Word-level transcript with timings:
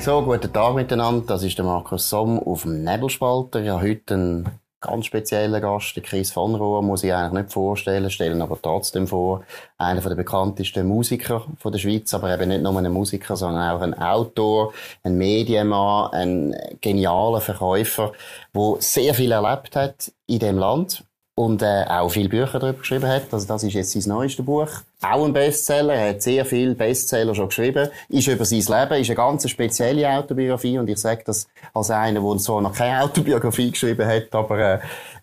So, 0.00 0.22
guten 0.22 0.52
Tag 0.52 0.74
miteinander. 0.74 1.24
Das 1.26 1.42
ist 1.42 1.58
der 1.58 1.64
Markus 1.64 2.08
Somm 2.08 2.38
auf 2.38 2.62
dem 2.62 2.84
Nebelspalter. 2.84 3.60
Ich 3.60 3.70
habe 3.70 3.82
heute 3.82 4.14
einen 4.14 4.48
ganz 4.80 5.06
speziellen 5.06 5.60
Gast, 5.60 5.96
den 5.96 6.04
Chris 6.04 6.30
von 6.30 6.54
Rohr, 6.54 6.80
muss 6.82 7.02
ich 7.02 7.12
eigentlich 7.12 7.42
nicht 7.42 7.52
vorstellen, 7.52 8.08
stellen 8.08 8.40
aber 8.40 8.56
trotzdem 8.60 9.08
vor. 9.08 9.42
Einer 9.76 10.00
der 10.00 10.14
bekanntesten 10.14 10.86
Musiker 10.86 11.46
von 11.58 11.72
der 11.72 11.80
Schweiz, 11.80 12.14
aber 12.14 12.32
eben 12.32 12.50
nicht 12.50 12.62
nur 12.62 12.78
ein 12.78 12.92
Musiker, 12.92 13.34
sondern 13.34 13.68
auch 13.68 13.80
ein 13.80 13.94
Autor, 13.94 14.74
ein 15.02 15.16
Medienmann, 15.16 16.12
ein 16.12 16.56
genialer 16.80 17.40
Verkäufer, 17.40 18.12
der 18.54 18.76
sehr 18.78 19.14
viel 19.14 19.32
erlebt 19.32 19.74
hat 19.74 20.12
in 20.26 20.38
dem 20.38 20.58
Land 20.58 21.04
und 21.36 21.62
äh, 21.62 21.84
auch 21.88 22.10
viele 22.10 22.28
Bücher 22.28 22.60
darüber 22.60 22.78
geschrieben 22.78 23.08
hat. 23.08 23.32
Also 23.32 23.46
das 23.46 23.64
ist 23.64 23.72
jetzt 23.72 23.92
sein 23.92 24.04
neuestes 24.06 24.44
Buch. 24.44 24.68
Auch 25.02 25.24
ein 25.24 25.32
Bestseller. 25.32 25.94
Er 25.94 26.10
hat 26.10 26.22
sehr 26.22 26.44
viele 26.44 26.74
Bestseller 26.74 27.34
schon 27.34 27.48
geschrieben. 27.48 27.88
Ist 28.08 28.28
über 28.28 28.44
sein 28.44 28.60
Leben, 28.60 29.00
ist 29.00 29.10
eine 29.10 29.16
ganz 29.16 29.50
spezielle 29.50 30.08
Autobiografie 30.08 30.78
und 30.78 30.88
ich 30.88 30.98
sage 30.98 31.22
das 31.26 31.48
als 31.74 31.90
einer, 31.90 32.20
der 32.20 32.38
so 32.38 32.60
noch 32.60 32.72
keine 32.72 33.02
Autobiografie 33.02 33.72
geschrieben 33.72 34.06
hat, 34.06 34.32
aber 34.32 34.58
äh, 34.58 34.78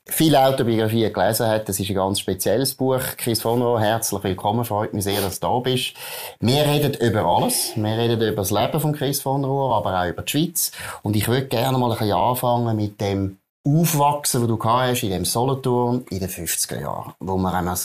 viele 0.06 0.46
Autobiografien 0.46 1.14
gelesen 1.14 1.48
hat. 1.48 1.70
Das 1.70 1.80
ist 1.80 1.90
ein 1.90 1.96
ganz 1.96 2.20
spezielles 2.20 2.76
Buch. 2.76 3.02
Chris 3.16 3.42
von 3.42 3.62
Rohr, 3.62 3.80
herzlich 3.80 4.22
willkommen. 4.22 4.66
Freut 4.66 4.94
mich 4.94 5.06
sehr, 5.06 5.22
dass 5.22 5.40
du 5.40 5.48
da 5.48 5.60
bist. 5.60 5.94
Wir 6.42 6.66
reden 6.66 6.94
über 6.96 7.24
alles. 7.26 7.72
Wir 7.76 7.98
reden 7.98 8.22
über 8.22 8.42
das 8.42 8.52
Leben 8.52 8.80
von 8.82 8.92
Chris 8.92 9.22
von 9.22 9.46
Rohr, 9.46 9.76
aber 9.76 10.02
auch 10.02 10.10
über 10.10 10.24
die 10.24 10.32
Schweiz. 10.32 10.72
Und 11.04 11.16
ich 11.16 11.30
würde 11.30 11.48
gerne 11.48 11.78
mal 11.78 11.90
ein 11.92 11.98
bisschen 11.98 12.16
anfangen 12.16 12.76
mit 12.76 13.00
dem 13.00 13.38
Aufwachsen, 13.64 14.42
wo 14.42 14.48
du 14.48 14.64
hast 14.64 15.04
in 15.04 15.12
dem 15.12 15.26
Solothurn 15.26 16.04
in 16.10 16.20
den 16.20 16.30
50er 16.30 16.82
Jahren. 16.82 17.14
Wo 17.20 17.38
man 17.38 17.54
einmal, 17.54 17.78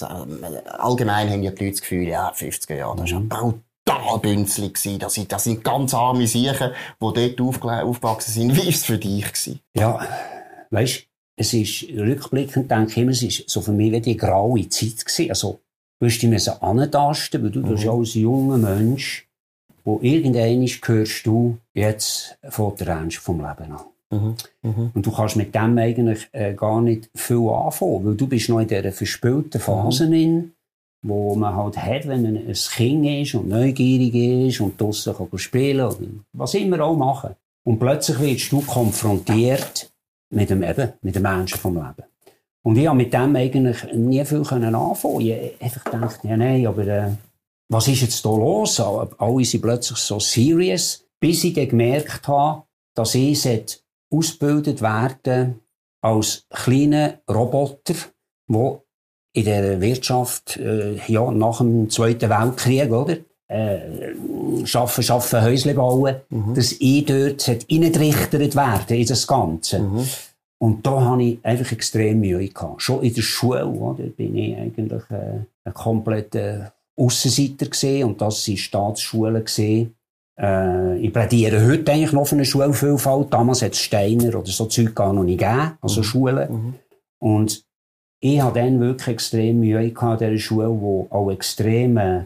allgemein 0.79 1.31
haben 1.31 1.43
ja 1.43 1.51
die 1.51 1.65
Leute 1.65 1.73
das 1.73 1.81
Gefühl, 1.83 2.09
ja, 2.09 2.33
50er 2.33 2.77
Jahre, 2.77 2.97
das 2.97 3.13
war 3.13 3.21
ja 3.21 3.55
brutal 3.87 4.19
bünzlig 4.21 4.75
gewesen. 4.75 4.99
Das 4.99 5.15
sind, 5.15 5.31
das 5.31 5.45
sind 5.45 5.63
ganz 5.63 5.93
arme 5.93 6.27
Siechen, 6.27 6.71
die 7.01 7.35
dort 7.37 7.41
aufgewachsen 7.41 8.33
sind. 8.33 8.57
Wie 8.57 8.61
war 8.61 8.69
es 8.69 8.85
für 8.85 8.99
dich 8.99 9.25
gewesen? 9.25 9.61
Ja, 9.75 10.01
weißt, 10.71 11.07
es 11.37 11.53
ist, 11.53 11.83
rückblickend 11.95 12.71
denke 12.71 12.93
ich 12.93 12.97
immer, 12.97 13.11
es 13.11 13.23
ist 13.23 13.49
so 13.49 13.61
für 13.61 13.73
mich 13.73 13.93
wie 13.93 14.01
die 14.01 14.17
graue 14.17 14.69
Zeit 14.69 15.05
gewesen. 15.05 15.31
Also, 15.31 15.61
du 16.01 16.07
musst 16.07 16.23
dich 16.23 16.31
müssen 16.31 16.55
antasten, 16.63 17.43
weil 17.43 17.51
du, 17.51 17.61
mhm. 17.61 17.77
du 17.77 17.91
als 17.91 18.15
junger 18.15 18.57
Mensch, 18.57 19.29
wo 19.85 19.99
irgendwann 20.01 20.67
gehörst 20.81 21.27
du 21.27 21.59
jetzt 21.75 22.39
von 22.49 22.75
der 22.77 22.89
Ernst 22.89 23.19
vom 23.19 23.37
Leben 23.37 23.73
an. 23.73 23.85
Mhm. 24.11 24.35
Mhm. 24.63 24.91
Und 24.95 25.07
du 25.07 25.11
kannst 25.11 25.37
mit 25.37 25.55
dem 25.55 25.79
eigentlich 25.79 26.29
äh, 26.33 26.55
gar 26.55 26.81
nicht 26.81 27.11
viel 27.15 27.49
anfangen, 27.49 28.05
weil 28.05 28.15
du 28.15 28.27
bist 28.27 28.49
noch 28.49 28.61
in 28.61 28.69
dieser 28.69 28.93
verspülten 28.93 29.61
Phase 29.61 30.07
mhm. 30.07 30.13
in, 30.13 30.53
wo 31.03 31.35
man 31.35 31.55
halt 31.55 31.77
hat, 31.77 32.07
wenn 32.07 32.23
man 32.23 32.37
ein 32.37 32.53
Kind 32.53 33.07
ist 33.07 33.35
und 33.35 33.49
neugierig 33.49 34.15
ist 34.15 34.61
und 34.61 34.81
draussen 34.81 35.15
kann 35.15 35.39
spielen 35.39 35.87
oder 35.87 35.99
was 36.33 36.55
immer 36.55 36.81
auch 36.81 36.97
machen. 36.97 37.35
Und 37.65 37.79
plötzlich 37.79 38.21
wirst 38.21 38.53
du 38.53 38.61
konfrontiert 38.61 39.91
mit 40.31 40.51
dem, 40.51 40.63
eben, 40.63 40.93
mit 41.03 41.17
dem 41.17 41.23
Menschen 41.23 41.59
vom 41.59 41.75
Leben. 41.75 42.05
Und 42.63 42.77
ich 42.77 42.87
habe 42.87 42.97
mit 42.97 43.13
dem 43.13 43.35
eigentlich 43.37 43.93
nie 43.93 44.25
viel 44.25 44.39
anfangen 44.39 45.21
Ich 45.21 45.63
einfach 45.63 45.85
gedacht, 45.85 46.21
ja, 46.25 46.37
nein, 46.37 46.67
aber 46.67 46.87
äh, 46.87 47.11
was 47.69 47.89
ist 47.89 48.03
jetzt 48.03 48.25
da 48.25 48.31
los? 48.31 48.81
Alle 48.81 49.45
sind 49.45 49.63
plötzlich 49.63 49.99
so 49.99 50.19
serious, 50.19 51.05
bis 51.21 51.45
ich 51.45 51.55
dann 51.55 51.69
gemerkt 51.69 52.27
habe, 52.29 52.63
dass 52.95 53.15
ich 53.15 53.41
ausgebildet 54.11 54.83
werden 54.83 55.61
als 56.01 56.47
kleiner 56.51 57.21
Roboter, 57.29 57.95
wo 58.47 58.85
in 59.33 59.45
der 59.45 59.81
Wirtschaft 59.81 60.57
äh, 60.57 60.97
ja, 61.09 61.31
nach 61.31 61.59
dem 61.59 61.91
Zweiten 61.91 62.31
Weltkrieg, 62.31 62.91
oder? 62.91 63.19
Äh, 63.49 64.15
schaffen, 64.65 65.05
schaffen, 65.05 65.43
Häusle 65.43 65.75
bauen, 65.75 66.17
mhm. 66.31 66.55
dass 66.55 66.73
ich 66.73 67.05
dort 67.05 67.49
reingerichtet 67.49 68.57
werden 68.57 68.97
in 68.97 69.07
das 69.07 69.27
Ganze. 69.27 69.81
Mhm. 69.81 70.09
Und 70.59 70.87
da 70.87 71.01
habe 71.01 71.23
ich 71.23 71.39
einfach 71.45 71.71
extrem 71.71 72.21
Mühe 72.21 72.49
gehabt. 72.49 72.83
Schon 72.83 73.03
in 73.03 73.13
der 73.13 73.23
Schule, 73.23 73.67
oder, 73.67 74.05
bin 74.05 74.37
ich 74.37 74.57
eigentlich 74.57 75.03
äh, 75.11 75.41
ein 75.65 75.75
kompletter 75.75 76.73
Aussenseiter 76.97 77.67
gesehen 77.67 78.09
und 78.09 78.21
das 78.21 78.49
waren 78.49 78.57
Staatsschulen 78.57 79.45
gesehen. 79.45 79.96
Äh, 80.39 80.99
ich 80.99 81.13
plädiere 81.13 81.67
heute 81.67 81.93
eigentlich 81.93 82.13
noch 82.13 82.27
für 82.27 82.35
eine 82.35 82.45
Schulvielfalt. 82.45 83.33
Damals 83.33 83.63
hat 83.63 83.73
es 83.73 83.81
Steiner 83.81 84.39
oder 84.39 84.47
so 84.47 84.67
Zeug 84.67 84.95
gar 84.95 85.13
noch 85.13 85.25
nicht 85.25 85.39
gegeben, 85.39 85.79
also 85.81 86.01
mhm. 86.01 86.05
Schulen. 86.05 86.53
Mhm. 86.53 86.75
Und 87.19 87.65
ich 88.21 88.41
hatte 88.41 88.61
dann 88.61 88.81
wirklich 88.81 89.09
extrem 89.09 89.61
Mühe 89.61 89.91
gehabt 89.91 90.23
in 90.23 90.31
dieser 90.31 90.43
Schule, 90.43 90.69
wo 90.69 91.07
auch 91.11 91.31
extrem 91.31 91.97
äh, 91.97 92.25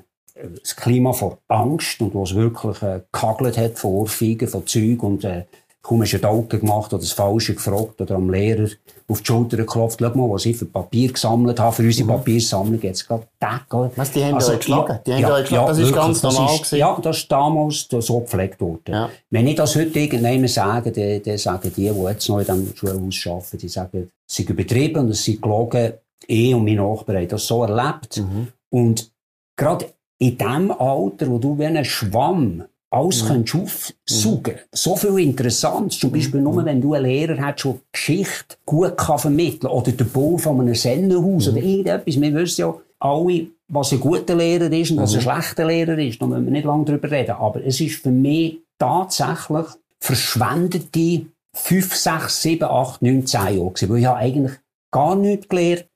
das 0.62 0.74
Klima 0.74 1.12
von 1.12 1.36
Angst 1.48 2.00
und 2.00 2.14
wo 2.14 2.22
es 2.22 2.34
wirklich 2.34 2.82
äh, 2.82 3.02
gehagelt 3.12 3.58
hat 3.58 3.78
von 3.78 3.92
Ohrfeigen, 3.92 4.48
von 4.48 4.66
Zeug 4.66 5.02
und 5.02 5.24
äh, 5.24 5.44
kaum 5.82 6.02
hast 6.02 6.12
du 6.12 6.16
einen 6.16 6.26
Augen 6.26 6.60
gemacht 6.60 6.92
oder 6.92 7.00
das 7.00 7.12
Falsche 7.12 7.54
gefragt 7.54 8.00
oder 8.00 8.16
am 8.16 8.30
Lehrer 8.30 8.68
auf 9.08 9.20
die 9.22 9.26
Schulter 9.26 9.56
geklopft. 9.56 9.98
Schau 10.00 10.14
mal, 10.14 10.30
was 10.30 10.44
ich 10.46 10.56
für 10.56 10.66
Papier 10.66 11.12
gesammelt 11.12 11.58
habe, 11.58 11.74
für 11.74 11.82
unsere 11.82 12.04
mhm. 12.04 12.16
Papiersammlung 12.16 12.80
jetzt 12.82 13.08
gerade 13.08 13.26
Tag. 13.40 13.66
Was, 13.96 14.12
die 14.12 14.22
haben 14.22 14.34
also, 14.34 14.52
euch 14.52 14.58
geschlagen? 14.58 14.98
Die 15.06 15.14
haben 15.14 15.20
ja, 15.20 15.34
euch 15.34 15.42
geschlagen? 15.42 15.68
das 15.68 15.78
ist 15.78 15.94
ganz 15.94 16.22
normal 16.22 16.58
das 16.58 16.72
ist, 16.72 16.78
Ja, 16.78 16.98
das 17.02 17.16
ist 17.16 17.32
damals 17.32 17.88
so 17.88 18.20
gepflegt 18.20 18.60
worden. 18.60 18.82
Ja. 18.88 19.10
Wenn 19.30 19.46
ich 19.46 19.56
das 19.56 19.74
heute 19.74 19.98
irgendjemandem 19.98 20.48
sage, 20.48 20.92
dann, 20.92 21.22
dann 21.22 21.38
sagen 21.38 21.72
die, 21.74 21.90
die 21.90 22.02
jetzt 22.02 22.28
noch 22.28 22.38
in 22.38 22.44
diesem 22.44 22.76
Schulhaus 22.76 23.26
arbeiten, 23.26 23.58
die 23.58 23.68
sagen, 23.68 24.10
es 24.28 24.36
sind 24.36 24.50
übertrieben 24.50 25.00
und 25.00 25.10
es 25.10 25.24
sind 25.24 25.40
gelogen. 25.40 25.94
Ich 26.26 26.54
und 26.54 26.64
mein 26.64 26.76
Nachbar 26.76 27.16
haben 27.16 27.28
das 27.28 27.46
so 27.46 27.64
erlebt. 27.64 28.18
Mhm. 28.18 28.48
Und 28.68 29.10
gerade 29.56 29.86
in 30.18 30.36
dem 30.36 30.70
Alter, 30.70 31.28
wo 31.30 31.38
du 31.38 31.58
wie 31.58 31.64
ein 31.64 31.84
Schwamm 31.84 32.64
alles 32.90 33.22
mhm. 33.28 33.44
aufsaugen. 33.62 34.54
Mhm. 34.54 34.58
So 34.72 34.96
viel 34.96 35.18
Interessantes. 35.20 35.98
Zum 35.98 36.10
Beispiel 36.10 36.40
nur, 36.40 36.60
mhm. 36.60 36.64
wenn 36.64 36.80
du 36.80 36.94
einen 36.94 37.06
Lehrer 37.06 37.38
hast, 37.40 37.64
der 37.64 37.76
Geschichte 37.92 38.56
gut 38.66 38.96
kann 38.96 39.18
vermitteln 39.18 39.70
oder 39.70 39.92
der 39.92 40.04
Bau 40.04 40.36
von 40.36 40.60
einem 40.60 40.74
Sennenhaus 40.74 41.46
mhm. 41.46 41.52
oder 41.52 41.62
irgendetwas. 41.62 42.20
Wir 42.20 42.34
wissen 42.34 42.60
ja 42.60 42.74
alle, 42.98 43.46
was 43.68 43.92
ein 43.92 44.00
guter 44.00 44.34
Lehrer 44.34 44.70
ist 44.72 44.90
und 44.90 44.98
was 44.98 45.12
ein 45.12 45.18
mhm. 45.18 45.22
schlechter 45.22 45.66
Lehrer 45.66 45.98
ist. 45.98 46.20
Da 46.20 46.26
müssen 46.26 46.44
wir 46.44 46.52
nicht 46.52 46.64
lange 46.64 46.84
drüber 46.84 47.10
reden. 47.10 47.32
Aber 47.32 47.64
es 47.64 47.80
ist 47.80 48.02
für 48.02 48.10
mich 48.10 48.58
tatsächlich 48.78 49.66
verschwendete 50.00 51.26
5, 51.54 51.94
6, 51.94 52.42
7, 52.42 52.64
8, 52.64 53.02
9, 53.02 53.26
10 53.26 53.40
Jahre 53.40 53.54
gewesen. 53.54 53.88
Weil 53.88 53.98
ich 53.98 54.06
habe 54.06 54.18
eigentlich 54.18 54.52
gar 54.90 55.14
nichts 55.14 55.48
gelernt 55.48 55.86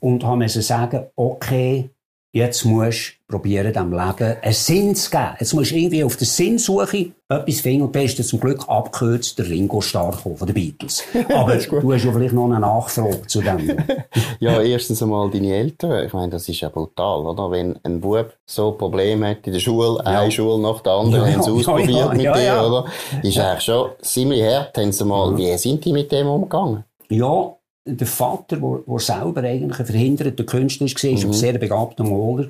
und 0.00 0.24
habe 0.24 0.48
sagen, 0.48 1.06
okay, 1.16 1.90
jetzt 2.34 2.64
musst 2.64 3.12
du 3.28 3.36
probieren, 3.36 3.72
dem 3.72 3.92
Leben 3.92 4.36
einen 4.42 4.52
Sinn 4.52 4.94
zu 4.94 5.10
geben. 5.10 5.36
Jetzt 5.38 5.54
musst 5.54 5.70
du 5.70 5.76
irgendwie 5.76 6.02
auf 6.02 6.16
der 6.16 6.26
Sinnsuche 6.26 7.12
etwas 7.28 7.60
finden 7.60 7.82
und 7.82 7.94
da 7.94 8.00
ist 8.00 8.22
zum 8.22 8.40
Glück 8.40 8.68
abgekürzt 8.68 9.38
der 9.38 9.48
Ringo 9.48 9.80
Starr 9.80 10.12
von 10.12 10.36
den 10.44 10.52
Beatles. 10.52 11.04
Aber 11.34 11.56
du 11.56 11.92
hast 11.92 12.04
ja 12.04 12.12
vielleicht 12.12 12.34
noch 12.34 12.46
eine 12.46 12.58
Nachfrage 12.58 13.22
zu 13.26 13.40
dem. 13.40 13.76
ja, 14.40 14.60
erstens 14.60 15.02
einmal 15.02 15.30
deine 15.30 15.54
Eltern. 15.54 16.06
Ich 16.06 16.12
meine, 16.12 16.30
das 16.30 16.48
ist 16.48 16.60
ja 16.60 16.68
brutal, 16.68 17.20
oder? 17.20 17.50
Wenn 17.50 17.78
ein 17.84 18.00
Bub 18.00 18.32
so 18.46 18.72
Probleme 18.72 19.30
hat 19.30 19.46
in 19.46 19.52
der 19.52 19.60
Schule, 19.60 20.02
ja. 20.04 20.20
eine 20.20 20.30
Schule 20.30 20.60
nach 20.60 20.80
der 20.80 20.92
anderen, 20.92 21.26
ja, 21.26 21.32
haben 21.34 21.42
sie 21.42 21.50
ja, 21.50 21.56
ausprobiert 21.56 21.90
ja, 21.90 22.08
mit 22.08 22.20
dir, 22.20 22.66
oder? 22.66 22.84
Ist 23.22 23.38
eigentlich 23.38 23.62
schon 23.62 23.90
ziemlich 24.02 24.42
hart. 24.42 24.76
Haben 24.76 24.92
sie 24.92 25.04
mal, 25.04 25.36
wie 25.36 25.56
sind 25.56 25.84
die 25.84 25.92
mit 25.92 26.10
dem 26.10 26.26
umgegangen? 26.26 26.84
Ja, 27.08 27.54
der 27.86 28.06
Vater, 28.06 28.56
der 28.56 28.98
selber 28.98 29.42
eigentlich 29.42 29.78
ein 29.78 29.86
verhinderter 29.86 30.44
Künstler 30.44 30.86
war, 30.86 31.10
mhm. 31.10 31.16
war 31.16 31.24
ein 31.26 31.32
sehr 31.32 31.58
begabter 31.58 32.04
Maler, 32.04 32.48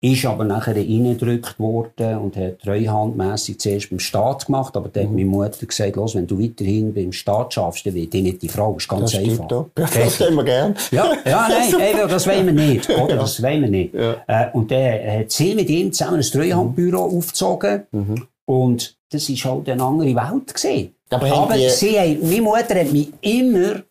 ist 0.00 0.24
aber 0.26 0.44
nachher 0.44 0.76
reingedrückt 0.76 1.58
worden 1.58 2.18
und 2.18 2.36
hat 2.36 2.60
treuhandmässig 2.60 3.58
zuerst 3.58 3.90
beim 3.90 3.98
Staat 3.98 4.46
gemacht, 4.46 4.76
aber 4.76 4.90
dann 4.90 5.04
mhm. 5.04 5.08
hat 5.08 5.14
meine 5.14 5.26
Mutter 5.26 5.66
gesagt, 5.66 5.96
los, 5.96 6.14
wenn 6.14 6.26
du 6.26 6.40
weiterhin 6.40 6.94
beim 6.94 7.12
Staat 7.12 7.54
schaffst, 7.54 7.84
dann 7.84 7.94
wird 7.94 8.14
ich 8.14 8.22
nicht 8.22 8.42
die 8.42 8.48
Frau. 8.48 8.74
Das 8.74 8.84
ist 8.84 8.88
ganz 8.88 9.10
das 9.10 9.20
einfach. 9.20 9.48
Doch. 9.48 9.66
Das 9.74 10.20
wollen 10.20 10.34
wir 10.34 10.44
gerne. 10.44 10.74
Ja, 10.92 11.12
ja, 11.24 11.48
nein, 11.70 11.74
eben, 11.90 12.08
das 12.08 12.26
wollen 12.28 12.46
wir 12.46 12.52
nicht, 12.52 12.88
oder? 12.90 13.14
Ja. 13.14 13.16
Das 13.16 13.42
wollen 13.42 13.62
wir 13.62 13.70
nicht. 13.70 13.94
Ja. 13.94 14.16
Äh, 14.28 14.50
und 14.52 14.70
dann 14.70 15.20
hat 15.20 15.32
sie 15.32 15.54
mit 15.54 15.68
ihm 15.68 15.92
zusammen 15.92 16.18
ein 16.18 16.22
Treuhandbüro 16.22 17.08
mhm. 17.08 17.18
aufgezogen 17.18 17.82
mhm. 17.90 18.26
und 18.44 18.96
das 19.10 19.28
war 19.28 19.52
halt 19.52 19.68
eine 19.68 19.82
andere 19.82 20.14
Welt 20.14 20.54
gewesen. 20.54 20.94
Aber, 21.10 21.32
aber 21.32 21.58
sie 21.58 22.18
meine 22.22 22.42
Mutter 22.42 22.78
hat 22.78 22.92
mich 22.92 23.08
immer 23.22 23.82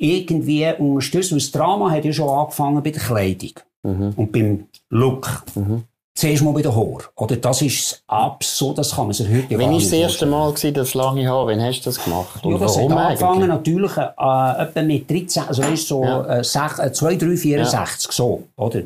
irgendwie 0.00 0.66
unterstützt. 0.78 1.32
das 1.32 1.52
Drama 1.52 1.90
hat 1.90 2.04
ja 2.04 2.12
schon 2.12 2.28
angefangen 2.28 2.82
bei 2.82 2.90
der 2.90 3.02
Kleidung 3.02 3.52
mhm. 3.82 4.12
und 4.16 4.32
beim 4.32 4.64
Look. 4.88 5.44
Mhm. 5.54 5.84
Zuerst 6.14 6.42
mal 6.42 6.52
bei 6.52 6.62
der 6.62 6.74
Haar. 6.74 6.98
Oder 7.16 7.36
das 7.36 7.62
ist 7.62 8.02
absolut, 8.06 8.78
das 8.78 8.94
kann 8.94 9.06
man 9.06 9.14
sich 9.14 9.28
heute 9.28 9.58
Wann 9.58 9.70
war 9.70 9.78
das 9.78 9.92
erste 9.92 10.26
Mal, 10.26 10.52
gewesen, 10.52 10.74
das 10.74 10.94
lange 10.94 11.26
Haar? 11.28 11.46
Wann 11.46 11.62
hast 11.62 11.80
du 11.80 11.84
das 11.84 12.02
gemacht? 12.02 12.44
Und 12.44 12.52
ja, 12.52 12.58
das 12.58 12.76
warum 12.76 12.94
hat 12.94 13.06
angefangen 13.06 13.48
natürlich 13.48 13.96
äh, 13.96 14.62
etwa 14.62 14.82
mit 14.82 15.08
13, 15.08 15.44
also 15.46 15.62
weißt, 15.62 15.86
so 15.86 16.04
ja. 16.04 16.38
äh, 16.38 16.44
6, 16.44 16.78
äh, 16.78 16.92
2, 16.92 17.16
3, 17.16 17.36
64, 17.36 18.10
ja. 18.10 18.12
so, 18.12 18.42
oder? 18.56 18.82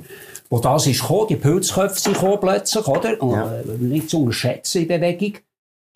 Wo 0.51 0.59
das 0.59 0.87
ist 0.87 1.01
gekommen, 1.01 1.27
die 1.31 1.37
Pilzköpfe 1.37 1.99
sind 1.99 2.15
gekommen 2.15 2.39
plötzlich, 2.41 2.87
oder? 2.87 3.17
Ja. 3.25 3.53
äh, 3.53 3.79
nicht 3.81 4.11
zu 4.11 4.19
unterschätzen 4.21 4.83
in 4.83 4.89
Bewegung. 4.89 5.35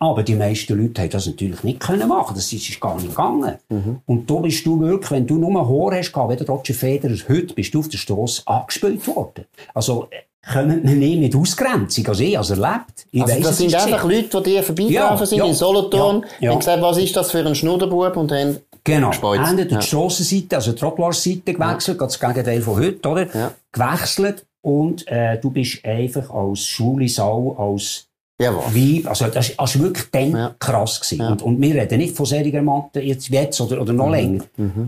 Aber 0.01 0.23
die 0.23 0.35
meisten 0.35 0.81
Leute 0.81 1.01
haben 1.01 1.09
das 1.09 1.25
natürlich 1.27 1.61
nicht 1.63 1.81
können 1.81 2.07
machen. 2.07 2.33
Das 2.35 2.51
ist 2.53 2.79
gar 2.79 2.95
nicht 2.95 3.09
gegangen. 3.09 3.55
Mhm. 3.67 3.99
Und 4.05 4.29
da 4.29 4.35
bist 4.35 4.65
du 4.65 4.79
wirklich, 4.79 5.11
wenn 5.11 5.27
du 5.27 5.35
nur 5.37 5.51
Haar 5.67 5.97
hast, 5.97 6.13
wie 6.15 6.35
der 6.37 6.47
Roger 6.47 6.73
Federer 6.73 7.15
heute, 7.27 7.53
bist 7.53 7.73
du 7.73 7.79
auf 7.79 7.89
der 7.89 7.97
Straße 7.97 8.43
angespielt 8.45 9.05
worden. 9.07 9.45
Also, 9.73 10.07
kommen 10.53 10.81
wir 10.87 10.95
nicht 10.95 11.19
mit 11.19 11.35
Ausgrenzung. 11.35 12.07
Also 12.07 12.23
ich 12.23 12.35
habe 12.35 12.43
es 12.45 12.49
erlebt. 12.49 13.07
Ich 13.11 13.21
Also 13.21 13.35
weiss, 13.35 13.43
das 13.43 13.57
sind 13.57 13.75
einfach 13.75 14.03
gesehen. 14.07 14.23
Leute, 14.23 14.41
die 14.41 14.49
dir 14.51 14.63
vorbeigelaufen 14.63 15.19
Ja, 15.19 15.25
sind 15.25 15.37
ja, 15.37 15.45
in 15.45 15.53
Solothurn, 15.53 16.21
ja, 16.21 16.27
ja. 16.39 16.51
haben 16.51 16.59
gesagt, 16.59 16.81
was 16.81 16.97
ist 16.97 17.15
das 17.15 17.31
für 17.31 17.45
ein 17.45 17.55
Schnudderbub 17.55 18.15
und 18.17 18.31
haben 18.31 18.57
Genau. 18.85 19.09
gespeuzt. 19.09 19.41
Haben 19.41 19.57
die 19.57 19.73
Ja. 19.73 19.81
Strassenseite, 19.81 20.55
also 20.55 20.71
die 20.71 20.79
Trottoirseite 20.79 21.53
gewechselt, 21.53 21.99
ganz 21.99 22.17
das 22.17 22.29
Gegenteil 22.29 22.61
von 22.61 22.77
heute, 22.79 23.09
oder? 23.09 23.35
Ja. 23.37 23.51
Gewechselt 23.73 24.45
und 24.61 25.05
äh, 25.09 25.37
du 25.39 25.51
bist 25.51 25.83
einfach 25.83 26.29
als 26.29 26.65
Schulisau, 26.65 27.55
als 27.59 28.07
Jawohl. 28.41 28.63
Weib, 28.73 29.07
also 29.07 29.27
das 29.27 29.57
war 29.57 29.73
wirklich 29.83 30.05
dann 30.11 30.31
Ja. 30.31 30.55
krass. 30.57 30.99
Gewesen. 31.01 31.19
Ja. 31.19 31.25
Mhm. 31.25 31.31
Und, 31.33 31.41
und 31.43 31.61
wir 31.61 31.75
reden 31.75 31.97
nicht 31.97 32.15
von 32.15 32.25
solchen 32.25 32.63
Matten 32.65 33.01
jetzt, 33.01 33.27
jetzt 33.29 33.59
oder, 33.61 33.81
oder 33.81 33.91
noch 33.93 34.09
länger. 34.09 34.43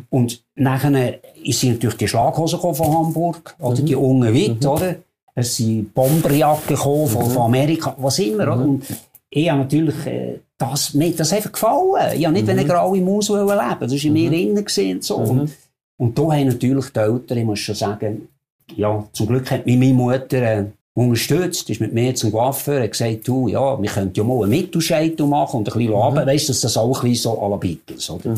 Und 0.09 0.42
nachher 0.56 1.19
sind 1.48 1.74
natürlich 1.74 1.98
die 1.98 2.07
Schlaghosen 2.07 2.59
von 2.59 2.75
Hamburg, 2.80 3.56
oder 3.59 3.81
Mhm. 3.81 3.86
die 3.86 3.95
unten 3.95 4.33
Witt, 4.33 4.65
oder? 4.65 4.95
Es 5.36 5.56
sind 5.57 5.94
Bomberjacken 5.94 6.77
von, 6.77 7.01
Mhm. 7.03 7.30
von 7.31 7.38
Amerika, 7.44 7.95
was 8.00 8.19
immer, 8.19 8.44
oder? 8.44 8.63
Und 8.63 8.83
ich 9.30 9.50
habe 9.50 9.59
natürlich 9.59 10.06
äh, 10.06 10.39
das, 10.57 10.94
mir 10.94 11.12
das 11.15 11.33
einfach 11.33 11.51
gefallen. 11.51 12.18
Ich 12.18 12.24
habe 12.25 12.33
nicht, 12.33 12.47
wenn 12.47 12.56
Mhm. 12.56 12.62
eine 12.62 12.69
graue 12.69 13.01
Maus 13.01 13.30
leben 13.30 13.47
Das 13.47 13.92
war 13.92 14.04
in 14.06 14.13
mir 14.13 14.31
innen 14.31 14.56
gewesen 14.63 14.95
und 14.95 15.04
so. 15.04 15.15
Und, 15.18 15.51
und 15.97 16.18
da 16.18 16.21
haben 16.24 16.47
natürlich 16.47 16.89
die 16.89 17.00
Eltern, 17.00 17.38
ich 17.38 17.45
muss 17.45 17.59
schon 17.59 17.75
sagen, 17.75 18.27
ja, 18.75 19.04
zum 19.13 19.27
Glück 19.27 19.50
hat 19.51 19.65
mich 19.65 19.77
meine 19.77 19.94
Mutter 19.94 20.42
äh, 20.42 20.65
unterstützt, 20.93 21.69
ist 21.69 21.81
mit 21.81 21.93
mir 21.93 22.13
zum 22.15 22.31
Coiffeur, 22.31 22.83
hat 22.83 22.91
gesagt, 22.91 23.27
du, 23.27 23.47
ja, 23.47 23.81
wir 23.81 23.89
könnten 23.89 24.13
ja 24.15 24.23
mal 24.23 24.41
einen 24.43 24.49
Mittelscheitel 24.51 25.25
machen 25.25 25.57
und 25.59 25.69
ein 25.69 25.77
bisschen 25.77 25.93
runter, 25.93 26.25
weißt 26.25 26.49
du, 26.49 26.53
dass 26.53 26.61
das 26.61 26.77
auch 26.77 27.01
ein 27.03 27.09
bisschen 27.09 27.31
so 27.31 27.41
à 27.41 27.49
la 27.49 27.55
Beatles, 27.57 28.09
oder? 28.09 28.35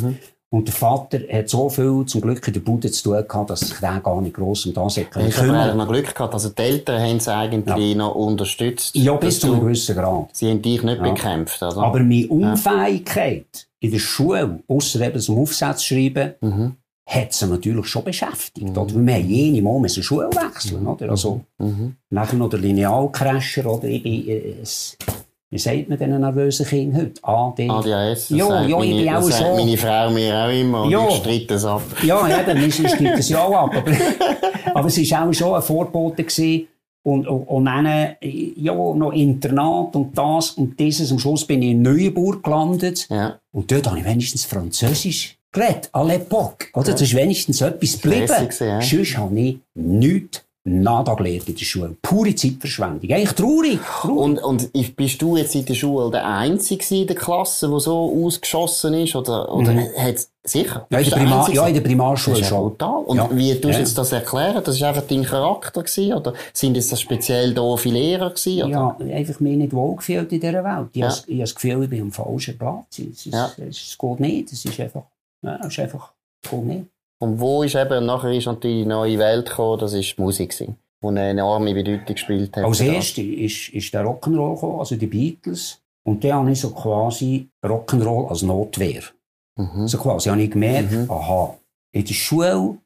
Und 0.51 0.67
der 0.67 0.75
Vater 0.75 1.19
hat 1.31 1.49
so 1.49 1.67
viel 1.67 2.03
zum 2.05 2.21
Glück 2.21 2.47
in 2.47 2.53
der 2.53 2.59
Bude 2.59 2.91
zu 2.91 3.03
tun 3.05 3.23
gehabt, 3.27 3.49
dass 3.49 3.61
sich 3.61 3.79
der 3.79 3.99
gar 4.01 4.21
nicht 4.21 4.35
gross 4.35 4.67
um 4.67 4.73
das 4.75 4.99
aber 4.99 5.07
kümmern. 5.31 5.55
eigentlich 5.55 5.75
noch 5.75 5.87
Glück 5.87 6.13
gehabt. 6.13 6.31
Also 6.35 6.49
die 6.49 6.61
Eltern 6.61 7.01
haben 7.01 7.17
es 7.17 7.27
eigentlich 7.27 7.95
noch 7.95 8.13
unterstützt. 8.13 8.95
Ja, 8.95 9.15
bis 9.15 9.39
zu 9.39 9.47
einem 9.47 9.61
gewissen 9.61 9.95
Grad. 9.95 10.27
Sie 10.33 10.47
haben 10.51 10.61
dich 10.61 10.83
nicht 10.83 11.01
bekämpft, 11.01 11.59
oder? 11.63 11.77
Aber 11.77 11.99
meine 12.01 12.27
Unfähigkeit 12.27 13.67
in 13.79 13.91
der 13.91 13.97
Schule, 13.99 14.59
ausser 14.67 15.01
eben 15.01 15.19
zum 15.19 15.39
Aufsatz 15.39 15.83
schreiben, 15.85 16.33
Mhm. 16.41 16.75
Hat 17.05 17.33
sie 17.33 17.47
natürlich 17.47 17.85
schon 17.87 18.03
beschäftigt. 18.03 18.69
Oder? 18.77 18.95
Weil 18.95 19.05
wir 19.05 19.13
haben 19.15 19.29
jene 19.29 19.61
Mal 19.61 19.79
müssen 19.79 20.03
Schule 20.03 20.29
wechseln. 20.29 20.87
Oder? 20.87 21.09
Also, 21.09 21.41
Mhm. 21.59 21.95
Nachher 22.09 22.35
noch 22.37 22.49
der 22.49 22.59
Linealcrasher, 22.59 23.65
oder? 23.65 23.85
Ich 23.87 24.01
bin, 24.03 24.27
äh, 24.27 24.55
es, 24.61 24.97
wie 25.49 25.59
sagt 25.59 25.89
man 25.89 25.97
diesen 25.99 26.19
nervösen 26.21 26.65
Kindern 26.65 27.01
heute? 27.01 27.23
AD. 27.23 27.69
ADHS. 27.69 28.29
Ja, 28.29 28.65
ja, 28.65 28.81
ich 28.81 28.97
bin 28.97 29.09
auch 29.13 29.21
so. 29.21 29.55
meine 29.55 29.77
Frau 29.77 30.09
mir 30.11 30.33
auch 30.45 30.49
immer 30.51 30.83
und 30.83 30.91
Ja. 30.91 31.07
ich 31.09 31.15
streite 31.17 31.53
es 31.55 31.65
ab. 31.65 31.81
Ja, 32.03 32.25
ist, 32.27 32.79
ist 32.79 32.97
gibt 32.97 33.19
es 33.19 33.29
ja 33.29 33.43
auch 33.43 33.53
ab. 33.53 33.75
Aber, 33.75 33.91
aber 34.73 34.87
es 34.87 35.11
war 35.11 35.27
auch 35.29 35.33
schon 35.33 35.53
ein 35.55 35.61
Vorbote. 35.61 36.23
Gewesen. 36.23 36.67
Und, 37.05 37.27
und, 37.27 37.43
und 37.43 37.65
dann, 37.65 38.15
ja, 38.21 38.73
noch 38.73 39.11
Internat 39.11 39.93
und 39.95 40.17
das 40.17 40.51
und 40.51 40.79
dieses. 40.79 41.11
Am 41.11 41.19
Schluss 41.19 41.45
bin 41.45 41.61
ich 41.61 41.71
in 41.71 41.81
Neuenburg 41.81 42.41
gelandet. 42.43 43.07
Ja. 43.09 43.39
Und 43.51 43.69
dort 43.71 43.87
habe 43.87 43.99
ich 43.99 44.05
wenigstens 44.05 44.45
Französisch 44.45 45.37
geredet. 45.53 45.89
À 45.93 46.03
l'époque. 46.03 46.67
Oder? 46.73 46.91
Das 46.91 47.01
ist 47.01 47.13
wenigstens 47.15 47.61
etwas 47.61 48.01
geblieben. 48.01 48.27
Ja. 48.59 48.81
Sonst 48.81 49.17
habe 49.17 49.39
ich 49.39 49.57
nichts 49.75 50.41
nada 50.65 51.13
gelernt 51.15 51.49
in 51.49 51.55
der 51.55 51.65
Schule. 51.65 51.95
Pure 52.01 52.33
Zeitverschwendung. 52.35 53.11
Eigentlich 53.11 53.33
traurig. 53.33 53.79
traurig. 54.01 54.17
Und, 54.17 54.37
und 54.39 54.95
bist 54.95 55.21
du 55.21 55.35
jetzt 55.35 55.55
in 55.55 55.65
der 55.65 55.73
Schule 55.73 56.09
der 56.09 56.25
Einzige 56.25 56.95
in 57.01 57.07
der 57.07 57.17
Klasse, 57.17 57.67
der 57.69 57.79
so 57.81 58.23
ausgeschossen 58.25 58.93
ist? 58.93 59.13
Oder, 59.13 59.53
oder 59.53 59.73
hat's, 59.97 60.29
sicher? 60.45 60.87
Mhm. 60.89 60.95
ja, 60.95 60.99
in 60.99 61.09
der 61.09 61.15
Primar, 61.17 61.51
ja, 61.53 61.67
in 61.67 61.73
der 61.73 61.81
Das 61.81 61.89
Primarschule 61.89 62.37
ist 62.37 62.43
ja 62.43 62.47
schon. 62.47 62.69
brutal. 62.69 63.03
Und 63.03 63.17
Ja. 63.17 63.29
wie 63.33 63.51
tust 63.51 63.63
du 63.65 63.67
Ja. 63.71 63.79
jetzt 63.79 63.97
das 63.97 64.11
erklären? 64.13 64.61
Das 64.63 64.75
ist 64.77 64.83
einfach 64.83 65.03
dein 65.05 65.23
Charakter 65.25 65.83
gewesen? 65.83 66.13
Oder 66.13 66.33
sind 66.53 66.77
es 66.77 66.87
das 66.87 67.01
speziell 67.01 67.53
doofe 67.53 67.89
Lehrer 67.89 68.29
gewesen? 68.29 68.63
Oder? 68.63 68.95
Ja, 69.05 69.15
einfach 69.17 69.41
mir 69.41 69.57
nicht 69.57 69.73
wohlgefühlt 69.73 70.31
in 70.31 70.39
dieser 70.39 70.63
Welt. 70.63 70.87
Ich, 70.93 71.01
Ja. 71.01 71.09
habe 71.09 71.37
das 71.39 71.55
Gefühl, 71.55 71.83
ich 71.83 71.89
bin 71.89 72.01
am 72.03 72.11
falschen 72.13 72.57
Platz. 72.57 72.85
Es, 72.99 72.99
ist, 72.99 73.25
Ja. 73.25 73.51
es 73.57 73.97
geht 73.99 74.19
nicht. 74.21 74.53
Es 74.53 74.63
ist 74.63 74.79
einfach, 74.79 75.03
ja, 75.43 75.57
es 75.61 75.67
ist 75.67 75.79
einfach, 75.79 76.13
nicht. 76.51 76.85
Und 77.19 77.39
wo 77.39 77.63
ist 77.63 77.75
eben, 77.75 78.05
nachher 78.05 78.31
ist 78.31 78.47
natürlich 78.47 78.83
die 78.83 78.89
neue 78.89 79.17
Welt 79.17 79.47
gekommen, 79.49 79.79
das 79.79 79.93
ist 79.93 80.17
die 80.17 80.21
Musik 80.21 80.51
gewesen, 80.51 80.75
die 81.01 81.07
eine 81.07 81.29
enorme 81.29 81.73
Bedeutung 81.73 82.15
gespielt 82.15 82.57
hat. 82.57 82.65
Als 82.65 82.79
das. 82.79 82.87
erstes 82.87 83.23
ist, 83.25 83.69
ist 83.69 83.93
der 83.93 84.03
Rock'n'Roll 84.05 84.55
gekommen, 84.55 84.79
also 84.79 84.95
die 84.95 85.07
Beatles. 85.07 85.79
Und 86.05 86.23
dann 86.23 86.33
habe 86.33 86.51
ich 86.51 86.59
so 86.59 86.71
quasi 86.71 87.47
Rock'n'Roll 87.63 88.27
als 88.29 88.41
Notwehr. 88.41 89.03
Mhm. 89.55 89.87
So 89.87 89.97
quasi 89.99 90.29
habe 90.29 90.41
ich 90.41 90.51
gemerkt, 90.51 90.91
Mhm. 90.91 91.09
aha, 91.09 91.55
in 91.93 92.03
der 92.05 92.13
Schule 92.13 92.77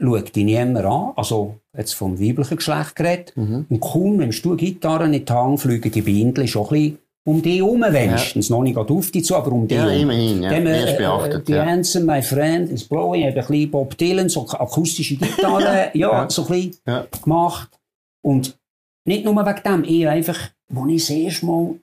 schaut 0.00 0.34
dich 0.34 0.44
niemand 0.44 0.86
an, 0.86 1.12
also 1.16 1.56
jetzt 1.76 1.94
vom 1.94 2.18
weiblichen 2.18 2.56
Geschlecht 2.56 2.96
geredet. 2.96 3.32
Mhm. 3.36 3.66
Und 3.68 3.80
kaum 3.80 4.16
nimmst 4.16 4.44
du 4.44 4.56
Gitarre 4.56 5.04
in 5.04 5.12
die 5.12 5.24
Hand, 5.32 5.60
fliegen 5.60 5.90
die 5.90 6.02
Bindel 6.02 6.46
schon 6.48 6.64
ein 6.66 6.68
bisschen 6.70 6.98
um 7.26 7.42
dich 7.42 7.56
herum 7.58 7.82
wenigstens. 7.82 8.48
Noch 8.50 8.62
nicht 8.62 8.76
auf 8.76 9.10
dich 9.10 9.24
zu, 9.24 9.34
aber 9.36 9.52
um 9.52 9.66
dich 9.68 9.76
Ja, 9.76 9.84
herum. 9.84 10.02
immerhin, 10.10 10.42
ja. 10.42 10.50
Wirst 10.64 10.94
äh, 10.94 10.96
beachtet, 10.96 11.48
die 11.48 11.52
ja. 11.52 11.64
Answer, 11.64 12.00
My 12.00 12.22
Friend 12.22 12.70
is 12.70 12.84
Blowing, 12.84 13.20
ich 13.22 13.26
habe 13.28 13.40
ein 13.40 13.46
bisschen 13.46 13.70
Bob 13.70 13.98
Dylan, 13.98 14.28
so 14.28 14.48
akustische 14.48 15.16
Gitarre, 15.16 15.90
ja, 15.94 16.22
Ja. 16.22 16.30
so 16.30 16.42
ein 16.42 16.48
bisschen 16.48 16.76
Ja. 16.86 17.06
gemacht. 17.22 17.78
Und 18.22 18.56
nicht 19.04 19.24
nur 19.24 19.34
wegen 19.36 19.62
dem, 19.64 19.84
eher 19.84 20.10
einfach, 20.12 20.38
als 20.74 20.88
ich 20.90 21.00
das 21.06 21.10
erste 21.10 21.46
Mal 21.46 21.74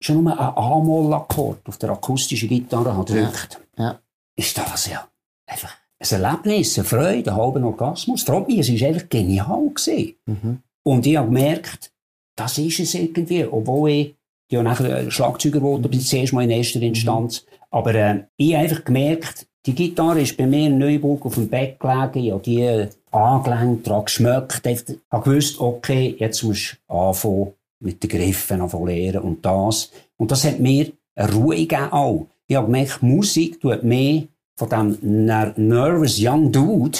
schon 0.00 0.22
nur 0.24 0.32
einen 0.32 0.56
A-Moll-Akkord 0.56 1.60
auf 1.68 1.78
der 1.78 1.90
akustischen 1.90 2.48
Gitarre 2.48 2.94
habe 2.94 3.12
gedrückt, 3.12 3.60
Ja. 3.78 3.98
ist 4.36 4.56
das 4.58 4.88
ja 4.90 5.06
einfach 5.46 5.74
ein 5.98 6.22
Erlebnis, 6.22 6.76
eine 6.78 6.84
Freude, 6.84 7.30
ein 7.30 7.36
halber 7.36 7.62
Orgasmus. 7.64 8.22
Freut 8.22 8.46
mich, 8.48 8.58
es 8.58 8.80
war 8.80 8.88
einfach 8.88 9.08
genial. 9.08 9.70
Gewesen. 9.74 10.14
Mhm. 10.26 10.58
Und 10.82 11.06
ich 11.06 11.16
habe 11.16 11.26
gemerkt, 11.28 11.90
das 12.36 12.58
ist 12.58 12.80
es 12.80 12.94
irgendwie, 12.94 13.44
obwohl 13.46 13.90
ich 13.90 14.15
ja 14.50 14.62
nachher 14.62 15.10
Schlagzeuger 15.10 15.60
wurde, 15.60 15.88
bis 15.88 16.08
zuerst 16.08 16.32
mal 16.32 16.44
in 16.44 16.50
erster 16.50 16.80
Instanz. 16.82 17.44
Aber 17.70 17.94
äh, 17.94 18.24
ich 18.36 18.54
habe 18.54 18.64
einfach 18.64 18.84
gemerkt, 18.84 19.46
die 19.66 19.74
Gitarre 19.74 20.20
ist 20.20 20.36
bei 20.36 20.46
mir 20.46 20.66
in 20.66 20.78
Neuburg 20.78 21.26
auf 21.26 21.34
dem 21.34 21.48
Bett 21.48 21.80
gelegen, 21.80 22.18
ich 22.24 22.32
habe 22.32 22.42
die 22.42 22.60
äh, 22.60 22.88
angelenkt, 23.10 23.86
daran 23.86 24.04
geschmeckt, 24.04 24.66
Ich 24.66 24.84
habe 25.10 25.30
gewusst, 25.30 25.60
okay, 25.60 26.14
jetzt 26.18 26.42
musst 26.42 26.76
du 26.88 26.94
anfangen 26.94 27.52
mit 27.80 28.02
den 28.02 28.10
Griffen 28.10 28.60
anfangen 28.60 28.86
lernen 28.86 29.22
und 29.22 29.44
das. 29.44 29.90
Und 30.16 30.30
das 30.30 30.44
hat 30.44 30.60
mir 30.60 30.92
eine 31.14 31.32
Ruhe 31.32 31.56
gegeben 31.56 31.92
auch. 31.92 32.26
Ich 32.46 32.56
habe 32.56 32.66
gemerkt, 32.66 33.02
Musik 33.02 33.60
tut 33.60 33.82
mehr 33.82 34.22
von 34.56 34.68
dem 34.68 34.98
ner 35.02 35.52
nervous 35.56 36.18
young 36.18 36.50
dude, 36.52 36.98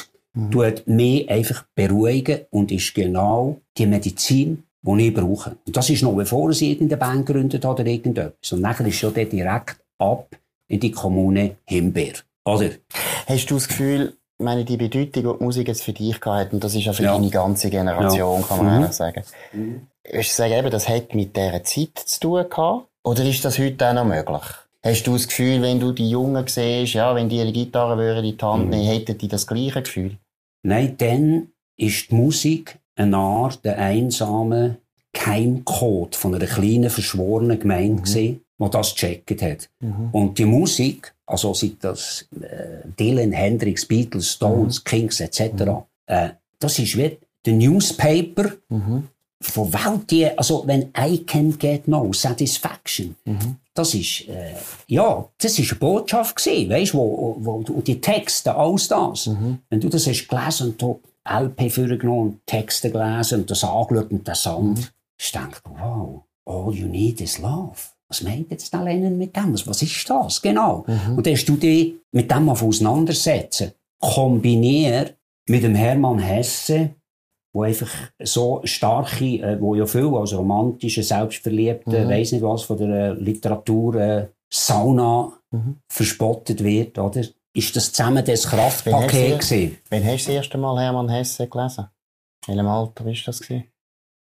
tut 0.51 0.87
mich 0.87 1.31
einfach 1.31 1.65
beruhigen 1.75 2.41
und 2.51 2.71
ist 2.71 2.95
genau 2.95 3.61
die 3.79 3.87
Medizin, 3.87 4.65
die 4.87 5.09
ich 5.09 5.15
brauche. 5.15 5.57
Und 5.67 5.77
das 5.77 5.91
ist 5.91 6.03
noch 6.03 6.15
bevor 6.15 6.53
sie 6.53 6.73
irgendeine 6.73 6.99
Band 7.01 7.27
gegründet 7.27 7.65
hat 7.65 7.81
oder 7.81 7.87
irgendetwas. 7.87 8.53
Und 8.53 8.61
nachher 8.63 8.87
ist 8.87 8.97
schon 8.97 9.13
der 9.15 9.27
direkt 9.27 9.77
ab 9.99 10.29
in 10.69 10.81
die 10.81 10.91
Kommune 10.91 11.57
Himbeer. 11.67 12.15
Oder? 12.45 12.71
Hast 13.27 13.51
du 13.51 13.55
das 13.55 13.67
Gefühl, 13.69 14.15
meine, 14.39 14.65
die 14.65 14.77
Bedeutung, 14.77 15.13
die 15.13 15.39
die 15.39 15.45
Musik 15.45 15.69
jetzt 15.69 15.83
für 15.83 15.93
dich 15.93 16.21
gehabt 16.21 16.47
hat, 16.47 16.53
und 16.53 16.63
das 16.63 16.75
ist 16.75 16.85
ja 16.85 16.93
für 16.93 17.03
Ja. 17.05 17.15
deine 17.15 17.31
ganze 17.31 17.71
Generation, 17.71 18.43
kann 18.47 18.59
man 18.59 18.67
Mhm. 18.77 18.81
ehrlich 18.83 18.93
sagen. 18.97 19.23
Würdest 20.05 20.31
du 20.31 20.35
sagen, 20.37 20.53
eben, 20.53 20.71
das 20.71 20.89
hat 20.89 21.15
mit 21.15 21.37
dieser 21.37 21.65
Zeit 21.65 21.99
zu 22.05 22.21
tun 22.21 22.45
gehabt? 22.49 22.87
Oder 23.05 23.25
ist 23.25 23.45
das 23.45 23.59
heute 23.59 23.89
auch 23.89 23.95
noch 23.95 24.05
möglich? 24.05 24.43
Hast 24.85 25.05
du 25.07 25.15
das 25.15 25.27
Gefühl, 25.27 25.63
wenn 25.63 25.81
du 25.81 25.91
die 25.93 26.11
Jungen 26.11 26.47
siehst, 26.47 26.95
ja, 26.95 27.15
wenn 27.15 27.29
die 27.29 27.41
eine 27.41 27.53
Gitarre 27.53 27.97
würden 27.99 28.25
in 28.25 28.37
die 28.37 28.45
Mhm. 28.45 28.49
Hand 28.49 28.71
nehmen, 28.71 28.87
hätten 28.87 29.19
die 29.19 29.27
das 29.29 29.47
gleiche 29.47 29.83
Gefühl? 29.83 30.17
Nein, 30.63 30.97
dann 30.99 31.49
ist 31.77 32.11
die 32.11 32.15
Musik 32.15 32.79
eine 32.97 33.17
Art 33.17 33.65
der 33.65 33.79
einsame 33.79 34.79
Keimcode 35.13 36.17
von 36.17 36.35
einer 36.35 36.47
kleinen, 36.47 36.91
verschworenen 36.91 37.59
Gemeinde 37.59 38.03
gewesen, 38.03 38.41
die 38.59 38.71
das 38.71 38.95
gecheckt 38.95 39.43
hat. 39.43 39.69
Und 40.13 40.39
die 40.39 40.45
Musik, 40.45 41.15
also 41.27 41.55
sei 41.55 41.73
das 41.81 42.29
äh, 42.41 42.89
Dylan, 42.99 43.33
Hendrix, 43.33 43.87
Beatles, 43.87 44.33
Stones, 44.33 44.83
Kings 44.85 45.21
etc., 45.21 45.41
äh, 46.07 46.31
das 46.59 46.79
ist 46.79 46.97
wie 46.97 47.19
der 47.45 47.53
Newspaper 47.55 48.53
von 49.41 49.73
Welt, 49.73 50.11
die, 50.11 50.27
also 50.39 50.65
wenn 50.67 50.91
I 50.99 51.19
can 51.25 51.57
get 51.59 51.87
no 51.87 52.13
satisfaction, 52.13 53.15
das 53.75 53.95
ist, 53.95 54.29
äh, 54.29 54.55
ja, 54.87 55.29
das 55.39 55.59
ist 55.59 55.71
eine 55.71 55.79
Botschaft 55.79 56.37
gewesen, 56.37 56.71
weißt, 56.71 56.95
wo, 56.95 57.37
wo, 57.41 57.63
wo 57.67 57.81
die 57.83 58.01
Texte, 58.01 58.55
alles 58.55 58.89
das. 58.89 59.29
Wenn 59.69 59.81
du 59.81 59.89
das 59.89 60.07
hast 60.07 60.27
gelesen 60.27 60.69
und 60.69 60.81
du 60.83 61.01
LP 61.29 61.71
vorgenommen, 61.71 62.41
Texte 62.47 62.91
gelesen 62.91 63.41
und 63.41 63.51
das 63.51 63.65
angeschaut 63.65 64.11
und 64.11 64.27
das 64.27 64.43
Sound, 64.43 64.93
ich 65.21 65.33
denke, 65.33 65.61
wow, 65.65 66.23
all 66.47 66.73
you 66.75 66.87
need 66.87 67.21
is 67.21 67.39
love. 67.39 67.77
Was 68.09 68.23
meint 68.23 68.51
jetzt 68.53 68.73
der 68.73 68.85
Lennon 68.85 69.19
mit 69.19 69.35
dem? 69.37 69.53
Was 69.53 69.83
ist 69.83 70.09
das? 70.09 70.41
Genau. 70.41 70.85
Und 71.17 71.27
dann 71.27 71.35
hast 71.35 71.47
du 71.47 71.57
dich 71.57 71.95
mit 72.13 72.31
dem 72.31 72.49
auf 72.49 72.63
auseinandersetzen. 72.63 73.73
Kombinier 74.01 75.11
mit 75.49 75.63
dem 75.65 75.75
Hermann 75.75 76.19
Hesse, 76.19 76.91
wo 77.53 77.63
einfach 77.63 77.91
so 78.23 78.61
starke, 78.65 79.25
äh, 79.41 79.61
wo 79.61 79.75
ja 79.75 79.87
viel 79.87 80.15
als 80.15 80.35
romantische, 80.35 81.03
selbstverliebte, 81.03 82.05
Mhm. 82.05 82.09
weiss 82.11 82.33
nicht 82.33 82.43
was 82.43 82.63
von 82.63 82.77
der 82.79 82.89
äh, 82.89 83.13
Literatur, 83.15 83.95
äh, 83.97 84.27
Sauna 84.53 85.33
Mhm. 85.51 85.77
verspottet 85.89 86.63
wird, 86.63 86.99
oder? 86.99 87.23
Ist 87.57 87.75
das 87.75 87.91
zusammen 87.91 88.23
das 88.23 88.47
Kraftpaket 88.47 89.41
gewesen? 89.41 89.79
Wann 89.89 90.05
hast 90.05 90.27
du 90.27 90.27
das 90.27 90.37
erste 90.37 90.59
Mal 90.59 90.79
Hermann 90.79 91.09
Hesse 91.09 91.49
gelesen? 91.49 91.89
In 92.47 92.55
welchem 92.55 92.69
Alter 92.69 93.07
war 93.07 93.15
das? 93.25 93.41
Gewesen? 93.41 93.73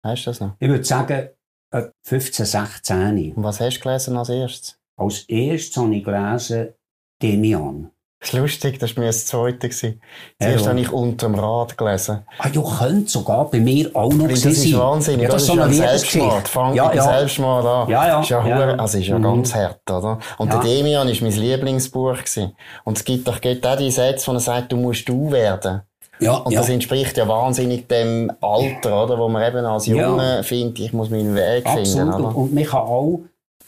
Weißt 0.02 0.26
du 0.26 0.30
das 0.30 0.40
noch? 0.40 0.56
Ich 0.60 0.68
würde 0.68 0.84
sagen, 0.84 1.30
etwa 1.70 1.90
15, 2.06 2.44
16. 2.44 3.32
Und 3.34 3.42
was 3.42 3.60
hast 3.60 3.78
du 3.78 3.80
gelesen 3.80 4.18
als 4.18 4.28
erstes? 4.28 4.78
Als 4.98 5.22
erstes 5.22 5.74
habe 5.78 5.96
ich 5.96 6.04
gelesen 6.04 6.74
Demian. 7.22 7.90
Das 8.24 8.32
ist 8.32 8.38
lustig, 8.40 8.78
das 8.78 8.96
war 8.96 9.02
mir 9.02 9.08
das 9.08 9.26
zweite. 9.26 9.68
gewesen. 9.68 10.00
Ja, 10.40 10.46
Zuerst 10.48 10.64
ja. 10.64 10.70
habe 10.70 10.80
ich 10.80 10.90
«Unterm 10.90 11.34
Rad» 11.34 11.76
gelesen. 11.76 12.20
Ah, 12.38 12.48
ja, 12.50 12.62
könnte 12.78 13.10
sogar 13.10 13.50
bei 13.50 13.60
mir 13.60 13.90
auch 13.94 14.10
noch 14.14 14.28
Das 14.28 14.40
gewesen 14.40 14.50
ist 14.64 14.70
sein. 14.70 14.80
wahnsinnig, 14.80 15.22
Ja, 15.24 15.28
oder? 15.28 15.32
das 15.34 15.42
ist 15.42 15.48
so 15.48 15.54
ja 15.56 15.62
eine 15.64 15.72
ein. 15.72 15.76
Selbstmord. 15.98 16.48
Fang 16.48 16.74
Ja, 16.74 16.88
dem 16.88 16.96
ja. 16.96 17.02
Selbstmord 17.04 17.66
an. 17.66 17.88
Ja, 17.90 18.06
ja. 18.08 18.20
Ist 18.22 18.28
ja, 18.30 18.46
Ja. 18.46 18.74
also 18.76 18.98
ist 18.98 19.06
ja 19.08 19.18
Mhm. 19.18 19.22
ganz 19.24 19.54
hart, 19.54 19.90
oder? 19.90 20.18
Und 20.38 20.52
Ja. 20.52 20.60
der 20.62 20.70
Demian 20.70 21.08
ist 21.08 21.20
mein 21.20 21.32
Lieblingsbuch 21.32 22.16
gewesen. 22.16 22.56
Und 22.84 22.96
es 22.96 23.04
gibt 23.04 23.28
doch 23.28 23.40
geht 23.42 23.66
auch 23.66 23.76
die 23.76 23.90
Sätze, 23.90 24.26
wo 24.28 24.32
er 24.32 24.40
sagt, 24.40 24.72
du 24.72 24.76
musst 24.78 25.06
du 25.06 25.30
werden. 25.30 25.82
Ja, 26.18 26.36
Und 26.36 26.52
ja. 26.52 26.60
das 26.60 26.70
entspricht 26.70 27.18
ja 27.18 27.28
wahnsinnig 27.28 27.88
dem 27.88 28.32
Alter, 28.40 29.04
oder? 29.04 29.18
Wo 29.18 29.28
man 29.28 29.46
eben 29.46 29.66
als 29.66 29.84
Ja. 29.86 29.96
Junge 29.96 30.42
findet, 30.44 30.78
ich 30.78 30.92
muss 30.94 31.10
meinen 31.10 31.34
Weg 31.34 31.66
Absolut. 31.66 31.88
finden, 31.88 32.08
Und, 32.14 32.24
oder? 32.24 32.36
und 32.36 32.54
man 32.54 32.64
kann 32.64 32.80
auch, 32.80 33.20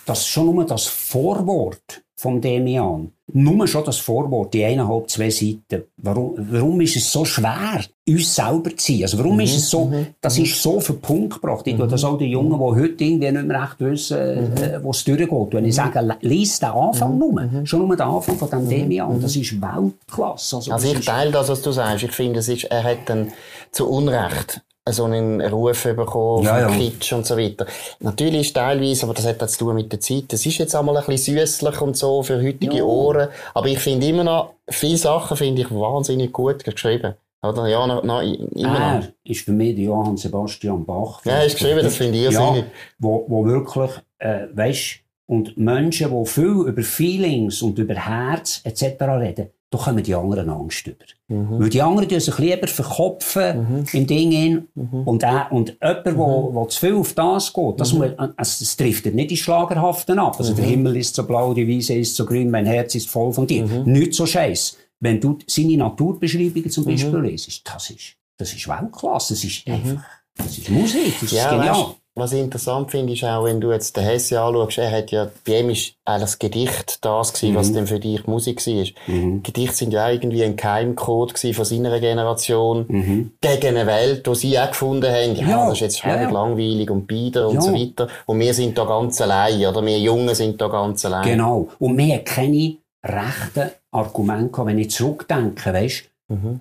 das 0.06 0.26
schon 0.26 0.54
nur 0.54 0.64
das 0.64 0.86
Vorwort 0.86 2.02
vom 2.16 2.40
Demian, 2.40 3.12
nur 3.38 3.66
schon 3.66 3.85
das 3.85 3.99
Vorwort, 3.99 4.55
die 4.55 4.64
eineinhalb, 4.64 5.11
zwei 5.11 5.28
Seiten, 5.31 5.85
warum, 5.99 6.35
warum 6.50 6.81
ist 6.81 6.97
es 6.97 7.12
so 7.12 7.25
schwer, 7.25 7.81
uns 8.09 8.35
selber 8.35 8.75
zu 8.76 8.93
sein? 8.93 9.02
Also 9.02 9.19
warum 9.19 9.35
Mhm, 9.35 9.40
ist 9.40 9.57
es 9.57 9.69
so, 9.71 9.93
das 10.21 10.38
ist 10.38 10.62
so 10.62 10.78
auf 10.78 10.87
den 10.87 11.00
Punkt 11.00 11.35
gebracht. 11.35 11.66
Ich 11.66 11.76
tue 11.76 11.87
das 11.87 12.02
auch 12.05 12.16
den 12.16 12.31
Jungen, 12.31 12.52
die 12.59 12.81
heute 12.81 13.05
irgendwie 13.05 13.31
nicht 13.31 13.45
mehr 13.47 13.62
recht 13.62 13.76
wissen, 13.81 14.16
Mhm. 14.52 14.57
äh, 14.57 14.83
wo 14.83 14.90
es 14.90 15.05
durchgeht. 15.05 15.28
Wenn 15.52 15.64
ich 15.66 15.75
sage, 15.75 16.16
lies 16.23 16.59
den 16.61 16.71
Anfang 16.71 17.19
nur, 17.19 17.49
schon 17.64 17.87
nur 17.87 17.97
den 17.97 18.07
Anfang 18.07 18.37
von 18.37 18.49
dem 18.50 18.69
Demian, 18.69 19.21
das 19.21 19.37
ist 19.37 19.61
Weltklasse. 19.61 20.57
Also, 20.57 20.71
Mhm. 20.71 20.75
Also 20.75 20.88
ich 20.93 21.05
teile 21.05 21.31
das, 21.31 21.49
was 21.49 21.61
du 21.62 21.73
sagst. 21.73 22.05
Ich 22.05 22.12
finde, 22.12 22.38
es 22.40 22.49
ist, 22.49 22.64
er 22.64 22.85
hat 22.85 22.99
dann 23.07 23.33
zu 23.71 23.87
Unrecht 23.88 24.62
so 24.93 25.05
einen 25.05 25.40
Ruf 25.40 25.83
bekommen 25.85 26.45
Ja, 26.45 26.69
von 26.69 26.81
ja. 26.81 26.88
Kitsch 26.90 27.12
und 27.12 27.26
so 27.26 27.37
weiter. 27.37 27.66
Natürlich 28.00 28.43
ist 28.43 28.55
teilweise, 28.55 29.05
aber 29.05 29.14
das 29.14 29.26
hat 29.26 29.43
auch 29.43 29.47
zu 29.49 29.59
tun 29.59 29.75
mit 29.75 29.90
der 29.90 30.00
Zeit. 30.00 30.25
Das 30.28 30.47
ist 30.47 30.59
jetzt 30.59 30.75
einmal 30.75 30.97
ein 30.97 31.05
bisschen 31.07 31.38
süßlich 31.38 31.81
und 31.81 31.97
so 31.97 32.23
für 32.23 32.40
heutige 32.40 32.76
Ja. 32.78 32.85
Ohren. 32.85 33.28
Aber 33.55 33.66
ich 33.66 33.78
finde 33.78 34.07
immer 34.07 34.25
noch, 34.25 34.52
viele 34.69 34.97
Sachen 34.97 35.37
finde 35.37 35.62
ich 35.62 35.71
wahnsinnig 35.71 36.33
gut 36.33 36.62
geschrieben. 36.64 37.14
Oder? 37.43 37.66
Ja, 37.69 37.87
noch, 37.87 38.02
noch, 38.02 38.23
immer 38.23 38.78
noch. 38.78 39.02
Er 39.02 39.12
ist 39.25 39.45
für 39.45 39.52
mich 39.52 39.75
der 39.75 39.85
Johann 39.85 40.16
Sebastian 40.16 40.85
Bach. 40.85 41.21
Ja, 41.25 41.33
er 41.33 41.47
ist 41.47 41.59
geschrieben, 41.59 41.81
das 41.83 41.97
finde 41.97 42.19
ich 42.19 42.25
irrsinnig. 42.25 42.64
Ja, 42.64 42.71
wo, 42.99 43.25
wo 43.28 43.45
wirklich, 43.45 43.90
äh, 44.19 44.47
weisst, 44.52 45.00
und 45.28 45.57
Menschen, 45.57 46.11
die 46.12 46.31
viel 46.31 46.64
über 46.69 46.83
Feelings 46.83 47.61
und 47.61 47.78
über 47.78 47.95
Herz 47.95 48.61
etc. 48.62 49.02
reden, 49.02 49.50
da 49.76 49.85
kommen 49.85 50.02
die 50.02 50.14
anderen 50.14 50.49
Angst 50.50 50.87
über. 50.87 51.04
Mhm. 51.28 51.61
Weil 51.61 51.68
die 51.68 51.83
anderen 51.83 52.09
tun 52.09 52.21
sich 52.21 52.38
lieber 52.38 52.66
verkopfen 52.68 53.87
im 53.92 54.06
Ding 54.06 54.30
hin. 54.30 54.68
Mhm. 54.75 55.02
Und, 55.04 55.23
äh, 55.23 55.28
und 55.50 55.76
jemand, 55.83 56.16
wo, 56.16 56.50
wo 56.54 56.64
zu 56.66 56.80
viel 56.80 56.95
auf 56.95 57.12
das 57.14 57.52
geht, 57.52 57.80
das, 57.80 57.92
muss, 57.92 58.09
also, 58.16 58.33
das 58.37 58.76
trifft 58.76 59.06
nicht 59.06 59.30
die 59.30 59.37
Schlagerhaften 59.37 60.18
ab. 60.18 60.37
Also 60.38 60.54
der 60.54 60.64
Mhm. 60.64 60.71
Himmel 60.71 60.97
ist 60.97 61.14
so 61.14 61.25
blau, 61.26 61.52
die 61.54 61.66
Wiese 61.66 61.95
ist 61.95 62.16
so 62.16 62.25
grün, 62.25 62.50
mein 62.50 62.66
Herz 62.66 62.95
ist 62.95 63.09
voll 63.09 63.33
von 63.33 63.47
dir. 63.47 63.66
Mhm. 63.66 63.92
Nicht 63.92 64.14
so 64.14 64.26
scheiß. 64.26 64.76
Wenn 65.00 65.21
du 65.21 65.38
seine 65.47 65.76
Naturbeschreibungen 65.76 66.71
zum 66.71 66.85
Beispiel 66.85 67.18
lesest, 67.21 67.62
das 67.68 67.90
ist, 67.90 68.14
das 68.38 68.52
ist 68.54 68.66
Weltklasse. 68.68 69.35
Das 69.35 69.45
ist 69.45 69.66
einfach, 69.68 70.02
das 70.37 70.59
ist 70.59 70.71
Musik, 70.71 71.14
das 71.21 71.23
ist 71.25 71.33
Mhm. 71.33 71.37
Ja, 71.38 71.50
genial. 71.50 71.75
weißt, 71.76 71.87
was 72.16 72.32
ich 72.32 72.40
interessant 72.40 72.90
finde, 72.90 73.12
ist 73.12 73.23
auch, 73.25 73.44
wenn 73.44 73.61
du 73.61 73.70
jetzt 73.73 73.96
den 73.96 74.04
Hesse 74.04 74.40
anschaust, 74.40 74.78
er 74.78 74.90
hat 74.90 75.11
ja, 75.11 75.28
bei 75.46 75.61
ihm 75.61 75.70
ist 75.70 75.94
eigentlich 76.04 76.20
das 76.23 76.38
Gedicht 76.38 77.04
das 77.04 77.32
gewesen, 77.35 77.54
was 77.54 77.73
denn 77.73 77.87
für 77.87 78.00
dich 78.00 78.26
Musik 78.26 78.66
war. 78.66 78.87
Mhm. 79.14 79.42
Gedichte 79.42 79.76
sind 79.76 79.92
ja 79.92 80.08
irgendwie 80.11 80.42
ein 80.42 80.56
Keimcode 80.56 81.38
von 81.38 81.64
seiner 81.64 82.00
Generation 82.00 82.87
Mhm. 82.88 83.32
gegen 83.40 83.66
eine 83.76 83.87
Welt, 83.87 84.26
die 84.26 84.35
sie 84.35 84.58
auch 84.58 84.68
gefunden 84.68 85.12
haben. 85.12 85.37
Ja, 85.37 85.46
Ja, 85.49 85.64
das 85.66 85.75
ist 85.75 85.80
jetzt 85.80 85.99
schwer 86.00 86.23
ja. 86.23 86.30
langweilig 86.30 86.90
und 86.90 87.06
bieder 87.06 87.49
und 87.49 87.56
Ja. 87.56 87.61
so 87.61 87.75
weiter. 87.75 88.08
Und 88.25 88.40
wir 88.40 88.54
sind 88.54 88.76
da 88.78 88.85
ganz 88.87 89.20
allein, 89.20 89.64
oder? 89.66 89.85
Wir 89.85 89.99
Jungen 90.00 90.35
sind 90.35 90.61
da 90.61 90.68
ganz 90.68 91.04
allein. 91.04 91.25
Genau. 91.25 91.68
Und 91.78 91.99
wir 91.99 92.14
haben 92.14 92.25
keine 92.25 92.76
rechten 93.04 93.70
Argumente 93.92 94.50
gehabt. 94.52 94.66
Wenn 94.68 94.78
ich 94.78 94.90
zurückdenke, 94.90 95.73
weisst, 95.73 96.04
Mhm. 96.28 96.61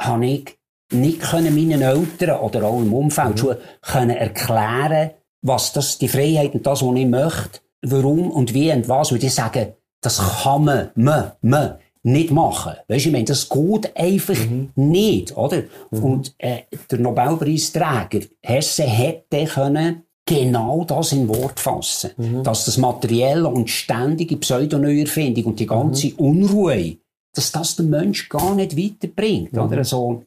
habe 0.00 0.26
ich 0.26 0.56
nicht 0.92 1.20
können 1.20 1.54
meinen 1.54 1.82
Eltern 1.82 2.38
oder 2.40 2.64
auch 2.64 2.80
im 2.80 2.92
Umfeld 2.92 3.38
schon 3.38 3.56
können 3.80 4.16
erklären, 4.16 5.10
was 5.42 5.72
das, 5.72 5.98
die 5.98 6.08
Freiheit 6.08 6.54
und 6.54 6.66
das, 6.66 6.82
was 6.82 6.96
ich 6.96 7.06
möchte, 7.06 7.60
warum 7.82 8.30
und 8.30 8.54
wie 8.54 8.72
und 8.72 8.88
was. 8.88 9.12
Und 9.12 9.22
die 9.22 9.28
sagen, 9.28 9.74
das 10.00 10.18
kann 10.42 10.64
man, 10.64 10.90
man, 10.94 11.32
man 11.42 11.78
nicht 12.02 12.30
machen. 12.30 12.74
Weisst, 12.88 13.06
ich 13.06 13.12
meine, 13.12 13.24
das 13.24 13.48
geht 13.48 13.96
einfach 13.96 14.38
nicht, 14.74 15.36
oder? 15.36 15.62
Und 15.90 16.34
äh, 16.38 16.60
der 16.90 16.98
Nobelpreisträger 16.98 18.26
Hesse 18.42 18.84
hätte 18.84 19.44
können 19.46 20.02
genau 20.26 20.84
das 20.84 21.12
in 21.12 21.28
Wort 21.28 21.60
fassen. 21.60 22.10
Dass 22.42 22.66
das 22.66 22.78
materielle 22.78 23.48
und 23.48 23.70
ständige 23.70 24.36
Pseudoneuerfindung 24.36 25.44
und 25.44 25.60
die 25.60 25.66
ganze 25.66 26.14
Unruhe, 26.14 26.96
dass 27.34 27.52
das 27.52 27.76
den 27.76 27.90
Mensch 27.90 28.28
gar 28.28 28.54
nicht 28.54 28.76
weiterbringt, 28.76 29.56
oder? 29.56 29.78
Also, 29.78 30.24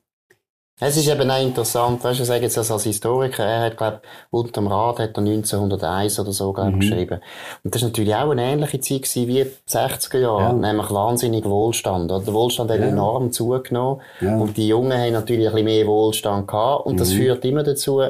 Es 0.79 0.95
ist 0.95 1.07
eben 1.07 1.31
auch 1.31 1.41
interessant, 1.41 2.03
weißt 2.03 2.19
du, 2.19 2.21
ich 2.23 2.27
sage 2.27 2.43
jetzt 2.43 2.55
das 2.55 2.69
als 2.69 2.83
Historiker, 2.83 3.43
er 3.43 3.61
hat, 3.61 3.77
glaub, 3.77 4.01
unterm 4.29 4.67
Rad 4.67 4.99
hat 4.99 5.17
er 5.17 5.23
1901 5.23 6.19
oder 6.19 6.31
so, 6.31 6.53
glaub, 6.53 6.67
Mhm. 6.67 6.79
geschrieben. 6.79 7.19
Und 7.63 7.73
das 7.73 7.81
ist 7.81 7.87
natürlich 7.87 8.13
auch 8.13 8.29
eine 8.29 8.43
ähnliche 8.43 8.79
Zeit 8.79 9.01
gewesen 9.01 9.27
wie 9.27 9.43
die 9.43 9.51
60er 9.65 10.19
Jahre, 10.19 10.41
Ja. 10.43 10.53
nämlich 10.53 10.91
wahnsinnig 10.91 11.45
Wohlstand. 11.45 12.11
Der 12.11 12.27
Wohlstand 12.31 12.69
hat 12.69 12.79
Ja. 12.79 12.85
enorm 12.89 13.31
zugenommen. 13.31 14.01
Ja. 14.21 14.37
Und 14.37 14.55
die 14.55 14.67
Jungen 14.67 14.93
haben 14.95 15.13
natürlich 15.13 15.47
ein 15.47 15.53
bisschen 15.53 15.65
mehr 15.65 15.87
Wohlstand 15.87 16.47
gehabt. 16.47 16.85
Und 16.85 16.99
das 16.99 17.09
Mhm. 17.11 17.17
führt 17.17 17.45
immer 17.45 17.63
dazu, 17.63 18.03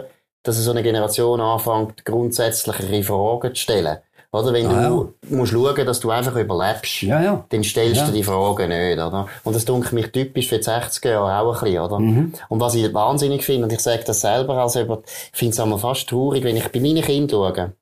dass 0.43 0.57
so 0.57 0.71
eine 0.71 0.83
Generation 0.83 1.39
anfängt, 1.39 2.03
grundsätzlichere 2.03 3.01
Fragen 3.03 3.55
zu 3.55 3.61
stellen. 3.61 3.97
Oder 4.33 4.51
wenn 4.53 4.67
Ah, 4.67 4.89
du 4.89 5.13
musst 5.29 5.53
schauen, 5.53 5.85
dass 5.85 5.99
du 6.01 6.09
einfach 6.11 6.35
überlebst, 6.35 7.01
ja, 7.03 7.21
ja. 7.23 7.45
dann 7.49 7.63
stellst 7.63 7.95
Ja. 8.01 8.07
du 8.07 8.11
die 8.11 8.23
Fragen 8.23 8.67
nicht, 8.69 8.93
oder? 8.99 9.27
Und 9.45 9.55
das 9.55 9.63
dunkelt 9.63 9.93
mich 9.93 10.11
typisch 10.11 10.49
für 10.49 10.57
die 10.57 10.63
60er 10.65 11.09
Jahre 11.11 11.37
auch 11.47 11.55
ein 11.55 11.63
bisschen, 11.63 11.79
oder? 11.81 11.99
Mhm. 11.99 12.33
Und 12.49 12.59
was 12.59 12.75
ich 12.75 12.93
wahnsinnig 12.93 13.43
finde, 13.45 13.63
und 13.63 13.73
ich 13.73 13.79
sage 13.79 14.03
das 14.05 14.19
selber 14.21 14.55
als 14.55 14.75
über, 14.75 15.01
ich 15.05 15.37
finde 15.39 15.53
es 15.53 15.59
einmal 15.59 15.79
fast 15.79 16.09
traurig, 16.09 16.43
wenn 16.43 16.57
ich 16.57 16.67
bei 16.71 16.79
meinen 16.81 17.01
Kindern 17.03 17.29
schaue, 17.55 17.73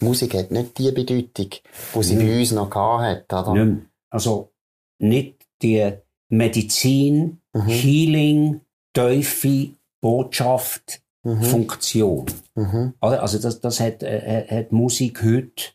Musik 0.00 0.34
hat 0.34 0.50
nicht 0.50 0.76
die 0.78 0.92
Bedeutung, 0.92 1.50
die 1.94 2.02
sie 2.02 2.16
bei 2.16 2.38
uns 2.38 2.52
noch 2.52 2.68
gehabt 2.70 3.32
hat, 3.32 3.48
oder? 3.48 3.64
Nicht. 3.64 3.82
Also, 4.10 4.50
nicht 4.98 5.36
die 5.62 5.90
Medizin, 6.28 7.40
Mhm. 7.54 7.66
Healing, 7.68 8.60
Teufel, 8.92 9.70
Botschaft, 10.02 11.00
Mhm. 11.22 11.42
Funktion. 11.42 12.26
Mhm. 12.56 12.92
Also, 13.00 13.38
das, 13.38 13.60
das 13.60 13.80
hat, 13.80 14.02
äh, 14.02 14.44
hat 14.50 14.72
Musik 14.72 15.22
heute 15.24 15.72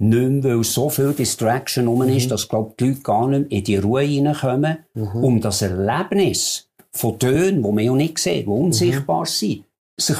nicht 0.00 0.44
mehr, 0.44 0.56
weil 0.56 0.64
so 0.64 0.88
viel 0.88 1.12
Distraction 1.12 1.86
rum 1.86 2.02
ist, 2.02 2.24
Mhm. 2.24 2.28
dass, 2.30 2.48
glaub, 2.48 2.76
die 2.78 2.88
Leute 2.88 3.00
gar 3.00 3.28
nicht 3.28 3.50
mehr 3.50 3.58
in 3.58 3.64
die 3.64 3.76
Ruhe 3.76 4.00
reinkommen, 4.02 4.78
Mhm. 4.94 5.24
um 5.24 5.40
das 5.40 5.62
Erlebnis 5.62 6.68
von 6.92 7.18
Tönen, 7.18 7.62
die 7.62 7.70
man 7.72 7.84
ja 7.84 7.92
nicht 7.94 8.18
sieht, 8.18 8.46
die 8.46 8.50
Mhm. 8.50 8.52
unsichtbar 8.52 9.26
sind, 9.26 9.64
sich 9.98 10.16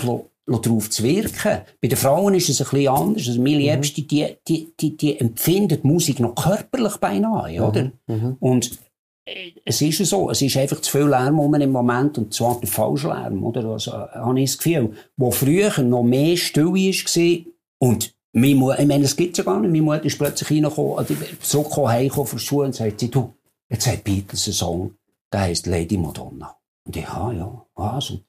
darauf 0.46 0.90
zu 0.90 1.02
wirken. 1.02 1.60
Bei 1.80 1.88
den 1.88 1.96
Frauen 1.96 2.34
ist 2.34 2.48
es 2.48 2.60
ein 2.60 2.68
bisschen 2.70 2.88
anders. 2.88 3.28
Also 3.28 3.40
meine 3.40 3.58
Liebste, 3.58 4.02
die, 4.02 4.26
die, 4.46 4.68
die, 4.78 4.96
die 4.96 5.18
empfindet 5.18 5.84
Musik 5.84 6.20
noch 6.20 6.34
körperlich 6.34 6.96
beinahe, 6.96 7.62
oder? 7.62 7.90
Mhm. 8.06 8.36
Und 8.40 8.78
äh, 9.26 9.52
es 9.64 9.80
ist 9.80 10.04
so, 10.06 10.28
es 10.30 10.42
ist 10.42 10.56
einfach 10.56 10.80
zu 10.80 10.90
viel 10.90 11.06
Lärm 11.08 11.38
rum 11.38 11.54
im 11.54 11.70
Moment 11.72 12.18
und 12.18 12.34
zwar 12.34 12.58
der 12.60 12.68
falsche 12.68 13.08
Lärm, 13.08 13.44
oder? 13.44 13.64
Also, 13.64 13.92
äh, 13.92 13.94
habe 14.14 14.40
ich 14.40 14.50
das 14.50 14.58
Gefühl. 14.58 14.90
Wo 15.16 15.30
früher 15.30 15.80
noch 15.82 16.02
mehr 16.02 16.36
Stille 16.36 16.66
war 16.72 17.38
und 17.78 18.14
meine 18.32 18.54
Mutter, 18.54 18.80
ich 18.80 18.86
meine, 18.86 19.02
das 19.02 19.16
gibt's 19.16 19.38
ja 19.38 19.44
gar 19.44 19.60
nicht. 19.60 19.70
Meine 19.70 19.82
Mutter 19.82 20.04
ist 20.04 20.18
plötzlich 20.18 20.50
reingekommen, 20.50 20.92
oder 20.92 21.06
zurückgekommen, 21.40 21.88
heimgekommen 21.88 22.26
von 22.26 22.38
Schule 22.38 22.66
und 22.66 22.74
sagt, 22.74 23.00
sie, 23.00 23.10
du, 23.10 23.34
jetzt 23.68 23.86
hat 23.86 24.04
Beatles 24.04 24.46
einen 24.46 24.54
Song, 24.54 24.94
der 25.32 25.40
heisst 25.40 25.66
Lady 25.66 25.96
Madonna. 25.96 26.56
Und 26.84 26.96
ich, 26.96 27.08
ah, 27.08 27.32
ja, 27.32 27.66
was? 27.74 28.10
Und, 28.10 28.24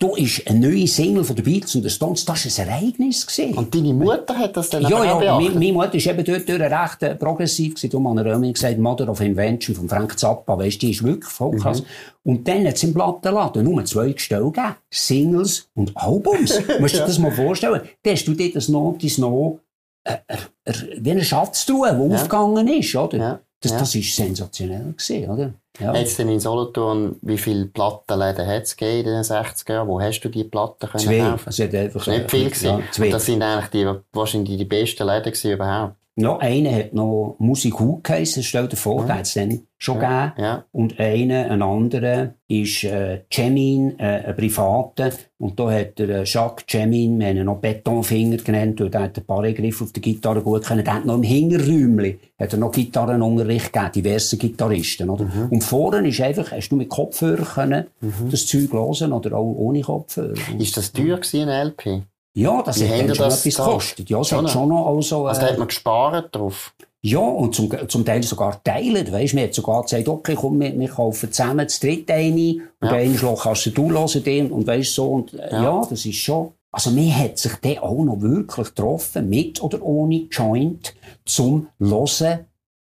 da 0.00 0.08
ist 0.16 0.46
eine 0.48 0.58
neue 0.58 0.88
Single 0.88 1.22
von 1.24 1.36
den 1.36 1.44
Beatles 1.44 1.74
und 1.76 1.82
der 1.82 1.90
Stones, 1.90 2.24
das 2.24 2.58
war 2.58 2.64
ein 2.64 2.70
Ereignis. 2.82 3.26
Gewesen. 3.26 3.54
Und 3.56 3.74
deine 3.74 3.94
Mutter 3.94 4.36
hat 4.36 4.56
das 4.56 4.68
dann 4.68 4.82
Ja, 4.82 4.98
auch 5.14 5.22
ja, 5.22 5.36
meine, 5.38 5.50
meine 5.54 5.72
Mutter 5.72 5.94
ist 5.94 6.06
eben 6.06 6.24
dort 6.24 6.48
durch 6.48 6.60
recht 6.60 7.02
äh, 7.02 7.14
progressiv 7.14 7.74
gewesen. 7.76 7.90
Darum 7.90 8.08
habe 8.18 8.28
ich 8.28 8.34
immer 8.34 8.52
gesagt, 8.52 8.78
Mother 8.78 9.08
of 9.08 9.20
Invention 9.20 9.76
von 9.76 9.88
Frank 9.88 10.18
Zappa, 10.18 10.58
weisst, 10.58 10.82
die 10.82 10.90
ist 10.90 11.02
wirklich 11.04 11.30
voll 11.30 11.56
krass. 11.56 11.80
Mhm. 11.80 11.86
Und 12.24 12.48
dann 12.48 12.66
hat 12.66 12.74
es 12.74 12.82
im 12.82 12.92
Plattenladen 12.92 13.64
nur 13.64 13.84
zwei 13.84 14.10
Gestelle 14.12 14.44
gegeben. 14.44 14.74
Singles 14.90 15.68
und 15.74 15.96
Albums. 15.96 16.58
Musst 16.80 16.94
du 16.94 16.98
dir 16.98 17.06
das 17.06 17.18
mal 17.18 17.30
vorstellen? 17.32 17.82
Dann 18.02 18.12
hast 18.14 18.26
du 18.26 18.34
dort 18.34 18.56
das 18.56 18.68
Notice 18.68 19.18
noch, 19.18 19.60
äh, 20.04 20.16
äh, 20.26 20.36
äh, 20.64 20.72
wie 20.98 21.10
eine 21.12 21.24
Schatztruhe, 21.24 21.92
die 21.94 22.08
Ja. 22.10 22.14
aufgegangen 22.16 22.66
ist, 22.68 22.94
oder? 22.96 23.16
Ja, 23.16 23.40
Das, 23.60 23.72
ja. 23.72 23.78
das 23.78 23.94
ist 23.94 24.16
sensationell 24.16 24.92
gewesen, 24.96 25.30
oder? 25.30 25.54
Ja. 25.80 25.92
Jetzt 25.94 26.20
in 26.20 26.28
Solothurn, 26.38 27.16
wie 27.22 27.38
viele 27.38 27.66
Plattenläden 27.66 28.46
hat 28.46 28.62
es 28.62 28.74
in 28.74 29.04
den 29.04 29.22
60er 29.22 29.72
Jahren? 29.72 29.88
Wo 29.88 30.00
hast 30.00 30.20
du 30.20 30.28
die 30.28 30.44
Platten 30.44 30.88
können 30.88 31.04
Zwei. 31.04 31.18
kaufen? 31.18 31.48
Es 31.48 31.58
hat 31.58 31.74
einfach, 31.74 32.06
nicht 32.06 32.30
viel 32.30 32.44
gewesen. 32.44 32.66
Ja, 32.66 32.80
zwei. 32.92 33.04
Und 33.06 33.10
das 33.12 33.26
sind 33.26 33.42
eigentlich 33.42 33.70
die, 33.70 33.92
wahrscheinlich 34.12 34.56
die 34.56 34.64
besten 34.64 35.06
Läden 35.06 35.32
überhaupt. 35.50 35.94
Ja, 36.16 36.36
einer 36.38 36.72
hat 36.72 36.94
noch 36.94 37.34
Musik 37.40 37.80
Hu 37.80 37.98
geheissen, 38.02 38.44
stell 38.44 38.68
dir 38.68 38.76
vor, 38.76 39.04
ja. 39.08 39.18
es 39.18 39.34
dann 39.34 39.62
schon 39.78 40.00
Ja. 40.00 40.26
gegeben. 40.28 40.44
Ja. 40.46 40.64
Und 40.70 41.00
einer, 41.00 41.50
ein 41.50 41.60
anderer, 41.60 42.34
ist 42.46 42.84
äh, 42.84 43.22
Cemin, 43.32 43.98
äh, 43.98 44.22
ein 44.26 44.36
Privater. 44.36 45.10
Und 45.38 45.58
da 45.58 45.72
hat 45.72 45.98
der 45.98 46.08
äh, 46.08 46.24
Jacques 46.24 46.66
Cemin, 46.70 47.18
wir 47.18 47.26
haben 47.26 47.36
ihn 47.38 47.46
noch 47.46 47.58
Betonfinger 47.58 48.36
genannt, 48.36 48.80
weil 48.80 48.90
der 48.90 49.00
hat 49.02 49.18
ein 49.18 49.24
paar 49.24 49.42
Griffe 49.52 49.82
auf 49.84 49.92
der 49.92 50.02
Gitarre 50.02 50.40
gut 50.42 50.64
können. 50.64 50.84
Der 50.84 50.94
hat 50.94 51.04
noch 51.04 51.16
im 51.16 51.24
Hinterräumchen 51.24 52.18
hat 52.38 52.52
er 52.52 52.58
noch 52.58 52.72
Gitarrenunterricht 52.72 53.72
gegeben, 53.72 53.92
diverse 53.92 54.36
Gitarristen. 54.36 55.10
Oder? 55.10 55.26
Und 55.50 55.64
vorne 55.64 56.08
ist 56.08 56.20
einfach, 56.20 56.52
hast 56.52 56.68
du 56.68 56.76
mit 56.76 56.88
Kopfhörer 56.88 57.44
können 57.44 57.86
das 58.30 58.46
Zeug 58.46 58.72
hören 58.72 59.12
oder 59.12 59.36
auch 59.36 59.54
ohne 59.56 59.80
Kopfhörer. 59.80 60.34
Ist 60.58 60.76
das 60.76 60.92
teuer 60.92 61.16
gewesen, 61.16 61.48
ein 61.48 61.68
LP? 61.68 62.02
Ja, 62.36 62.62
das 62.62 62.80
Wie 62.80 62.88
hat 62.88 63.00
dann 63.08 63.14
schon 63.14 63.26
etwas 63.26 63.42
gekostet. 63.44 64.10
Ja, 64.10 64.24
Schon, 64.24 64.44
hat 64.44 64.50
schon 64.50 64.68
noch 64.68 64.86
also, 64.86 65.26
Also 65.26 65.40
da 65.40 65.46
äh, 65.46 65.50
hat 65.52 65.58
man 65.58 65.68
gespart 65.68 66.34
drauf. 66.34 66.74
ja, 67.00 67.18
und 67.20 67.54
zum, 67.54 67.70
zum 67.88 68.04
Teil 68.04 68.22
sogar 68.24 68.62
teilen. 68.64 69.10
Weisst, 69.12 69.34
man 69.34 69.44
hat 69.44 69.54
sogar 69.54 69.82
gesagt, 69.82 70.08
okay, 70.08 70.34
komm, 70.34 70.58
wir, 70.60 70.76
wir 70.78 70.88
kaufen 70.88 71.30
zusammen 71.30 71.58
das 71.66 71.78
dritte 71.78 72.12
eine, 72.14 72.56
und 72.80 72.88
Ja. 72.88 72.92
einen 72.92 73.16
Schlag 73.16 73.38
kannst 73.40 73.66
du 73.66 73.90
hören, 73.90 74.24
den, 74.24 74.50
und 74.50 74.66
weisst 74.66 74.94
so, 74.94 75.06
und, 75.12 75.32
äh, 75.34 75.48
Ja. 75.52 75.62
ja. 75.62 75.86
das 75.88 76.04
ist 76.04 76.16
schon, 76.16 76.52
also 76.72 76.90
man 76.90 77.16
hat 77.16 77.38
sich 77.38 77.52
dann 77.62 77.78
auch 77.78 78.02
noch 78.04 78.20
wirklich 78.20 78.66
getroffen, 78.68 79.28
mit 79.28 79.62
oder 79.62 79.80
ohne 79.82 80.26
Joint, 80.30 80.92
zum 81.24 81.68
Hören 81.78 82.46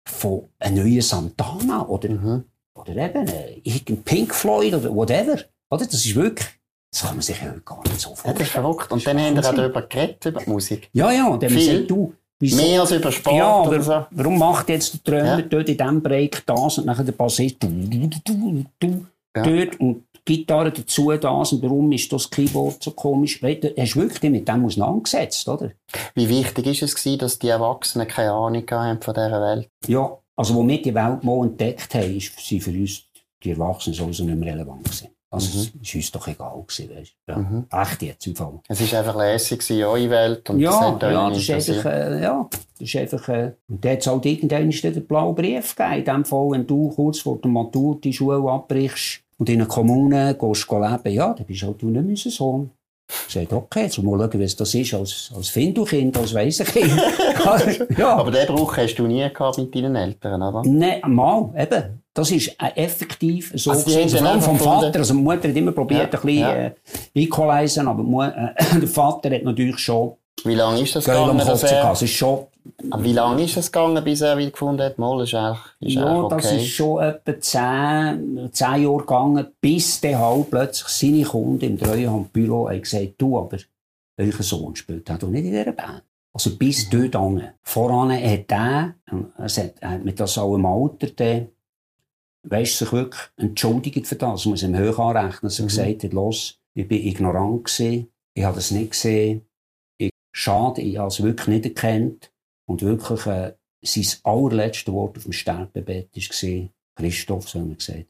von 0.08 0.46
einem 0.58 0.78
neuen 0.84 1.02
Santana, 1.02 1.86
oder, 1.88 2.10
Mhm. 2.10 2.44
oder 2.74 2.96
eben, 2.96 3.28
äh, 3.28 3.80
Pink 4.04 4.34
Floyd, 4.34 4.74
oder 4.74 4.96
whatever. 4.96 5.38
Oder, 5.70 5.86
das 5.86 5.94
ist 6.06 6.16
wirklich, 6.16 6.48
das 6.92 7.02
kann 7.04 7.16
man 7.16 7.22
sich 7.22 7.42
ja 7.42 7.54
gar 7.66 7.82
nicht 7.84 8.00
so 8.00 8.10
Ja, 8.10 8.16
das 8.16 8.16
ist 8.16 8.24
vorstellen. 8.24 8.48
verrückt. 8.48 8.92
Und 8.92 9.06
dann 9.08 9.20
haben 9.20 9.36
wir 9.36 9.50
auch 9.50 9.54
darüber 9.54 9.82
geredet, 9.84 10.26
über 10.26 10.40
die 10.42 10.50
Musik. 10.50 10.90
Ja, 10.94 11.12
ja, 11.12 11.28
und 11.28 11.44
dann 11.44 11.50
Viel. 11.50 11.86
du, 11.86 12.14
wieso, 12.40 12.58
Mehr 12.62 12.82
als 12.82 12.92
über 12.92 13.12
Sport 13.12 13.36
ja, 13.36 13.62
oder 13.62 13.82
so. 13.82 14.06
warum 14.12 14.40
macht 14.40 14.70
jetzt 14.70 14.94
der 14.94 15.04
Trömer 15.04 15.40
Ja. 15.40 15.42
dort 15.42 15.70
in 15.70 15.78
diesem 15.78 16.02
Break 16.02 16.44
das 16.46 16.78
und 16.78 16.86
nachher 16.86 17.04
der 17.04 17.12
Bassist 17.14 17.58
du, 17.62 17.68
du, 17.68 18.08
du, 18.08 18.20
du, 18.24 18.66
du, 18.80 19.06
Ja. 19.36 19.44
dort 19.44 19.80
und 19.80 20.04
die 20.28 20.38
Gitarre 20.40 20.72
dazu 20.72 21.12
das 21.12 21.54
und 21.54 21.62
warum 21.64 21.90
ist 21.94 22.12
das 22.12 22.30
Keyboard 22.30 22.84
so 22.84 22.92
komisch? 22.92 23.42
Weißt 23.42 23.64
Du 23.64 23.74
hast 23.78 23.96
wirklich 23.96 24.32
mit 24.32 24.48
dem 24.48 24.66
auseinandergesetzt, 24.66 25.48
oder? 25.48 25.72
Wie 26.16 26.28
wichtig 26.28 26.66
ist 26.68 26.82
es 26.84 26.96
gewesen, 26.96 27.20
dass 27.20 27.40
die 27.40 27.48
Erwachsenen 27.50 28.08
keine 28.08 28.32
Ahnung 28.34 28.64
haben 28.70 29.02
von 29.02 29.14
dieser 29.14 29.42
Welt? 29.42 29.70
Ja, 29.88 30.18
also 30.36 30.56
wo 30.56 30.68
wir 30.68 30.82
die 30.82 30.94
Welt 30.94 31.24
mal 31.24 31.46
entdeckt 31.46 31.94
haben, 31.96 32.16
ist 32.18 32.38
sie 32.40 32.60
für 32.60 32.72
uns, 32.72 33.04
die 33.44 33.52
Erwachsenen, 33.52 33.94
sowieso 33.96 34.24
nicht 34.26 34.38
mehr 34.38 34.54
relevant 34.54 34.84
gewesen. 34.84 35.10
Also 35.46 35.60
es 35.60 35.72
ist 35.82 35.96
uns 35.96 36.12
doch 36.12 36.28
egal 36.28 36.64
gewesen, 36.66 36.90
weißt. 36.96 37.14
Ja. 37.28 37.38
Mhm. 37.38 37.66
Echt 37.72 38.02
jetzt 38.02 38.28
im 38.28 38.36
Fall. 38.36 38.60
Es 38.68 38.82
ist 38.82 38.94
einfach 38.94 39.16
lässig 39.16 39.64
eure 39.72 40.10
Welt. 40.10 40.50
Und 40.50 40.62
das 40.62 40.74
Ja, 40.74 40.92
hat 40.92 41.04
euch 41.04 41.12
ja, 41.12 41.30
das 41.30 41.38
ist 41.40 41.50
einfach, 41.50 41.92
äh, 41.92 42.22
ja, 42.22 42.50
das 42.52 42.88
ist 42.88 42.96
einfach, 42.96 43.30
äh, 43.30 43.52
und 43.68 43.86
da 43.86 43.90
hat 43.90 44.00
es 44.00 44.08
halt 44.08 44.26
irgendwann 44.26 44.70
dann 44.70 44.94
den 44.94 45.08
blauen 45.08 45.36
Brief 45.36 45.76
gegeben. 45.76 45.98
In 46.00 46.06
dem 46.06 46.26
Fall, 46.26 46.52
wenn 46.52 46.68
du 46.68 46.90
kurz 46.90 47.20
vor 47.20 47.38
der 47.38 47.52
Matur 47.52 48.00
die 48.02 48.14
Schule 48.14 48.52
abbrichst 48.52 49.22
und 49.38 49.50
in 49.50 49.62
einer 49.62 49.68
Kommune 49.68 50.36
gehst 50.40 50.72
leben, 50.72 51.14
ja, 51.16 51.34
dann 51.34 51.46
bist 51.46 51.64
halt 51.64 51.82
du 51.82 51.90
nicht 51.90 52.24
mehr 52.24 52.32
Sohn. 52.32 52.72
Ich 53.28 53.34
sagte, 53.34 53.56
okay, 53.56 53.84
jetzt 53.84 54.02
mal 54.04 54.20
schauen, 54.20 54.42
was 54.42 54.56
das 54.56 54.74
ist, 54.74 54.94
als, 54.94 55.32
als 55.34 55.48
Findelkind, 55.50 56.18
als 56.18 56.34
Weisenkind. 56.34 56.92
ja. 57.98 58.16
Aber 58.18 58.32
den 58.32 58.48
Brauch 58.48 58.76
hast 58.76 58.96
du 58.96 59.08
nie 59.08 59.28
gehabt 59.30 59.58
mit 59.58 59.74
deinen 59.74 59.96
Eltern, 59.96 60.42
oder? 60.42 60.62
Nein, 60.66 61.02
mal, 61.06 61.54
eben. 61.58 62.04
Das 62.18 62.32
ist 62.32 62.48
äh, 62.60 62.84
effektiv 62.84 63.52
so. 63.54 63.70
Also 63.70 63.92
gewesen. 63.92 64.24
dann 64.24 64.42
vom 64.42 64.58
Vater. 64.58 64.98
Also 64.98 65.14
die 65.14 65.20
Mutter 65.20 65.48
hat 65.50 65.56
immer 65.56 65.72
probiert, 65.72 66.12
Ja, 66.12 66.20
ein 66.20 66.26
bisschen 66.26 67.86
ja. 67.86 67.86
äh, 67.86 67.90
aber 67.90 68.54
äh, 68.56 68.80
der 68.80 68.88
Vater 68.88 69.30
hat 69.30 69.44
natürlich 69.44 69.78
schon 69.78 70.14
Wie 70.44 70.56
lange 70.56 70.82
ist 70.82 70.96
das 70.96 71.06
gegangen? 71.06 71.40
Es 71.40 72.02
ist 72.02 72.14
schon 72.14 72.48
Aber 72.90 73.04
wie 73.04 73.14
lange 73.14 73.44
ist 73.44 73.56
es 73.58 73.72
gegangen, 73.72 74.04
bis 74.04 74.22
er 74.22 74.36
wieder 74.36 74.50
gefunden 74.50 74.82
hat, 74.82 74.98
mal, 74.98 75.22
ist 75.22 75.36
eigentlich, 75.36 75.60
ist 75.80 75.94
Ja, 75.94 76.08
eigentlich 76.08 76.30
das 76.30 76.46
okay. 76.48 76.58
ist 76.58 76.70
schon 76.70 77.04
etwa 77.04 77.40
zehn, 77.40 78.50
zehn 78.52 78.84
Jahre 78.84 78.98
gegangen, 78.98 79.48
bis 79.62 80.02
dann 80.02 80.18
halt 80.18 80.50
plötzlich 80.50 80.88
seine 80.88 81.24
Kunden 81.24 81.66
im 81.66 81.78
Treuhandbüro 81.78 82.68
haben 82.68 82.82
gesagt, 82.82 83.14
du, 83.20 83.38
aber 83.38 83.58
euer 84.20 84.34
Sohn 84.40 84.76
spielt 84.76 85.12
auch 85.12 85.22
nicht 85.28 85.46
in 85.46 85.52
dieser 85.52 85.72
Band. 85.72 86.02
Also 86.34 86.56
bis 86.56 86.90
dort 86.90 87.16
an. 87.16 87.50
Voran 87.62 88.12
hat 88.12 88.52
er, 88.52 88.96
es 89.38 89.60
hat, 89.60 89.74
hat 89.84 90.04
mit 90.04 90.20
das 90.20 90.38
auch 90.40 90.56
im 90.56 90.66
Alter, 90.66 91.08
dann, 91.16 91.50
weisst, 92.50 92.78
sich 92.78 92.92
wirklich 92.92 93.22
entschuldigt 93.38 94.08
für 94.08 94.16
das, 94.16 94.46
muss 94.46 94.64
ihm 94.64 94.78
hoch 94.78 95.00
anrechnen, 95.00 95.40
dass 95.44 95.60
er 95.60 95.64
Mhm. 95.66 95.68
gesagt 95.70 96.04
hat, 96.04 96.14
los, 96.14 96.60
ich 96.74 96.88
bin 96.88 97.06
ignorant 97.06 97.66
gewesen, 97.66 98.08
ich 98.36 98.44
habe 98.44 98.56
das 98.56 98.72
nicht 98.72 98.92
gesehen, 98.92 99.46
ich, 100.00 100.12
schade, 100.36 100.82
ich 100.82 100.98
habe 100.98 101.08
es 101.08 101.22
wirklich 101.24 101.48
nicht 101.48 101.66
erkannt 101.66 102.32
und 102.68 102.82
wirklich, 102.82 103.26
äh, 103.26 103.54
sein 103.84 104.06
allerletztes 104.24 104.94
Wort 104.94 105.18
auf 105.18 105.24
dem 105.24 105.34
Sterbebett 105.34 106.10
war, 106.16 106.70
Christoph, 106.96 107.50
so 107.50 107.60
haben 107.60 107.70
wir 107.70 107.76
gesagt, 107.76 108.06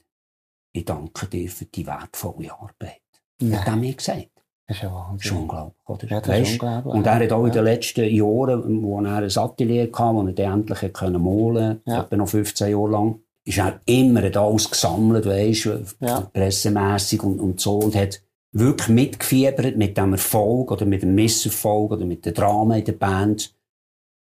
ich 0.73 0.86
danke 0.86 1.28
dir 1.28 1.50
für 1.50 1.65
die 1.65 1.86
wertvolle 1.86 2.52
Arbeit. 2.54 3.02
Ja. 3.41 3.60
Hat 3.60 3.67
er 3.67 3.76
mir 3.76 3.93
gesagt. 3.93 4.30
Das 4.67 4.78
ist 4.78 4.84
ja 4.84 4.93
Wahnsinn. 4.93 5.19
Schon 5.30 5.38
unglaublich, 5.43 5.88
oder? 5.88 6.08
Ja, 6.08 6.19
das 6.21 6.28
ist 6.28 6.30
Weisst, 6.41 6.52
unglaublich. 6.63 6.93
und 6.95 7.08
er 7.08 7.15
hat 7.15 7.32
auch 7.32 7.45
in 7.45 7.52
den 7.54 7.63
letzten 7.63 8.04
Jahren, 8.13 8.84
wo 8.84 9.00
er 9.02 9.17
ein 9.17 9.38
Atelier 9.38 9.84
hatte, 9.93 10.15
wo 10.15 10.28
er 10.28 10.54
endlich 10.54 10.91
malen 11.19 11.82
Ja. 11.86 12.02
etwa 12.04 12.15
noch 12.17 12.28
15 12.30 12.71
Jahre 12.71 12.89
lang, 12.89 13.19
ist 13.48 13.58
er 13.58 13.80
immer 13.86 14.22
hat 14.24 14.36
alles 14.36 14.70
gesammelt, 14.70 15.26
weisst, 15.26 15.70
Ja. 16.02 16.22
pressemässig 16.34 17.24
und, 17.24 17.40
und 17.40 17.60
so, 17.62 17.78
und 17.80 17.96
hat 17.96 18.22
wirklich 18.52 18.90
mitgefiebert 18.90 19.78
mit 19.78 19.98
dem 19.98 20.14
Erfolg 20.14 20.72
oder 20.72 20.86
mit 20.86 21.02
dem 21.02 21.16
Misserfolg 21.16 21.92
oder 21.92 22.06
mit 22.06 22.26
dem 22.26 22.34
Drama 22.34 22.76
in 22.78 22.86
der 22.86 22.94
Band. 22.94 23.54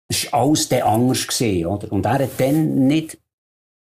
Es 0.08 0.32
war 0.32 0.42
alles 0.42 0.70
dann 0.70 0.84
anders 0.84 1.28
gewesen, 1.28 1.66
oder? 1.66 1.92
Und 1.92 2.06
er 2.06 2.20
hat 2.20 2.30
dann 2.38 2.88
nicht, 2.88 3.18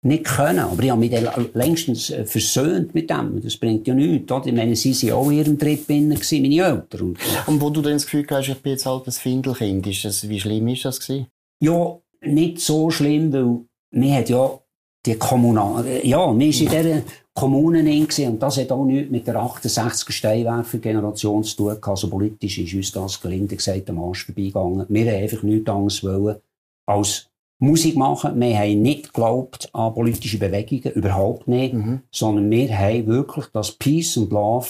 nicht 0.06 0.26
können, 0.26 0.60
aber 0.60 0.84
ich 0.84 0.92
habe 0.92 1.00
mich 1.00 1.12
dann 1.12 1.50
längstens 1.54 2.12
äh, 2.12 2.26
versöhnt 2.26 2.94
mit 2.94 3.10
dem. 3.10 3.42
Das 3.42 3.58
bringt 3.58 3.88
ja 3.88 3.94
nichts, 3.96 4.32
oder? 4.32 4.46
Ich 4.48 4.54
meine, 4.54 4.76
sie 4.76 4.94
waren 5.10 5.14
auch 5.18 5.32
in 5.32 5.38
ihrem 5.38 5.58
Trip 5.58 5.88
drin, 5.88 6.10
meine 6.10 6.56
Eltern. 6.56 7.02
Und, 7.02 7.18
Und 7.48 7.62
wo 7.62 7.70
du 7.72 7.82
dann 7.82 7.94
das 7.94 8.06
Gefühl 8.06 8.26
hast, 8.30 8.50
ich 8.50 8.62
bin 8.62 8.74
jetzt 8.74 8.86
halt 8.86 9.08
ein 9.08 9.12
Findelkind, 9.12 9.88
ist 9.88 10.06
das, 10.06 10.30
wie 10.30 10.40
schlimm 10.40 10.68
ist 10.68 10.86
das 10.86 11.00
gewesen? 11.00 11.28
Ja, 11.60 11.98
nicht 12.22 12.60
so 12.60 12.90
schlimm, 12.92 13.34
weil 13.34 13.62
wir 13.92 14.16
hat 14.16 14.30
ja 14.30 14.60
die 15.06 15.16
Kommunal, 15.16 15.86
ja, 16.04 16.18
wir 16.18 16.26
waren 16.28 16.40
in 16.42 16.52
dieser 16.52 17.02
Kommune 17.34 17.84
drin 17.84 18.30
und 18.30 18.40
das 18.42 18.58
hat 18.58 18.72
auch 18.72 18.86
nichts 18.86 19.12
mit 19.12 19.28
der 19.28 19.36
68er 19.36 20.12
Steinwerfer-Generation 20.12 21.44
zu 21.44 21.56
tun. 21.58 21.78
Also 21.82 22.10
politisch 22.10 22.60
ist 22.60 22.74
uns 22.74 22.92
das 22.92 23.20
gelinde 23.22 23.56
gesagt 23.56 23.90
am 23.90 24.02
Arsch 24.04 24.26
vorbeigegangen. 24.26 24.86
Wir 24.88 25.12
haben 25.12 25.24
einfach 25.24 25.44
nichts 25.44 25.70
anderes 25.70 26.04
wollen 26.04 26.38
als 26.86 27.30
Musik 27.60 27.96
machen. 27.96 28.40
Wir 28.40 28.60
haben 28.60 28.82
nicht 28.82 29.06
geglaubt 29.14 29.70
an 29.74 29.94
politische 29.94 30.38
Bewegungen, 30.38 30.94
überhaupt 30.96 31.48
nicht, 31.48 31.74
Mhm. 31.74 32.02
sondern 32.12 32.50
wir 32.52 32.78
haben 32.78 33.08
wirklich 33.08 33.46
das 33.48 33.72
Peace 33.72 34.18
und 34.18 34.32
Love 34.32 34.68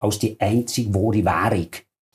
als 0.00 0.18
die 0.18 0.40
einzige 0.40 0.94
wahre 0.94 1.24
Währung 1.24 1.68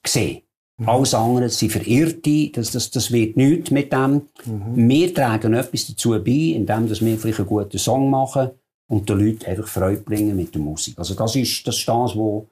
gesehen. 0.04 0.42
Mhm. 0.82 0.90
Alles 0.90 1.14
andere 1.14 1.50
sind 1.50 1.72
Verirrte, 1.72 2.50
das, 2.50 2.72
das, 2.72 2.90
das 2.90 3.12
wird 3.12 3.38
nichts 3.38 3.72
mit 3.72 3.94
dem. 3.94 4.24
Mhm. 4.46 4.90
Wir 4.90 5.14
tragen 5.14 5.54
etwas 5.54 5.88
dazu 5.88 6.12
bei, 6.12 6.54
indem 6.56 6.88
dass 6.90 7.04
wir 7.06 7.18
vielleicht 7.18 7.40
einen 7.40 7.48
guten 7.48 7.78
Song 7.78 8.10
machen 8.10 8.50
und 8.88 9.08
den 9.08 9.20
Leuten 9.20 9.46
einfach 9.46 9.68
Freude 9.68 10.02
bringen 10.02 10.36
mit 10.36 10.54
der 10.56 10.62
Musik. 10.62 10.96
Also 10.98 11.14
das 11.14 11.36
ist 11.36 11.68
das, 11.68 11.78
ist 11.78 11.88
das 11.88 12.16
wo 12.16 12.48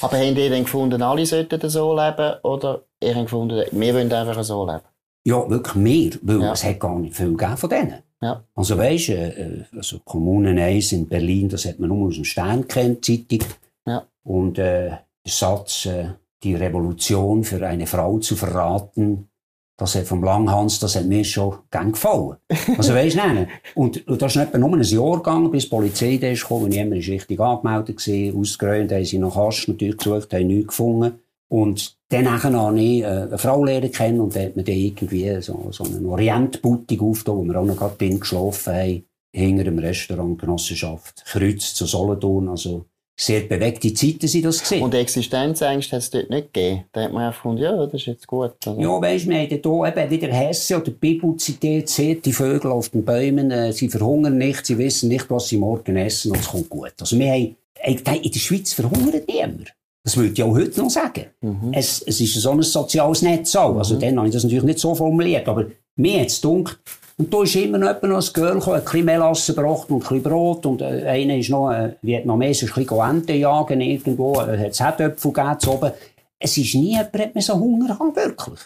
Aber 0.00 0.16
habt 0.18 0.38
ihr 0.38 0.50
dann 0.50 0.64
gefunden, 0.64 1.02
alle 1.02 1.26
sollten 1.26 1.68
so 1.68 1.94
leben? 1.94 2.34
Oder 2.42 2.82
ihr 3.02 3.14
habt 3.14 3.26
gefunden, 3.26 3.64
wir 3.70 3.94
wollen 3.94 4.12
einfach 4.12 4.42
so 4.44 4.66
leben? 4.66 4.82
ja 5.26 5.48
wirklich 5.48 5.74
mehr, 5.74 6.10
weil 6.22 6.42
Ja. 6.42 6.52
es 6.52 6.64
hat 6.64 6.80
gar 6.80 6.98
nicht 6.98 7.16
viel 7.16 7.34
gegeben 7.34 7.56
von 7.56 7.70
denen. 7.70 7.94
Ja. 8.20 8.44
Also 8.54 8.76
weisst, 8.78 9.08
äh, 9.10 9.28
äh, 9.28 9.64
also 9.76 9.98
Kommune 10.04 10.62
1 10.62 10.92
in 10.92 11.08
Berlin, 11.08 11.48
das 11.48 11.64
hat 11.64 11.78
man 11.78 11.88
nur 11.88 12.08
aus 12.08 12.14
dem 12.16 12.24
Stern 12.24 12.66
kennt, 12.68 13.04
Zeitung. 13.04 13.40
Ja. 13.86 14.06
Und 14.22 14.58
äh, 14.58 14.88
der 14.88 15.00
Satz, 15.26 15.86
äh, 15.86 16.08
die 16.44 16.54
Revolution 16.54 17.42
für 17.42 17.66
eine 17.66 17.86
Frau 17.86 18.18
zu 18.18 18.36
verraten, 18.36 19.28
das 19.76 19.96
hat 19.96 20.06
vom 20.06 20.22
Langhans, 20.22 20.78
das 20.78 20.94
hat 20.94 21.06
mir 21.06 21.24
schon 21.24 21.56
gern 21.70 21.92
gefallen. 21.92 22.36
Also 22.78 22.94
weisst 22.94 23.16
du, 23.16 23.32
nicht? 23.32 23.48
und, 23.74 24.06
und 24.06 24.22
das 24.22 24.36
ist 24.36 24.42
etwa 24.42 24.58
nur 24.58 24.74
ein 24.74 24.82
Jahr 24.82 25.16
gegangen, 25.16 25.50
bis 25.50 25.64
die 25.64 25.70
Polizei 25.70 26.18
da 26.20 26.28
ist 26.28 26.42
gekommen, 26.42 26.68
niemand 26.68 27.00
ist 27.00 27.08
richtig 27.08 27.40
angemeldet 27.40 27.96
gewesen, 27.96 28.38
ausgeräumt, 28.38 28.92
haben 28.92 29.04
sie 29.04 29.18
nach 29.18 29.34
Hasch 29.34 29.66
natürlich 29.66 29.96
gesucht, 29.96 30.32
haben 30.32 30.46
nichts 30.46 30.68
gefunden. 30.68 31.18
Und 31.48 31.96
dann 32.08 32.30
habe 32.30 32.80
ich 32.80 33.02
äh, 33.02 33.06
eine 33.06 33.38
Frau 33.38 33.64
lernen 33.64 33.90
kennen 33.90 34.20
und 34.20 34.34
da 34.34 34.40
hat 34.40 34.56
man 34.56 34.64
dann 34.64 34.74
irgendwie 34.74 35.40
so, 35.40 35.68
so 35.70 35.84
eine 35.84 36.08
Orientboutique 36.08 37.02
aufgetan, 37.02 37.36
wo 37.36 37.44
wir 37.44 37.60
auch 37.60 37.64
noch 37.64 37.76
gerade 37.76 37.96
drin 37.96 38.20
geschlafen 38.20 38.72
haben, 38.72 39.04
hinter 39.32 39.64
dem 39.64 39.78
Restaurant 39.78 40.38
Genossenschaft, 40.38 41.24
Kreuz 41.26 41.74
zu 41.74 41.86
Solothurn, 41.86 42.48
also 42.48 42.86
sehr 43.16 43.42
bewegte 43.42 43.94
Zeiten 43.94 44.26
sind 44.26 44.44
das 44.44 44.60
gesehen. 44.60 44.82
Und 44.82 44.94
Existenzängste 44.94 45.96
hat 45.96 46.02
es 46.02 46.10
dort 46.10 46.30
nicht 46.30 46.52
gegeben. 46.52 46.84
Da 46.92 47.02
hat 47.02 47.12
man 47.12 47.24
einfach 47.24 47.42
gefunden, 47.42 47.62
ja, 47.62 47.86
das 47.86 47.94
ist 47.94 48.06
jetzt 48.06 48.26
gut. 48.26 48.52
Also, 48.66 48.80
Ja, 48.80 49.00
weisst, 49.00 49.28
wir 49.28 49.36
haben 49.36 49.48
hier 49.48 49.58
eben 49.96 50.10
wieder 50.10 50.32
Hesse 50.32 50.76
oder 50.76 50.84
die 50.86 50.90
Bibel 50.90 51.36
zitiert, 51.36 51.88
seht 51.88 52.26
die 52.26 52.32
Vögel 52.32 52.72
auf 52.72 52.88
den 52.88 53.04
Bäumen, 53.04 53.50
äh, 53.50 53.72
sie 53.72 53.88
verhungern 53.88 54.36
nicht, 54.36 54.66
sie 54.66 54.76
wissen 54.78 55.08
nicht, 55.08 55.30
was 55.30 55.48
sie 55.48 55.58
morgen 55.58 55.96
essen 55.96 56.32
und 56.32 56.40
es 56.40 56.48
kommt 56.48 56.68
gut. 56.68 56.94
Also 57.00 57.18
wir 57.18 57.30
haben, 57.30 57.56
in 57.84 58.02
der 58.04 58.38
Schweiz 58.38 58.72
verhungert 58.72 59.28
niemand. 59.28 59.72
Das 60.02 60.16
würde 60.16 60.32
ich 60.32 60.42
auch 60.42 60.54
heute 60.54 60.80
noch 60.80 60.90
sagen. 60.90 61.26
Mhm. 61.40 61.72
Es, 61.72 62.02
es 62.02 62.20
ist 62.20 62.34
so 62.34 62.50
ein 62.50 62.62
soziales 62.62 63.22
Netz 63.22 63.54
auch. 63.56 63.76
Also 63.76 63.98
dann 63.98 64.18
habe 64.18 64.28
ich 64.28 64.34
das 64.34 64.42
natürlich 64.42 64.64
nicht 64.64 64.78
so 64.78 64.94
formuliert, 64.94 65.48
aber 65.48 65.66
Mir 65.96 66.20
hat 66.20 66.26
es 66.26 66.40
gedacht, 66.40 66.78
und 67.16 67.32
da 67.32 67.42
ist 67.42 67.54
immer 67.54 67.78
noch 67.78 68.02
noch 68.02 68.26
ein 68.26 68.32
Girl 68.32 68.54
gekommen, 68.54 68.76
ein 68.76 68.84
bisschen 68.84 69.04
Melasse 69.04 69.54
gebracht 69.54 69.88
und 69.88 69.96
ein 69.96 70.00
bisschen 70.00 70.22
Brot. 70.22 70.66
Und 70.66 70.82
äh, 70.82 71.06
einer 71.06 71.36
ist 71.36 71.50
noch, 71.50 71.70
äh, 71.70 71.94
Vietnames, 72.02 72.62
ein 72.62 72.72
bisschen 72.74 72.98
Ente 72.98 73.34
jagen 73.34 73.80
irgendwo, 73.80 74.40
äh, 74.40 74.58
hat 74.58 74.72
es 74.72 74.80
Herdöpfel 74.80 75.32
gegeben 75.32 75.68
oben. 75.68 75.92
Es 76.38 76.56
ist 76.56 76.74
nie 76.74 76.92
jemand, 76.92 77.16
hat 77.16 77.42
so 77.42 77.54
Hunger 77.54 77.98
haben, 77.98 78.16
wirklich. 78.16 78.60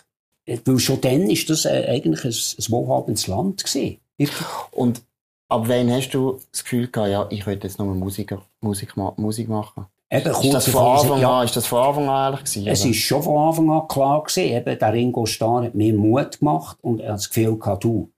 Weil 0.64 0.78
schon 0.78 1.00
dann 1.02 1.28
ist 1.28 1.50
das 1.50 1.66
eigentlich 1.66 2.24
ein, 2.24 2.30
ein 2.30 2.72
wohlhabendes 2.72 3.26
Land 3.26 3.64
gewesen. 3.64 3.98
Und 4.70 5.02
ab 5.48 5.64
wann 5.66 5.92
hast 5.92 6.10
du 6.10 6.40
das 6.50 6.64
Gefühl 6.64 6.88
gehabt, 6.88 7.10
ja, 7.10 7.26
ich 7.28 7.46
will 7.46 7.58
jetzt 7.62 7.78
nur 7.78 7.94
Musiker, 7.94 8.40
Musik, 8.62 8.96
Musik 9.16 9.48
machen? 9.48 9.86
Eben, 10.10 10.30
ist, 10.30 10.54
das 10.54 10.68
von 10.70 10.86
Anfang 10.86 11.20
ja, 11.20 11.40
an, 11.40 11.44
ist 11.44 11.54
das 11.54 11.66
von 11.66 11.82
Anfang 11.82 12.08
an 12.08 12.32
ehrlich 12.32 12.50
gewesen? 12.50 12.66
Es 12.66 12.82
ist 12.82 12.96
schon 12.96 13.22
von 13.22 13.48
Anfang 13.48 13.70
an 13.70 13.86
klar 13.88 14.22
gewesen. 14.22 14.52
Eben, 14.54 14.78
der 14.78 14.92
Ringo 14.94 15.26
Starr 15.26 15.64
hat 15.64 15.74
mir 15.74 15.92
Mut 15.92 16.38
gemacht 16.38 16.78
und 16.80 17.00
er 17.00 17.12
hat 17.12 17.18
das 17.18 17.28
Gefühl 17.28 17.58
gehabt, 17.58 17.84
du, 17.84 18.10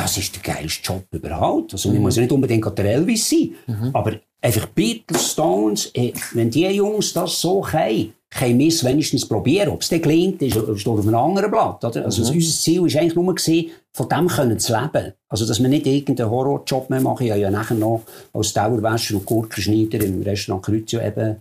das 0.00 0.16
ist 0.16 0.34
der 0.34 0.54
geilste 0.54 0.82
Job 0.82 1.04
überhaupt. 1.10 1.72
Also, 1.72 1.88
mhm. 1.88 1.96
man 1.96 2.02
muss 2.04 2.16
ja 2.16 2.22
nicht 2.22 2.32
unbedingt 2.32 2.78
der 2.78 2.84
Elvis 2.84 3.28
sein, 3.28 3.54
mhm. 3.66 3.90
aber 3.92 4.14
einfach 4.40 4.66
Beatles, 4.66 5.32
Stones, 5.32 5.90
eh, 5.94 6.12
wenn 6.32 6.50
die 6.50 6.66
Jungs 6.66 7.12
das 7.12 7.40
so 7.40 7.60
können, 7.60 8.14
können 8.30 8.58
wir 8.58 8.68
es 8.68 8.84
wenigstens 8.84 9.26
probieren. 9.26 9.70
Ob 9.70 9.82
es 9.82 9.88
dann 9.88 10.00
gelingt, 10.00 10.40
ist, 10.40 10.54
steht 10.54 10.86
auf 10.86 11.00
einem 11.00 11.14
anderen 11.14 11.50
Blatt. 11.50 11.84
Oder? 11.84 12.04
Also, 12.04 12.22
mhm. 12.22 12.36
unser 12.36 12.52
Ziel 12.52 12.80
war 12.80 13.00
eigentlich 13.00 13.14
nur, 13.14 13.34
gewesen, 13.34 13.70
von 13.92 14.08
dem 14.08 14.28
können 14.28 14.58
zu 14.58 14.72
leben. 14.72 15.12
Also, 15.28 15.46
dass 15.46 15.60
wir 15.60 15.68
nicht 15.68 15.86
irgendeinen 15.86 16.30
Horrorjob 16.30 16.88
mehr 16.88 17.00
machen. 17.00 17.26
Ich 17.26 17.32
habe 17.32 17.42
ja 17.42 17.50
nachher 17.50 17.74
noch 17.74 18.02
als 18.32 18.52
Dauerwäscher 18.52 19.16
und 19.16 19.26
Gurkenschneider 19.26 20.02
im 20.04 20.22
Restaurant 20.22 20.64
Crucio 20.64 21.00
eben 21.00 21.36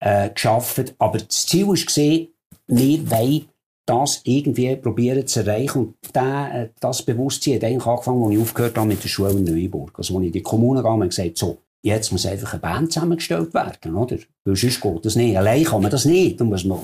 äh, 0.00 0.28
geschafft. 0.30 0.94
Aber 0.98 1.18
das 1.18 1.46
Ziel 1.46 1.66
war, 1.66 2.26
wir 2.68 3.10
wollen 3.10 3.46
das 3.86 4.20
irgendwie 4.24 4.74
probieren 4.76 5.26
zu 5.26 5.40
erreichen. 5.40 5.78
Und 5.78 5.94
der, 6.14 6.50
äh, 6.54 6.68
das 6.80 7.02
Bewusstsein 7.02 7.54
hat 7.54 7.64
eigentlich 7.64 7.86
angefangen, 7.86 8.24
als 8.24 8.34
ich 8.34 8.40
aufgehört 8.40 8.76
habe 8.76 8.88
mit 8.88 9.02
der 9.02 9.08
Schule 9.08 9.30
in 9.30 9.44
Neuburg. 9.44 9.92
Also, 9.96 10.14
als 10.14 10.22
ich 10.22 10.26
in 10.26 10.32
die 10.32 10.42
Kommune 10.42 10.82
kam 10.82 11.00
und 11.00 11.08
gesagt 11.08 11.38
so, 11.38 11.58
jetzt 11.82 12.10
muss 12.10 12.26
einfach 12.26 12.52
eine 12.52 12.60
Band 12.60 12.92
zusammengestellt 12.92 13.54
werden, 13.54 13.94
oder? 13.94 14.16
Weil 14.44 14.56
sonst 14.56 14.80
geht 14.80 15.04
das 15.04 15.16
nicht. 15.16 15.38
Allein 15.38 15.64
kann 15.64 15.82
man 15.82 15.90
das 15.90 16.04
nicht. 16.04 16.40
Da 16.40 16.44
muss 16.44 16.64
man 16.64 16.80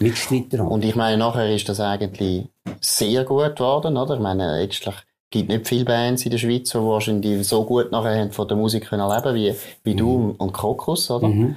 Mitstreiter 0.00 0.58
haben. 0.58 0.68
Und 0.68 0.84
ich 0.84 0.94
meine, 0.94 1.16
nachher 1.16 1.54
ist 1.54 1.68
das 1.68 1.80
eigentlich 1.80 2.46
sehr 2.80 3.24
gut 3.24 3.56
geworden, 3.56 3.96
oder? 3.96 4.14
Ich 4.14 4.20
meine, 4.20 4.60
letztlich 4.60 4.94
gibt 5.30 5.48
nicht 5.48 5.66
viele 5.66 5.84
Bands 5.84 6.24
in 6.24 6.30
der 6.30 6.38
Schweiz, 6.38 6.70
die 6.70 6.78
wahrscheinlich 6.78 7.46
so 7.46 7.64
gut 7.64 7.90
nachher 7.92 8.30
von 8.30 8.46
der 8.46 8.56
Musik 8.56 8.86
können 8.86 9.08
leben 9.08 9.34
wie, 9.34 9.54
wie 9.84 9.94
mhm. 9.94 9.98
du 9.98 10.34
und 10.38 10.52
Kokos, 10.52 11.10
oder? 11.10 11.28
Mhm. 11.28 11.56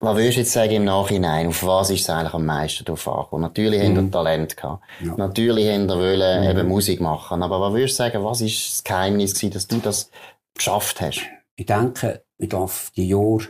Was 0.00 0.16
würdest 0.16 0.36
du 0.36 0.40
jetzt 0.40 0.52
sagen 0.52 0.72
im 0.72 0.84
Nachhinein? 0.84 1.46
Auf 1.48 1.64
was 1.64 1.90
ist 1.90 2.02
es 2.02 2.10
eigentlich 2.10 2.34
am 2.34 2.44
meisten 2.44 2.84
drauf 2.84 3.08
angekommen? 3.08 3.42
Natürlich 3.42 3.82
mhm. 3.82 3.96
haben 3.96 4.04
wir 4.04 4.10
Talent 4.10 4.56
gehabt. 4.56 4.82
Ja. 5.02 5.14
Natürlich 5.16 5.68
haben 5.68 5.86
wir 5.86 5.96
wollen 5.96 6.44
mhm. 6.44 6.50
eben 6.50 6.68
Musik 6.68 7.00
machen. 7.00 7.42
Aber 7.42 7.60
was 7.60 7.72
würdest 7.72 7.94
du 7.94 7.96
sagen, 7.96 8.24
was 8.24 8.40
ist 8.42 8.72
das 8.72 8.84
Geheimnis 8.84 9.34
gewesen, 9.34 9.52
dass 9.52 9.66
du 9.66 9.78
das 9.78 10.10
geschafft 10.54 11.00
hast? 11.00 11.22
Ich 11.56 11.66
denke, 11.66 12.22
ich 12.36 12.50
darf 12.50 12.90
die 12.94 13.08
Jahre 13.08 13.48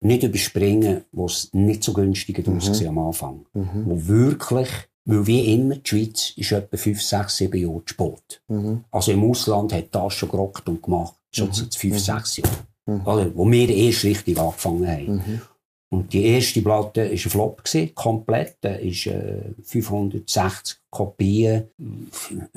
nicht 0.00 0.22
überspringen, 0.22 1.04
wo 1.12 1.26
es 1.26 1.52
nicht 1.52 1.84
so 1.84 1.92
günstig 1.92 2.46
mhm. 2.46 2.60
war 2.62 2.88
am 2.88 2.98
Anfang. 2.98 3.46
Mhm. 3.52 3.84
Wo 3.84 4.08
wirklich, 4.08 4.68
weil 5.04 5.26
wie 5.26 5.54
immer, 5.54 5.76
die 5.76 5.88
Schweiz 5.88 6.32
ist 6.36 6.52
etwa 6.52 6.76
5, 6.76 7.02
6, 7.02 7.36
7 7.36 7.60
Jahre 7.60 7.82
zu 7.84 7.94
spät. 7.94 8.40
Mhm. 8.48 8.84
Also 8.90 9.12
im 9.12 9.30
Ausland 9.30 9.74
hat 9.74 9.88
das 9.92 10.14
schon 10.14 10.30
gerockt 10.30 10.66
und 10.68 10.82
gemacht. 10.82 11.16
Schon 11.30 11.48
mhm. 11.48 11.52
seit 11.52 11.74
5, 11.74 11.98
6 11.98 12.36
Jahren. 12.38 12.50
Mhm. 12.86 13.02
Also, 13.04 13.36
wo 13.36 13.50
wir 13.50 13.68
erst 13.68 14.04
richtig 14.04 14.38
angefangen 14.38 14.88
haben. 14.88 15.42
Und 15.96 16.12
die 16.12 16.26
erste 16.26 16.60
Platte 16.60 17.04
war 17.04 17.10
ein 17.10 17.16
Flop, 17.16 17.64
gewesen, 17.64 17.94
komplett. 17.94 18.56
Da 18.60 18.74
ist 18.74 19.06
äh, 19.06 19.40
560 19.62 20.76
Kopien. 20.90 21.68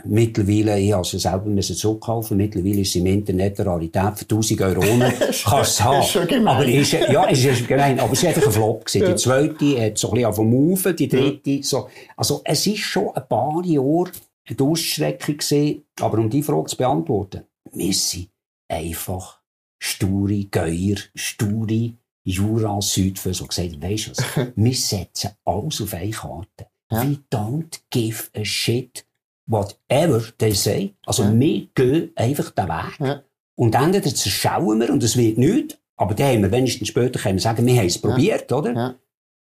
Mittlerweile, 0.04 0.78
ich 0.78 0.94
also 0.94 1.18
selber 1.18 1.46
müssen 1.46 1.78
zurückkaufen. 1.78 2.36
Mittlerweile 2.36 2.82
ist 2.82 2.92
sie 2.92 3.00
im 3.00 3.06
Internet 3.06 3.58
eine 3.62 3.70
Rarität 3.70 4.18
für 4.18 4.26
1000 4.26 4.62
Euro. 4.62 4.82
Kannst 5.46 5.80
du 5.80 5.84
haben. 5.86 6.04
Schon 6.04 6.28
gemein. 6.28 6.54
Aber 6.54 6.66
ist, 6.66 6.92
ja, 6.92 7.24
ist, 7.28 7.46
ist 7.46 7.66
gemein. 7.66 7.98
Aber 8.02 8.12
es 8.12 8.24
war 8.24 8.30
einfach 8.30 8.46
ein 8.46 8.52
Flop. 8.52 8.86
Gewesen. 8.86 9.08
Die 9.08 9.16
zweite 9.16 9.86
hat 9.86 9.98
so 9.98 10.10
ein 10.10 10.14
bisschen 10.16 10.28
Move, 10.50 10.94
die 10.94 11.08
dritte 11.08 11.64
so. 11.64 11.88
Also, 12.18 12.42
es 12.44 12.68
ist 12.68 12.80
schon 12.80 13.16
ein 13.16 13.26
paar 13.26 13.64
Jahre 13.64 14.12
eine 14.50 14.58
gewesen. 15.38 15.86
Aber 16.02 16.18
um 16.18 16.30
die 16.30 16.44
Frage 16.44 16.66
zu 16.66 16.76
beantworten, 16.76 17.44
wir 17.72 17.94
sind 17.94 18.28
einfach 18.68 19.40
sture 19.80 20.44
Geier, 20.52 20.98
sture 21.16 21.94
Jura 22.24 22.82
Südfür 22.82 23.34
so 23.34 23.46
gesagt, 23.48 23.74
du 23.74 23.82
was? 23.82 24.24
wir 24.56 24.76
setzen 24.76 25.32
alles 25.46 25.82
auf 25.82 25.94
eine 25.94 26.12
Karte. 26.12 26.68
Ja. 26.92 27.04
We 27.04 27.18
don't 27.32 27.80
give 27.90 28.30
a 28.36 28.44
shit 28.44 29.06
whatever 29.48 30.22
they 30.38 30.54
say. 30.54 30.94
Also 31.06 31.24
ja. 31.24 31.40
wir 31.40 31.68
gehen 31.74 32.12
einfach 32.16 32.52
den 32.52 32.68
Weg. 32.68 33.00
Ja. 33.00 33.24
Und 33.56 33.76
entweder 33.76 34.14
zerschauen 34.14 34.80
wir 34.80 34.90
und 34.90 35.04
es 35.04 35.18
wird 35.18 35.38
nichts, 35.38 35.78
aber 35.98 36.14
dann 36.14 36.34
haben 36.34 36.44
wir 36.44 36.52
wenigstens 36.52 36.88
später 36.88 37.20
können 37.20 37.36
wir 37.36 37.42
sagen, 37.42 37.66
wir 37.66 37.76
haben 37.76 37.88
es 37.88 37.98
probiert, 37.98 38.52
oder? 38.52 38.74
Ja. 38.74 38.96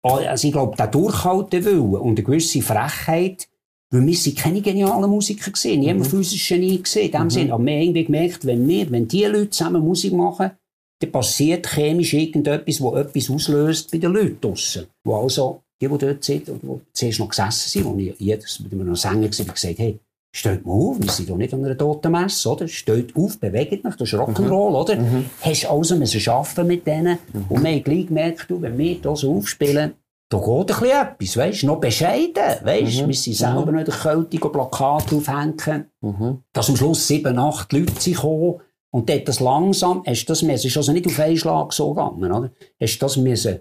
Also 0.01 0.47
ich 0.47 0.53
glaube, 0.53 0.75
der 0.75 0.87
Durchhalten 0.87 1.63
will 1.63 1.79
und 1.79 2.17
eine 2.17 2.23
gewisse 2.23 2.61
Frechheit, 2.61 3.47
weil 3.91 4.05
wir 4.05 4.15
sind 4.15 4.37
keine 4.37 4.61
genialen 4.61 5.09
Musiker 5.09 5.51
gesehen, 5.51 5.81
niemand 5.81 6.11
mhm. 6.11 6.21
ist 6.21 6.47
Genie 6.47 6.81
gesehen, 6.81 7.05
in 7.07 7.11
dem 7.11 7.23
mhm. 7.23 7.29
Sinn. 7.29 7.51
Aber 7.51 7.63
wir 7.63 7.73
haben 7.73 7.81
irgendwie 7.81 8.05
gemerkt, 8.05 8.45
wenn 8.45 8.67
wir, 8.67 8.89
wenn 8.89 9.07
die 9.07 9.25
Leute 9.25 9.49
zusammen 9.49 9.83
Musik 9.83 10.13
machen, 10.13 10.51
dann 10.99 11.11
passiert 11.11 11.67
chemisch 11.67 12.13
irgendetwas, 12.13 12.81
wo 12.81 12.95
etwas 12.95 13.29
auslöst 13.29 13.91
bei 13.91 13.97
den 13.97 14.11
Leuten 14.11 14.41
draussen. 14.41 14.87
Wo 15.03 15.15
also, 15.15 15.61
die, 15.81 15.87
die 15.87 15.97
dort 15.97 16.23
sind, 16.23 16.49
oder 16.49 16.59
die 16.61 16.81
zuerst 16.93 17.19
noch 17.19 17.29
gesessen 17.29 17.69
sind, 17.69 17.85
wo 17.85 17.97
ich 17.97 18.13
jedes, 18.19 18.59
mit 18.59 18.73
einem 18.73 18.95
Sänger 18.95 19.23
war, 19.23 19.29
gesagt 19.29 19.79
hey, 19.79 19.99
steht 20.31 20.65
mal 20.65 20.73
auf, 20.73 20.99
wir 20.99 21.09
sind 21.09 21.29
doch 21.29 21.37
nicht 21.37 21.53
an 21.53 21.63
einer 21.63 21.77
toten 21.77 22.11
Messe, 22.11 22.49
oder? 22.49 22.67
Steht 22.67 23.15
auf, 23.15 23.39
bewegt 23.39 23.85
euch, 23.85 23.95
das 23.95 24.13
ist 24.13 24.19
Rock'n'Roll, 24.19 24.69
mhm. 24.69 24.75
oder? 24.75 24.95
Mhm. 24.97 25.25
Hast 25.41 25.65
also 25.65 25.95
müssen 25.95 26.29
arbeiten 26.29 26.67
mit 26.67 26.85
denen. 26.85 27.17
Mhm. 27.33 27.45
Und 27.49 27.63
wir 27.63 27.71
haben 27.71 27.83
gleich 27.83 28.07
gemerkt, 28.07 28.45
du, 28.49 28.61
wenn 28.61 28.77
wir 28.77 28.95
hier 28.95 29.15
so 29.15 29.35
aufspielen, 29.35 29.93
da 30.31 30.37
geht 30.37 30.47
ein 30.47 30.65
bisschen 30.65 30.89
etwas, 30.89 31.37
weisst, 31.37 31.63
noch 31.63 31.79
bescheiden, 31.79 32.43
weisst, 32.63 33.01
mhm. 33.01 33.07
wir 33.07 33.15
sind 33.15 33.35
selber 33.35 33.71
mhm. 33.71 33.77
nicht 33.77 34.01
Kälte 34.01 34.37
Plakate 34.37 35.15
aufhängen, 35.15 35.85
mhm. 36.01 36.43
dass 36.53 36.69
am 36.69 36.75
Schluss 36.75 37.07
sieben, 37.07 37.39
acht 37.39 37.73
Leute 37.73 37.99
sind 37.99 38.15
gekommen, 38.15 38.61
und 38.91 39.09
dort 39.09 39.27
das 39.27 39.39
langsam, 39.39 40.03
hast 40.05 40.25
das 40.25 40.41
müssen, 40.41 40.67
ist 40.67 40.77
also 40.77 40.91
nicht 40.91 41.05
auf 41.05 41.19
einen 41.19 41.37
Schlag 41.37 41.73
so 41.73 41.93
gegangen, 41.93 42.31
oder? 42.31 42.51
Hast 42.81 42.99
das 42.99 43.17
müssen 43.17 43.59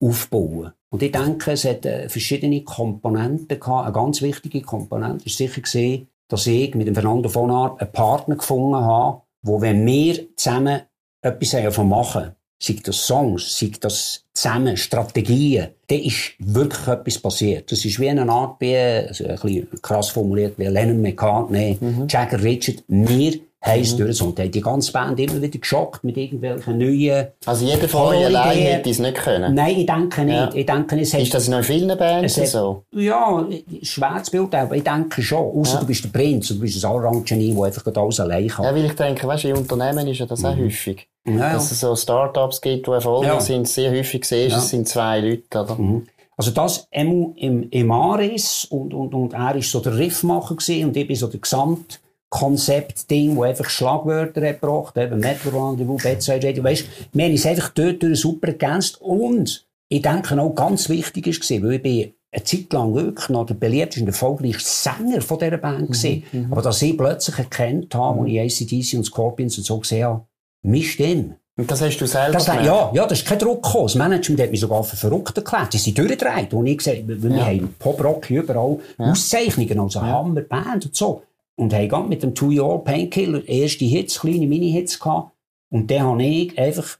aufbauen. 0.00 0.72
Und 0.90 1.02
ich 1.02 1.12
denke, 1.12 1.52
es 1.52 1.64
hat 1.64 1.86
äh, 1.86 2.08
verschiedene 2.08 2.62
Komponenten 2.62 3.58
gehabt. 3.60 3.84
Eine 3.84 3.92
ganz 3.92 4.22
wichtige 4.22 4.62
Komponente 4.62 5.26
ist 5.26 5.36
sicher 5.36 5.60
gesehen, 5.60 6.08
dass 6.28 6.46
ich 6.46 6.74
mit 6.74 6.86
dem 6.86 6.94
Fernando 6.94 7.28
von 7.28 7.50
Art 7.50 7.80
einen 7.80 7.92
Partner 7.92 8.36
gefunden 8.36 8.76
habe, 8.76 9.22
wo 9.42 9.60
wenn 9.60 9.84
wir 9.86 10.26
zusammen 10.36 10.82
etwas 11.22 11.50
davon 11.50 11.88
machen, 11.88 12.32
sei 12.58 12.76
das 12.82 13.06
Songs, 13.06 13.58
sei 13.58 13.70
das 13.80 14.24
zusammen 14.32 14.76
Strategien, 14.76 15.68
dann 15.86 15.98
ist 15.98 16.34
wirklich 16.38 16.88
etwas 16.88 17.18
passiert. 17.18 17.70
Das 17.70 17.84
ist 17.84 18.00
wie 18.00 18.08
eine 18.08 18.28
Art, 18.30 18.60
wie, 18.60 18.76
also 18.76 19.24
ein 19.24 19.34
bisschen 19.34 19.82
krass 19.82 20.10
formuliert, 20.10 20.58
wie 20.58 20.64
Lennon 20.64 21.02
McCartney, 21.02 21.78
mhm. 21.80 22.06
Jagger 22.08 22.42
Richard, 22.42 22.82
wir 22.88 23.40
heisst 23.64 23.98
mhm. 23.98 24.04
durch. 24.04 24.22
Und 24.22 24.38
die 24.38 24.60
ganze 24.60 24.92
Band 24.92 25.18
immer 25.18 25.40
wieder 25.40 25.58
geschockt 25.58 26.04
mit 26.04 26.16
irgendwelchen 26.16 26.78
neuen. 26.78 27.28
Also 27.46 27.64
jeder 27.64 27.88
von 27.88 28.02
euch 28.02 28.26
allein 28.26 28.58
hätte 28.58 28.90
es 28.90 28.98
nicht 28.98 29.16
können? 29.16 29.54
Nein, 29.54 29.76
ich 29.78 29.86
denke 29.86 30.24
nicht. 30.24 30.34
Ja. 30.34 30.54
Ich 30.54 30.66
denke, 30.66 31.00
es 31.00 31.14
hat, 31.14 31.20
ist 31.20 31.34
das 31.34 31.48
in 31.48 31.62
vielen 31.62 31.96
Bands 31.96 32.36
hat, 32.36 32.48
so? 32.48 32.84
Ja, 32.92 33.46
schweres 33.82 34.30
Bild, 34.30 34.54
aber 34.54 34.76
ich 34.76 34.84
denke 34.84 35.22
schon. 35.22 35.60
Außer 35.60 35.74
ja. 35.74 35.80
du 35.80 35.86
bist 35.86 36.04
der 36.04 36.08
Prinz 36.10 36.48
du 36.48 36.60
bist 36.60 36.84
ein 36.84 36.90
Allround-Genie, 36.90 37.54
der 37.54 37.64
einfach 37.64 37.86
alles 37.94 38.20
allein 38.20 38.48
kann. 38.48 38.64
Ja, 38.64 38.74
weil 38.74 38.84
ich 38.84 38.94
denke, 38.94 39.26
weißt 39.26 39.44
du, 39.44 39.48
in 39.48 39.56
Unternehmen 39.56 40.06
ist 40.06 40.18
ja 40.18 40.26
das 40.26 40.40
mhm. 40.40 40.46
auch 40.46 40.56
häufig. 40.56 41.08
Ja, 41.26 41.54
Dass 41.54 41.70
es 41.70 41.80
so 41.80 41.96
Start-ups 41.96 42.60
gibt, 42.60 42.86
die 42.86 42.90
erfolgreich 42.90 43.40
sind, 43.40 43.66
sehr 43.66 43.90
häufig 43.90 44.24
siehst, 44.26 44.56
es 44.56 44.68
sind 44.68 44.86
zwei 44.86 45.20
Leute, 45.20 45.58
oder? 45.58 45.74
Mhm. 45.76 46.06
Also 46.36 46.50
das 46.50 46.86
Emu 46.90 47.32
im, 47.36 47.68
im 47.70 47.90
Aris 47.92 48.66
und, 48.68 48.92
und, 48.92 49.14
und 49.14 49.32
er 49.32 49.54
war 49.54 49.62
so 49.62 49.80
der 49.80 49.96
Riffmacher 49.96 50.56
gewesen, 50.56 50.88
und 50.88 50.96
ich 50.96 51.06
bin 51.06 51.16
so 51.16 51.28
der 51.28 51.40
Gesamt 51.40 52.00
Konzeptding, 52.34 53.36
wo 53.36 53.44
einfach 53.44 53.70
Schlagwörter 53.70 54.44
hat 54.44 54.60
gebracht, 54.60 54.96
eben 54.96 55.20
Metal 55.20 55.52
Rendezvous, 55.52 56.02
Bedside 56.02 56.48
Radio, 56.48 56.64
weisst, 56.64 56.86
wir 57.12 57.24
haben 57.26 57.30
uns 57.32 57.46
einfach 57.46 57.68
dort 57.68 58.02
durch 58.02 58.18
super 58.18 58.48
ergänzt 58.48 59.00
und 59.00 59.64
ich 59.88 60.02
denke 60.02 60.40
auch 60.40 60.52
ganz 60.52 60.88
wichtig 60.88 61.28
ist 61.28 61.40
gewesen, 61.40 61.62
weil 61.62 61.74
ich 61.74 61.82
bin 61.82 62.14
eine 62.32 62.42
Zeit 62.42 62.72
lang 62.72 62.92
wirklich 62.92 63.28
noch 63.28 63.46
der 63.46 63.54
beliebteste 63.54 64.00
und 64.00 64.08
erfolgreichste 64.08 64.68
Sänger 64.68 65.20
von 65.20 65.38
dieser 65.38 65.58
Band. 65.58 65.90
Mhm, 65.90 66.22
mhm, 66.32 66.52
aber 66.52 66.62
dass 66.62 66.82
ich 66.82 66.98
plötzlich 66.98 67.38
erkannt 67.38 67.94
habe, 67.94 68.22
mhm. 68.22 68.40
als 68.40 68.60
ich 68.60 68.66
ACDC 68.66 68.98
und 68.98 69.04
Scorpions 69.04 69.56
und 69.58 69.64
so 69.64 69.78
gesehen 69.78 70.04
habe, 70.04 70.26
meine 70.62 70.82
Stimme. 70.82 71.36
Und 71.56 71.70
das 71.70 71.82
hast 71.82 71.98
du 71.98 72.06
selber 72.06 72.32
das, 72.32 72.48
Ja, 72.48 72.90
ja, 72.92 73.06
das 73.06 73.20
ist 73.20 73.28
kein 73.28 73.38
Druck 73.38 73.62
gekommen. 73.62 73.84
Das 73.84 73.94
Management 73.94 74.40
hat 74.40 74.50
mich 74.50 74.58
sogar 74.58 74.82
für 74.82 74.96
verrückt 74.96 75.36
erklärt. 75.36 75.70
Sie 75.70 75.78
sind 75.78 75.96
durchgedreht. 75.96 76.52
Und 76.52 76.66
ich 76.66 76.78
gesagt, 76.78 77.02
wir 77.06 77.30
ja. 77.30 77.46
haben 77.46 77.76
Pop-Rock 77.78 78.28
überall 78.28 78.80
ja. 78.98 79.12
Auszeichnungen, 79.12 79.78
also 79.78 80.00
ja. 80.00 80.06
Hammer-Band 80.06 80.86
und 80.86 80.96
so. 80.96 81.22
Und 81.56 81.72
haben 81.72 82.08
mit 82.08 82.22
dem 82.22 82.34
Two 82.34 82.50
Year 82.50 82.78
Painkiller 82.78 83.46
erste 83.48 83.84
Hits, 83.84 84.20
kleine 84.20 84.46
Mini-Hits 84.46 84.98
gehabt. 84.98 85.32
Und 85.70 85.90
dann 85.90 86.02
habe 86.02 86.24
ich 86.24 86.58
einfach 86.58 86.98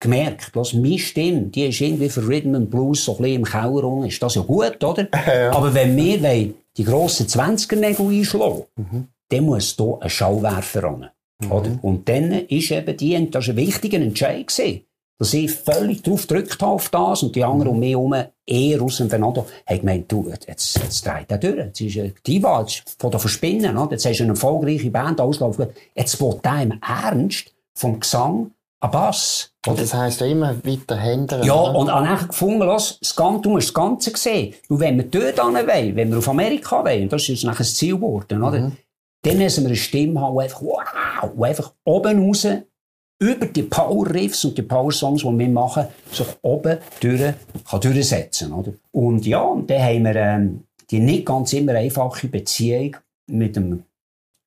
gemerkt, 0.00 0.54
dass 0.54 0.74
meine 0.74 0.98
Stimme, 0.98 1.42
die 1.42 1.66
ist 1.66 1.80
irgendwie 1.80 2.08
für 2.08 2.26
Rhythm 2.26 2.54
and 2.54 2.70
Blues 2.70 3.04
so 3.04 3.12
ein 3.12 3.22
bisschen 3.22 3.36
im 3.36 3.44
Keller 3.44 3.82
rum, 3.82 4.04
ist 4.04 4.22
das 4.22 4.34
ja 4.34 4.42
gut, 4.42 4.82
oder? 4.84 5.08
Ja. 5.26 5.52
Aber 5.52 5.72
wenn 5.74 5.96
wir 5.96 6.22
wollen, 6.22 6.54
die 6.76 6.84
grossen 6.84 7.26
20er-Nägel 7.26 8.06
einschlagen, 8.06 8.64
mhm. 8.76 9.08
dann 9.30 9.44
muss 9.44 9.74
hier 9.76 9.98
ein 10.00 10.10
Schallwerfer 10.10 10.82
ran. 10.82 11.10
Mhm. 11.42 11.52
Oder? 11.52 11.78
Und 11.82 12.08
dann 12.08 12.32
ist 12.32 12.70
eben 12.70 12.96
die, 12.96 13.30
das 13.30 13.46
war 13.46 13.54
ein 13.54 13.56
wichtiger 13.56 13.98
Entscheid 13.98 14.46
gewesen, 14.46 14.82
dass 15.18 15.32
ich 15.32 15.50
völlig 15.50 16.02
drauf 16.02 16.26
gedrückt 16.26 16.60
habe 16.60 16.72
auf 16.72 16.88
das 16.90 17.22
und 17.22 17.34
die 17.34 17.44
anderen 17.44 17.72
um 17.72 17.78
mich 17.78 17.90
herum 17.90 18.14
eher 18.44 18.82
auseinander 18.82 19.46
haben 19.66 19.78
gemeint, 19.78 20.12
du, 20.12 20.28
jetzt, 20.28 20.78
jetzt 20.78 21.06
dreht 21.06 21.30
er 21.30 21.38
durch. 21.38 21.56
Jetzt 21.56 21.80
ist 21.80 21.98
ein 21.98 22.14
Diva, 22.26 22.60
jetzt 22.60 22.96
von 22.98 23.10
der 23.10 23.20
Verspinnen, 23.20 23.76
oder? 23.76 23.92
Jetzt 23.92 24.04
hast 24.06 24.18
du 24.18 24.24
eine 24.24 24.32
erfolgreiche 24.32 24.90
Band 24.90 25.20
auslaufen. 25.20 25.68
Jetzt 25.94 26.20
wird 26.20 26.44
der 26.44 26.62
im 26.62 26.80
Ernst 26.86 27.52
vom 27.74 27.98
Gesang 27.98 28.52
ein 28.80 28.90
Bass. 28.90 29.52
Und 29.66 29.80
das 29.80 29.94
heisst 29.94 30.20
ja 30.20 30.26
immer 30.26 30.54
weiter 30.64 30.96
hindern. 30.96 31.44
Ja, 31.44 31.54
oder? 31.54 31.78
und 31.78 31.86
dann 31.88 32.28
gefunden, 32.28 32.60
los, 32.60 32.98
das 33.00 33.16
Ganze, 33.16 33.42
du 33.42 33.50
musst 33.50 33.68
das 33.68 33.74
Ganze 33.74 34.16
sehen. 34.16 34.54
Und 34.68 34.80
wenn 34.80 34.96
wir 34.96 35.04
dort 35.04 35.40
hin 35.40 35.66
wollen, 35.66 35.96
wenn 35.96 36.10
wir 36.10 36.18
auf 36.18 36.28
Amerika 36.28 36.84
wollen, 36.84 37.04
und 37.04 37.12
das 37.12 37.28
ist 37.28 37.44
nachher 37.44 37.58
das 37.58 37.74
Ziel 37.74 37.96
geworden, 37.96 38.42
oder? 38.42 38.60
Mhm. 38.60 38.76
Dann 39.22 39.38
müssen 39.38 39.64
wir 39.64 39.68
eine 39.68 39.76
Stimme 39.76 40.20
haben, 40.20 40.36
die 40.36 40.44
einfach, 40.44 40.62
wow, 40.62 41.30
die 41.36 41.44
einfach 41.44 41.72
oben 41.84 42.28
raus 42.28 42.46
über 43.18 43.46
die 43.46 43.62
Power 43.62 44.08
Riffs 44.12 44.44
und 44.44 44.58
die 44.58 44.62
Power 44.62 44.92
Songs, 44.92 45.22
die 45.22 45.38
wir 45.38 45.48
machen, 45.48 45.86
sich 46.12 46.26
oben 46.42 46.78
durch, 47.00 47.34
kann 47.68 47.80
durchsetzen, 47.80 48.52
oder? 48.52 48.72
Und 48.92 49.26
ja, 49.26 49.40
und 49.40 49.70
dann 49.70 49.82
haben 49.82 50.04
wir, 50.04 50.16
ähm, 50.16 50.64
die 50.90 51.00
nicht 51.00 51.26
ganz 51.26 51.52
immer 51.52 51.74
einfache 51.74 52.28
Beziehung 52.28 52.96
mit 53.26 53.56
dem 53.56 53.82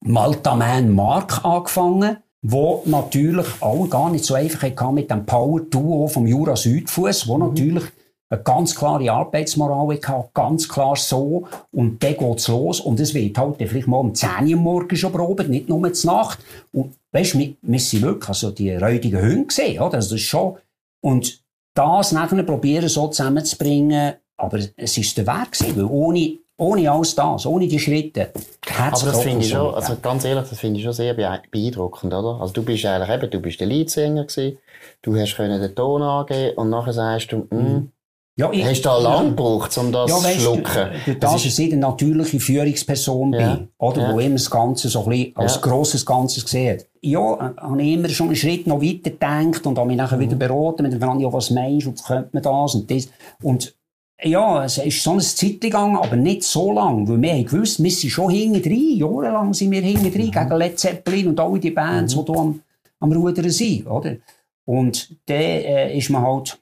Maltaman 0.02 0.94
Mark 0.94 1.44
angefangen, 1.44 2.18
wo 2.42 2.84
natürlich 2.86 3.48
auch 3.60 3.90
gar 3.90 4.10
nicht 4.10 4.24
so 4.24 4.36
einfach 4.36 4.64
hatte 4.64 4.94
mit 4.94 5.12
dem 5.12 5.26
Power 5.26 5.60
Duo 5.62 6.08
vom 6.08 6.26
Jura 6.26 6.56
Südfuss, 6.56 7.28
wo 7.28 7.38
mhm. 7.38 7.48
natürlich 7.48 7.84
eine 8.30 8.44
ganz 8.44 8.76
klare 8.76 9.12
Arbeitsmoral 9.12 10.00
hatte, 10.06 10.30
ganz 10.34 10.70
klar 10.70 10.96
so. 10.96 11.48
Und 11.72 12.04
dann 12.04 12.16
geht's 12.16 12.48
los. 12.48 12.80
Und 12.80 13.00
es 13.00 13.14
wird 13.14 13.38
halt 13.38 13.56
vielleicht 13.58 13.88
mal 13.88 13.98
um 13.98 14.14
10 14.14 14.30
Uhr 14.54 14.56
morgens 14.56 15.00
schon 15.00 15.12
probiert, 15.12 15.50
nicht 15.50 15.68
nur 15.68 15.92
zur 15.94 16.14
Nacht. 16.14 16.40
Und 16.72 16.96
weißt 17.12 17.34
du, 17.34 17.40
wir, 17.40 17.54
wir 17.62 17.80
sind 17.80 18.04
wirklich 18.04 18.30
also 18.30 18.52
die 18.52 18.74
räudigen 18.76 19.22
Hunde 19.22 19.46
gesehen, 19.46 19.82
oder? 19.82 19.96
Also 19.96 20.12
das 20.16 20.22
ist 20.22 20.28
schon, 20.28 20.58
und 21.02 21.42
das 21.74 22.12
nachher 22.12 22.44
probieren 22.44 22.90
so 22.90 23.08
zusammenzubringen, 23.08 24.14
aber 24.38 24.60
es 24.76 24.98
ist 24.98 25.18
der 25.18 25.28
Weg 25.28 25.52
gewesen, 25.52 25.76
weil 25.78 25.86
ohne, 25.86 26.38
ohne 26.58 26.92
alles 26.92 27.16
das, 27.16 27.46
ohne 27.46 27.68
die 27.68 27.80
Schritte, 27.80 28.32
aber 28.78 29.06
das 29.06 29.22
finde 29.22 29.46
ich 29.46 29.50
schon, 29.50 29.74
also 29.74 29.96
ganz 30.02 30.26
ehrlich, 30.26 30.50
das 30.50 30.60
finde 30.60 30.80
ich 30.80 30.84
schon 30.84 30.94
sehr 30.94 31.14
beeindruckend, 31.14 32.14
oder? 32.14 32.40
Also 32.42 32.54
du 32.54 32.64
bist 32.64 32.86
eigentlich 32.86 33.10
eben, 33.10 33.30
du 33.30 33.40
bist 33.40 33.60
der 33.60 33.68
Leadsänger 33.68 34.26
gewesen, 34.26 34.58
du 35.02 35.16
hast 35.16 35.36
können 35.36 35.62
den 35.62 35.76
Ton 35.76 36.02
angeben 36.02 36.58
und 36.58 36.70
nachher 36.70 36.94
sagst 36.94 37.32
du, 37.32 37.48
mm, 37.50 37.92
ja, 38.40 38.50
ich, 38.54 38.64
Hast 38.64 38.86
du 38.86 38.90
da 38.90 38.98
lang 38.98 39.30
gebraucht, 39.32 39.78
um 39.78 39.92
das 39.92 40.10
ja, 40.10 40.18
zu 40.18 40.40
schlucken? 40.40 40.92
Du, 41.06 41.12
du, 41.12 41.20
das 41.20 41.44
ist 41.44 41.60
eine 41.60 41.76
natürliche 41.76 42.40
Führungsperson 42.40 43.34
ja. 43.34 43.56
bin, 43.56 43.68
oder? 43.78 44.02
Ja. 44.02 44.14
Wo 44.14 44.20
immer 44.20 44.36
das 44.36 44.50
Ganze 44.50 44.88
so 44.88 45.04
ein 45.04 45.10
bisschen 45.10 45.36
als 45.36 45.56
ja. 45.56 45.62
grosses 45.62 46.06
Ganzes 46.06 46.50
sieht. 46.50 46.88
Ja, 47.02 47.34
äh, 47.34 47.62
habe 47.62 47.82
ich 47.82 47.94
immer 47.96 48.08
schon 48.08 48.28
einen 48.28 48.38
Schritt 48.38 48.66
noch 48.66 48.82
weiter 48.82 49.10
gedacht 49.10 49.68
und 49.68 49.78
habe 49.78 49.90
mich 49.90 49.98
nachher 49.98 50.16
mhm. 50.16 50.22
wieder 50.22 50.36
beraten 50.38 50.84
mit 50.84 50.94
dem 50.94 51.02
Frage, 51.02 51.22
ja, 51.22 51.34
was 51.34 51.50
meinst 51.50 51.88
du, 51.88 51.92
könnte 51.92 52.30
man 52.32 52.44
das 52.44 52.76
und 52.76 52.90
das. 52.90 53.10
Und 53.44 53.76
ja, 54.24 54.64
es 54.64 54.78
ist 54.78 55.04
so 55.04 55.12
eine 55.12 55.20
Zeit 55.20 55.60
gegangen, 55.60 55.98
aber 55.98 56.16
nicht 56.16 56.44
so 56.44 56.72
lang, 56.72 57.10
weil 57.10 57.22
wir 57.22 57.34
haben 57.34 57.46
gewusst, 57.46 57.84
wir 57.84 57.92
sind 57.92 58.10
schon 58.10 58.30
hinten 58.30 58.62
drin, 58.62 58.96
jahrelang 58.96 59.54
sind 59.54 59.72
wir 59.72 59.82
hinten 59.82 60.14
drin, 60.14 60.28
mhm. 60.28 60.32
gegen 60.32 60.56
Led 60.56 60.80
Zeppelin 60.80 61.28
und 61.28 61.40
all 61.42 61.60
die 61.60 61.72
Bands, 61.72 62.16
mhm. 62.16 62.24
die 62.24 62.32
hier 62.32 62.40
am, 62.40 62.62
am 63.02 63.12
Rudern 63.12 63.50
sind, 63.50 63.86
oder? 63.86 64.16
Und 64.64 65.14
dann 65.26 65.38
äh, 65.42 65.98
ist 65.98 66.10
man 66.10 66.22
halt 66.22 66.58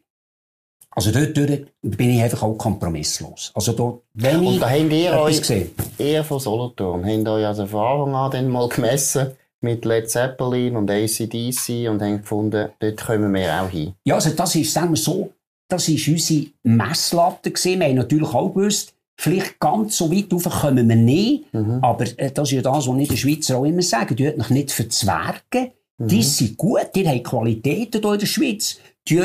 also 0.98 1.12
dort, 1.12 1.36
bin 1.84 2.10
ich 2.10 2.24
einfach 2.24 2.42
auch 2.42 2.58
kompromisslos. 2.58 3.52
Also 3.54 3.74
dort, 3.74 4.02
wenn 4.16 4.44
Und 4.44 4.60
da 4.60 4.68
habt 4.68 4.92
ihr 4.92 5.14
euch, 5.14 5.42
gesehen. 5.42 5.70
eher 6.00 6.24
von 6.24 6.40
Solothurn, 6.40 7.06
habt 7.06 7.28
ihr 7.28 7.32
euch 7.32 7.70
von 7.70 7.80
Anfang 7.80 8.16
an 8.16 8.32
dann 8.32 8.50
mal 8.50 8.68
gemessen 8.68 9.28
mit 9.62 9.86
Led 9.86 10.10
Zeppelin 10.10 10.76
und 10.76 10.90
ACDC 10.90 11.88
und 11.88 12.02
haben 12.02 12.18
gefunden, 12.18 12.70
dort 12.80 12.98
kommen 13.06 13.32
wir 13.32 13.62
auch 13.62 13.70
hin. 13.70 13.94
Ja, 14.06 14.16
also 14.16 14.32
das 14.32 14.56
ist, 14.56 14.74
sagen 14.74 14.90
wir 14.90 14.98
so, 14.98 15.32
das 15.70 15.88
ist 15.88 16.08
unsere 16.08 16.48
Messlatte 16.64 17.52
gewesen. 17.52 17.80
Wir 17.80 17.90
haben 17.90 17.96
natürlich 17.96 18.34
auch 18.34 18.50
gewusst, 18.50 18.96
vielleicht 19.20 19.60
ganz 19.60 19.98
so 19.98 20.12
weit 20.12 20.34
rauf 20.34 20.62
kommen 20.62 20.90
wir 20.90 20.96
nicht, 20.96 21.54
mhm. 21.54 21.78
aber 21.84 22.06
das 22.06 22.50
ist 22.50 22.56
ja 22.56 22.62
das, 22.64 22.88
was 22.88 22.98
ich 22.98 23.08
den 23.08 23.18
Schweizer 23.18 23.58
auch 23.60 23.66
immer 23.66 23.84
sagen, 23.84 24.16
die 24.16 24.32
noch 24.36 24.50
nicht 24.50 24.72
verzwergen. 24.72 25.74
Mhm. 26.00 26.08
Die 26.08 26.24
sind 26.24 26.58
gut, 26.58 26.90
die 26.96 27.08
haben 27.08 27.22
Qualitäten 27.22 28.02
hier 28.02 28.14
in 28.14 28.20
der 28.20 28.26
Schweiz. 28.26 28.80
Die 29.08 29.20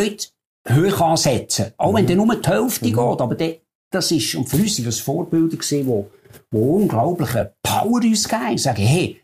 hoch 0.68 1.01
ansetzen. 1.01 1.72
Auch 1.77 1.94
wenn 1.94 2.05
mhm. 2.05 2.09
dann 2.09 2.16
nur 2.18 2.37
die 2.37 2.48
Hälfte 2.48 2.87
mhm. 2.87 2.92
geht. 2.92 3.20
Aber 3.20 3.35
de, 3.35 3.61
das 3.90 4.11
ist, 4.11 4.35
und 4.35 4.48
für 4.48 4.57
uns 4.57 4.79
war 4.79 4.87
das 4.87 5.01
Vorbilder 5.01 5.57
gewesen, 5.57 5.87
wo, 5.87 6.11
wo 6.51 6.77
unglaubliche 6.77 7.55
Power 7.62 8.01
uns 8.03 8.29
geben. 8.29 8.59
Sagen, 8.59 8.83
hey, 8.83 9.20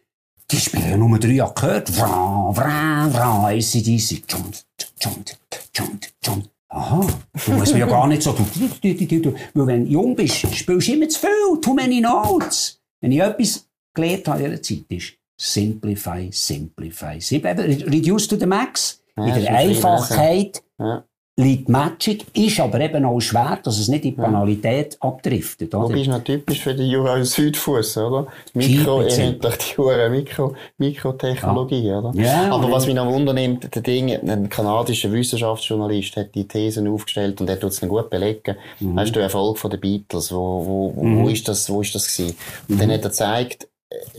die 0.51 0.57
spielen 0.57 0.91
ja 0.91 0.97
nur 0.97 1.19
drei 1.19 1.43
Akkorde. 1.43 1.93
Vra, 1.93 2.53
vra, 2.53 3.11
vra, 3.11 3.49
ACDC. 3.49 4.23
Jump, 4.29 4.57
jump, 5.01 5.31
jump, 5.75 6.07
jump. 6.25 6.49
Aha, 6.71 7.07
du 7.47 7.53
musst 7.53 7.73
mir 7.73 7.81
ja 7.81 7.87
gar 7.87 8.07
nicht 8.07 8.23
so, 8.23 8.33
du, 8.33 8.45
du, 8.55 8.95
du, 8.95 9.07
du, 9.07 9.21
du. 9.21 9.35
Weil 9.55 9.67
wenn 9.67 9.85
du 9.87 9.91
jung 9.91 10.15
bist, 10.15 10.37
spielst 10.55 10.89
du 10.89 10.93
immer 10.93 11.09
zu 11.09 11.21
viel, 11.21 11.61
too 11.63 11.73
many 11.73 12.01
notes. 12.01 12.79
Wenn 13.01 13.13
ich 13.13 13.21
etwas 13.21 13.67
gelernt 13.95 14.29
habe 14.29 14.43
in 14.43 14.51
dieser 14.51 14.63
Zeit, 14.63 14.85
ist 14.91 15.15
simplify, 15.41 16.29
simplify, 16.31 17.19
simplify. 17.21 17.63
Reduce 17.89 18.29
to 18.29 18.37
the 18.37 18.45
max. 18.45 19.03
Ja, 19.17 19.35
in 19.35 19.43
der 19.43 19.55
Einfachheit 19.55 20.63
ja 20.79 21.05
liegt 21.39 21.69
Magic, 21.69 22.27
ist 22.37 22.59
aber 22.59 22.81
eben 22.81 23.05
auch 23.05 23.21
schwer, 23.21 23.61
dass 23.63 23.79
es 23.79 23.87
nicht 23.87 24.05
in 24.05 24.11
die 24.11 24.17
Banalität 24.17 24.95
ja. 24.95 25.09
abdriftet. 25.09 25.73
Oder? 25.73 25.85
Wobei 25.85 26.01
ist 26.01 26.09
noch 26.09 26.25
typisch 26.25 26.61
für 26.61 26.75
die 26.75 26.91
Jura 26.91 27.25
Südfuss, 27.25 27.97
oder? 27.97 28.27
Mikro, 28.55 29.03
endlich 29.03 29.55
die 29.57 29.75
Jura 29.77 30.09
Mikro, 30.09 30.55
Mikrotechnologie, 30.79 31.87
ja. 31.87 32.01
oder? 32.01 32.13
Ja, 32.21 32.51
aber 32.51 32.69
was 32.73 32.87
mich 32.87 32.97
noch 32.97 33.07
wundernimmt, 33.07 33.73
der 33.73 33.83
Ding, 33.83 34.11
ein 34.11 34.49
kanadischer 34.49 35.13
Wissenschaftsjournalist 35.13 36.17
hat 36.17 36.35
die 36.35 36.47
Thesen 36.47 36.89
aufgestellt 36.89 37.41
und 37.41 37.49
er 37.49 37.61
tut 37.61 37.71
es 37.71 37.81
dann 37.81 37.89
gut 37.89 38.11
belegen. 38.11 38.57
Mhm. 38.81 38.97
Weißt 38.97 39.15
du, 39.15 39.21
Erfolg 39.21 39.59
von 39.59 39.71
den 39.71 39.79
Beatles, 39.79 40.33
wo, 40.33 40.67
wo, 40.67 40.93
wo, 40.97 41.05
mhm. 41.05 41.23
wo 41.23 41.29
ist 41.29 41.47
das, 41.47 41.71
wo 41.71 41.81
ist 41.83 41.95
das 41.95 42.17
gewesen? 42.17 42.37
Und 42.69 42.75
mhm. 42.75 42.81
dann 42.81 42.91
hat 42.91 43.03
er 43.03 43.11
gezeigt, 43.11 43.69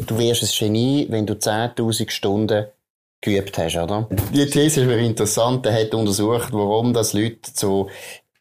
du 0.08 0.18
wirst 0.18 0.44
ein 0.44 0.50
Genie, 0.58 1.08
wenn 1.10 1.26
du 1.26 1.34
10.000 1.34 2.10
Stunden 2.10 2.66
geübt 3.22 3.58
hast, 3.58 3.78
oder? 3.78 4.08
Die 4.34 4.46
These 4.46 4.82
ist 4.82 4.88
mir 4.88 4.98
interessant. 5.00 5.66
Er 5.66 5.74
hat 5.74 5.94
untersucht, 5.94 6.54
warum 6.54 6.94
das 6.94 7.14
Leute 7.14 7.54
zu 7.54 7.90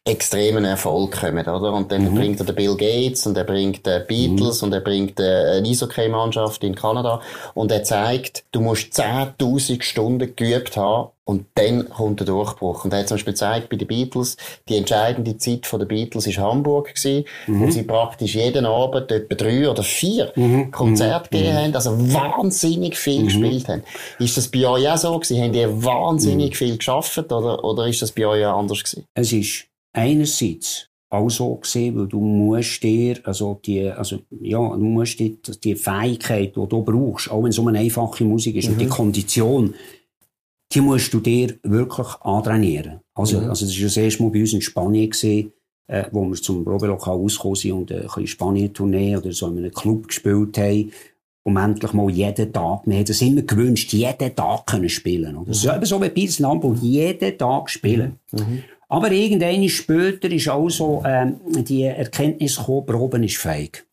extremen 0.09 0.65
Erfolg 0.65 1.19
kommen, 1.19 1.45
oder? 1.45 1.73
Und 1.73 1.91
dann 1.91 2.11
mhm. 2.11 2.15
bringt 2.15 2.39
er 2.39 2.45
den 2.45 2.55
Bill 2.55 2.75
Gates 2.75 3.25
und 3.27 3.37
er 3.37 3.43
bringt 3.43 3.85
den 3.85 4.05
Beatles 4.07 4.61
mhm. 4.61 4.67
und 4.67 4.73
er 4.73 4.81
bringt 4.81 5.19
eine 5.19 5.63
Eishockey-Mannschaft 5.65 6.63
in 6.63 6.75
Kanada 6.75 7.21
und 7.53 7.71
er 7.71 7.83
zeigt, 7.83 8.43
du 8.51 8.61
musst 8.61 8.93
10.000 8.99 9.81
Stunden 9.83 10.35
geübt 10.35 10.75
haben 10.77 11.09
und 11.29 11.45
dann 11.53 11.87
kommt 11.89 12.21
der 12.21 12.25
Durchbruch. 12.25 12.85
Und 12.85 12.91
er 12.91 13.01
hat 13.01 13.07
zum 13.07 13.15
Beispiel 13.17 13.33
gezeigt, 13.33 13.69
bei 13.69 13.77
den 13.77 13.87
Beatles, 13.87 14.35
die 14.67 14.77
entscheidende 14.77 15.37
Zeit 15.37 15.71
der 15.71 15.85
Beatles 15.85 16.25
war 16.25 16.51
Hamburg 16.51 16.95
gewesen, 16.95 17.25
mhm. 17.45 17.61
wo 17.61 17.69
sie 17.69 17.83
praktisch 17.83 18.33
jeden 18.33 18.65
Abend 18.65 19.11
etwa 19.11 19.35
drei 19.35 19.69
oder 19.69 19.83
vier 19.83 20.31
mhm. 20.35 20.71
Konzerte 20.71 21.29
mhm. 21.31 21.37
gegeben 21.37 21.57
haben, 21.57 21.75
also 21.75 22.13
wahnsinnig 22.13 22.97
viel 22.97 23.21
mhm. 23.21 23.25
gespielt 23.25 23.67
haben. 23.69 23.83
Ist 24.17 24.37
das 24.37 24.47
bei 24.47 24.65
euch 24.65 24.89
auch 24.89 24.97
so 24.97 25.19
gewesen? 25.19 25.43
Haben 25.43 25.53
die 25.53 25.85
wahnsinnig 25.85 26.49
mhm. 26.49 26.55
viel 26.55 26.77
geschafft 26.77 27.31
oder, 27.31 27.63
oder 27.63 27.87
ist 27.87 28.01
das 28.01 28.11
bei 28.11 28.25
euch 28.25 28.43
auch 28.47 28.57
anders 28.57 28.83
gewesen? 28.83 29.05
Es 29.13 29.31
ist 29.31 29.69
einerseits 29.99 30.89
auch 31.09 31.29
so 31.29 31.55
gesehen, 31.55 31.97
weil 31.97 32.07
du 32.07 32.19
musst 32.19 32.83
dir, 32.83 33.19
also 33.23 33.59
die, 33.65 33.89
also, 33.89 34.19
ja, 34.41 34.59
du 34.59 34.83
musst 34.83 35.19
die, 35.19 35.37
die 35.63 35.75
Fähigkeit, 35.75 36.55
die 36.55 36.67
du 36.67 36.83
brauchst, 36.83 37.31
auch 37.31 37.43
wenn 37.43 37.49
es 37.49 37.55
so 37.55 37.67
eine 37.67 37.79
einfache 37.79 38.23
Musik 38.23 38.55
ist, 38.55 38.67
mhm. 38.67 38.73
und 38.73 38.81
die 38.81 38.85
mhm. 38.85 38.89
Kondition, 38.89 39.73
die 40.71 40.81
musst 40.81 41.11
du 41.13 41.19
dir 41.19 41.57
wirklich 41.63 42.07
antrainieren. 42.21 42.99
Also, 43.15 43.39
mhm. 43.39 43.49
also 43.49 43.65
das 43.65 43.75
war 43.77 43.85
das 43.85 43.97
erste 43.97 44.23
Mal 44.23 44.29
bei 44.29 44.41
uns 44.41 44.53
in 44.53 44.61
Spanien 44.61 45.09
gesehen, 45.09 45.51
äh, 45.87 46.05
wo 46.11 46.23
wir 46.25 46.35
zum 46.35 46.63
Probelokal 46.63 47.15
rausgekommen 47.15 47.55
sind 47.55 47.71
und 47.71 47.91
äh, 47.91 48.05
ein 48.15 48.27
Spanien-Tournee 48.27 49.17
oder 49.17 49.31
so 49.31 49.47
in 49.47 49.57
einem 49.57 49.71
Club 49.71 50.07
gespielt 50.07 50.57
haben. 50.57 50.91
Um 51.43 51.57
endlich 51.57 51.93
mal 51.93 52.11
jeden 52.11 52.53
Tag, 52.53 52.81
wir 52.85 52.97
haben 52.97 53.05
es 53.07 53.21
immer 53.21 53.41
gewünscht, 53.41 53.91
jeden 53.93 54.35
Tag 54.35 54.67
können 54.67 54.89
spielen. 54.89 55.35
Oder? 55.37 55.47
Mhm. 55.47 55.53
So, 55.53 55.71
eben 55.71 55.85
so 55.85 56.01
wie 56.01 56.09
bei 56.09 56.27
Hamburg, 56.27 56.77
jeden 56.81 57.37
Tag 57.37 57.69
spielen. 57.71 58.19
Mhm. 58.31 58.63
Aber 58.89 59.11
irgendwann 59.11 59.69
später 59.69 60.31
ist 60.31 60.49
auch 60.49 60.69
so 60.69 61.03
ähm, 61.05 61.39
die 61.63 61.83
Erkenntnis 61.83 62.57
gekommen, 62.57 62.87
Proben 62.87 63.23
ist 63.23 63.37
feig. 63.37 63.85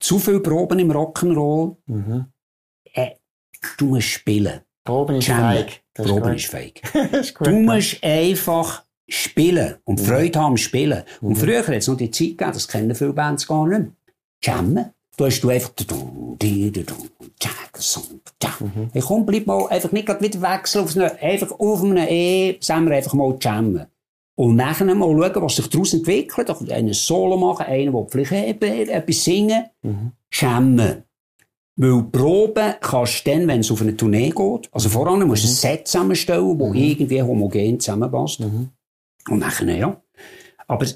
Zu 0.00 0.18
viel 0.18 0.40
Proben 0.40 0.80
im 0.80 0.90
Rock'n'Roll. 0.90 1.76
Mhm. 1.86 2.26
Äh, 2.92 3.12
du 3.78 3.86
musst 3.86 4.08
spielen. 4.08 4.60
Proben 4.84 5.16
ist 5.16 5.28
feig. 5.28 5.80
Proben 5.94 6.34
ist 6.34 6.46
feig. 6.46 6.82
du 7.40 7.50
musst 7.50 8.02
einfach 8.02 8.84
spielen 9.08 9.76
und 9.84 10.00
mhm. 10.00 10.04
Freude 10.04 10.38
haben 10.40 10.52
am 10.52 10.56
Spielen. 10.56 11.04
Mhm. 11.20 11.28
Und 11.28 11.36
früher 11.36 11.66
hat 11.66 11.68
es 11.68 11.86
noch 11.86 11.96
die 11.96 12.10
Zeit 12.10 12.30
gegeben, 12.30 12.52
das 12.52 12.68
kennen 12.68 12.94
viele 12.94 13.12
Bands 13.12 13.46
gar 13.46 13.66
nicht 13.66 13.78
mehr. 13.78 13.92
Jammen. 14.42 14.92
Du 15.16 15.24
hast 15.24 15.40
du 15.40 15.48
einfach 15.48 15.70
mhm. 18.60 18.90
Ich 18.92 19.04
komm, 19.04 19.24
bleib 19.24 19.46
mal 19.46 19.66
einfach 19.68 19.92
nicht 19.92 20.08
wieder 20.08 20.42
wechseln 20.42 20.84
auf 20.84 20.94
eine, 20.94 21.22
einfach 21.22 21.52
auf 21.52 21.82
einem 21.82 21.96
E, 21.96 22.58
wir 22.60 22.96
einfach 22.96 23.14
mal 23.14 23.36
jammen. 23.40 23.86
Und 24.38 24.56
nachher 24.56 24.84
mal 24.94 25.08
schauen, 25.08 25.42
was 25.42 25.56
sich 25.56 25.68
daraus 25.68 25.94
entwickelt. 25.94 26.70
Einen 26.70 26.92
Solo 26.92 27.36
machen, 27.38 27.66
einer, 27.66 27.92
der 27.92 28.06
vielleicht 28.08 28.90
etwas 28.90 29.24
singen, 29.24 29.64
mhm. 29.82 30.12
schämen. 30.30 31.04
Weil 31.78 32.02
Proben 32.04 32.74
kannst 32.80 33.26
du 33.26 33.30
dann, 33.30 33.48
wenn 33.48 33.60
es 33.60 33.70
auf 33.70 33.82
eine 33.82 33.96
Tournee 33.96 34.30
geht, 34.30 34.68
also 34.72 34.88
voran 34.88 35.26
musst 35.26 35.44
du 35.44 35.48
mhm. 35.48 35.52
ein 35.52 35.56
Set 35.56 35.88
zusammenstellen, 35.88 36.58
das 36.58 36.68
mhm. 36.68 36.74
irgendwie 36.74 37.22
homogen 37.22 37.80
zusammenpasst. 37.80 38.40
Mhm. 38.40 38.70
Und 39.28 39.38
nachher, 39.38 39.74
ja. 39.74 40.02
Aber 40.66 40.86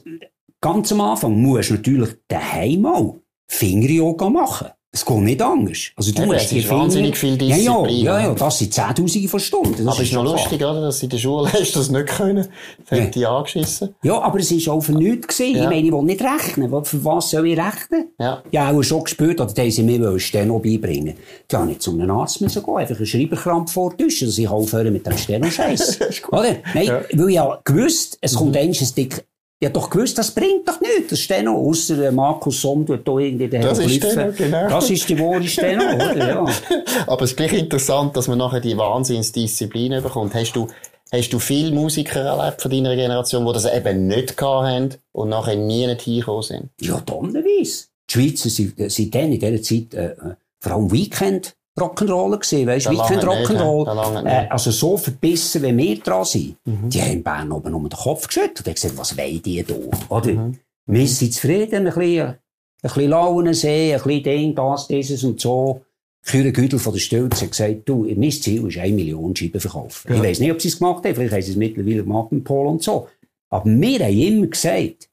ganz 0.60 0.92
am 0.92 1.00
Anfang 1.00 1.40
musst 1.40 1.70
du 1.70 1.74
natürlich 1.74 2.10
daheim 2.28 2.82
mal 2.82 3.20
Finger-Yoga 3.48 4.28
machen. 4.30 4.68
Es 4.92 5.04
geht 5.04 5.18
nicht 5.18 5.40
anders. 5.40 5.78
Also 5.94 6.10
du 6.10 6.22
ja, 6.22 6.26
musst 6.26 6.50
die 6.50 6.68
wahnsinnig 6.68 7.16
viel 7.16 7.38
Disziplin. 7.38 7.64
Ja, 7.64 8.18
ja, 8.18 8.20
ja, 8.26 8.34
das 8.34 8.58
sind 8.58 8.74
Zehntausende 8.74 9.28
von 9.28 9.38
Stunden. 9.38 9.84
Das 9.84 9.94
aber 9.94 10.02
ist 10.02 10.12
noch 10.12 10.24
lustig, 10.24 10.60
oder? 10.60 10.80
Dass 10.80 10.98
sie 10.98 11.06
in 11.06 11.10
der 11.10 11.18
Schule 11.18 11.52
hast 11.52 11.76
das 11.76 11.90
nicht 11.90 12.06
können. 12.08 12.48
Das 12.88 12.98
ja. 12.98 13.04
hat 13.04 13.14
die 13.14 13.24
angeschissen. 13.24 13.94
Ja, 14.02 14.20
aber 14.20 14.40
es 14.40 14.50
war 14.50 14.74
auch 14.74 14.80
für 14.80 14.90
nichts 14.90 15.38
gewesen. 15.38 15.56
Ja. 15.56 15.62
Ich 15.62 15.70
meine, 15.70 15.86
ich 15.86 15.92
will 15.92 16.02
nicht 16.02 16.20
rechnen. 16.20 16.84
Für 16.84 17.04
was 17.04 17.30
soll 17.30 17.46
ich 17.46 17.56
rechnen? 17.56 18.08
Ja. 18.18 18.42
Ja, 18.50 18.70
auch 18.72 18.82
schon 18.82 19.04
gespürt, 19.04 19.56
die 19.56 19.70
sie 19.70 19.84
mir 19.84 20.18
Steno 20.18 20.58
beibringen. 20.58 21.14
Da 21.46 21.60
habe 21.60 21.70
ich 21.70 21.78
zu 21.78 21.92
einem 21.92 22.10
Arzt 22.10 22.40
müssen 22.40 22.60
gehen, 22.60 22.76
einfach 22.76 22.96
einen 22.96 23.06
Schreiberkrampf 23.06 23.72
vortäuschen, 23.72 24.26
dass 24.26 24.38
ich 24.38 24.48
aufhören 24.48 24.92
mit 24.92 25.06
dem 25.06 25.16
Steno-Scheiß. 25.16 26.00
oder? 26.32 26.56
Nein, 26.74 26.86
ja. 26.86 27.02
weil 27.12 27.28
ich 27.28 27.34
ja 27.36 27.60
gewusst, 27.64 28.18
es 28.20 28.34
kommt 28.34 28.56
mhm. 28.56 28.58
ein 28.58 28.72
dick 28.72 29.24
ich 29.62 29.66
hab 29.66 29.74
doch 29.74 29.90
gewusst, 29.90 30.16
das 30.16 30.30
bringt 30.30 30.66
doch 30.66 30.80
nichts, 30.80 31.10
das 31.10 31.20
Steno. 31.20 31.54
Ausser 31.54 32.10
Markus 32.12 32.62
Somm 32.62 32.86
tut 32.86 33.06
da 33.06 33.18
irgendwie 33.18 33.46
den 33.46 33.60
Das 33.60 33.78
ist 33.78 33.94
Steno, 33.94 34.32
genau. 34.32 34.70
Das 34.70 34.88
ist 34.88 35.06
die 35.06 35.18
wahre 35.18 35.46
Steno, 35.46 35.84
oder? 35.96 36.16
Ja. 36.16 36.46
Aber 37.06 37.24
es 37.24 37.32
ist 37.32 37.36
gleich 37.36 37.52
interessant, 37.52 38.16
dass 38.16 38.26
man 38.26 38.38
nachher 38.38 38.60
die 38.60 38.74
Wahnsinnsdisziplin 38.78 40.02
bekommt. 40.02 40.34
Hast 40.34 40.54
du, 40.54 40.66
hast 41.12 41.30
du 41.30 41.38
viele 41.38 41.72
Musiker 41.72 42.20
erlebt 42.20 42.62
von 42.62 42.70
deiner 42.70 42.96
Generation, 42.96 43.44
die 43.44 43.52
das 43.52 43.70
eben 43.70 44.06
nicht 44.06 44.38
gehabt 44.38 44.66
haben 44.66 44.88
und 45.12 45.28
nachher 45.28 45.56
nie 45.56 45.86
nicht 45.86 46.02
hingekommen 46.02 46.42
sind? 46.42 46.70
Ja, 46.80 46.98
tonnenweise. 47.00 47.84
Die 48.08 48.14
Schweizer 48.14 48.48
sind, 48.48 48.90
sind 48.90 49.14
dann 49.14 49.30
in 49.30 49.40
dieser 49.40 49.62
Zeit, 49.62 49.92
äh, 49.92 50.12
äh 50.12 50.34
vor 50.62 50.72
allem 50.72 50.90
Weekend, 50.90 51.54
Rock'n'Roller 51.78 52.38
gesehen, 52.38 52.66
weißt 52.66 52.86
du, 52.86 52.90
Weekend 52.90 53.24
Rock'n'Roll. 53.24 54.26
Äh, 54.26 54.48
also 54.48 54.70
so 54.70 54.96
verbissen, 54.96 55.62
wie 55.62 55.76
wir 55.76 55.98
dran 56.00 56.24
sind. 56.24 56.56
Mhm. 56.64 56.90
Die 56.90 57.00
haben 57.00 57.12
in 57.12 57.22
Bern 57.22 57.52
oben 57.52 57.74
um 57.74 57.88
den 57.88 57.98
Kopf 57.98 58.26
geschüttelt 58.26 58.60
und 58.60 58.66
haben 58.66 58.74
gesagt, 58.74 58.98
was 58.98 59.16
wollen 59.16 59.42
die 59.42 59.62
da? 59.62 59.74
Oder? 60.08 60.32
Mhm. 60.32 60.58
Wir 60.86 61.06
sind 61.06 61.32
zufrieden, 61.32 61.86
ein 61.86 61.94
bisschen, 61.94 62.28
ein 62.28 62.38
bisschen 62.82 63.10
Laune 63.10 63.54
sehen, 63.54 63.96
ein 63.96 64.02
bisschen 64.02 64.22
Ding, 64.24 64.54
das, 64.54 64.88
dieses 64.88 65.24
und 65.24 65.40
so. 65.40 65.82
Küre 66.22 66.52
Güdel 66.52 66.78
von 66.78 66.92
der 66.92 67.00
Stölz 67.00 67.40
hat 67.40 67.50
gesagt, 67.50 67.88
du, 67.88 68.04
mein 68.04 68.30
Ziel 68.30 68.66
ist, 68.66 68.76
eine 68.76 68.94
Million 68.94 69.34
Scheiben 69.34 69.60
verkaufen. 69.60 70.10
Ja. 70.10 70.16
Ich 70.16 70.22
weiss 70.22 70.40
nicht, 70.40 70.52
ob 70.52 70.60
sie 70.60 70.68
es 70.68 70.78
gemacht 70.78 71.04
haben, 71.04 71.14
vielleicht 71.14 71.32
haben 71.32 71.42
sie 71.42 71.52
es 71.52 71.56
mittlerweile 71.56 72.02
gemacht 72.02 72.32
mit 72.32 72.44
Paul 72.44 72.66
und 72.66 72.82
so. 72.82 73.08
Aber 73.48 73.64
wir 73.64 73.98
haben 74.00 74.18
immer 74.18 74.46
gesagt, 74.46 75.08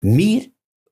wir 0.00 0.42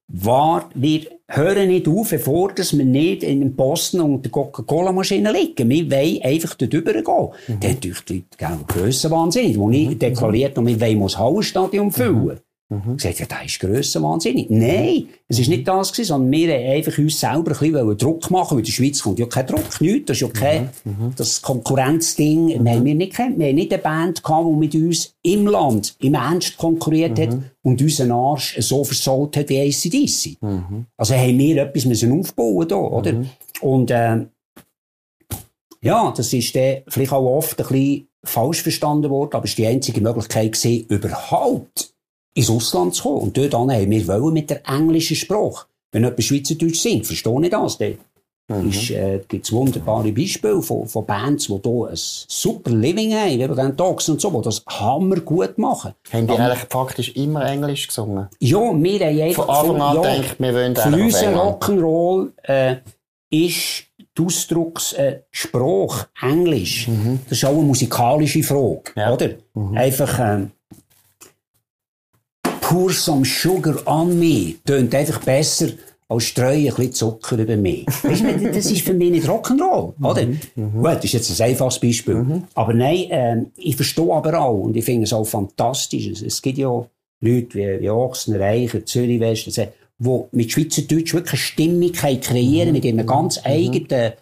war, 0.09 0.71
wir 0.75 1.03
hören 1.29 1.69
nicht 1.69 1.87
auf, 1.87 2.11
bevor 2.11 2.53
dass 2.53 2.77
wir 2.77 2.85
nicht 2.85 3.23
in 3.23 3.41
den 3.41 3.55
Posten 3.55 4.01
und 4.01 4.25
der 4.25 4.33
Coca-Cola-Maschine 4.33 5.31
liegen. 5.33 5.69
Wir 5.69 5.91
wollen 5.91 6.23
einfach 6.23 6.55
dort 6.55 6.73
rübergehen. 6.73 7.29
Mhm. 7.47 7.61
Dann 7.61 7.73
natürlich 7.73 8.01
die 8.05 8.25
Leute 8.41 8.65
Grössenwahnsinnig, 8.67 9.59
wo 9.59 9.71
ich 9.71 9.91
mhm. 9.91 9.99
deklariert 9.99 10.57
habe, 10.57 10.67
wir 10.67 10.81
wollen 10.81 11.01
das 11.03 11.19
Hallenstadion 11.19 11.93
füllen. 11.93 12.25
Mhm. 12.37 12.48
Mhm. 12.71 12.99
Gesagt, 12.99 13.19
ja, 13.19 13.27
das 13.27 13.47
ist 13.47 13.61
grössenwahnsinnig. 13.61 14.51
Nein, 14.51 15.09
es 15.27 15.39
ist 15.39 15.49
nicht 15.49 15.67
das 15.67 15.91
gewesen, 15.91 16.09
sondern 16.09 16.33
wir 16.33 16.55
haben 16.55 16.67
einfach 16.67 16.99
uns 16.99 17.19
selber 17.19 17.53
ein 17.53 17.73
bisschen 17.73 17.99
Druck 17.99 18.31
machen, 18.31 18.53
weil 18.53 18.59
in 18.59 18.67
der 18.67 18.73
Schweiz 18.73 19.03
kommt 19.03 19.19
ja 19.19 19.25
kein 19.25 19.47
Druck, 19.47 19.81
nichts, 19.81 20.07
das 20.07 20.17
ist 20.19 20.21
ja 20.21 20.29
kein, 20.29 20.69
mhm. 20.85 20.91
mhm. 20.91 21.13
das 21.17 21.41
Konkurrenzding, 21.41 22.59
mhm. 22.59 22.65
wir 22.65 22.73
haben 22.73 22.85
wir 22.85 22.95
nicht 22.95 23.17
gekannt. 23.17 23.39
Wir 23.39 23.47
haben 23.49 23.55
nicht 23.55 23.73
eine 23.73 23.83
Band 23.83 24.23
gehabt, 24.23 24.47
die 24.47 24.57
mit 24.57 24.75
uns 24.75 25.15
im 25.23 25.47
Land, 25.47 25.97
im 26.01 26.13
Ernst 26.13 26.59
konkurriert 26.59 27.19
hat 27.19 27.31
mhm. 27.31 27.45
und 27.63 27.81
unseren 27.81 28.13
Arsch 28.13 28.59
so 28.61 28.85
versaut 28.85 29.39
hat 29.39 29.49
wie 29.49 29.61
ACDC. 29.61 30.43
Mhm. 30.43 30.85
Also 30.99 31.15
haben 31.15 31.39
wir 31.39 31.63
etwas 31.63 31.87
müssen 31.87 32.21
aufbauen 32.21 32.69
da, 32.69 32.77
oder? 32.77 33.13
Mhm. 33.15 33.31
Und, 33.63 33.91
äh, 33.91 34.27
ja, 35.81 36.13
das 36.15 36.33
ist 36.35 36.55
dann 36.55 36.83
vielleicht 36.89 37.13
auch 37.13 37.25
oft 37.25 37.59
ein 37.61 37.67
bisschen 37.67 38.09
falsch 38.25 38.63
verstanden 38.63 39.11
worden, 39.11 39.35
aber 39.35 39.45
es 39.45 39.53
war 39.53 39.65
die 39.65 39.67
einzige 39.69 40.03
Möglichkeit 40.03 40.53
gewesen, 40.53 40.85
überhaupt 40.89 41.95
ins 42.39 42.51
Ausland 42.51 42.95
zu 42.95 43.03
kommen. 43.03 43.23
Und 43.23 43.37
dort 43.37 43.55
haben 43.55 43.91
wir 43.91 44.09
wollen 44.09 44.33
mit 44.33 44.51
der 44.51 44.67
englischen 44.69 45.17
Sprache. 45.17 45.67
Wenn 45.93 46.05
jemand 46.05 46.23
Schweizerdeutsch 46.23 46.81
singt, 46.81 47.07
verstehe 47.07 47.41
ich 47.43 47.51
das. 47.51 47.79
Dann 48.51 48.67
mhm. 48.67 48.73
äh, 48.91 49.21
gibt 49.29 49.45
es 49.45 49.53
wunderbare 49.53 50.11
Beispiele 50.11 50.63
von, 50.63 50.89
von 50.89 51.05
Bands, 51.05 51.49
die 51.49 51.61
hier 51.63 51.89
ein 51.91 51.93
super 51.95 52.71
Living 52.71 53.13
haben, 53.13 53.33
wie 53.33 53.47
den 53.47 53.77
Dogs 53.77 54.09
und 54.09 54.23
so, 54.23 54.31
die 54.31 54.43
das 54.43 54.65
hammer 54.67 55.21
gut 55.21 55.59
machen. 55.59 55.93
Haben 56.11 56.27
die 56.27 56.33
eigentlich 56.33 56.67
faktisch 56.71 57.11
immer 57.15 57.45
Englisch 57.45 57.89
gesungen? 57.89 58.29
Ja, 58.41 58.59
wir 58.59 59.01
haben 59.01 59.21
einfach... 59.21 59.45
Von 59.45 59.55
Anfang 59.55 59.83
an 59.83 59.97
ja, 59.97 60.03
denkt, 60.03 60.41
wir 60.41 60.55
wollen 60.55 60.77
Für 60.77 60.89
uns 60.89 61.23
Rock'n'Roll 61.23 62.31
äh, 62.45 62.77
ist 63.31 63.85
die 64.17 64.25
Ausdruckssprache 64.25 66.07
äh, 66.23 66.27
Englisch. 66.27 66.89
Mhm. 66.89 67.21
Das 67.29 67.37
ist 67.37 67.45
auch 67.45 67.51
eine 67.51 67.63
musikalische 67.63 68.43
Frage, 68.43 68.93
ja. 68.97 69.13
oder? 69.13 69.29
Mhm. 69.53 69.77
Einfach... 69.77 70.19
Äh, 70.19 70.47
Pour 72.69 72.93
some 72.93 73.25
sugar 73.25 73.77
on 73.87 74.19
me 74.19 74.57
tönt 74.67 74.95
einfach 74.95 75.25
besser 75.25 75.71
als 76.07 76.25
streuen 76.25 76.69
ein 76.69 76.75
bisschen 76.75 76.93
Zucker 76.93 77.39
über 77.39 77.57
mich. 77.57 77.87
Weißt 78.03 78.23
du, 78.23 78.53
das 78.53 78.71
ist 78.71 78.83
für 78.83 78.93
mich 78.93 79.11
nicht 79.11 79.27
Rock'n'Roll, 79.27 79.95
oder? 80.03 80.27
Mhm, 80.27 80.39
mhm. 80.55 80.73
Gut, 80.83 80.97
das 80.97 81.05
ist 81.05 81.13
jetzt 81.15 81.41
ein 81.41 81.49
einfaches 81.49 81.79
Beispiel. 81.79 82.17
Mhm. 82.17 82.45
Aber 82.55 82.75
nein, 82.75 83.11
äh, 83.11 83.37
ich 83.57 83.75
verstehe 83.75 84.13
aber 84.13 84.39
auch, 84.39 84.61
und 84.61 84.77
ich 84.77 84.85
finde 84.85 85.05
es 85.05 85.15
auch 85.15 85.25
fantastisch, 85.25 86.09
es, 86.09 86.21
es 86.21 86.43
gibt 86.43 86.59
ja 86.59 86.69
Leute 87.21 87.55
wie, 87.55 87.81
wie 87.81 87.91
Ochsen, 87.91 88.37
Reicher, 88.37 88.85
Zürich, 88.85 89.19
West, 89.19 89.47
die 89.57 90.21
mit 90.33 90.53
Schweizerdeutsch 90.53 91.15
wirklich 91.15 91.33
eine 91.33 91.39
Stimmigkeit 91.39 92.21
kreieren, 92.21 92.69
mhm. 92.69 92.75
mit 92.75 92.85
ihren 92.85 93.07
ganz 93.07 93.39
mhm. 93.39 93.47
eigenen 93.47 94.13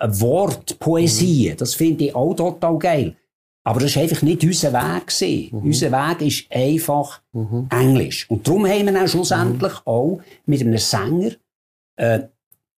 Wortpoesie. 0.00 1.54
Das 1.56 1.74
finde 1.74 2.04
ich 2.04 2.14
auch 2.14 2.34
total 2.34 2.78
geil. 2.78 3.16
Aber 3.66 3.80
das 3.80 3.96
war 3.96 4.04
einfach 4.04 4.22
nicht 4.22 4.44
unser 4.44 4.72
Weg. 4.72 5.52
Mhm. 5.52 5.58
Unser 5.58 5.90
Weg 5.90 6.20
ist 6.20 6.46
einfach 6.52 7.20
mhm. 7.32 7.66
Englisch. 7.68 8.30
Und 8.30 8.46
darum 8.46 8.64
haben 8.64 8.86
wir 8.86 9.02
auch 9.02 9.08
schlussendlich 9.08 9.72
mhm. 9.72 9.80
auch 9.86 10.20
mit 10.46 10.60
einem 10.60 10.78
Sänger, 10.78 11.32
äh, 11.96 12.20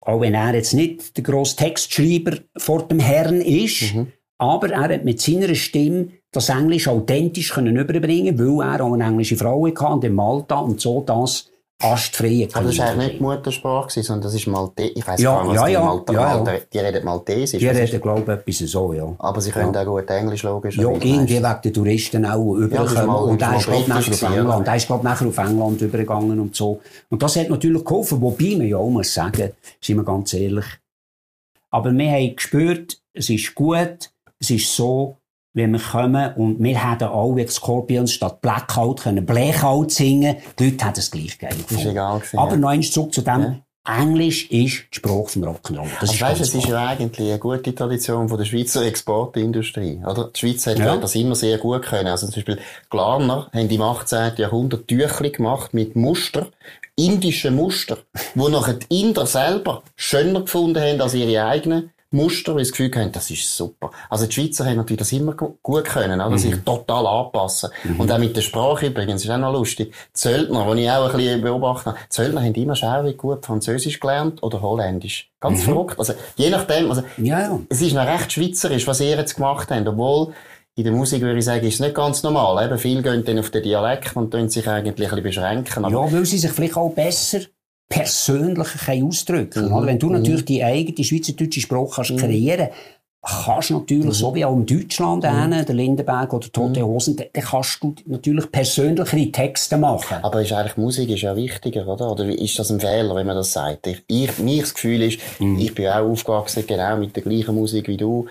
auch 0.01 0.23
wenn 0.23 0.33
er 0.33 0.55
jetzt 0.55 0.73
nicht 0.73 1.15
der 1.15 1.25
grosse 1.25 1.57
Textschreiber 1.57 2.39
vor 2.57 2.89
dem 2.89 3.01
Herrn 3.01 3.43
ist, 3.43 3.95
mhm. 3.95 4.07
aber 4.39 4.71
er 4.71 4.81
hat 4.81 5.05
mit 5.05 5.21
seiner 5.21 5.55
Stimme 5.55 6.09
das 6.31 6.49
Englisch 6.49 6.89
authentisch 6.89 7.53
können 7.53 7.77
überbringen, 7.77 8.39
weil 8.39 8.67
er 8.67 8.83
auch 8.83 8.95
eine 8.95 9.05
englische 9.05 9.37
Frau 9.37 9.67
hatte 9.67 10.07
in 10.07 10.15
Malta 10.15 10.59
und 10.59 10.81
so 10.81 11.03
das 11.03 11.51
astfreie 11.81 12.49
Aber 12.53 12.67
das 12.67 12.79
war 12.79 12.87
eigentlich 12.87 13.13
nicht 13.13 13.21
Muttersprache, 13.21 14.03
sondern 14.03 14.23
das 14.23 14.35
ist 14.35 14.47
Maltesisch. 14.47 14.93
Ich 14.97 15.07
weiss 15.07 15.21
ja, 15.21 15.35
gar 15.35 15.45
nicht, 15.45 15.55
ja, 15.55 15.69
ja, 15.69 15.85
Malta, 15.85 16.13
ja, 16.13 16.21
Malta, 16.21 16.53
die 16.73 16.79
reden 16.79 17.05
Maltesisch. 17.05 17.61
Die 17.61 17.69
reden, 17.69 18.01
glaube 18.01 18.43
ich, 18.47 18.61
etwas 18.61 18.71
so, 18.71 18.93
ja. 18.93 19.15
Aber 19.19 19.41
sie 19.41 19.53
können 19.53 19.73
ja. 19.73 19.83
auch 19.83 19.87
gut 19.87 20.11
Englisch, 20.11 20.43
logisch. 20.43 20.77
Ja, 20.77 20.91
irgendwie 20.91 21.37
wegen 21.37 21.61
den 21.63 21.75
Touristen 21.75 22.27
auch 22.27 22.55
überkommen. 22.55 23.07
Ja, 23.07 23.13
und 23.13 23.43
er 23.43 23.57
ist, 23.57 23.67
glaube 23.67 23.81
ich, 23.81 23.89
nachher 23.89 24.13
auf 24.13 24.23
England, 24.23 24.67
er 24.69 24.77
ist, 24.77 24.87
glaube 24.87 25.05
nachher 25.05 25.29
auf 25.29 25.39
England 25.39 25.81
übergegangen 25.83 26.41
und 26.41 26.57
so. 26.57 26.81
Und 27.11 27.23
das 27.23 27.37
hat 27.37 27.49
natürlich 27.49 27.85
geholfen, 27.85 28.21
wobei 28.21 28.57
man 28.57 28.67
ja 28.67 28.77
auch 28.77 28.91
muss 28.91 29.15
sagen, 29.15 29.53
sind 29.81 29.97
wir 29.97 30.05
ganz 30.05 30.35
ehrlich. 30.35 30.67
Aber 31.71 31.93
wir 31.93 32.11
haben 32.11 32.35
gespürt, 32.35 32.99
es 33.13 33.31
ist 33.31 33.55
gut, 33.55 34.11
es 34.41 34.51
ist 34.51 34.75
so, 34.75 35.17
wenn 35.55 35.73
wir 35.73 35.81
kommen 35.81 36.35
und 36.35 36.63
wir 36.63 36.91
hätten 36.91 37.09
auch 37.09 37.35
wie 37.35 37.47
Scorpions 37.47 38.13
statt 38.13 38.41
Blackout 38.41 39.03
können 39.03 39.27
Blackout 39.27 39.91
singen. 39.91 40.37
Die 40.59 40.71
Leute 40.71 40.85
haben 40.85 40.95
es 40.97 41.11
gleich 41.11 41.39
geil 41.39 41.51
gefunden. 41.51 41.75
Das 41.75 41.81
ist 41.81 41.91
egal 41.91 42.19
gewesen, 42.19 42.39
Aber 42.39 42.51
ja. 42.53 42.57
noch 42.57 42.69
eins 42.69 42.91
zurück 42.91 43.15
zu 43.15 43.23
dem. 43.23 43.41
Ja. 43.41 43.57
Englisch 43.89 44.51
ist 44.51 44.85
die 44.93 44.97
Sprache 44.97 45.29
vom 45.29 45.45
Rock'n'Roll. 45.45 45.89
Das 46.01 46.11
also 46.11 46.21
weißt, 46.21 46.41
es 46.43 46.55
ist 46.55 46.69
ja 46.69 46.89
eigentlich 46.89 47.31
eine 47.31 47.39
gute 47.39 47.75
Tradition 47.75 48.29
von 48.29 48.37
der 48.37 48.45
Schweizer 48.45 48.85
Exportindustrie. 48.85 50.03
Oder? 50.05 50.31
Die 50.35 50.39
Schweiz 50.39 50.67
hat 50.67 50.79
ja. 50.79 50.97
das 50.97 51.15
immer 51.15 51.35
sehr 51.35 51.57
gut 51.57 51.83
können. 51.83 52.09
Also 52.09 52.27
zum 52.27 52.35
Beispiel 52.35 52.59
Glarner 52.91 53.49
haben 53.51 53.71
im 53.71 53.81
18. 53.83 54.33
Jahrhundert 54.37 54.89
Tüchli 54.89 55.31
gemacht 55.31 55.73
mit 55.73 55.97
Muster, 55.97 56.49
indischen 56.97 57.57
Muster, 57.57 57.97
wo 58.35 58.49
nachher 58.49 58.75
die 58.75 59.01
Inder 59.01 59.25
selber 59.25 59.83
schöner 59.97 60.43
gefunden 60.43 60.83
haben 60.83 61.01
als 61.01 61.15
ihre 61.15 61.47
eigenen. 61.47 61.91
Muster, 62.11 62.55
weil 62.55 62.65
sie 62.65 62.71
das 62.71 62.79
Gefühl 62.79 63.01
haben, 63.03 63.13
das 63.13 63.31
ist 63.31 63.55
super. 63.55 63.91
Also 64.09 64.27
die 64.27 64.33
Schweizer 64.33 64.65
haben 64.65 64.77
natürlich 64.77 65.01
das 65.01 65.13
immer 65.13 65.35
gut 65.35 65.85
können, 65.85 66.21
oder? 66.21 66.31
Mhm. 66.31 66.39
sich 66.39 66.55
total 66.65 67.07
anpassen. 67.07 67.71
Mhm. 67.85 68.01
Und 68.01 68.11
auch 68.11 68.19
mit 68.19 68.35
der 68.35 68.41
Sprache 68.41 68.87
übrigens, 68.87 69.25
ist 69.25 69.31
auch 69.31 69.37
noch 69.37 69.53
lustig. 69.53 69.95
Zöldner, 70.15 70.75
die 70.75 70.83
ich 70.83 70.91
auch 70.91 71.11
ein 71.11 71.17
bisschen 71.17 71.43
beobachtet 71.43 71.87
habe, 71.87 71.99
Zöldner 72.09 72.43
haben 72.43 72.55
immer 72.55 72.77
schaurig 72.77 73.19
gut 73.19 73.45
Französisch 73.45 74.01
gelernt 74.01 74.43
oder 74.43 74.63
Holländisch. 74.63 75.31
Ganz 75.39 75.61
mhm. 75.61 75.65
verrückt. 75.65 75.99
Also, 75.99 76.15
je 76.37 76.49
nachdem, 76.49 76.89
also, 76.89 77.03
ja, 77.19 77.41
ja. 77.41 77.61
es 77.69 77.83
ist 77.83 77.93
noch 77.93 78.07
recht 78.07 78.33
schweizerisch, 78.33 78.87
was 78.87 79.01
ihr 79.01 79.17
jetzt 79.17 79.37
gemacht 79.37 79.71
habt, 79.71 79.87
obwohl, 79.87 80.33
in 80.77 80.85
der 80.85 80.93
Musik 80.93 81.23
würde 81.23 81.41
ich 81.41 81.45
sagen, 81.45 81.67
ist 81.67 81.75
es 81.75 81.81
nicht 81.81 81.95
ganz 81.95 82.23
normal. 82.23 82.65
Eben, 82.65 82.79
viele 82.79 83.03
gehen 83.03 83.25
dann 83.25 83.39
auf 83.41 83.51
den 83.51 83.65
Dialekt 83.65 84.17
und 84.17 84.31
tun 84.31 84.49
sich 84.49 84.67
eigentlich 84.69 84.93
ein 84.93 84.95
bisschen 84.95 85.23
beschränken. 85.25 85.85
Aber 85.85 86.07
ja, 86.07 86.13
weil 86.13 86.25
sie 86.25 86.39
sich 86.39 86.53
vielleicht 86.53 86.77
auch 86.77 86.91
besser 86.91 87.41
persönlicher 87.89 89.05
ausdrücken. 89.05 89.71
Mhm. 89.71 89.87
Wenn 89.87 89.99
du 89.99 90.07
mhm. 90.07 90.15
natürlich 90.15 90.45
die 90.45 90.63
eigene 90.63 91.05
schweizerdeutsche 91.05 91.61
Sprache 91.61 91.91
kannst 91.95 92.11
mhm. 92.11 92.17
kreieren 92.17 92.69
kannst 93.21 93.71
natürlich, 93.71 94.05
mhm. 94.07 94.13
so 94.13 94.35
wie 94.35 94.45
auch 94.45 94.55
in 94.55 94.67
Deutschland, 94.67 95.25
mhm. 95.25 95.29
einen, 95.29 95.67
der 95.67 95.75
Lindenberg 95.75 96.33
oder 96.33 96.51
Tote 96.51 96.81
mhm. 96.81 96.87
Hosen, 96.87 97.17
dann, 97.17 97.29
kannst 97.33 97.83
du 97.83 97.95
natürlich 98.07 98.51
persönlichere 98.51 99.33
Texte 99.33 99.77
machen. 99.77 100.19
Aber 100.23 100.41
ist 100.43 100.53
eigentlich 100.53 100.77
Musik 100.77 101.11
ist 101.11 101.23
ja 101.23 101.37
wichtiger, 101.37 101.87
oder? 101.87 102.11
Oder 102.13 102.27
ist 102.27 102.59
das 102.59 102.71
ein 102.71 102.81
Fehler, 102.81 103.15
wenn 103.15 103.27
man 103.27 103.37
das 103.37 103.53
sagt? 103.53 103.87
Ich, 103.87 104.03
ich, 104.07 104.39
mir 104.39 104.63
das 104.63 104.75
Gefühl 104.75 105.03
ist, 105.03 105.19
mhm. 105.41 105.59
ich 105.59 105.75
bin 105.75 105.89
auch 105.89 106.09
aufgewachsen, 106.09 106.65
genau 106.67 106.97
mit 106.97 107.17
der 107.17 107.23
gleichen 107.23 107.55
Musik 107.55 107.89
wie 107.89 107.97
du. 107.97 108.27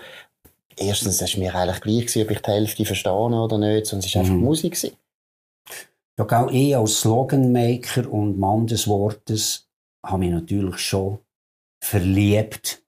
Erstens, 0.76 1.20
es 1.20 1.34
war 1.34 1.40
mir 1.40 1.54
eigentlich 1.54 1.80
gleich 1.80 2.06
gewesen, 2.06 2.22
ob 2.22 2.30
ich 2.30 2.40
die 2.40 2.50
Hälfte 2.50 2.84
verstehe 2.84 3.12
oder 3.12 3.58
nicht, 3.58 3.86
sondern 3.86 4.06
es 4.06 4.14
war 4.14 4.22
einfach 4.22 4.34
mhm. 4.34 4.44
Musik. 4.44 4.74
Gewesen. 4.74 4.96
Ja, 6.18 6.24
auch 6.24 6.50
ich 6.50 6.76
als 6.76 7.00
Sloganmaker 7.00 8.10
und 8.12 8.38
Mann 8.38 8.66
des 8.66 8.88
Wortes 8.88 9.68
habe 10.04 10.18
mich 10.18 10.30
natürlich 10.30 10.78
schon 10.78 11.18
verliebt 11.82 12.82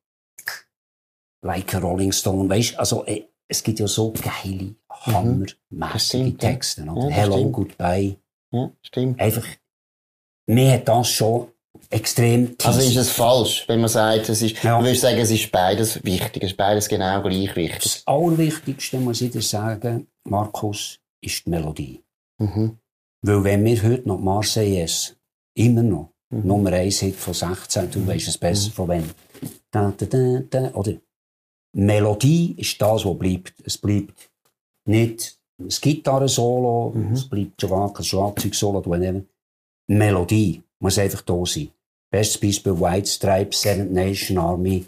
like 1.43 1.75
a 1.75 1.79
Rolling 1.79 2.13
Stone, 2.13 2.49
weißt, 2.49 2.79
also 2.79 3.05
äh, 3.07 3.25
es 3.49 3.63
gibt 3.63 3.81
ja 3.81 3.87
so 3.87 4.13
geile, 4.13 4.75
hammermäßige 4.91 6.33
mhm. 6.33 6.39
Texte? 6.39 6.85
Ja, 6.85 7.09
Hello, 7.09 7.37
stimmt. 7.37 7.53
Goodbye. 7.53 8.17
Ja, 8.53 8.71
stimmt. 8.83 9.21
Einfach, 9.21 9.47
mir 10.47 10.73
hat 10.73 10.89
das 10.89 11.09
schon 11.09 11.49
extrem 11.89 12.59
tief. 12.59 12.67
Also 12.67 12.81
ist 12.81 12.97
es 12.97 13.11
falsch, 13.11 13.65
wenn 13.69 13.81
man 13.81 13.89
sagt, 13.89 14.29
es 14.29 14.43
ist, 14.43 14.63
ja. 14.63 14.79
du 14.79 14.85
würdest 14.85 15.03
sagen, 15.03 15.19
es 15.19 15.31
ist 15.31 15.51
beides 15.51 16.05
wichtig, 16.05 16.43
es 16.43 16.51
ist 16.51 16.57
beides 16.57 16.89
genau 16.89 17.23
gleich 17.23 17.57
wichtig. 17.57 17.83
Das 17.83 18.03
Allerwichtigste, 18.07 18.99
muss 18.99 19.21
ich 19.21 19.31
dir 19.31 19.43
sagen, 19.43 20.07
Markus, 20.25 20.99
ist 21.21 21.47
die 21.47 21.51
Melodie. 21.51 22.05
Mhm. 22.39 22.79
Weil 23.23 23.45
wenn 23.45 23.65
wir 23.65 23.83
heute 23.83 24.09
noch 24.09 24.19
Marseillaise 24.19 25.17
immer 25.55 25.83
noch 25.83 26.13
mhm. 26.31 26.47
Nummer 26.47 26.73
1 26.73 27.01
Hit 27.01 27.17
von 27.17 27.35
16, 27.35 27.91
du 27.91 28.07
weißt 28.07 28.29
es 28.29 28.39
besser 28.39 28.69
mhm. 28.69 28.73
von 28.73 28.89
wem. 28.89 29.11
Da, 29.71 29.93
da, 29.97 30.07
da, 30.07 30.41
da, 30.49 30.75
oder 30.75 30.95
Melodie 31.73 32.55
ist 32.57 32.81
das, 32.81 33.05
was 33.05 33.19
bleibt. 33.19 33.55
Es 33.65 33.79
bleibt 33.79 34.31
nicht 34.87 35.39
das 35.59 35.81
Gitarre-Solo, 35.81 36.93
mhm. 36.95 37.13
es 37.13 37.29
bleibt 37.29 37.61
kein 37.61 38.05
Schlagzeug-Solo, 38.05 38.85
whatever. 38.87 39.23
Melodie 39.89 40.63
muss 40.79 40.99
einfach 40.99 41.23
da 41.23 41.45
sein. 41.45 41.71
Bestes 42.11 42.41
Beispiel 42.41 42.81
White 42.81 43.09
Stripes, 43.09 43.61
Seventh 43.61 43.93
Nation 43.93 44.39
Army. 44.39 44.87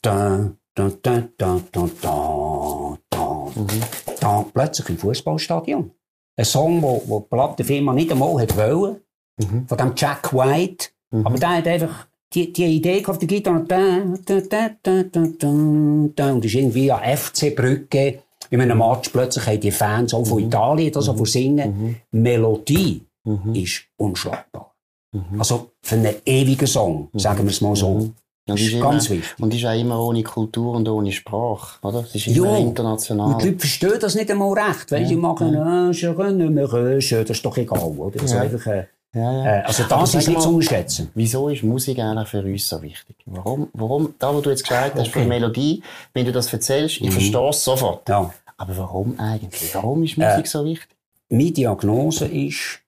Da, 0.00 0.52
da, 0.74 0.90
da, 1.02 1.28
da, 1.36 1.60
da, 1.72 1.90
da, 2.00 2.98
da. 3.10 3.52
Mhm. 3.54 3.82
da 4.20 4.42
plötzlich 4.52 4.88
im 4.88 4.98
Fußballstadion. 4.98 5.90
Ein 6.36 6.44
Song, 6.44 6.82
wo, 6.82 7.02
wo 7.06 7.20
die 7.20 7.28
Plattenfirma 7.28 7.92
nicht 7.92 8.10
einmal 8.10 8.40
hat 8.40 8.56
wollen, 8.56 8.96
mhm. 9.38 9.66
von 9.66 9.78
dem 9.78 9.92
Jack 9.96 10.32
White. 10.32 10.88
Mhm. 11.10 11.26
Aber 11.26 11.38
der 11.38 11.48
hat 11.50 11.68
einfach 11.68 12.06
die, 12.32 12.52
die 12.52 12.76
Idee 12.76 13.04
auf 13.06 13.18
der 13.18 13.28
Gitarre, 13.28 13.64
da, 13.64 14.40
da, 14.48 14.70
da, 14.82 16.32
und 16.32 16.44
ist 16.44 16.54
irgendwie 16.54 16.90
an 16.90 17.16
FC-Brücke, 17.16 18.18
in 18.50 18.60
einem 18.60 18.78
Match 18.78 19.08
plötzlich 19.10 19.46
haben 19.46 19.60
die 19.60 19.70
Fans 19.70 20.14
auch 20.14 20.24
von 20.24 20.40
mhm. 20.40 20.48
Italien 20.48 20.92
das 20.92 21.08
mhm. 21.08 21.26
singen. 21.26 21.96
Mhm. 22.12 22.20
Melodie 22.22 23.02
mhm. 23.24 23.54
ist 23.54 23.84
unschlagbar. 23.96 24.74
Mhm. 25.12 25.38
Also 25.38 25.70
für 25.82 25.96
einen 25.96 26.14
ewigen 26.24 26.66
Song, 26.66 27.08
mhm. 27.12 27.18
sagen 27.18 27.44
wir 27.44 27.50
es 27.50 27.60
mal 27.60 27.76
so. 27.76 28.10
Das 28.46 28.60
ist, 28.60 28.78
ganz 28.78 29.06
immer, 29.06 29.18
wichtig. 29.18 29.40
Und 29.40 29.54
ist 29.54 29.64
auch 29.64 29.80
immer 29.80 30.00
ohne 30.00 30.22
Kultur 30.22 30.74
und 30.74 30.86
ohne 30.86 31.12
Sprache, 31.12 31.78
oder? 31.82 32.02
Das 32.02 32.14
ist 32.14 32.26
immer 32.26 32.58
jo, 32.58 32.66
international. 32.66 33.32
Und 33.32 33.42
die 33.42 33.46
Leute 33.46 33.58
verstehen 33.60 33.98
das 33.98 34.14
nicht 34.14 34.30
einmal 34.30 34.52
recht. 34.52 34.92
Weil 34.92 35.02
ja, 35.02 35.08
sie 35.08 35.16
machen, 35.16 35.54
ja. 35.54 35.90
äh, 35.90 37.24
das 37.24 37.30
ist 37.30 37.44
doch 37.44 37.56
egal, 37.56 37.78
oder? 37.78 38.20
Also 38.20 38.34
ja. 38.34 38.42
einfach, 38.42 38.66
äh, 38.66 38.86
ja, 39.14 39.32
ja. 39.32 39.56
Äh, 39.60 39.62
also 39.62 39.84
das 39.84 40.14
ist 40.14 40.28
nicht 40.28 40.42
zu 40.42 40.48
unterschätzen. 40.50 41.10
Wieso 41.14 41.48
ist 41.48 41.62
Musik 41.62 41.98
eigentlich 42.00 42.28
für 42.28 42.42
uns 42.42 42.68
so 42.68 42.82
wichtig? 42.82 43.16
Warum, 43.24 43.68
warum 43.72 44.14
da 44.18 44.34
wo 44.34 44.40
du 44.40 44.50
jetzt 44.50 44.66
gesagt 44.66 44.96
hast, 44.96 45.08
okay. 45.08 45.22
für 45.22 45.24
Melodie, 45.24 45.82
wenn 46.12 46.26
du 46.26 46.32
das 46.32 46.52
erzählst, 46.52 46.96
ich 46.96 47.08
mhm. 47.08 47.12
verstehe 47.12 47.48
es 47.48 47.64
sofort. 47.64 48.08
Ja. 48.08 48.34
Aber 48.56 48.76
warum 48.76 49.18
eigentlich? 49.18 49.74
Warum 49.74 50.02
ist 50.02 50.18
Musik 50.18 50.44
äh, 50.44 50.48
so 50.48 50.64
wichtig? 50.64 50.88
Meine 51.28 51.50
Diagnose 51.50 52.26
ist, 52.26 52.80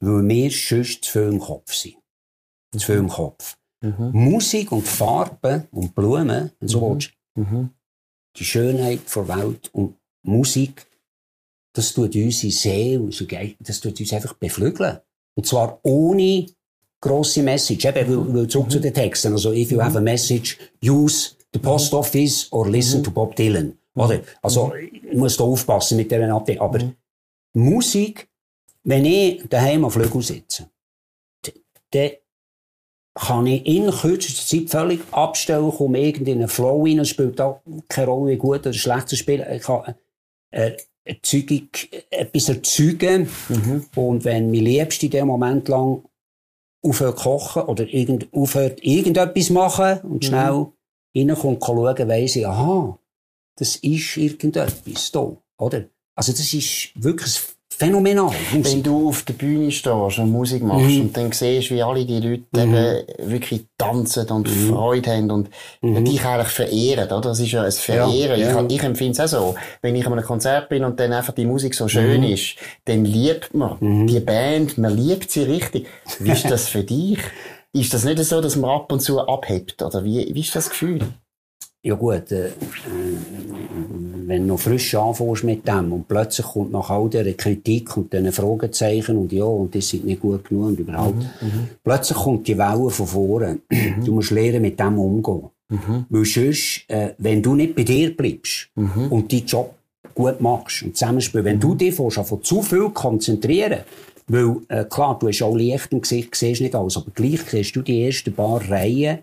weil 0.00 0.28
wir 0.28 0.50
sonst 0.50 1.04
zu 1.04 1.12
viel 1.12 1.22
im 1.22 1.40
Kopf 1.40 1.72
sind. 1.72 1.96
Zu 2.72 2.86
viel 2.86 2.96
im 2.96 3.08
Kopf. 3.08 3.56
Mhm. 3.82 4.10
Musik 4.12 4.72
und 4.72 4.86
Farben 4.86 5.68
und 5.72 5.94
Blumen, 5.94 6.50
und 6.60 6.68
so 6.68 6.80
mhm. 6.80 6.94
willst, 6.94 7.12
mhm. 7.34 7.70
die 8.36 8.44
Schönheit 8.44 9.00
der 9.14 9.28
Welt 9.28 9.70
und 9.72 9.96
Musik 10.22 10.86
das 11.72 11.94
tut 11.94 12.14
unsere 12.14 12.52
Seele, 12.52 13.56
das 13.60 13.80
tut 13.80 13.98
uns 13.98 14.12
einfach 14.12 14.34
beflügeln. 14.34 14.98
Und 15.34 15.46
zwar 15.46 15.80
ohne 15.82 16.46
grosse 17.00 17.42
Message. 17.42 17.84
Eben, 17.86 18.34
weil, 18.34 18.46
zurück 18.48 18.66
mhm. 18.66 18.70
zu 18.70 18.80
den 18.80 18.92
Texten. 18.92 19.32
Also, 19.32 19.52
if 19.52 19.70
you 19.70 19.80
have 19.80 19.96
a 19.96 20.00
message, 20.00 20.58
use 20.84 21.34
the 21.52 21.58
post 21.58 21.94
office 21.94 22.48
or 22.52 22.68
listen 22.68 23.00
mhm. 23.00 23.04
to 23.04 23.10
Bob 23.10 23.34
Dylan. 23.36 23.78
Oder? 23.94 24.20
Also, 24.42 24.66
mhm. 24.66 24.90
ich 25.10 25.16
muss 25.16 25.36
da 25.36 25.44
aufpassen 25.44 25.96
mit 25.96 26.10
dieser 26.10 26.34
Abdeckung. 26.34 26.66
Aber 26.66 26.84
mhm. 26.84 26.94
Musik, 27.54 28.28
wenn 28.84 29.06
ich 29.06 29.42
daheim 29.48 29.84
auf 29.86 29.94
Flügel 29.94 30.22
sitze, 30.22 30.68
dann 31.90 32.10
kann 33.14 33.46
ich 33.46 33.66
in 33.66 33.90
kürzester 33.90 34.46
Zeit 34.46 34.70
völlig 34.70 35.00
abstellen, 35.10 35.70
komme 35.70 36.00
irgendwie 36.00 36.32
in 36.32 36.38
einen 36.38 36.48
Flow 36.48 36.84
rein, 36.84 36.98
es 36.98 37.10
spielt 37.10 37.40
auch 37.40 37.60
keine 37.88 38.06
Rolle, 38.08 38.32
wie 38.32 38.36
gut 38.36 38.60
oder 38.60 38.72
schlecht 38.72 39.08
zu 39.08 39.16
spielen. 39.16 39.46
Ich 39.52 39.62
kann, 39.62 39.94
äh, 40.50 40.76
Erzeugung, 41.04 41.68
etwas 42.10 42.48
erzeugen. 42.48 43.28
Mhm. 43.48 43.86
Und 43.96 44.24
wenn 44.24 44.50
mein 44.50 44.64
Liebste 44.64 45.06
in 45.06 45.12
dem 45.12 45.26
Moment 45.26 45.68
lang 45.68 46.04
aufhört 46.82 47.18
kochen 47.18 47.62
oder 47.62 47.86
irgend, 47.86 48.32
aufhört 48.32 48.82
irgendetwas 48.82 49.50
machen 49.50 50.00
und 50.02 50.22
mhm. 50.22 50.26
schnell 50.26 50.66
mhm. 51.14 51.30
reinkommt 51.30 51.62
und 51.62 51.64
schauen, 51.64 52.08
weiss 52.08 52.36
ich, 52.36 52.46
aha, 52.46 52.98
das 53.56 53.76
ist 53.76 54.16
irgendetwas 54.16 55.12
da, 55.12 55.36
oder? 55.58 55.84
Also 56.14 56.32
das 56.32 56.52
ist 56.52 56.90
wirklich 56.94 57.40
phänomenal. 57.82 58.30
Musik. 58.52 58.64
Wenn 58.64 58.82
du 58.82 59.08
auf 59.08 59.22
der 59.22 59.34
Bühne 59.34 59.70
stehst 59.70 60.18
und 60.18 60.30
Musik 60.30 60.62
machst 60.62 60.90
mhm. 60.90 61.00
und 61.02 61.16
dann 61.16 61.32
siehst, 61.32 61.70
wie 61.70 61.82
alle 61.82 62.04
die 62.04 62.20
Leute 62.20 62.44
mhm. 62.52 62.74
eben 62.74 63.30
wirklich 63.30 63.66
tanzen 63.76 64.28
und 64.28 64.48
mhm. 64.48 64.68
Freude 64.68 65.10
haben 65.10 65.30
und 65.30 65.50
mhm. 65.80 66.04
dich 66.04 66.24
eigentlich 66.24 66.48
verehren, 66.48 67.06
oder? 67.06 67.20
Das 67.20 67.40
ist 67.40 67.52
ja 67.52 67.62
ein 67.62 67.72
Verehren. 67.72 68.40
Ja, 68.40 68.52
ja. 68.52 68.66
Ich, 68.66 68.76
ich 68.76 68.82
empfinde 68.82 69.22
es 69.22 69.34
auch 69.34 69.38
so. 69.38 69.54
Wenn 69.80 69.96
ich 69.96 70.06
an 70.06 70.12
einem 70.12 70.24
Konzert 70.24 70.68
bin 70.68 70.84
und 70.84 70.98
dann 71.00 71.12
einfach 71.12 71.34
die 71.34 71.46
Musik 71.46 71.74
so 71.74 71.88
schön 71.88 72.20
mhm. 72.20 72.32
ist, 72.32 72.56
dann 72.84 73.04
liebt 73.04 73.54
man 73.54 73.76
mhm. 73.80 74.06
die 74.06 74.20
Band, 74.20 74.78
man 74.78 74.96
liebt 74.96 75.30
sie 75.30 75.42
richtig. 75.42 75.86
Wie 76.20 76.30
ist 76.30 76.50
das 76.50 76.68
für 76.68 76.84
dich? 76.84 77.18
Ist 77.72 77.94
das 77.94 78.04
nicht 78.04 78.22
so, 78.22 78.40
dass 78.40 78.56
man 78.56 78.70
ab 78.70 78.92
und 78.92 79.00
zu 79.00 79.20
abhebt? 79.20 79.82
Oder 79.82 80.04
wie, 80.04 80.30
wie 80.34 80.40
ist 80.40 80.54
das 80.54 80.68
Gefühl? 80.68 81.00
Ja 81.84 81.96
gut, 81.96 82.30
äh, 82.30 82.50
wenn 84.26 84.42
du 84.42 84.48
noch 84.48 84.60
frisch 84.60 84.94
anfängst 84.94 85.44
mit 85.44 85.66
dem 85.66 85.92
und 85.92 86.08
plötzlich 86.08 86.46
kommt 86.46 86.72
nach 86.72 86.90
all 86.90 87.08
dieser 87.08 87.32
Kritik 87.32 87.96
und 87.96 88.12
diesen 88.12 88.32
Fragezeichen 88.32 89.16
und 89.16 89.32
ja, 89.32 89.44
und 89.44 89.74
das 89.74 89.88
sind 89.88 90.04
nicht 90.04 90.20
gut 90.20 90.48
genug 90.48 90.66
und 90.66 90.80
überhaupt, 90.80 91.16
mhm, 91.16 91.48
mhm. 91.48 91.68
plötzlich 91.82 92.18
kommt 92.18 92.46
die 92.48 92.58
Welle 92.58 92.90
von 92.90 93.06
vorne. 93.06 93.58
Mhm. 93.92 94.04
Du 94.04 94.12
musst 94.12 94.30
lernen, 94.30 94.62
mit 94.62 94.78
dem 94.78 94.98
umzugehen. 94.98 95.50
Mhm. 95.68 96.06
Weil 96.08 96.24
sonst, 96.24 96.84
äh, 96.88 97.14
wenn 97.18 97.42
du 97.42 97.54
nicht 97.54 97.74
bei 97.74 97.82
dir 97.82 98.16
bleibst 98.16 98.68
und 98.74 99.32
deinen 99.32 99.46
Job 99.46 99.74
gut 100.14 100.40
machst 100.40 100.82
und 100.82 100.96
zusammenspielst, 100.96 101.44
wenn 101.44 101.60
du 101.60 101.74
dich 101.74 101.94
von 101.94 102.10
zu 102.42 102.62
viel 102.62 102.90
konzentrieren 102.90 103.80
weil, 104.28 104.56
äh, 104.68 104.84
klar, 104.84 105.18
du 105.18 105.28
hast 105.28 105.42
auch 105.42 105.54
Licht 105.54 105.92
im 105.92 106.00
Gesicht, 106.00 106.34
siehst 106.34 106.60
nicht 106.60 106.74
alles, 106.74 106.96
aber 106.96 107.10
gleich 107.14 107.42
siehst 107.42 107.76
du 107.76 107.82
die 107.82 108.06
ersten 108.06 108.32
paar 108.32 108.62
Reihen 108.70 109.18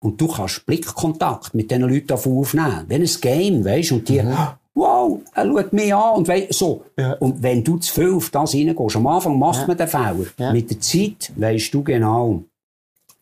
und 0.00 0.20
du 0.20 0.28
kannst 0.28 0.64
Blickkontakt 0.66 1.54
mit 1.54 1.70
diesen 1.70 1.82
Leuten 1.82 2.12
aufnehmen. 2.12 2.84
Wenn 2.88 3.02
ein 3.02 3.10
Game, 3.20 3.64
weißt 3.64 3.92
und 3.92 4.08
die, 4.08 4.22
mhm. 4.22 4.36
wow, 4.74 5.20
er 5.34 5.46
schaut 5.46 5.72
mich 5.72 5.94
an 5.94 6.16
und 6.16 6.28
weißt, 6.28 6.52
so. 6.52 6.84
Ja. 6.96 7.12
Und 7.14 7.42
wenn 7.42 7.64
du 7.64 7.78
zu 7.78 7.92
viel 7.92 8.14
auf 8.14 8.30
das 8.30 8.54
reingehst, 8.54 8.96
am 8.96 9.06
Anfang 9.06 9.38
macht 9.38 9.62
ja. 9.62 9.66
man 9.66 9.76
den 9.76 9.88
Fehler. 9.88 10.26
Ja. 10.38 10.52
Mit 10.52 10.70
der 10.70 10.80
Zeit 10.80 11.32
weißt 11.36 11.74
du 11.74 11.82
genau, 11.82 12.42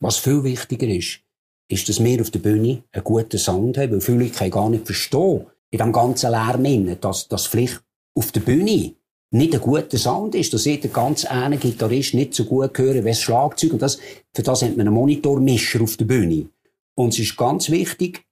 was 0.00 0.18
viel 0.18 0.44
wichtiger 0.44 0.88
ist, 0.88 1.20
ist, 1.68 1.88
dass 1.88 2.02
wir 2.02 2.20
auf 2.20 2.30
der 2.30 2.38
Bühne 2.38 2.82
einen 2.92 3.04
guten 3.04 3.38
Sound 3.38 3.78
haben, 3.78 3.92
weil 3.92 4.00
viele 4.00 4.24
Leute 4.24 4.50
gar 4.50 4.68
nicht 4.68 4.86
verstehen, 4.86 5.46
in 5.70 5.78
dem 5.78 5.92
ganzen 5.92 6.30
Lärm, 6.30 7.00
dass, 7.00 7.26
dass 7.28 7.46
vielleicht 7.46 7.82
auf 8.14 8.32
der 8.32 8.40
Bühne 8.40 8.92
nicht 9.32 9.54
ein 9.54 9.60
guter 9.60 9.98
Sound 9.98 10.34
ist, 10.34 10.54
dass 10.54 10.64
jeder 10.64 10.88
ganz 10.88 11.24
eine 11.24 11.56
Gitarrist 11.56 12.14
nicht 12.14 12.34
so 12.34 12.44
gut 12.44 12.78
hören 12.78 13.04
wie 13.04 13.08
das 13.08 13.20
Schlagzeug. 13.20 13.72
Und 13.72 13.82
das, 13.82 13.98
für 14.32 14.42
das 14.42 14.62
hat 14.62 14.76
man 14.76 14.86
einen 14.86 14.94
Monitormischer 14.94 15.82
auf 15.82 15.96
der 15.96 16.04
Bühne. 16.04 16.46
Und 16.96 17.12
es 17.12 17.20
ist 17.20 17.36
ganz 17.36 17.70
wichtig, 17.70 18.24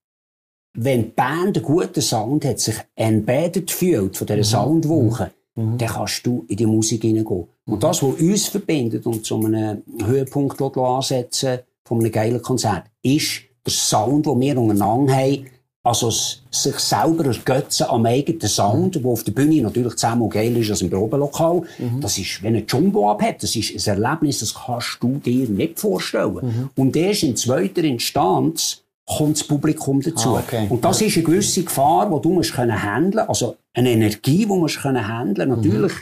wenn 0.76 1.04
die 1.04 1.10
Band 1.10 1.56
einen 1.56 1.64
guten 1.64 2.00
Sound 2.02 2.44
hat, 2.44 2.58
sich 2.58 2.76
embedded 2.96 3.70
fühlt 3.70 4.16
von 4.16 4.26
dieser 4.26 4.38
mhm. 4.38 4.44
Soundwoche, 4.44 5.30
mhm. 5.54 5.72
mhm. 5.72 5.78
dann 5.78 5.88
kannst 5.88 6.26
du 6.26 6.44
in 6.48 6.56
die 6.56 6.66
Musik 6.66 7.02
hineingehen. 7.02 7.46
Und 7.66 7.82
das, 7.82 8.02
was 8.02 8.20
uns 8.20 8.48
verbindet 8.48 9.06
und 9.06 9.24
zu 9.24 9.36
einem 9.36 9.82
Höhepunkt 10.04 10.60
ansetzen 10.60 11.60
von 11.84 12.00
einem 12.00 12.10
geilen 12.10 12.42
Konzert, 12.42 12.84
ist 13.02 13.42
der 13.64 13.72
Sound, 13.72 14.26
den 14.26 14.40
wir 14.40 14.58
untereinander 14.58 15.14
haben, 15.14 15.46
also 15.84 16.10
sich 16.10 16.78
selber 16.78 17.26
ergötzen 17.26 17.86
am 17.90 18.06
eigenen 18.06 18.48
Sound, 18.48 18.96
mhm. 18.96 19.02
der 19.02 19.10
auf 19.10 19.22
der 19.22 19.32
Bühne 19.32 19.60
natürlich 19.60 19.96
zehnmal 19.96 20.30
geil 20.30 20.56
ist 20.56 20.70
als 20.70 20.80
im 20.80 20.88
Probelokal. 20.88 21.60
Mhm. 21.78 22.00
Das 22.00 22.16
ist, 22.16 22.42
wenn 22.42 22.56
ein 22.56 22.64
Jumbo 22.66 23.10
abhat, 23.10 23.42
das 23.42 23.54
ist 23.54 23.86
ein 23.86 24.02
Erlebnis, 24.02 24.40
das 24.40 24.54
kannst 24.54 24.96
du 25.00 25.18
dir 25.18 25.46
nicht 25.46 25.78
vorstellen. 25.78 26.34
Mhm. 26.34 26.70
Und 26.74 26.96
erst 26.96 27.24
in 27.24 27.36
zweiter 27.36 27.84
Instanz 27.84 28.82
kommt 29.06 29.38
das 29.38 29.46
Publikum 29.46 30.00
dazu. 30.00 30.36
Ah, 30.36 30.42
okay. 30.46 30.66
Und 30.70 30.82
das 30.82 31.02
ist 31.02 31.16
eine 31.16 31.24
gewisse 31.24 31.62
Gefahr, 31.62 32.10
die 32.10 32.22
du 32.22 32.32
musst 32.32 32.54
können 32.54 32.82
handeln, 32.82 33.28
also 33.28 33.56
eine 33.74 33.90
Energie, 33.90 34.38
die 34.38 34.46
du 34.46 34.56
musst 34.56 34.80
können 34.80 35.06
handeln. 35.06 35.50
Natürlich 35.50 35.92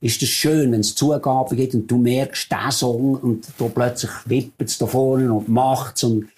ist 0.00 0.22
es 0.22 0.28
schön, 0.30 0.72
wenn 0.72 0.80
es 0.80 0.94
Zugaben 0.94 1.54
gibt 1.54 1.74
und 1.74 1.86
du 1.86 1.98
merkst, 1.98 2.50
der 2.50 2.70
Song 2.70 3.14
und 3.16 3.46
du 3.58 3.68
plötzlich 3.68 4.10
wippt 4.24 4.62
es 4.62 4.78
da 4.78 4.86
vorne 4.86 5.30
und 5.30 5.48
macht 5.48 5.96
es 5.96 6.04
und 6.04 6.28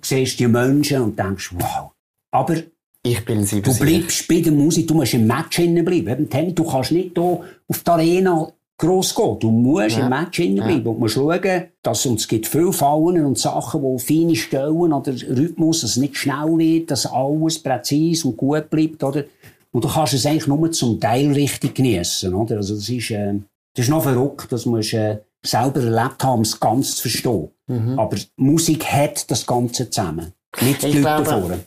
siehst 0.00 0.40
die 0.40 0.48
Menschen 0.48 1.02
und 1.02 1.18
denkst, 1.18 1.50
wow. 1.52 1.90
Aber 2.30 2.56
Ich 3.04 3.24
bin 3.24 3.44
sie 3.44 3.62
Du 3.62 3.76
bleibst 3.78 4.26
bei 4.28 4.40
der 4.40 4.52
Musik, 4.52 4.88
du 4.88 4.94
musst 4.94 5.14
im 5.14 5.26
Match 5.26 5.56
hinein 5.56 5.84
bleiben. 5.84 6.28
Du 6.54 6.64
kannst 6.64 6.90
nicht 6.92 7.12
hier 7.14 7.40
auf 7.68 7.82
die 7.84 7.90
Arena 7.90 8.52
gross 8.76 9.14
gehen. 9.14 9.38
Du 9.38 9.50
musst 9.50 9.96
Ja. 9.96 10.04
im 10.04 10.08
Match 10.10 10.38
hinein 10.38 10.66
bleiben. 10.66 10.86
Und 10.88 10.98
musst 10.98 11.14
schauen, 11.14 11.64
dass 11.82 12.06
und 12.06 12.18
es 12.20 12.26
gibt 12.28 12.46
viele 12.46 12.72
Fallen 12.72 13.24
und 13.24 13.38
Sachen, 13.38 13.80
die 13.82 14.02
feine 14.02 14.36
Stellen 14.36 14.92
oder 14.92 15.12
Rhythmus, 15.12 15.82
dass 15.82 15.90
es 15.92 15.96
nicht 15.96 16.16
schnell 16.16 16.58
wird, 16.58 16.90
dass 16.90 17.06
alles 17.06 17.60
präzise 17.62 18.28
und 18.28 18.36
gut 18.36 18.68
bleibt, 18.68 19.02
oder? 19.04 19.24
Und 19.70 19.84
du 19.84 19.88
kannst 19.88 20.14
es 20.14 20.26
eigentlich 20.26 20.46
nur 20.48 20.70
zum 20.72 20.98
Teil 20.98 21.32
richtig 21.32 21.74
geniessen, 21.76 22.34
oder? 22.34 22.56
Also, 22.56 22.74
das 22.74 22.88
ist, 22.88 23.10
äh, 23.10 23.34
das 23.74 23.84
ist 23.86 23.90
noch 23.90 24.02
verrückt, 24.02 24.50
das 24.50 24.66
musst 24.66 24.92
äh, 24.94 25.18
selber 25.42 25.80
erlebt 25.82 26.24
haben, 26.24 26.38
um 26.38 26.40
es 26.40 26.58
ganz 26.58 26.96
zu 26.96 27.02
verstehen. 27.02 27.48
Aber 27.96 28.16
Musik 28.36 28.84
hat 28.86 29.30
das 29.30 29.46
Ganze 29.46 29.88
zusammen. 29.90 30.32
Nicht 30.62 30.82
die 30.82 30.86
Ich 30.88 30.94
Leute 31.02 31.22
glaube, 31.24 31.58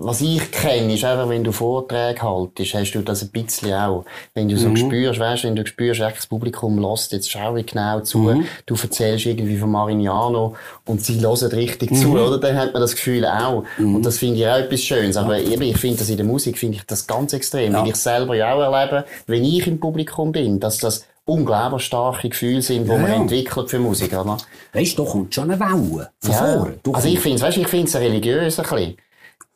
was 0.00 0.20
ich 0.22 0.50
kenne, 0.50 0.94
ist 0.94 1.04
einfach, 1.04 1.28
wenn 1.28 1.44
du 1.44 1.52
Vorträge 1.52 2.22
haltest, 2.22 2.72
hast 2.72 2.92
du 2.92 3.02
das 3.02 3.20
ein 3.22 3.28
bisschen 3.28 3.74
auch. 3.74 4.06
Wenn 4.32 4.48
du 4.48 4.56
so 4.56 4.70
Mhm. 4.70 4.76
spürst, 4.78 5.20
weißt, 5.20 5.44
wenn 5.44 5.54
du 5.54 5.64
spürst, 5.66 6.00
echt, 6.00 6.16
das 6.16 6.26
Publikum 6.26 6.78
lässt 6.78 7.12
jetzt 7.12 7.30
schau 7.30 7.54
ich 7.56 7.66
genau 7.66 8.00
zu, 8.00 8.18
Mhm. 8.20 8.46
du 8.64 8.74
erzählst 8.82 9.26
irgendwie 9.26 9.58
von 9.58 9.70
Marignano 9.70 10.56
und 10.86 11.02
sie 11.04 11.20
hören 11.20 11.50
richtig 11.52 11.90
Mhm. 11.90 11.96
zu, 11.96 12.12
oder? 12.12 12.38
Dann 12.38 12.56
hat 12.56 12.72
man 12.72 12.80
das 12.80 12.94
Gefühl 12.94 13.26
auch. 13.26 13.64
Und 13.78 14.02
das 14.06 14.16
finde 14.18 14.40
ich 14.40 14.46
auch 14.48 14.56
etwas 14.56 14.80
Schönes. 14.80 15.18
Aber 15.18 15.38
eben, 15.38 15.62
ich 15.62 15.76
finde 15.76 15.98
das 15.98 16.08
in 16.08 16.16
der 16.16 16.26
Musik, 16.26 16.56
finde 16.58 16.78
ich 16.78 16.84
das 16.86 17.06
ganz 17.06 17.34
extrem. 17.34 17.72
Ja. 17.74 17.82
Weil 17.82 17.90
ich 17.90 17.96
selber 17.96 18.34
ja 18.34 18.54
auch 18.54 18.60
erlebe, 18.72 19.04
wenn 19.26 19.44
ich 19.44 19.66
im 19.66 19.78
Publikum 19.78 20.32
bin, 20.32 20.58
dass 20.58 20.78
das 20.78 21.04
unglaublich 21.26 21.82
starke 21.82 22.28
Gefühle 22.28 22.62
sind, 22.62 22.84
die 22.84 22.90
Ja, 22.90 22.98
man 22.98 23.10
ja. 23.10 23.16
entwickelt 23.16 23.70
für 23.70 23.78
Musik, 23.78 24.12
oder? 24.12 24.36
Weißt 24.72 24.98
du, 24.98 25.04
da 25.04 25.10
kommt 25.10 25.34
schon 25.34 25.50
eine 25.50 25.58
Welle 25.60 26.10
von 26.20 26.32
Ja. 26.32 26.56
vorne. 26.56 26.78
Du 26.82 26.92
Also 26.92 27.08
ich 27.08 27.20
finde 27.20 27.36
es, 27.36 27.42
weißt, 27.42 27.58
ich 27.58 27.68
finde 27.68 27.86
es 27.88 27.96
religiös 27.96 28.58
ein 28.58 28.66
bisschen. 28.68 28.96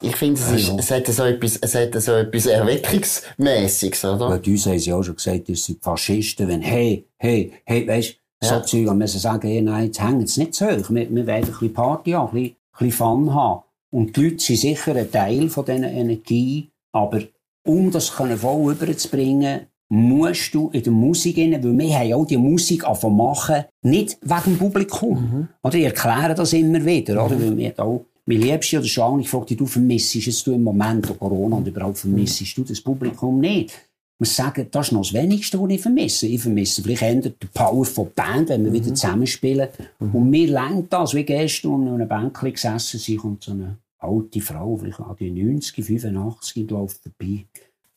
Ich 0.00 0.14
finde, 0.16 0.40
es, 0.40 0.50
ist, 0.52 0.68
Ja, 0.68 0.74
ja. 0.74 0.78
es 0.78 0.90
hat 0.92 1.06
so 1.08 1.24
etwas, 1.24 1.56
es 1.56 1.74
hat 1.74 2.00
so 2.02 2.12
etwas 2.12 2.46
Erweckungsmäßiges, 2.46 4.04
oder? 4.04 4.38
Bei 4.38 4.50
uns 4.50 4.66
haben 4.66 4.78
sie 4.78 4.92
auch 4.92 5.02
schon 5.02 5.16
gesagt, 5.16 5.48
das 5.48 5.64
sind 5.64 5.82
Faschisten, 5.82 6.48
wenn, 6.48 6.62
hey, 6.62 7.04
hey, 7.18 7.52
hey, 7.64 7.86
weisst 7.88 8.16
so 8.40 8.54
Ja. 8.54 8.62
Zeug, 8.62 8.88
und 8.88 8.98
müssen 8.98 9.18
sagen, 9.18 9.48
hey, 9.48 9.60
nein, 9.60 9.86
jetzt 9.86 10.00
hängt 10.00 10.22
es 10.28 10.36
nicht 10.36 10.54
zu 10.54 10.66
hoch. 10.66 10.88
Wir, 10.90 11.10
wir 11.10 11.26
wollen 11.26 11.28
ein 11.28 11.40
bisschen 11.46 11.72
Party 11.72 12.12
haben, 12.12 12.28
ein 12.28 12.32
bisschen, 12.34 12.56
ein 12.72 12.86
bisschen 12.86 12.92
Fun 12.92 13.34
haben. 13.34 13.62
Und 13.90 14.16
die 14.16 14.22
Leute 14.24 14.38
sind 14.44 14.56
sicher 14.58 14.94
ein 14.94 15.10
Teil 15.10 15.48
von 15.48 15.64
dieser 15.64 15.90
Energie, 15.90 16.68
aber 16.92 17.22
um 17.66 17.90
das 17.90 18.14
können 18.14 18.38
voll 18.38 18.72
überzubringen, 18.72 19.66
musst 19.90 20.54
du 20.54 20.70
in 20.70 20.82
der 20.82 20.92
Musik 20.92 21.38
rein, 21.38 21.52
weil 21.52 21.78
wir 21.78 21.98
haben 21.98 22.12
auch 22.12 22.26
die 22.26 22.36
Musik 22.36 22.86
anfangen 22.86 23.16
machen, 23.16 23.64
nicht 23.82 24.18
wegen 24.22 24.42
dem 24.44 24.58
Publikum. 24.58 25.48
Oder 25.62 25.74
ich 25.76 25.84
erkläre 25.84 26.34
das 26.34 26.52
immer 26.52 26.84
wieder, 26.84 27.24
oder? 27.24 27.40
Weil 27.40 27.56
wir 27.56 27.80
auch, 27.80 28.04
mein 28.26 28.42
Liebste 28.42 28.78
oder 28.78 28.86
schon, 28.86 29.20
ich 29.20 29.30
frage 29.30 29.46
dich, 29.46 29.56
du 29.56 29.66
vermisst 29.66 30.14
es 30.14 30.44
du 30.44 30.52
im 30.52 30.62
Moment, 30.62 31.08
durch 31.08 31.18
Corona 31.18 31.56
und 31.56 31.66
überhaupt 31.66 31.98
vermisst 31.98 32.56
du 32.58 32.62
das 32.62 32.80
Publikum 32.80 33.40
nicht. 33.40 33.70
Ich 33.70 34.20
muss 34.20 34.36
sagen, 34.36 34.66
das 34.70 34.88
ist 34.88 34.92
noch 34.92 35.02
das 35.02 35.14
Wenigste, 35.14 35.58
was 35.60 35.70
ich 35.70 35.80
vermisse. 35.80 36.26
Ich 36.26 36.42
vermisse 36.42 36.82
vielleicht 36.82 37.02
eher 37.02 37.14
die 37.14 37.46
Power 37.54 37.84
von 37.84 38.08
der 38.14 38.22
Band, 38.22 38.48
wenn 38.48 38.64
wir 38.64 38.72
wieder 38.72 38.92
zusammenspielen. 38.92 39.68
Und 40.00 40.28
mir 40.28 40.48
lenkt 40.48 40.92
das, 40.92 41.14
wie 41.14 41.22
gestern 41.22 41.86
an 41.86 41.94
einem 41.94 42.08
Bänkchen 42.08 42.52
gesessen 42.52 42.98
sind, 42.98 43.18
kommt 43.18 43.44
so 43.44 43.52
eine 43.52 43.78
alte 43.98 44.40
Frau, 44.40 44.76
vielleicht 44.76 45.00
an 45.00 45.16
die 45.18 45.30
90, 45.30 45.84
85, 45.84 46.68
läuft 46.68 47.00
vorbei 47.00 47.46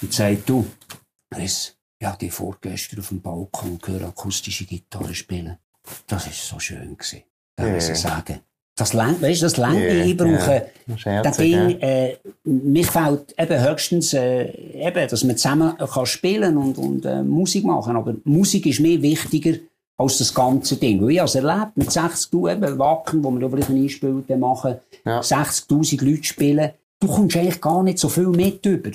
und 0.01 0.13
sagt, 0.13 0.47
du, 0.47 0.65
Chris, 1.31 1.75
ich 2.01 2.07
habe 2.07 2.17
dich 2.17 2.31
vorgestern 2.33 2.99
auf 2.99 3.09
dem 3.09 3.21
Balkon 3.21 3.77
gehört, 3.79 4.03
akustische 4.03 4.65
Gitarre 4.65 5.13
spielen. 5.13 5.57
Das 6.07 6.25
war 6.25 6.33
so 6.33 6.59
schön. 6.59 6.97
Gewesen. 6.97 7.21
Da 7.55 7.63
muss 7.67 7.87
Ja. 7.87 7.93
ich 7.93 7.99
sagen. 7.99 8.39
Das 8.75 8.93
lenkt, 8.93 9.21
weißt 9.21 9.41
du, 9.41 9.45
das 9.45 9.57
Ja, 9.57 9.69
mich. 9.69 10.07
Ich 10.07 10.17
brauche, 10.17 10.65
ja. 11.05 11.21
das 11.21 11.37
Ding, 11.37 11.69
ja. 11.79 11.87
äh, 11.87 12.17
mir 12.45 12.85
fällt 12.85 13.35
eben 13.37 13.61
höchstens, 13.69 14.13
äh, 14.13 14.45
eben, 14.87 15.07
dass 15.07 15.23
man 15.23 15.37
zusammen 15.37 15.77
kann 15.77 16.05
spielen 16.07 16.57
und, 16.57 16.79
und 16.79 17.05
äh, 17.05 17.21
Musik 17.21 17.65
machen. 17.65 17.95
Aber 17.95 18.15
Musik 18.23 18.65
ist 18.65 18.79
mir 18.79 18.99
wichtiger 19.03 19.59
als 19.97 20.17
das 20.17 20.33
ganze 20.33 20.77
Ding. 20.77 20.99
Weil 21.03 21.11
ich 21.11 21.19
habe 21.19 21.27
es 21.27 21.35
erlebt, 21.35 21.75
mit 21.77 21.89
60'000 21.89 22.53
eben 22.53 22.79
Wacken, 22.79 23.23
wo 23.23 23.29
wir 23.29 23.47
vielleicht 23.47 23.69
ein 23.69 23.83
Einspiel 23.83 24.23
machen, 24.37 24.77
Ja. 25.05 25.19
60'000 25.19 26.03
Leute 26.03 26.23
spielen. 26.23 26.71
Du 26.99 27.07
kommst 27.07 27.37
eigentlich 27.37 27.61
gar 27.61 27.83
nicht 27.83 27.99
so 27.99 28.09
viel 28.09 28.27
mit 28.27 28.65
über. 28.65 28.89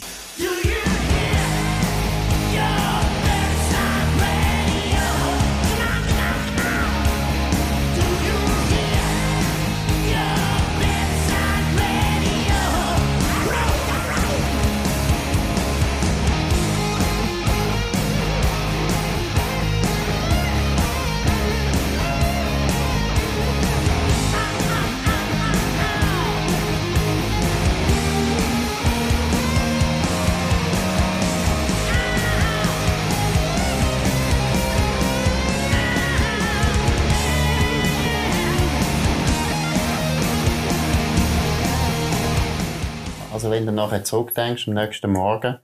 Also 43.47 43.55
wenn 43.55 43.67
du 43.67 43.73
nachher 43.73 44.03
zurückdenkst, 44.03 44.67
am 44.67 44.75
nächsten 44.75 45.13
Morgen, 45.13 45.59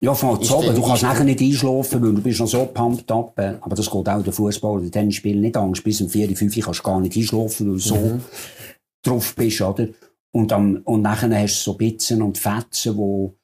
Ja, 0.00 0.14
von 0.14 0.38
oben. 0.38 0.74
Du 0.74 0.82
kannst 0.82 1.02
nachher 1.02 1.24
nicht 1.24 1.40
einschlafen, 1.40 2.02
weil 2.02 2.14
du 2.14 2.22
bist 2.22 2.40
noch 2.40 2.46
so 2.46 2.64
pumped 2.64 3.10
up. 3.12 3.38
äh, 3.38 3.56
Aber 3.60 3.76
das 3.76 3.90
geht 3.90 4.08
auch 4.08 4.22
der 4.22 4.32
Fußball 4.32 4.78
oder 4.78 4.90
Tennisspiel 4.90 5.36
nicht 5.36 5.56
Angst. 5.56 5.84
Bis 5.84 6.00
um 6.00 6.08
4, 6.08 6.34
5 6.34 6.64
kannst 6.64 6.80
du 6.80 6.82
gar 6.82 6.98
nicht 6.98 7.14
einschlafen, 7.14 7.66
weil 7.66 7.74
du 7.74 7.78
so 7.78 8.20
drauf 9.02 9.34
bist, 9.36 9.60
oder? 9.60 9.88
Und, 10.32 10.50
am, 10.52 10.80
und 10.84 11.02
nachher 11.02 11.30
hast 11.38 11.60
du 11.60 11.72
so 11.72 11.76
Bitzen 11.76 12.22
und 12.22 12.38
Fetzen, 12.38 12.96
wo, 12.96 13.34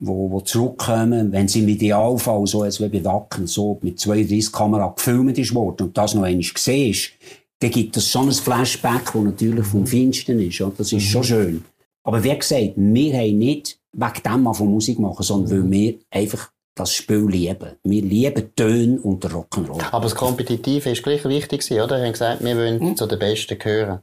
wo, 0.00 0.30
wo 0.30 0.40
zurückkommen, 0.42 1.32
wenn 1.32 1.48
sie 1.48 1.60
im 1.60 1.68
Idealfall, 1.68 2.46
so 2.46 2.62
als 2.62 2.80
wie 2.80 2.88
bei 2.88 3.04
Wacken, 3.04 3.48
so 3.48 3.80
mit 3.82 3.98
32 3.98 4.52
Kamera 4.52 4.94
gefilmt 4.96 5.38
ist 5.38 5.54
worden 5.54 5.88
und 5.88 5.98
das 5.98 6.14
noch 6.14 6.22
einmal 6.22 6.44
siehst, 6.56 7.10
dann 7.58 7.70
gibt 7.70 7.96
es 7.96 8.10
schon 8.10 8.28
ein 8.28 8.32
Flashback, 8.32 9.06
das 9.12 9.22
natürlich 9.22 9.66
vom 9.66 9.86
Feinsten 9.86 10.40
ist. 10.40 10.60
Und 10.60 10.78
das 10.78 10.92
ist 10.92 11.02
schon 11.02 11.24
schön. 11.24 11.64
Aber 12.02 12.22
wie 12.24 12.36
gesagt, 12.36 12.72
wir 12.76 13.14
haben 13.14 13.38
nicht 13.38 13.78
wegen 13.92 14.22
dem 14.24 14.42
mal 14.42 14.54
von 14.54 14.68
Musik 14.70 14.98
machen, 14.98 15.22
sondern 15.22 15.50
weil 15.64 15.70
wir 15.70 15.94
einfach 16.10 16.50
das 16.74 16.92
Spiel 16.94 17.26
lieben. 17.28 17.72
Wir 17.82 18.02
lieben 18.02 18.54
Töne 18.54 19.00
und 19.00 19.22
den 19.24 19.32
Rock'n'Roll. 19.32 19.82
aber 19.92 20.04
das 20.04 20.14
Kompetitive 20.14 20.90
ist 20.90 21.02
gleich 21.02 21.24
wichtig 21.24 21.68
oder? 21.72 21.98
Wir 21.98 22.04
haben 22.06 22.12
gesagt, 22.12 22.42
wir 22.44 22.56
wollen 22.56 22.80
Hm? 22.80 22.96
zu 22.96 23.06
den 23.06 23.18
Besten 23.18 23.58
gehören. 23.58 24.00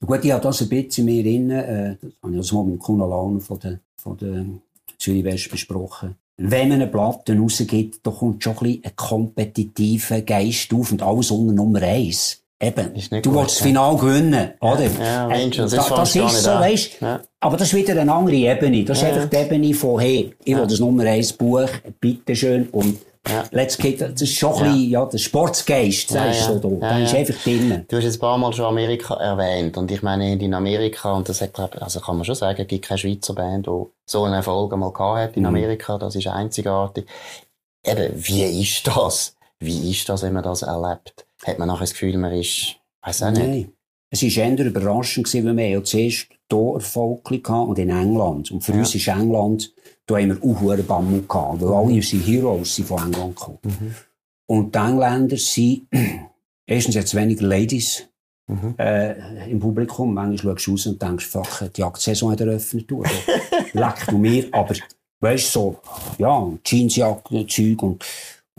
Ja, 0.00 0.06
Gut, 0.06 0.24
ich 0.24 0.32
habe 0.32 0.42
das 0.42 0.60
ein 0.60 0.68
bisschen 0.68 1.04
mehr 1.06 1.22
drin, 1.22 1.50
äh, 1.50 1.96
das 2.02 2.10
habe 2.22 2.32
ich 2.32 2.38
also 2.38 2.56
mal 2.62 2.70
mit 2.72 2.80
Kuno 2.80 3.06
Laun 3.08 3.40
von 3.40 3.58
der, 3.60 3.80
von 3.96 4.16
der 4.18 4.44
Zürich 4.98 5.24
West 5.24 5.50
besprochen. 5.50 6.16
Wenn 6.36 6.68
man 6.70 6.80
eine 6.82 6.90
Platte 6.90 7.36
rausgibt, 7.38 8.00
da 8.02 8.10
kommt 8.10 8.42
schon 8.42 8.54
ein 8.54 8.58
bisschen 8.64 8.84
ein 8.84 8.96
kompetitiver 8.96 10.20
Geist 10.22 10.72
auf 10.74 10.90
und 10.92 11.02
alles 11.02 11.30
unter 11.30 11.52
Nummer 11.52 11.82
eins. 11.82 12.39
Eben, 12.62 12.92
du 12.94 13.30
gut, 13.30 13.38
willst 13.40 13.50
das 13.52 13.58
ja. 13.60 13.64
Finale 13.66 13.96
gewinnen, 13.96 14.50
oder? 14.60 14.82
ja, 15.02 15.24
Äh, 15.30 15.38
Mensch, 15.38 15.56
das 15.56 15.72
ist 15.72 15.78
das 15.78 15.86
fast 15.88 16.14
gar 16.14 16.26
ist 16.26 16.42
so, 16.42 16.50
weißt 16.50 17.00
Ja. 17.00 17.20
Aber 17.40 17.56
das 17.56 17.68
ist 17.68 17.74
wieder 17.74 17.98
eine 17.98 18.12
andere 18.12 18.36
Ebene. 18.36 18.84
Das 18.84 18.98
ist 18.98 19.02
Ja, 19.04 19.08
einfach 19.14 19.30
die 19.30 19.36
Ebene 19.36 19.72
von, 19.72 19.98
hey, 19.98 20.34
ich 20.44 20.54
will 20.54 20.66
das 20.66 20.78
Nummer 20.78 21.04
eins 21.04 21.32
Buch, 21.32 21.68
bitteschön, 22.00 22.68
und 22.68 22.98
Ja. 23.26 23.44
let's 23.52 23.78
get, 23.78 24.00
das 24.02 24.20
ist 24.20 24.34
schon 24.36 24.52
ein 24.54 24.64
bisschen, 24.72 24.90
ja, 24.90 25.06
der 25.06 25.16
Sportsgeist, 25.18 26.10
Ja, 26.10 26.24
ist 26.26 26.40
ja. 26.40 26.46
so 26.52 26.58
da. 26.58 26.68
Ja, 26.68 26.94
Der 26.96 27.04
ist 27.04 27.12
ja. 27.12 27.18
einfach 27.20 27.42
drin. 27.42 27.84
Du 27.88 27.96
hast 27.96 28.04
jetzt 28.04 28.16
ein 28.16 28.20
paar 28.20 28.36
Mal 28.36 28.52
schon 28.52 28.66
Amerika 28.66 29.14
erwähnt. 29.14 29.78
Und 29.78 29.90
ich 29.90 30.02
meine, 30.02 30.34
in 30.34 30.52
Amerika, 30.54 31.12
und 31.14 31.28
das 31.30 31.40
hat, 31.40 31.54
glaub, 31.54 31.80
also 31.80 32.00
kann 32.00 32.16
man 32.16 32.24
schon 32.26 32.34
sagen, 32.34 32.60
es 32.60 32.68
gibt 32.68 32.84
keine 32.84 32.98
Schweizer 32.98 33.34
Band, 33.34 33.66
die 33.68 33.84
so 34.04 34.24
einen 34.24 34.34
Erfolg 34.34 34.70
einmal 34.74 34.92
gehabt 34.92 35.18
hat 35.18 35.30
Mhm. 35.36 35.42
in 35.42 35.46
Amerika. 35.46 35.96
Das 35.96 36.14
ist 36.14 36.26
einzigartig. 36.26 37.06
Eben, 37.86 38.12
wie 38.16 38.62
ist 38.62 38.86
das? 38.86 39.34
Wie 39.58 39.90
ist 39.90 40.06
das, 40.10 40.22
wenn 40.22 40.34
man 40.34 40.42
das 40.42 40.60
erlebt? 40.62 41.26
Hat 41.44 41.58
man 41.58 41.68
nachher 41.68 41.80
das 41.80 41.92
Gefühl, 41.92 42.16
man 42.18 42.32
ist, 42.32 42.76
weiss 43.02 43.22
auch 43.22 43.30
nicht. 43.30 43.42
Nein. 43.42 43.72
Es 44.12 44.22
war 44.22 44.44
eher 44.44 44.66
überraschend, 44.66 45.26
gewesen, 45.26 45.46
weil 45.46 45.56
wir 45.56 45.68
ja 45.68 45.84
zuerst 45.84 46.26
hier 46.50 46.72
Erfolg 46.74 47.30
hatten 47.30 47.68
und 47.68 47.78
in 47.78 47.90
England. 47.90 48.50
Und 48.50 48.62
für 48.64 48.72
Ja. 48.72 48.78
uns 48.78 48.94
ist 48.94 49.06
England, 49.06 49.72
da 50.06 50.16
haben 50.16 50.28
wir 50.28 50.36
auch 50.50 50.60
hohen 50.60 50.86
Bammel 50.86 51.22
gehabt, 51.26 51.60
weil 51.60 51.68
alle 51.72 51.94
unsere 51.94 52.22
Heroes 52.22 52.74
sind 52.74 52.88
von 52.88 52.98
England 53.04 53.36
gekommen. 53.36 53.58
Mhm. 53.62 53.94
Und 54.46 54.74
die 54.74 54.78
Engländer 54.78 55.36
sind, 55.36 55.86
erstens 56.66 56.96
jetzt 56.96 57.14
weniger 57.14 57.46
Ladies 57.46 58.08
mhm. 58.48 58.74
äh, 58.78 59.48
im 59.48 59.60
Publikum. 59.60 60.12
Manchmal 60.12 60.58
schaust 60.58 60.66
du 60.66 60.70
raus 60.72 60.86
und 60.88 61.00
denkst, 61.00 61.26
fuck, 61.26 61.72
die 61.72 61.80
Jagdsaison 61.80 62.32
hat 62.32 62.40
eröffnet. 62.40 62.90
Leck 63.72 64.06
du 64.08 64.18
mir. 64.18 64.48
Aber 64.50 64.74
weißt 65.20 65.54
du, 65.54 65.60
so, 65.60 65.76
ja, 66.18 66.52
Jeansjacke, 66.64 67.46
Zeug 67.46 67.80
und, 67.84 68.04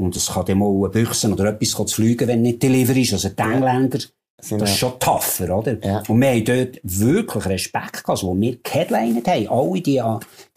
und 0.01 0.15
es 0.15 0.27
kann 0.27 0.45
dann 0.45 0.59
mal 0.59 0.89
Büchsen 0.89 1.33
oder 1.33 1.45
etwas 1.45 1.69
zu 1.71 1.85
fliegen, 1.87 2.27
wenn 2.27 2.41
nicht 2.41 2.61
delivery 2.61 3.01
ist. 3.01 3.13
Also 3.13 3.29
die 3.29 3.41
Engländer, 3.41 3.99
das 4.49 4.51
ist 4.51 4.77
schon 4.77 4.99
tougher, 4.99 5.55
oder? 5.55 5.77
Ja. 5.85 6.03
Und 6.07 6.19
wir 6.19 6.29
haben 6.29 6.45
dort 6.45 6.79
wirklich 6.83 7.45
Respekt 7.45 7.93
gehabt, 7.93 8.09
also, 8.09 8.27
wo 8.27 8.39
wir 8.39 8.57
geheadlined 8.57 9.27
haben. 9.27 9.47
Alle 9.47 9.81
die, 9.81 10.01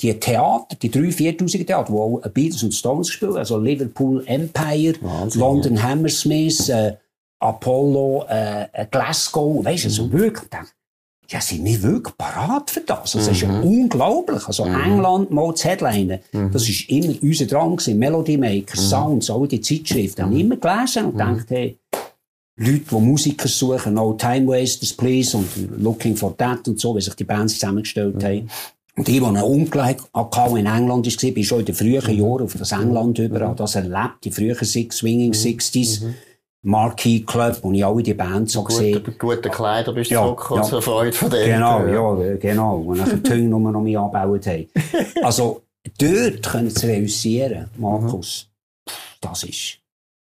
die 0.00 0.18
Theater, 0.18 0.76
die 0.76 0.90
3.000, 0.90 1.38
4.000 1.38 1.66
Theater, 1.66 1.92
die 1.92 1.98
auch 1.98 2.20
Beatles 2.32 2.62
und 2.62 2.72
Stones 2.72 3.10
spielen, 3.10 3.36
also 3.36 3.58
Liverpool 3.58 4.22
Empire, 4.26 4.94
Wahnsinn, 5.00 5.40
London 5.40 5.76
ja. 5.76 5.82
Hammersmith, 5.82 6.68
äh, 6.70 6.96
Apollo, 7.40 8.24
äh, 8.28 8.66
äh 8.72 8.86
Glasgow, 8.90 9.62
weißt 9.64 9.84
du, 9.84 9.88
also 9.88 10.04
mhm. 10.06 10.12
wirklich, 10.12 10.50
ja, 11.28 11.40
sind 11.40 11.64
wir 11.64 11.82
wirklich 11.82 12.16
parat 12.16 12.70
für 12.70 12.80
das? 12.80 13.16
Also, 13.16 13.18
das 13.18 13.28
ist 13.28 13.42
ja 13.42 13.48
mhm. 13.48 13.62
unglaublich. 13.62 14.46
Also, 14.46 14.64
mhm. 14.64 14.80
England 14.80 15.30
mal 15.30 15.54
zu 15.54 15.68
Headlinen, 15.68 16.20
mhm. 16.32 16.50
das 16.52 16.68
ist 16.68 16.88
immer 16.90 17.14
unser 17.22 17.46
Drang 17.46 17.76
gewesen. 17.76 17.98
Melody 17.98 18.36
Maker. 18.36 18.76
Sounds, 18.76 19.30
all 19.30 19.48
die 19.48 19.60
Zeitschriften, 19.60 20.22
haben 20.22 20.36
immer 20.36 20.56
gelesen 20.56 21.06
und 21.06 21.12
gedacht, 21.12 21.46
hey, 21.48 21.78
Leute, 22.56 22.82
die 22.90 23.00
Musiker 23.00 23.48
suchen, 23.48 23.94
No 23.94 24.12
Time 24.12 24.46
Wasters 24.46 24.92
Please 24.92 25.36
und 25.36 25.48
Looking 25.76 26.16
for 26.16 26.36
That 26.36 26.68
und 26.68 26.78
so, 26.78 26.94
wie 26.94 27.00
sich 27.00 27.14
die 27.14 27.24
Bands 27.24 27.54
zusammengestellt 27.54 28.22
haben. 28.22 28.48
Und 28.96 29.08
ich, 29.08 29.18
der 29.18 29.28
einen 29.28 29.42
Onkel 29.42 29.84
hatte, 29.84 30.04
in 30.56 30.66
England 30.66 31.06
war, 31.06 31.30
bin 31.32 31.44
schon 31.44 31.60
in 31.60 31.64
den 31.64 31.74
frühen 31.74 32.16
Jahren 32.16 32.42
auf 32.44 32.54
das 32.56 32.70
England 32.70 33.18
mhm. 33.18 33.24
über, 33.24 33.54
das 33.56 33.74
erlebt, 33.74 34.24
die 34.24 34.30
frühen 34.30 34.54
Six 34.54 34.98
Swinging. 34.98 35.34
Sixties. 35.34 36.00
Mhm. 36.00 36.14
Marquee 36.64 37.20
Club, 37.20 37.58
wo 37.62 37.72
ich 37.72 37.84
alle 37.84 38.02
die 38.02 38.14
Bands 38.14 38.54
so 38.54 38.64
gesehen 38.64 38.96
habe. 38.96 39.12
Gute 39.12 39.50
Kleider 39.50 39.92
bist 39.92 40.10
du 40.10 40.14
ja, 40.14 40.22
zurückgekommen 40.22 40.62
ja. 40.62 40.68
zur 40.68 40.82
Freude 40.82 41.12
von 41.12 41.30
denen. 41.30 41.44
Genau, 41.44 41.86
ja, 41.86 42.36
genau. 42.36 42.76
Und 42.78 42.98
nachher 42.98 43.16
die 43.16 43.22
Töne 43.22 43.48
nur 43.48 43.70
noch 43.70 43.82
mehr 43.82 44.00
angebaut 44.00 44.46
haben. 44.46 44.68
Also, 45.22 45.62
dort 45.98 46.42
können 46.42 46.70
sie 46.70 46.86
realisieren, 46.86 47.68
Markus, 47.76 48.48
mhm. 48.86 48.92
das 49.20 49.44
ist 49.44 49.78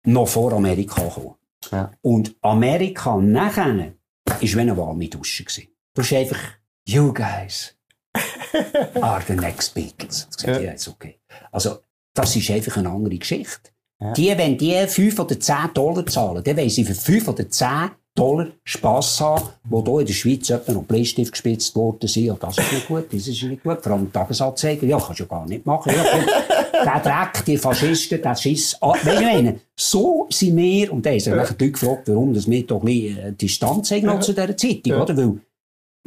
noch 0.04 0.28
vor 0.28 0.52
Amerika 0.52 1.02
gekommen. 1.02 1.34
Ja. 1.72 1.90
Und 2.02 2.36
Amerika 2.40 3.16
nachher 3.16 3.92
ist 4.40 4.56
wie 4.56 4.60
eine 4.60 4.76
warme 4.76 5.08
Dusche 5.08 5.42
gewesen. 5.42 5.68
Du 5.94 6.02
bist 6.02 6.12
einfach, 6.12 6.40
you 6.86 7.12
guys 7.12 7.74
are 9.00 9.22
the 9.26 9.34
next 9.34 9.74
Beatles. 9.74 10.28
Das 10.30 10.42
ja. 10.44 10.60
jetzt 10.60 10.86
okay. 10.86 11.18
Also, 11.50 11.78
das 12.14 12.36
ist 12.36 12.50
einfach 12.50 12.76
eine 12.76 12.90
andere 12.90 13.18
Geschichte. 13.18 13.70
Ja. 14.00 14.12
Die, 14.12 14.28
wenn 14.36 14.56
die 14.56 14.74
5 14.86 15.18
oder 15.18 15.38
10 15.38 15.56
Dollar 15.74 16.06
zahlen, 16.06 16.42
dann 16.44 16.56
wollen 16.56 16.70
sie 16.70 16.84
für 16.84 16.94
5 16.94 17.28
oder 17.28 17.48
10 17.48 17.68
Dollar 18.14 18.48
Spass 18.64 19.20
haben, 19.20 19.44
wo 19.64 19.84
hier 19.84 20.00
in 20.00 20.06
der 20.06 20.12
Schweiz 20.12 20.50
etwa 20.50 20.72
noch 20.72 20.82
Bleistift 20.82 21.30
gespitzt 21.30 21.74
worden 21.76 22.08
sind. 22.08 22.24
Ja, 22.24 22.36
das 22.38 22.58
ist 22.58 22.72
nicht 22.72 22.88
gut, 22.88 23.06
das 23.12 23.28
ist 23.28 23.42
nicht 23.44 23.62
gut. 23.62 23.80
Vor 23.80 23.92
allem 23.92 24.12
Tagesanzeiger, 24.12 24.86
ja, 24.86 24.98
kannst 24.98 25.20
du 25.20 25.24
ja 25.24 25.28
gar 25.28 25.46
nicht 25.46 25.64
machen. 25.64 25.92
Ja, 25.94 26.04
der 26.84 27.00
Dreck, 27.00 27.44
die 27.44 27.56
Faschisten, 27.56 28.20
der 28.20 28.34
Schiss. 28.34 28.76
Ah, 28.80 28.92
weißt 28.92 29.20
du, 29.20 29.24
meine, 29.24 29.60
so 29.76 30.26
sind 30.30 30.56
wir, 30.56 30.92
und 30.92 31.06
da 31.06 31.10
haben 31.10 31.20
sich 31.20 31.32
ja. 31.32 31.44
gefragt, 31.44 32.08
warum 32.08 32.34
dass 32.34 32.50
wir 32.50 32.66
doch 32.66 32.80
ein 32.80 32.86
bisschen 32.86 33.18
äh, 33.18 33.32
Distanz 33.32 33.90
haben 33.92 34.04
ja. 34.04 34.20
zu 34.20 34.32
dieser 34.32 34.56
Zeitung, 34.56 34.92
oder? 34.94 35.16
Weil, 35.16 35.40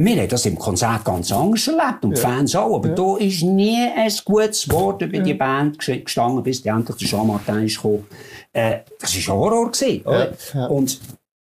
wir 0.06 0.22
haben 0.22 0.30
das 0.30 0.46
im 0.46 0.58
Konzert 0.58 1.06
ganz 1.06 1.32
anders 1.32 1.68
erlebt 1.68 2.04
und 2.04 2.18
die 2.18 2.22
Fans 2.22 2.56
auch, 2.56 2.76
aber 2.76 2.90
ja. 2.90 2.96
da 2.96 3.18
ist 3.18 3.44
nie 3.44 3.88
ein 3.96 4.12
gutes 4.26 4.70
Wort 4.70 5.02
über 5.02 5.20
die 5.20 5.34
Band 5.34 5.78
gestanden, 5.80 6.44
bis 6.44 6.66
endlich 6.66 6.98
der 6.98 7.08
Jean 7.08 7.28
Martin 7.28 7.66
ist 7.66 7.76
gekommen. 7.76 8.08
Äh, 8.54 8.80
das 9.00 9.28
war 9.28 9.36
Horror. 9.36 9.72
Gewesen, 9.72 10.06
oder? 10.06 10.72
Und 10.72 11.00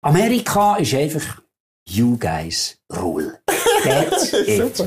Amerika 0.02 0.76
ist 0.76 0.94
einfach, 0.94 1.40
you 1.88 2.16
guys 2.18 2.78
rule. 2.92 3.38
That's 3.84 4.32
it. 4.32 4.80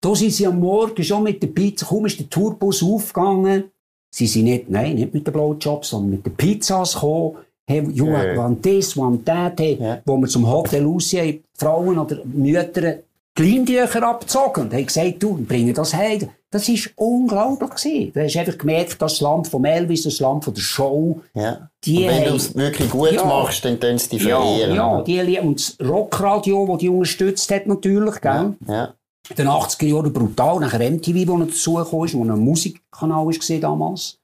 da 0.00 0.14
sind 0.14 0.32
sie 0.32 0.46
am 0.46 0.60
Morgen 0.60 1.02
schon 1.02 1.22
mit 1.22 1.42
der 1.42 1.48
Pizza, 1.48 1.86
kaum 1.86 2.06
ist 2.06 2.18
der 2.18 2.28
Tourbus 2.28 2.82
aufgegangen. 2.82 3.70
Sie 4.10 4.26
sind 4.26 4.44
nicht, 4.44 4.70
nein, 4.70 4.94
nicht 4.94 5.12
mit 5.12 5.26
den 5.26 5.32
Blowjobs, 5.32 5.90
sondern 5.90 6.10
mit 6.10 6.26
den 6.26 6.34
Pizzas 6.36 6.94
gekommen. 6.94 7.36
Hey, 7.68 7.82
you 7.92 8.06
yeah. 8.06 8.36
want 8.36 8.62
this, 8.62 8.96
want 8.96 9.26
that. 9.26 9.58
Hey, 9.58 9.76
yeah. 9.80 10.00
Wo 10.04 10.16
wir 10.18 10.28
zum 10.28 10.46
Hotel 10.46 10.84
raus 10.84 11.12
haben, 11.14 11.42
Frauen 11.58 11.98
oder 11.98 12.24
Mütter 12.24 12.98
die 13.38 13.42
Leintücher 13.42 14.02
abgezogen 14.02 14.64
und 14.64 14.72
haben 14.72 14.86
gesagt, 14.86 15.22
du, 15.22 15.36
bringen 15.36 15.74
das 15.74 15.92
heim. 15.92 16.30
Das 16.50 16.68
war 16.68 16.90
unglaublich. 16.96 17.70
Gewesen. 17.70 18.12
Du 18.12 18.22
hast 18.22 18.36
einfach 18.36 18.56
gemerkt, 18.56 19.02
das 19.02 19.20
Land 19.20 19.48
von 19.48 19.64
Elvis, 19.64 20.04
das 20.04 20.20
Land 20.20 20.44
von 20.44 20.54
der 20.54 20.62
Show. 20.62 21.20
Ja. 21.34 21.68
Die 21.84 22.04
und 22.04 22.08
wenn 22.08 22.24
du 22.24 22.34
es 22.36 22.54
wirklich 22.54 22.90
gut 22.90 23.12
ja, 23.12 23.24
machst, 23.24 23.64
dann 23.64 23.78
tun 23.78 23.98
sie 23.98 24.10
dich 24.10 24.22
verehren. 24.22 24.74
Ja, 24.74 24.98
ja 24.98 25.02
die, 25.02 25.38
und 25.38 25.58
das 25.58 25.76
Rockradio, 25.86 26.66
das 26.66 26.78
die 26.78 26.88
unterstützt 26.88 27.50
hat 27.50 27.66
natürlich, 27.66 28.20
gell? 28.20 28.54
Ja. 28.66 28.74
ja. 28.74 28.94
In 29.28 29.36
den 29.36 29.48
80er 29.48 29.86
Jahren 29.86 30.12
brutal, 30.12 30.60
nachher 30.60 30.88
MTV, 30.88 31.26
wo 31.26 31.36
noch 31.36 31.48
dazugekommen 31.48 32.06
ist, 32.06 32.14
wo 32.14 32.22
ein 32.22 32.38
Musikkanal 32.38 33.26
war 33.26 33.60
damals. 33.60 34.18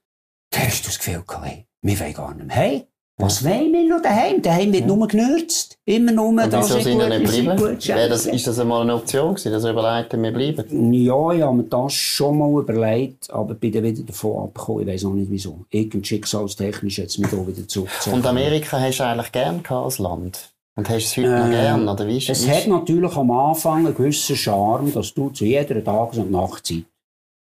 Da 0.49 0.59
hast 0.59 0.83
du 0.83 0.87
das 0.87 0.97
Gefühl 0.97 1.23
gehabt, 1.27 1.45
hey, 1.45 1.65
wir 1.81 1.99
wollen 1.99 2.13
gar 2.13 2.33
nicht 2.33 2.47
mehr 2.47 2.55
hey. 2.55 2.87
Was 3.17 3.45
wollen 3.45 3.71
wir 3.71 3.87
noch 3.87 4.01
daheim? 4.01 4.41
Daheim 4.41 4.73
wird 4.73 4.81
ja. 4.81 4.87
nur 4.87 5.07
genürzt. 5.07 5.77
Immer 5.85 6.11
nur, 6.11 6.29
Und 6.29 6.37
das 6.37 6.69
wieso 6.69 6.79
sind 6.79 6.97
wir 6.97 7.09
nicht 7.09 7.31
geblieben? 7.31 7.77
Das, 8.09 8.25
ist 8.25 8.47
das 8.47 8.59
einmal 8.59 8.81
eine 8.81 8.95
Option 8.95 9.35
gewesen, 9.35 9.51
dass 9.51 9.63
wir 9.63 9.71
überlegt 9.71 10.13
wir 10.13 10.31
bleiben? 10.31 10.93
Ja, 10.93 11.31
ich 11.31 11.41
habe 11.43 11.57
mir 11.57 11.63
das 11.63 11.93
schon 11.93 12.39
mal 12.39 12.59
überlegt, 12.59 13.31
aber 13.31 13.53
bin 13.53 13.71
dann 13.71 13.83
wieder 13.83 14.01
davon 14.01 14.45
abgekommen. 14.45 14.81
Ich 14.81 14.93
weiß 14.93 15.05
auch 15.05 15.13
nicht 15.13 15.29
wieso. 15.29 15.59
Irgend 15.69 16.07
schicksalstechnisch 16.07 16.97
jetzt 16.97 17.19
mich 17.19 17.31
auch 17.33 17.45
wieder 17.45 17.67
zurückgezogen. 17.67 18.17
Und 18.17 18.25
Amerika 18.25 18.79
hast 18.79 18.97
du 18.97 19.03
eigentlich 19.03 19.31
gern 19.31 19.61
als 19.69 19.99
Land? 19.99 20.49
Und 20.75 20.89
hast 20.89 21.15
du 21.15 21.21
es 21.21 21.27
heute 21.27 21.35
äh, 21.35 21.39
noch 21.39 21.49
gern, 21.51 21.87
oder 21.87 22.07
wie 22.07 22.17
ist 22.17 22.29
Es 22.29 22.49
hat 22.49 22.67
natürlich 22.67 23.15
am 23.15 23.29
Anfang 23.29 23.85
einen 23.85 23.95
gewissen 23.95 24.35
Charme, 24.35 24.91
dass 24.91 25.13
du 25.13 25.29
zu 25.29 25.45
jeder 25.45 25.83
Tages- 25.83 26.17
und 26.17 26.31
Nachtzeit 26.31 26.85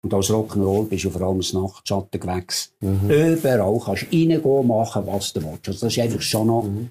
und 0.03 0.15
als 0.15 0.31
Rock'n'Roll 0.31 0.85
bist 0.85 1.05
du 1.05 1.11
vor 1.11 1.23
allem 1.23 1.39
das 1.39 1.53
Nachtschattengewächs. 1.53 2.73
Mhm. 2.81 3.11
Überall 3.11 3.81
kannst 3.85 4.03
du 4.03 4.17
reingehen, 4.17 4.67
machen, 4.67 5.03
was 5.07 5.33
du 5.33 5.43
willst. 5.43 5.69
Also 5.69 5.87
das 5.87 5.97
war 5.97 6.05
einfach 6.05 6.21
schon 6.21 6.47
noch 6.47 6.63
mhm. 6.63 6.91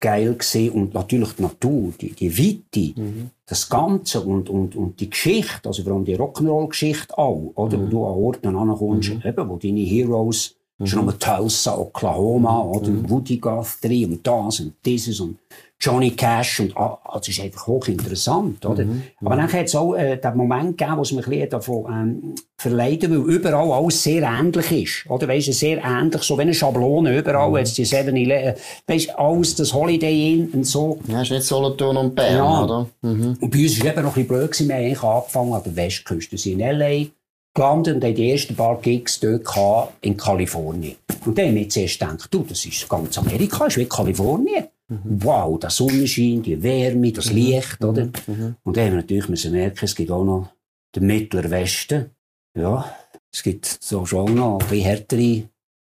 geil 0.00 0.34
gewesen. 0.34 0.70
Und 0.70 0.94
natürlich 0.94 1.32
die 1.34 1.42
Natur, 1.42 1.92
die, 2.00 2.12
die 2.12 2.38
Weite, 2.38 3.00
mhm. 3.00 3.30
das 3.44 3.68
Ganze 3.68 4.22
und, 4.22 4.48
und, 4.48 4.76
und 4.76 4.98
die 4.98 5.10
Geschichte, 5.10 5.68
also 5.68 5.82
vor 5.82 5.92
allem 5.92 6.04
die 6.04 6.16
Rock'n'Roll-Geschichte 6.16 7.18
auch, 7.18 7.52
oder? 7.54 7.78
Wo 7.78 7.82
mhm. 7.82 7.90
du 7.90 8.06
an 8.06 8.14
Orten 8.14 8.56
ankommst, 8.56 9.10
mhm. 9.10 9.22
eben, 9.24 9.48
wo 9.48 9.56
deine 9.56 9.80
Heroes, 9.80 10.54
mhm. 10.78 10.86
schon 10.86 11.04
mal 11.04 11.18
Tulsa, 11.18 11.76
Oklahoma, 11.76 12.62
oder? 12.62 13.10
Woody 13.10 13.36
Guthrie 13.36 14.06
und 14.06 14.26
das 14.26 14.60
und 14.60 14.72
dieses 14.84 15.20
und 15.20 15.36
Johnny 15.80 16.10
Cash 16.10 16.60
und 16.60 16.76
ah, 16.76 16.98
das 17.14 17.28
ist 17.28 17.40
einfach 17.40 17.68
hochinteressant, 17.68 18.66
oder? 18.66 18.84
Mhm. 18.84 19.02
Aber 19.20 19.36
dann 19.36 19.52
hat 19.52 19.66
es 19.66 19.76
auch 19.76 19.94
äh, 19.94 20.16
den 20.16 20.36
Moment 20.36 20.76
gegeben, 20.76 20.96
wo 20.96 21.02
es 21.02 21.12
mich 21.12 21.26
ein 21.28 21.48
davon 21.48 21.84
ähm, 21.88 22.34
verleiten, 22.56 23.12
weil 23.12 23.34
überall 23.34 23.70
alles 23.70 24.02
sehr 24.02 24.22
ähnlich 24.22 24.72
ist, 24.72 25.10
oder? 25.10 25.28
Weißt 25.28 25.46
du, 25.46 25.52
sehr 25.52 25.78
ähnlich, 25.84 26.22
so 26.22 26.36
wie 26.36 26.42
eine 26.42 26.54
Schablone, 26.54 27.16
überall 27.16 27.50
mhm. 27.50 27.56
jetzt 27.58 27.78
die 27.78 27.86
7-Eleven, 27.86 28.54
weißt 28.88 29.08
du, 29.08 29.18
alles 29.18 29.54
das 29.54 29.72
Holiday 29.72 30.34
Inn 30.34 30.50
und 30.52 30.64
so. 30.64 30.98
Ja, 31.06 31.22
ist 31.22 31.30
nicht 31.30 31.44
Solothurn 31.44 31.96
und 31.96 32.14
Bern, 32.16 32.34
ja. 32.34 32.64
oder? 32.64 32.88
Mhm. 33.02 33.36
Und 33.40 33.50
bei 33.50 33.58
uns 33.58 33.78
war 33.78 33.86
es 33.86 33.92
eben 33.92 34.02
noch 34.02 34.16
ein 34.16 34.26
bisschen 34.26 34.28
blöd 34.28 34.50
gewesen, 34.50 34.68
wir 34.68 34.74
haben 34.74 34.84
eigentlich 34.84 35.02
angefangen 35.02 35.52
an 35.52 35.62
der 35.64 35.76
Westküste, 35.76 36.32
wir 36.32 36.38
sind 36.38 36.52
in 36.54 36.60
L.A., 36.60 37.06
gelandet 37.54 37.96
und 37.96 38.04
haben 38.04 38.14
die 38.14 38.30
ersten 38.30 38.56
paar 38.56 38.80
Gigs 38.80 39.20
dort 39.20 39.44
gehabt, 39.44 39.92
in 40.00 40.16
Kalifornien. 40.16 40.96
Und 41.24 41.38
dann 41.38 41.48
haben 41.48 41.56
wir 41.56 41.68
zuerst 41.68 41.98
gedacht, 41.98 42.28
du, 42.30 42.44
das 42.48 42.64
ist 42.64 42.88
ganz 42.88 43.16
Amerika, 43.18 43.64
das 43.64 43.76
ist 43.76 43.78
wie 43.78 43.88
Kalifornien. 43.88 44.64
Mhm. 44.88 45.22
Wow, 45.22 45.58
der 45.58 45.70
Sonnenschein, 45.70 46.42
die 46.42 46.62
Wärme, 46.62 47.12
das 47.12 47.30
mhm. 47.30 47.36
Licht, 47.36 47.84
oder? 47.84 48.06
Mhm. 48.06 48.12
mhm. 48.26 48.56
Und 48.62 48.76
dann 48.76 48.86
haben 48.86 48.92
wir 48.92 49.00
natürlich 49.02 49.28
müssen 49.28 49.52
merken, 49.52 49.84
es 49.84 49.94
gibt 49.94 50.10
auch 50.10 50.24
noch 50.24 50.48
den 50.94 51.06
Mittleren 51.06 51.50
Westen. 51.50 52.10
Ja, 52.56 52.96
es 53.32 53.42
gibt 53.42 53.66
so 53.66 54.06
schon 54.06 54.34
noch 54.34 54.54
ein 54.54 54.66
bisschen 54.66 54.84
härtere 54.84 55.48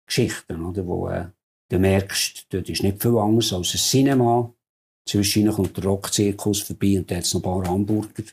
Geschichten, 0.08 0.66
oder? 0.66 0.86
Wo, 0.86 1.08
äh, 1.08 1.26
du 1.70 1.80
merkst, 1.80 2.48
dort 2.50 2.70
ist 2.70 2.84
nicht 2.84 3.02
viel 3.02 3.18
anders 3.18 3.54
als 3.54 3.74
ein 3.74 3.78
Cinema. 3.78 4.52
Zwischen 5.08 5.50
kommt 5.52 5.78
der 5.78 5.86
Rockzirkus 5.86 6.62
vorbei 6.62 6.98
und 6.98 7.10
da 7.10 7.16
hat 7.16 7.34
noch 7.34 7.36
ein 7.36 7.42
paar 7.42 7.68
Hamburger. 7.68 8.24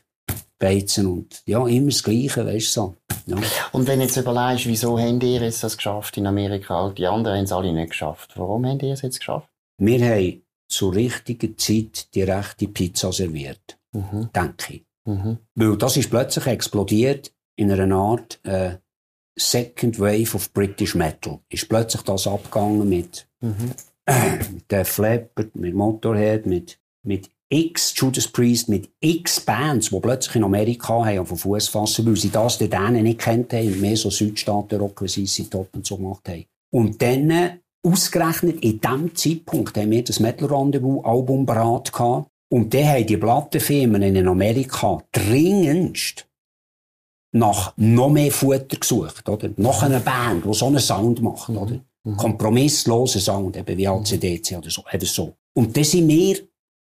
Beizen 0.59 1.05
und 1.05 1.43
ja, 1.45 1.65
immer 1.67 1.91
das 1.91 2.01
Gleiche, 2.01 2.43
weißt 2.43 2.75
du 2.75 2.81
so. 2.81 2.95
Ja. 3.27 3.37
Und 3.73 3.87
wenn 3.87 3.99
du 3.99 4.05
jetzt 4.05 4.17
überlegst, 4.17 4.65
wieso 4.65 4.97
haben 4.97 5.21
ihr 5.21 5.41
jetzt 5.41 5.63
das 5.63 5.77
geschafft 5.77 6.17
in 6.17 6.25
Amerika? 6.25 6.89
Die 6.89 7.05
anderen 7.05 7.37
haben 7.37 7.43
es 7.43 7.51
alle 7.51 7.71
nicht 7.71 7.91
geschafft. 7.91 8.31
Warum 8.35 8.65
haben 8.65 8.79
die 8.79 8.89
es 8.89 9.03
jetzt 9.03 9.19
geschafft? 9.19 9.47
Wir 9.77 10.03
haben 10.03 10.41
zur 10.67 10.95
richtigen 10.95 11.57
Zeit 11.57 12.13
die 12.13 12.23
rechte 12.23 12.67
Pizza 12.67 13.11
serviert. 13.11 13.79
Mhm. 13.93 14.29
Denke 14.35 14.73
ich. 14.73 14.85
Mhm. 15.05 15.37
Weil 15.55 15.77
das 15.77 15.97
ist 15.97 16.09
plötzlich 16.09 16.45
explodiert 16.47 17.33
in 17.55 17.71
einer 17.71 17.95
Art 17.95 18.39
äh, 18.43 18.77
Second 19.37 19.99
Wave 19.99 20.35
of 20.35 20.51
British 20.53 20.95
Metal. 20.95 21.39
Ist 21.49 21.69
plötzlich 21.69 22.01
das 22.03 22.27
abgegangen 22.27 22.87
mit, 22.87 23.27
mhm. 23.41 23.71
äh, 24.05 24.37
mit 24.53 24.71
Def 24.71 24.97
Leppard, 24.97 25.55
mit 25.55 25.73
Motorhead, 25.73 26.45
mit, 26.45 26.79
mit 27.03 27.29
X 27.49 27.93
Judas 27.95 28.27
Priest, 28.27 28.67
mit 28.67 28.89
X 28.99 29.39
Bands, 29.39 29.89
die 29.89 29.99
plötzlich 29.99 30.35
in 30.35 30.43
Amerika 30.43 31.05
haben 31.05 31.25
von 31.25 31.37
Fuß 31.37 31.69
fassen, 31.69 32.05
weil 32.05 32.17
sie 32.17 32.29
das 32.29 32.57
denen 32.57 33.03
nicht 33.03 33.19
kennt 33.19 33.53
haben 33.53 33.67
und 33.67 33.81
mehr 33.81 33.95
so 33.95 34.09
Südstaaten 34.09 34.79
Rock, 34.79 35.01
wie 35.03 35.25
sie 35.25 35.49
Top 35.49 35.69
und 35.73 35.85
so 35.85 35.95
gemacht 35.95 36.27
haben. 36.27 36.45
Und 36.71 37.01
dann 37.01 37.61
ausgerechnet 37.83 38.63
in 38.63 38.79
diesem 38.79 39.15
Zeitpunkt 39.15 39.77
haben 39.77 39.91
wir 39.91 40.03
das 40.03 40.19
Metal 40.19 40.47
Rendezvous 40.47 41.03
Album 41.05 41.45
bereit 41.45 41.91
gehabt. 41.91 42.29
Und 42.49 42.73
dann 42.73 42.87
haben 42.87 43.05
die 43.05 43.17
Plattenfirmen 43.17 44.01
in 44.01 44.27
Amerika 44.27 45.03
dringendst 45.11 46.27
nach 47.33 47.73
noch 47.77 48.09
mehr 48.09 48.31
Futter 48.31 48.77
gesucht, 48.77 49.27
oder? 49.27 49.49
Nach 49.57 49.83
einer 49.83 49.99
Band, 49.99 50.45
die 50.45 50.53
so 50.53 50.67
einen 50.67 50.79
Sound 50.79 51.21
macht, 51.21 51.49
oder? 51.49 51.79
Mhm. 52.03 52.17
Kompromisslosen 52.17 53.21
Sound, 53.21 53.57
eben 53.57 53.77
wie 53.77 53.87
ACDC 53.87 54.57
oder 54.57 54.69
so, 54.69 54.83
eben 54.91 55.05
so. 55.05 55.33
Und 55.53 55.75
dann 55.75 55.83
sind 55.83 56.07
wir 56.07 56.37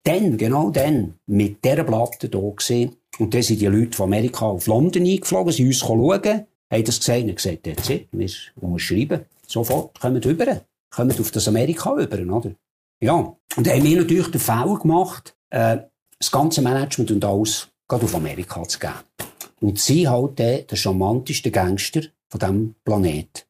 dann, 0.05 0.37
genau 0.37 0.71
dann, 0.71 1.15
mit 1.27 1.65
dieser 1.65 1.85
Platte 1.85 2.29
hier 2.31 2.53
gesehen. 2.55 2.97
Und 3.19 3.33
dann 3.33 3.43
sind 3.43 3.61
die 3.61 3.67
Leute 3.67 3.97
von 3.97 4.05
Amerika 4.05 4.47
auf 4.47 4.67
London 4.67 5.07
eingeflogen, 5.07 5.53
sie 5.53 5.67
uns 5.67 5.79
schauen, 5.79 6.23
haben 6.23 6.85
das 6.85 6.99
gesehen 6.99 7.29
und 7.31 7.37
gesagt, 7.37 7.63
that's 7.65 7.89
it, 7.89 8.09
wir 8.13 8.29
unterschreiben. 8.61 9.21
Sofort, 9.47 9.99
kommen 9.99 10.23
rüber. 10.23 10.61
Kommen 10.95 11.19
auf 11.19 11.31
das 11.31 11.49
Amerika 11.49 11.91
rüber, 11.91 12.37
oder? 12.37 12.55
Ja. 13.01 13.37
Und 13.57 13.69
haben 13.69 13.85
wir 13.85 13.97
natürlich 13.97 14.29
den 14.29 14.41
Fall 14.41 14.79
gemacht, 14.79 15.37
äh, 15.51 15.79
das 16.19 16.31
ganze 16.31 16.63
Management 16.63 17.11
und 17.11 17.25
alles 17.25 17.69
gerade 17.89 18.05
auf 18.05 18.15
Amerika 18.15 18.63
zu 18.65 18.79
geben. 18.79 18.95
Und 19.61 19.79
sie 19.79 20.09
halt 20.09 20.39
den, 20.39 20.67
den 20.67 20.77
charmantesten 20.77 21.53
Gangster 21.53 22.03
von 22.29 22.41
diesem 22.41 22.75
Planet 22.85 23.47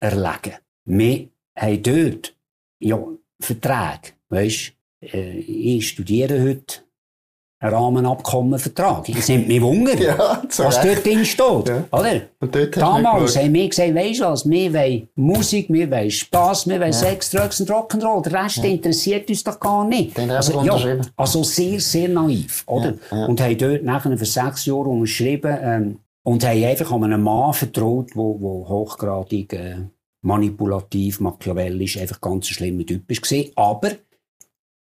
erlegen. 0.00 0.56
Wir 0.84 1.28
haben 1.56 1.82
dort, 1.82 2.36
ja, 2.80 2.98
Verträge, 3.40 4.14
weisst, 4.28 4.72
äh, 5.02 5.38
ich 5.38 5.88
studiere 5.88 6.42
heute 6.42 6.82
Rahmenabkommenvertrag. 7.60 9.08
Es 9.08 9.28
nimmt 9.28 9.48
mich 9.48 9.60
Wunder, 9.60 9.94
ja, 10.00 10.42
was 10.56 10.80
dort 10.80 11.04
drin 11.04 11.24
steht. 11.24 11.68
Ja. 11.68 11.84
Oder? 11.90 12.20
Damals 12.70 13.36
haben 13.36 13.52
wir 13.52 13.68
gesagt, 13.68 13.94
weisst 13.94 14.20
du 14.20 14.24
was, 14.24 14.48
wir 14.48 14.72
wollen 14.72 15.08
Musik, 15.16 15.66
wir 15.68 15.90
wollen 15.90 16.10
Spass, 16.10 16.68
wir 16.68 16.78
wollen 16.78 16.92
ja. 16.92 16.98
Sex, 16.98 17.30
Drugs 17.30 17.60
und 17.60 17.70
Rock'n'Roll. 17.70 18.22
Der 18.22 18.44
Rest 18.44 18.64
interessiert 18.64 19.28
uns 19.28 19.42
doch 19.42 19.58
gar 19.58 19.84
nicht. 19.84 20.18
Also, 20.18 20.60
also 21.16 21.42
sehr, 21.42 21.80
sehr 21.80 22.08
naiv. 22.08 22.62
Oder? 22.66 22.94
Und 23.10 23.40
haben 23.40 23.58
dort 23.58 23.82
nachher 23.82 24.16
für 24.16 24.24
sechs 24.24 24.66
Jahre 24.66 24.88
unterschrieben 24.88 25.58
ähm, 25.60 25.98
und 26.22 26.44
haben 26.44 26.64
einfach 26.64 26.92
an 26.92 27.04
einen 27.04 27.22
Mann 27.22 27.52
vertraut, 27.54 28.10
der 28.14 28.22
hochgradig 28.22 29.52
äh, 29.54 29.76
manipulativ, 30.22 31.20
machiavellisch, 31.20 31.98
einfach 31.98 32.20
ganz 32.20 32.46
ein 32.46 32.54
schlimmer 32.54 32.86
Typ 32.86 33.08
war. 33.08 33.64
Aber 33.72 33.90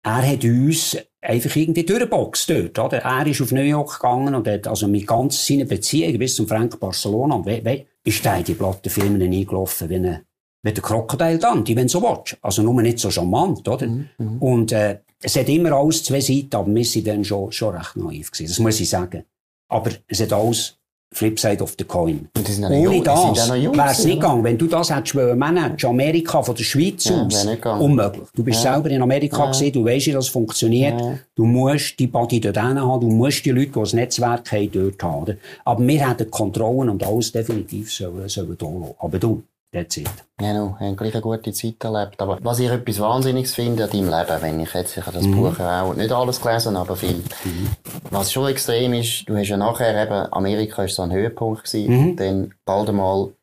er 0.04 0.32
hat 0.32 0.43
uns 0.43 0.97
einfach 1.22 1.56
irgendwie 1.56 1.86
durchgeboxt 1.86 2.49
dort, 2.49 2.80
oder? 2.80 2.97
Er 2.99 3.26
ist 3.26 3.41
auf 3.41 3.51
New 3.51 3.62
York 3.62 3.93
gegangen 3.93 4.36
und 4.36 4.47
hat 4.47 4.68
also 4.68 4.88
mit 4.88 5.08
ganz 5.08 5.45
seinen 5.45 5.68
Beziehungen 5.68 6.20
bis 6.20 6.36
zum 6.36 6.47
Frank 6.47 6.80
Barcelona 6.80 7.43
we, 7.45 7.64
we, 7.64 7.86
ist 8.04 8.26
da 8.26 8.36
in 8.36 8.43
die 8.43 8.54
Plattenfirmen 8.54 9.22
eingelaufen 9.22 9.89
wie, 9.89 9.95
eine, 9.95 10.26
wie 10.62 10.74
der 10.74 10.84
Krokodil 10.84 11.38
dann, 11.38 11.64
die 11.64 11.76
wenn 11.76 11.88
so 11.88 12.01
willst. 12.01 12.38
Also 12.41 12.62
nur 12.62 12.82
nicht 12.82 12.99
so 12.99 13.10
charmant, 13.10 13.68
oder? 13.68 13.88
Mhm, 13.88 14.10
mhm. 14.18 14.38
und 14.39 14.72
äh, 14.74 14.99
es 15.22 15.38
hat 15.38 15.47
immer 15.47 15.72
alles 15.72 16.04
zwei 16.04 16.20
Seiten, 16.20 16.54
aber 16.54 16.76
wir 16.76 16.84
sind 16.84 17.08
dann 17.08 17.24
schon, 17.24 17.51
schon 17.54 17.76
recht 17.76 17.95
naiv 17.95 18.30
gewesen, 18.32 18.49
das 18.49 18.60
muss 18.60 18.80
ich 18.82 18.89
sagen. 18.89 19.24
Aber 19.70 19.91
es 20.08 20.20
hat 20.20 20.34
alles 20.34 20.78
Flipside 21.14 21.61
of 21.61 21.76
the 21.78 21.86
Coin. 21.86 22.28
Ohne 22.36 23.01
das 23.03 23.49
wäre 23.49 23.91
es 23.91 24.05
nicht 24.05 24.16
gegangen. 24.16 24.43
Wenn 24.43 24.57
du 24.57 24.68
das 24.68 24.93
hättest 24.93 25.16
managen 25.16 25.89
Amerika 25.89 26.41
von 26.41 26.55
der 26.55 26.64
Schweiz 26.64 27.05
ja, 27.05 27.26
aus, 27.26 27.80
unmöglich. 27.80 28.28
Du 28.36 28.43
bist 28.43 28.64
ja. 28.64 28.74
selber 28.74 28.89
in 28.89 29.01
Amerika 29.01 29.45
ja. 29.45 29.51
gesehen, 29.51 29.74
du 29.74 29.86
weißt, 29.86 30.07
wie 30.07 30.11
das 30.11 30.28
funktioniert. 30.28 30.99
Ja. 30.99 31.20
Du 31.36 31.45
musst 31.45 31.99
die 31.99 32.07
Body 32.07 32.39
dort 32.39 32.57
haben, 32.57 32.76
du 32.76 33.09
musst 33.09 33.45
die 33.45 33.51
Leute, 33.51 33.72
die 33.72 33.80
das 33.80 33.93
Netzwerk 33.93 34.51
haben, 34.51 34.72
dort 34.72 35.03
haben. 35.03 35.38
Aber 35.66 35.88
wir 35.88 36.09
hätten 36.09 36.30
Kontrollen 36.30 36.89
und 36.89 37.03
alles 37.03 37.32
definitiv 37.32 37.91
sollen, 37.91 38.28
sollen 38.28 38.57
da 38.57 38.66
lassen. 38.66 38.95
Aber 38.99 39.20
du, 39.20 39.43
That's 39.74 39.97
it. 39.97 40.09
Genau, 40.38 40.78
haben 40.80 40.95
gleich 40.95 41.13
eine 41.13 41.21
gute 41.21 41.51
Zeit 41.51 41.84
erlebt. 41.84 42.21
Aber 42.21 42.38
was 42.43 42.59
ich 42.59 42.69
etwas 42.69 42.99
Wahnsinniges 42.99 43.55
finde 43.55 43.86
an 43.86 43.89
deinem 43.89 44.05
Leben, 44.05 44.41
wenn 44.41 44.59
ich 44.59 44.71
jetzt, 44.71 44.95
ich 44.95 45.03
habe 45.03 45.17
das 45.17 45.26
mhm. 45.26 45.36
Buch 45.36 45.59
auch 45.59 45.95
nicht 45.95 46.11
alles 46.11 46.39
gelesen, 46.39 46.76
aber 46.76 46.95
viel. 46.95 47.24
Mhm. 47.43 47.69
Was 48.11 48.32
schon 48.32 48.49
extrem 48.49 48.93
ist, 48.93 49.28
du 49.28 49.36
hast 49.36 49.47
ja 49.47 49.57
nachher 49.57 49.99
eben, 50.03 50.32
Amerika 50.32 50.84
ist 50.84 50.95
so 50.95 51.01
ein 51.01 51.11
Höhepunkt 51.11 51.63
gewesen, 51.63 52.11
mhm. 52.11 52.15
dann 52.15 52.53
bald 52.65 52.89
einmal 52.89 53.34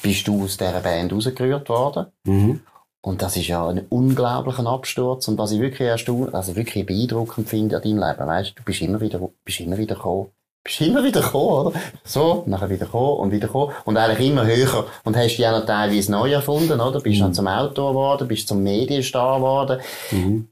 bist 0.00 0.28
du 0.28 0.44
aus 0.44 0.56
dieser 0.56 0.78
Band 0.78 1.12
rausgerührt 1.12 1.68
worden. 1.68 2.06
Mhm. 2.24 2.60
Und 3.02 3.22
das 3.22 3.36
ist 3.36 3.48
ja 3.48 3.66
ein 3.66 3.86
unglaublicher 3.88 4.66
Absturz. 4.66 5.26
Und 5.26 5.38
was 5.38 5.50
ich 5.50 5.60
wirklich 5.60 5.88
erstaunt, 5.88 6.34
also 6.34 6.54
wirklich 6.54 6.86
beeindruckend 6.86 7.48
finde 7.48 7.76
an 7.76 7.82
deinem 7.82 7.98
Leben, 7.98 8.28
weißt 8.28 8.54
du, 8.56 8.62
bist 8.62 8.80
immer 8.80 9.00
wieder, 9.00 9.28
bist 9.44 9.58
immer 9.58 9.78
wieder 9.78 9.96
gekommen 9.96 10.28
bist 10.62 10.80
immer 10.80 11.02
wieder 11.02 11.22
gekommen, 11.22 11.66
oder? 11.66 11.80
So, 12.04 12.44
nachher 12.46 12.70
wieder 12.70 12.86
gekommen 12.86 13.18
und 13.20 13.30
wieder 13.32 13.46
gekommen. 13.46 13.72
Und 13.84 13.96
eigentlich 13.96 14.28
immer 14.28 14.46
höher. 14.46 14.86
Und 15.04 15.16
hast 15.16 15.36
dich 15.36 15.46
auch 15.46 15.58
noch 15.58 15.66
teilweise 15.66 16.12
neu 16.12 16.32
erfunden, 16.32 16.80
oder? 16.80 17.00
Bist 17.00 17.18
mhm. 17.18 17.24
dann 17.24 17.34
zum 17.34 17.48
Autor 17.48 17.92
geworden, 17.92 18.28
bist 18.28 18.48
zum 18.48 18.62
Medienstar 18.62 19.36
geworden. 19.36 19.80
Mhm. 20.10 20.48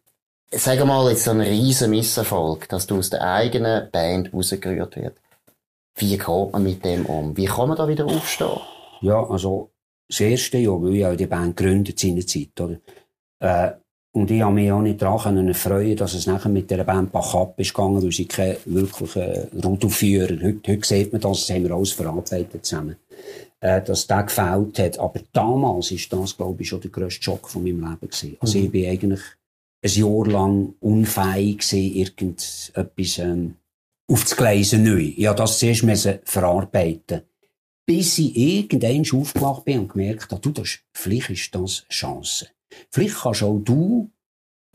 Sag 0.50 0.84
mal, 0.86 1.10
jetzt 1.10 1.24
so 1.24 1.30
ein 1.30 1.42
riesen 1.42 1.90
Misserfolg, 1.90 2.68
dass 2.70 2.86
du 2.86 2.98
aus 2.98 3.10
der 3.10 3.22
eigenen 3.22 3.90
Band 3.90 4.32
rausgerührt 4.32 4.96
wird. 4.96 5.18
Wie 5.96 6.16
geht 6.16 6.28
man 6.28 6.62
mit 6.62 6.84
dem 6.84 7.04
um? 7.04 7.36
Wie 7.36 7.44
kann 7.44 7.68
man 7.68 7.76
da 7.76 7.86
wieder 7.86 8.06
aufstehen? 8.06 8.60
Ja, 9.02 9.28
also, 9.28 9.70
das 10.08 10.20
erste 10.20 10.56
Jahr, 10.58 10.82
weil 10.82 10.94
ich 10.94 11.04
auch 11.04 11.16
die 11.16 11.26
Band 11.26 11.56
gegründet 11.56 11.98
Zeit, 11.98 12.58
oder? 12.60 12.78
Äh, 13.40 13.72
und 14.12 14.30
ich 14.30 14.42
habe 14.42 14.54
mich 14.54 14.72
auch 14.72 14.80
nicht 14.80 15.02
daran 15.02 15.54
freuen, 15.54 15.96
dass 15.96 16.14
es 16.14 16.26
nachher 16.26 16.48
mit 16.48 16.70
der 16.70 16.84
Band 16.84 17.12
Bach 17.12 17.34
ab 17.34 17.54
ist 17.58 17.74
gegangen, 17.74 18.02
weil 18.02 18.12
sie 18.12 18.26
kein 18.26 18.56
wirklicher 18.64 19.48
Rudelführer. 19.64 20.42
Heute, 20.42 20.72
heute 20.72 20.86
sieht 20.86 21.12
man 21.12 21.20
das, 21.20 21.46
das 21.46 21.54
haben 21.54 21.64
wir 21.64 21.74
alles 21.74 21.92
verarbeitet 21.92 22.64
zusammen. 22.64 22.96
Äh, 23.60 23.82
dass 23.82 24.06
der 24.06 24.22
gefällt 24.22 24.78
hat. 24.78 24.98
Aber 24.98 25.20
damals 25.32 25.90
ist 25.90 26.12
das, 26.12 26.36
glaube 26.36 26.62
ich, 26.62 26.68
schon 26.68 26.80
der 26.80 26.90
grösste 26.90 27.22
Schock 27.22 27.48
von 27.48 27.64
meinem 27.64 27.80
Leben 27.80 28.08
gewesen. 28.08 28.36
Also 28.40 28.58
mhm. 28.58 28.64
ich 28.64 28.70
bin 28.70 28.88
eigentlich 28.88 29.20
ein 29.82 29.90
Jahr 29.90 30.26
lang 30.26 30.74
unfähig 30.80 31.58
gewesen, 31.58 31.94
irgendetwas, 31.94 33.18
ähm, 33.18 33.56
aufzugleisen 34.10 34.84
neu. 34.84 35.12
Ich 35.16 35.26
habe 35.26 35.36
das 35.36 35.58
zuerst 35.58 35.84
verarbeiten 36.24 37.22
bis 37.88 38.18
ich 38.18 38.36
irgendwann 38.36 39.00
aufgewacht 39.18 39.64
bin 39.64 39.78
und 39.78 39.88
gemerkt 39.88 40.30
habe, 40.30 40.42
du, 40.42 40.50
das, 40.50 40.78
vielleicht 40.92 41.30
ist 41.30 41.54
das 41.54 41.86
Chance. 41.88 42.48
Vielleicht 42.90 43.16
kannst 43.16 43.42
auch 43.42 43.58
du 43.58 44.10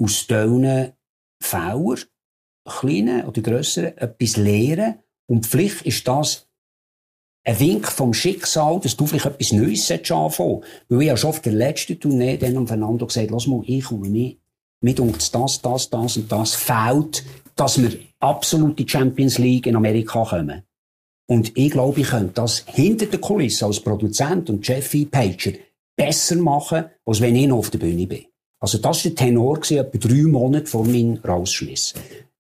aus 0.02 0.28
deinen 0.28 0.94
Fehlern, 1.42 2.00
kleinen 2.66 3.26
oder 3.26 3.42
grösseren, 3.42 3.98
etwas 3.98 4.38
lernen. 4.38 5.00
Und 5.28 5.46
vielleicht 5.46 5.82
ist 5.84 6.08
das 6.08 6.48
ein 7.46 7.60
Wink 7.60 7.88
vom 7.88 8.14
Schicksal, 8.14 8.80
dass 8.80 8.96
du 8.96 9.06
vielleicht 9.06 9.26
etwas 9.26 9.52
Neues 9.52 9.92
anfangen 9.92 10.64
Weil 10.88 11.02
ich 11.02 11.10
habe 11.10 11.18
schon 11.18 11.30
auf 11.30 11.42
der 11.42 11.54
letzten 11.54 12.00
Tournee 12.00 12.38
dann 12.38 12.58
um 12.58 12.68
Fernando 12.68 13.06
gesagt, 13.06 13.32
lass 13.32 13.48
mal, 13.48 13.64
ich 13.66 13.84
komme 13.84 14.10
nicht. 14.10 14.40
Mit 14.82 15.00
uns 15.00 15.32
das, 15.32 15.62
das, 15.62 15.90
das 15.90 16.18
und 16.18 16.32
das 16.32 16.56
fehlt, 16.56 17.24
dass 17.56 17.82
wir 17.82 17.98
absolut 18.20 18.80
die 18.80 18.88
Champions 18.88 19.38
League 19.38 19.68
in 19.68 19.76
Amerika 19.76 20.24
kommen. 20.24 20.64
Und 21.26 21.58
ich 21.58 21.72
glaube, 21.72 22.02
ich 22.02 22.08
könnte 22.08 22.34
das 22.34 22.66
hinter 22.68 23.06
der 23.06 23.20
Kulisse 23.20 23.66
als 23.66 23.80
Produzent 23.80 24.50
und 24.50 24.68
Jeffy 24.68 25.06
Pager 25.06 25.54
besser 25.96 26.36
machen, 26.36 26.86
als 27.06 27.22
wenn 27.22 27.36
ich 27.36 27.48
noch 27.48 27.58
auf 27.58 27.70
der 27.70 27.80
Bühne 27.80 28.08
bin. 28.08 28.26
Also 28.60 28.78
das 28.78 29.04
war 29.04 29.12
der 29.12 29.16
Tenor, 29.16 29.58
etwa 29.58 29.98
drei 29.98 30.24
Monate 30.24 30.68
vor 30.68 30.86
meinem 30.86 31.18
Rausschmiss. 31.18 31.94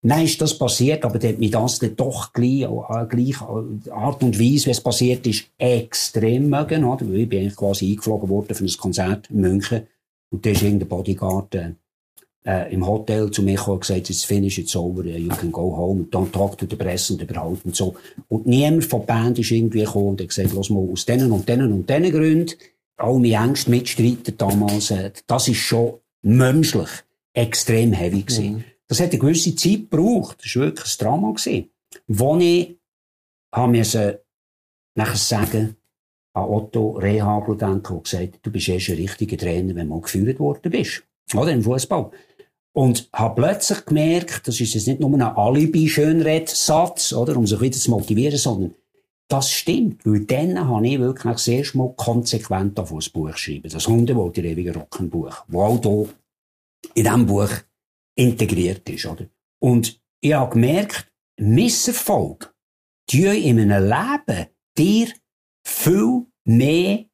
Nein, 0.05 0.25
ist 0.25 0.41
das 0.41 0.57
passiert, 0.57 1.05
aber 1.05 1.15
hat 1.15 1.39
mich 1.39 1.51
das 1.51 1.79
dann 1.79 1.95
doch 1.95 2.33
gleich, 2.33 2.63
äh, 2.63 3.05
gleich 3.07 3.41
äh, 3.41 3.89
Art 3.89 4.21
und 4.21 4.37
Weise, 4.37 4.65
wie 4.65 4.71
es 4.71 4.81
passiert 4.81 5.25
ist, 5.27 5.45
extrem 5.57 6.49
mögen. 6.49 6.83
Oder? 6.83 7.05
Ich 7.05 7.29
bin 7.29 7.39
eigentlich 7.39 7.55
quasi 7.55 7.89
eingeflogen 7.89 8.29
worden 8.29 8.53
für 8.53 8.65
ein 8.65 8.77
Konzert 8.77 9.29
in 9.29 9.41
München. 9.41 9.87
Und 10.29 10.45
da 10.45 10.49
ist 10.49 10.61
irgendein 10.61 10.89
Bodyguard 10.89 11.55
äh, 11.55 11.71
äh, 12.45 12.73
im 12.73 12.85
Hotel 12.85 13.31
zu 13.31 13.43
mir 13.43 13.55
gekommen 13.55 13.75
und 13.75 13.81
gesagt, 13.81 14.09
it's 14.09 14.25
finished, 14.25 14.57
it's 14.57 14.75
over, 14.75 15.05
you 15.05 15.29
can 15.29 15.51
go 15.51 15.75
home, 15.75 16.05
don't 16.11 16.31
talk 16.31 16.57
to 16.57 16.65
the 16.69 16.75
press 16.75 17.09
und 17.09 17.21
überhaupt 17.21 17.63
und 17.65 17.75
so. 17.75 17.95
Und 18.27 18.45
niemand 18.45 18.83
von 18.85 19.01
der 19.01 19.13
Band 19.13 19.39
ist 19.39 19.51
irgendwie 19.51 19.83
gekommen 19.83 20.09
und 20.09 20.21
hat 20.21 20.27
gesagt, 20.27 20.53
los 20.53 20.69
mal, 20.69 20.85
aus 20.91 21.05
denen 21.05 21.31
und 21.31 21.47
denen 21.47 21.71
und 21.71 21.89
denen 21.89 22.11
Gründen 22.11 22.55
all 22.97 23.19
meine 23.19 23.43
engsten 23.43 23.71
Mitstreiter 23.71 24.31
damals, 24.31 24.91
äh, 24.91 25.11
das 25.27 25.47
ist 25.47 25.57
schon 25.57 25.99
menschlich 26.21 26.89
extrem 27.33 27.93
heavy 27.93 28.21
gewesen. 28.21 28.53
Mhm. 28.53 28.63
Das 28.87 28.99
hat 28.99 29.11
eine 29.11 29.19
gewisse 29.19 29.55
Zeit 29.55 29.89
gebraucht. 29.89 30.37
Das 30.43 30.55
war 30.55 30.63
wirklich 30.63 30.93
ein 30.93 31.03
Drama 31.03 31.31
gewesen. 31.31 31.69
Wo 32.07 32.37
ich, 32.37 32.77
habe 33.51 33.71
mir 33.71 34.19
nachher 34.95 35.15
sagen, 35.15 35.75
an 36.33 36.45
Otto 36.45 36.91
Rehagel 36.91 37.57
denken, 37.57 37.93
der 37.93 38.01
gesagt 38.01 38.39
du 38.41 38.51
bist 38.51 38.67
erst 38.67 38.89
ein 38.89 38.95
richtiger 38.95 39.37
Trainer, 39.37 39.75
wenn 39.75 39.87
du 39.87 39.93
mal 39.93 40.01
geführt 40.01 40.39
worden 40.39 40.71
bist. 40.71 41.03
Oder 41.35 41.51
im 41.51 41.63
Fußball. 41.63 42.11
Und 42.75 43.07
habe 43.13 43.41
plötzlich 43.41 43.85
gemerkt, 43.85 44.47
das 44.47 44.59
ist 44.59 44.73
jetzt 44.73 44.87
nicht 44.87 44.99
nur 44.99 45.13
ein 45.13 45.21
Alibi-Schönred-Satz, 45.21 47.13
oder, 47.13 47.37
um 47.37 47.45
sich 47.45 47.61
wieder 47.61 47.77
zu 47.77 47.91
motivieren, 47.91 48.37
sondern 48.37 48.73
das 49.33 49.51
stimmt, 49.51 50.05
weil 50.05 50.25
dann 50.25 50.67
habe 50.67 50.87
ich 50.87 50.99
wirklich 50.99 51.33
das 51.33 51.47
erste 51.47 51.77
Mal 51.79 51.93
konsequent 51.95 52.79
auf 52.79 52.93
das 52.93 53.09
Buch 53.09 53.31
geschrieben. 53.31 53.69
Das 53.71 53.87
Hundewohl, 53.87 54.31
die 54.31 54.41
ewige 54.41 54.75
Rockenbuch, 54.75 55.43
wo 55.47 55.63
auch 55.63 55.81
hier 55.81 56.09
in 56.93 57.03
diesem 57.03 57.25
Buch 57.25 57.49
integriert 58.15 58.87
ist, 58.89 59.07
oder? 59.07 59.25
Und 59.59 59.99
ich 60.21 60.33
habe 60.33 60.53
gemerkt, 60.53 61.11
Misserfolg, 61.39 62.53
die 63.09 63.25
in 63.25 63.59
einem 63.59 63.83
Leben 63.83 64.47
dir 64.77 65.07
viel 65.65 66.25
mehr 66.45 67.05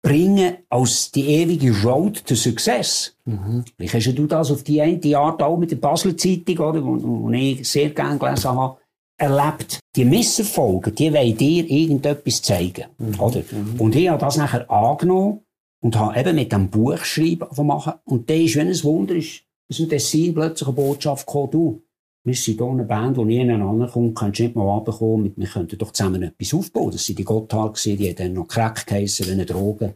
bringen 0.00 0.58
als 0.68 1.10
die 1.10 1.26
ewige 1.26 1.82
Road 1.82 2.24
to 2.24 2.36
Success. 2.36 3.16
Mhm. 3.24 3.64
Vielleicht 3.76 3.94
hast 3.94 4.14
du 4.14 4.26
das 4.26 4.52
auf 4.52 4.62
die 4.62 4.80
eine 4.80 5.18
Art 5.18 5.42
auch 5.42 5.58
mit 5.58 5.72
der 5.72 5.76
Basler 5.76 6.16
Zeitung, 6.16 6.58
oder, 6.58 6.84
wo, 6.84 7.02
wo 7.02 7.30
ich 7.30 7.68
sehr 7.68 7.90
gerne 7.90 8.18
gelesen 8.18 8.50
habe, 8.52 8.78
erlebt. 9.18 9.80
Die 9.96 10.04
Misserfolge, 10.04 10.92
die 10.92 11.12
wollen 11.12 11.36
dir 11.36 11.68
irgendetwas 11.68 12.40
zeigen. 12.40 12.84
Mhm. 12.98 13.20
Oder? 13.20 13.42
Mhm. 13.50 13.80
Und 13.80 13.96
ich 13.96 14.08
habe 14.08 14.20
das 14.20 14.36
nachher 14.36 14.70
angenommen 14.70 15.40
und 15.80 15.96
habe 15.96 16.18
eben 16.18 16.36
mit 16.36 16.52
dem 16.52 16.70
Buch 16.70 16.98
schreiben 16.98 17.48
machen. 17.66 17.94
Und 18.04 18.30
dann 18.30 18.40
ist, 18.40 18.56
wenn 18.56 18.68
es 18.68 18.84
Wunder 18.84 19.14
ist, 19.14 19.42
aus 19.70 19.76
dem 19.76 19.88
Tessin 19.88 20.34
plötzlich 20.34 20.68
eine 20.68 20.76
Botschaft 20.76 21.26
gekommen, 21.26 21.50
du, 21.50 21.82
wir 22.24 22.34
sind 22.34 22.58
hier 22.58 22.66
eine 22.66 22.84
Band, 22.84 23.16
die 23.16 23.24
nie 23.24 23.40
aneinander 23.40 23.88
kommt, 23.88 24.20
du 24.20 24.42
nicht 24.42 24.56
mal 24.56 24.64
runterkommen, 24.64 25.32
wir 25.36 25.46
könnten 25.46 25.78
doch 25.78 25.92
zusammen 25.92 26.22
etwas 26.22 26.54
aufbauen. 26.54 26.90
Das 26.90 27.04
sind 27.04 27.18
die 27.18 27.24
Gotthard 27.24 27.82
die 27.84 28.08
haben 28.08 28.16
dann 28.16 28.32
noch 28.34 28.48
Crack 28.48 28.86
geheissen, 28.86 29.26
wie 29.26 29.32
eine 29.32 29.46
Droge. 29.46 29.94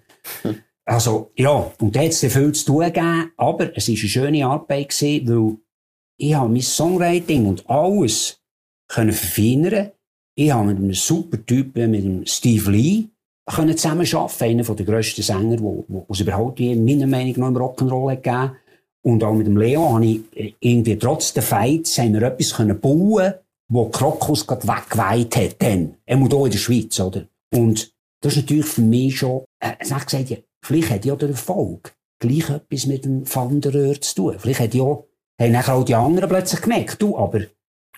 Also, 0.85 1.31
ja, 1.37 1.71
und 1.81 1.95
da 1.95 2.01
hat 2.01 2.09
es 2.09 2.21
viel 2.21 2.53
zu 2.53 2.65
tun 2.65 2.81
gegeben, 2.81 3.31
aber 3.37 3.77
es 3.77 3.89
war 3.89 3.95
eine 3.95 4.09
schöne 4.09 4.47
Arbeit 4.47 4.89
gewesen, 4.89 5.29
weil 5.29 5.57
ich 6.17 6.35
habe 6.35 6.53
mein 6.53 6.61
Songwriting 6.61 7.47
und 7.47 7.69
alles 7.71 8.42
können 8.93 9.13
verfeinern. 9.13 9.91
Ich 10.35 10.51
habe 10.53 10.69
mit 10.69 10.79
einem 10.79 10.95
super 10.95 11.45
Typen, 11.45 11.91
mit 11.91 12.05
dem 12.05 12.27
Steve 12.27 12.71
Lee, 12.71 13.05
können 13.47 13.77
zusammenarbeiten, 13.77 14.45
einer 14.45 14.63
der 14.63 14.87
grössten 14.87 15.23
Sänger, 15.23 15.57
die 15.57 16.03
es 16.09 16.21
überhaupt 16.21 16.61
meiner 16.61 17.07
Meinung 17.07 17.35
nach 17.37 17.49
im 17.49 17.57
Rock'n'Roll 17.57 18.17
gegeben 18.17 18.53
Und 19.03 19.25
auch 19.25 19.35
mit 19.35 19.47
dem 19.47 19.57
Leo 19.57 19.95
habe 19.95 20.07
ich 20.07 20.21
äh, 20.35 20.55
irgendwie 20.61 20.97
trotz 20.97 21.33
der 21.33 21.43
Fights 21.43 21.99
haben 21.99 22.15
wir 22.15 22.23
etwas 22.23 22.55
können 22.55 22.79
bauen, 22.79 23.35
wo 23.69 23.89
Krokus 23.89 24.47
gerade 24.47 24.67
weggeweiht 24.69 25.37
hat, 25.37 25.63
dann. 25.63 25.97
Er 26.07 26.17
muss 26.17 26.31
hier 26.31 26.45
in 26.45 26.51
der 26.51 26.59
Schweiz, 26.59 27.01
oder? 27.01 27.27
Und 27.53 27.93
das 28.21 28.37
ist 28.37 28.43
natürlich 28.43 28.67
für 28.67 28.83
mich 28.83 29.19
schon, 29.19 29.45
äh, 29.61 29.77
gesagt, 29.79 30.13
ja, 30.31 30.37
vielleicht 30.65 30.91
hat 30.91 31.05
ja 31.05 31.17
der 31.17 31.31
Erfolg 31.31 31.95
gleich 32.21 32.49
etwas 32.49 32.87
mit 32.87 33.05
dem 33.05 33.25
Wanderer 33.35 34.01
zu 34.01 34.15
tun. 34.15 34.35
Vielleicht 34.39 34.61
hat 34.61 34.75
ja, 34.75 34.85
haben 34.85 35.53
nachher 35.53 35.75
auch 35.75 35.85
die 35.85 35.95
anderen 35.95 36.29
plötzlich 36.29 36.61
gemerkt, 36.61 37.03
du, 37.03 37.19
aber 37.19 37.41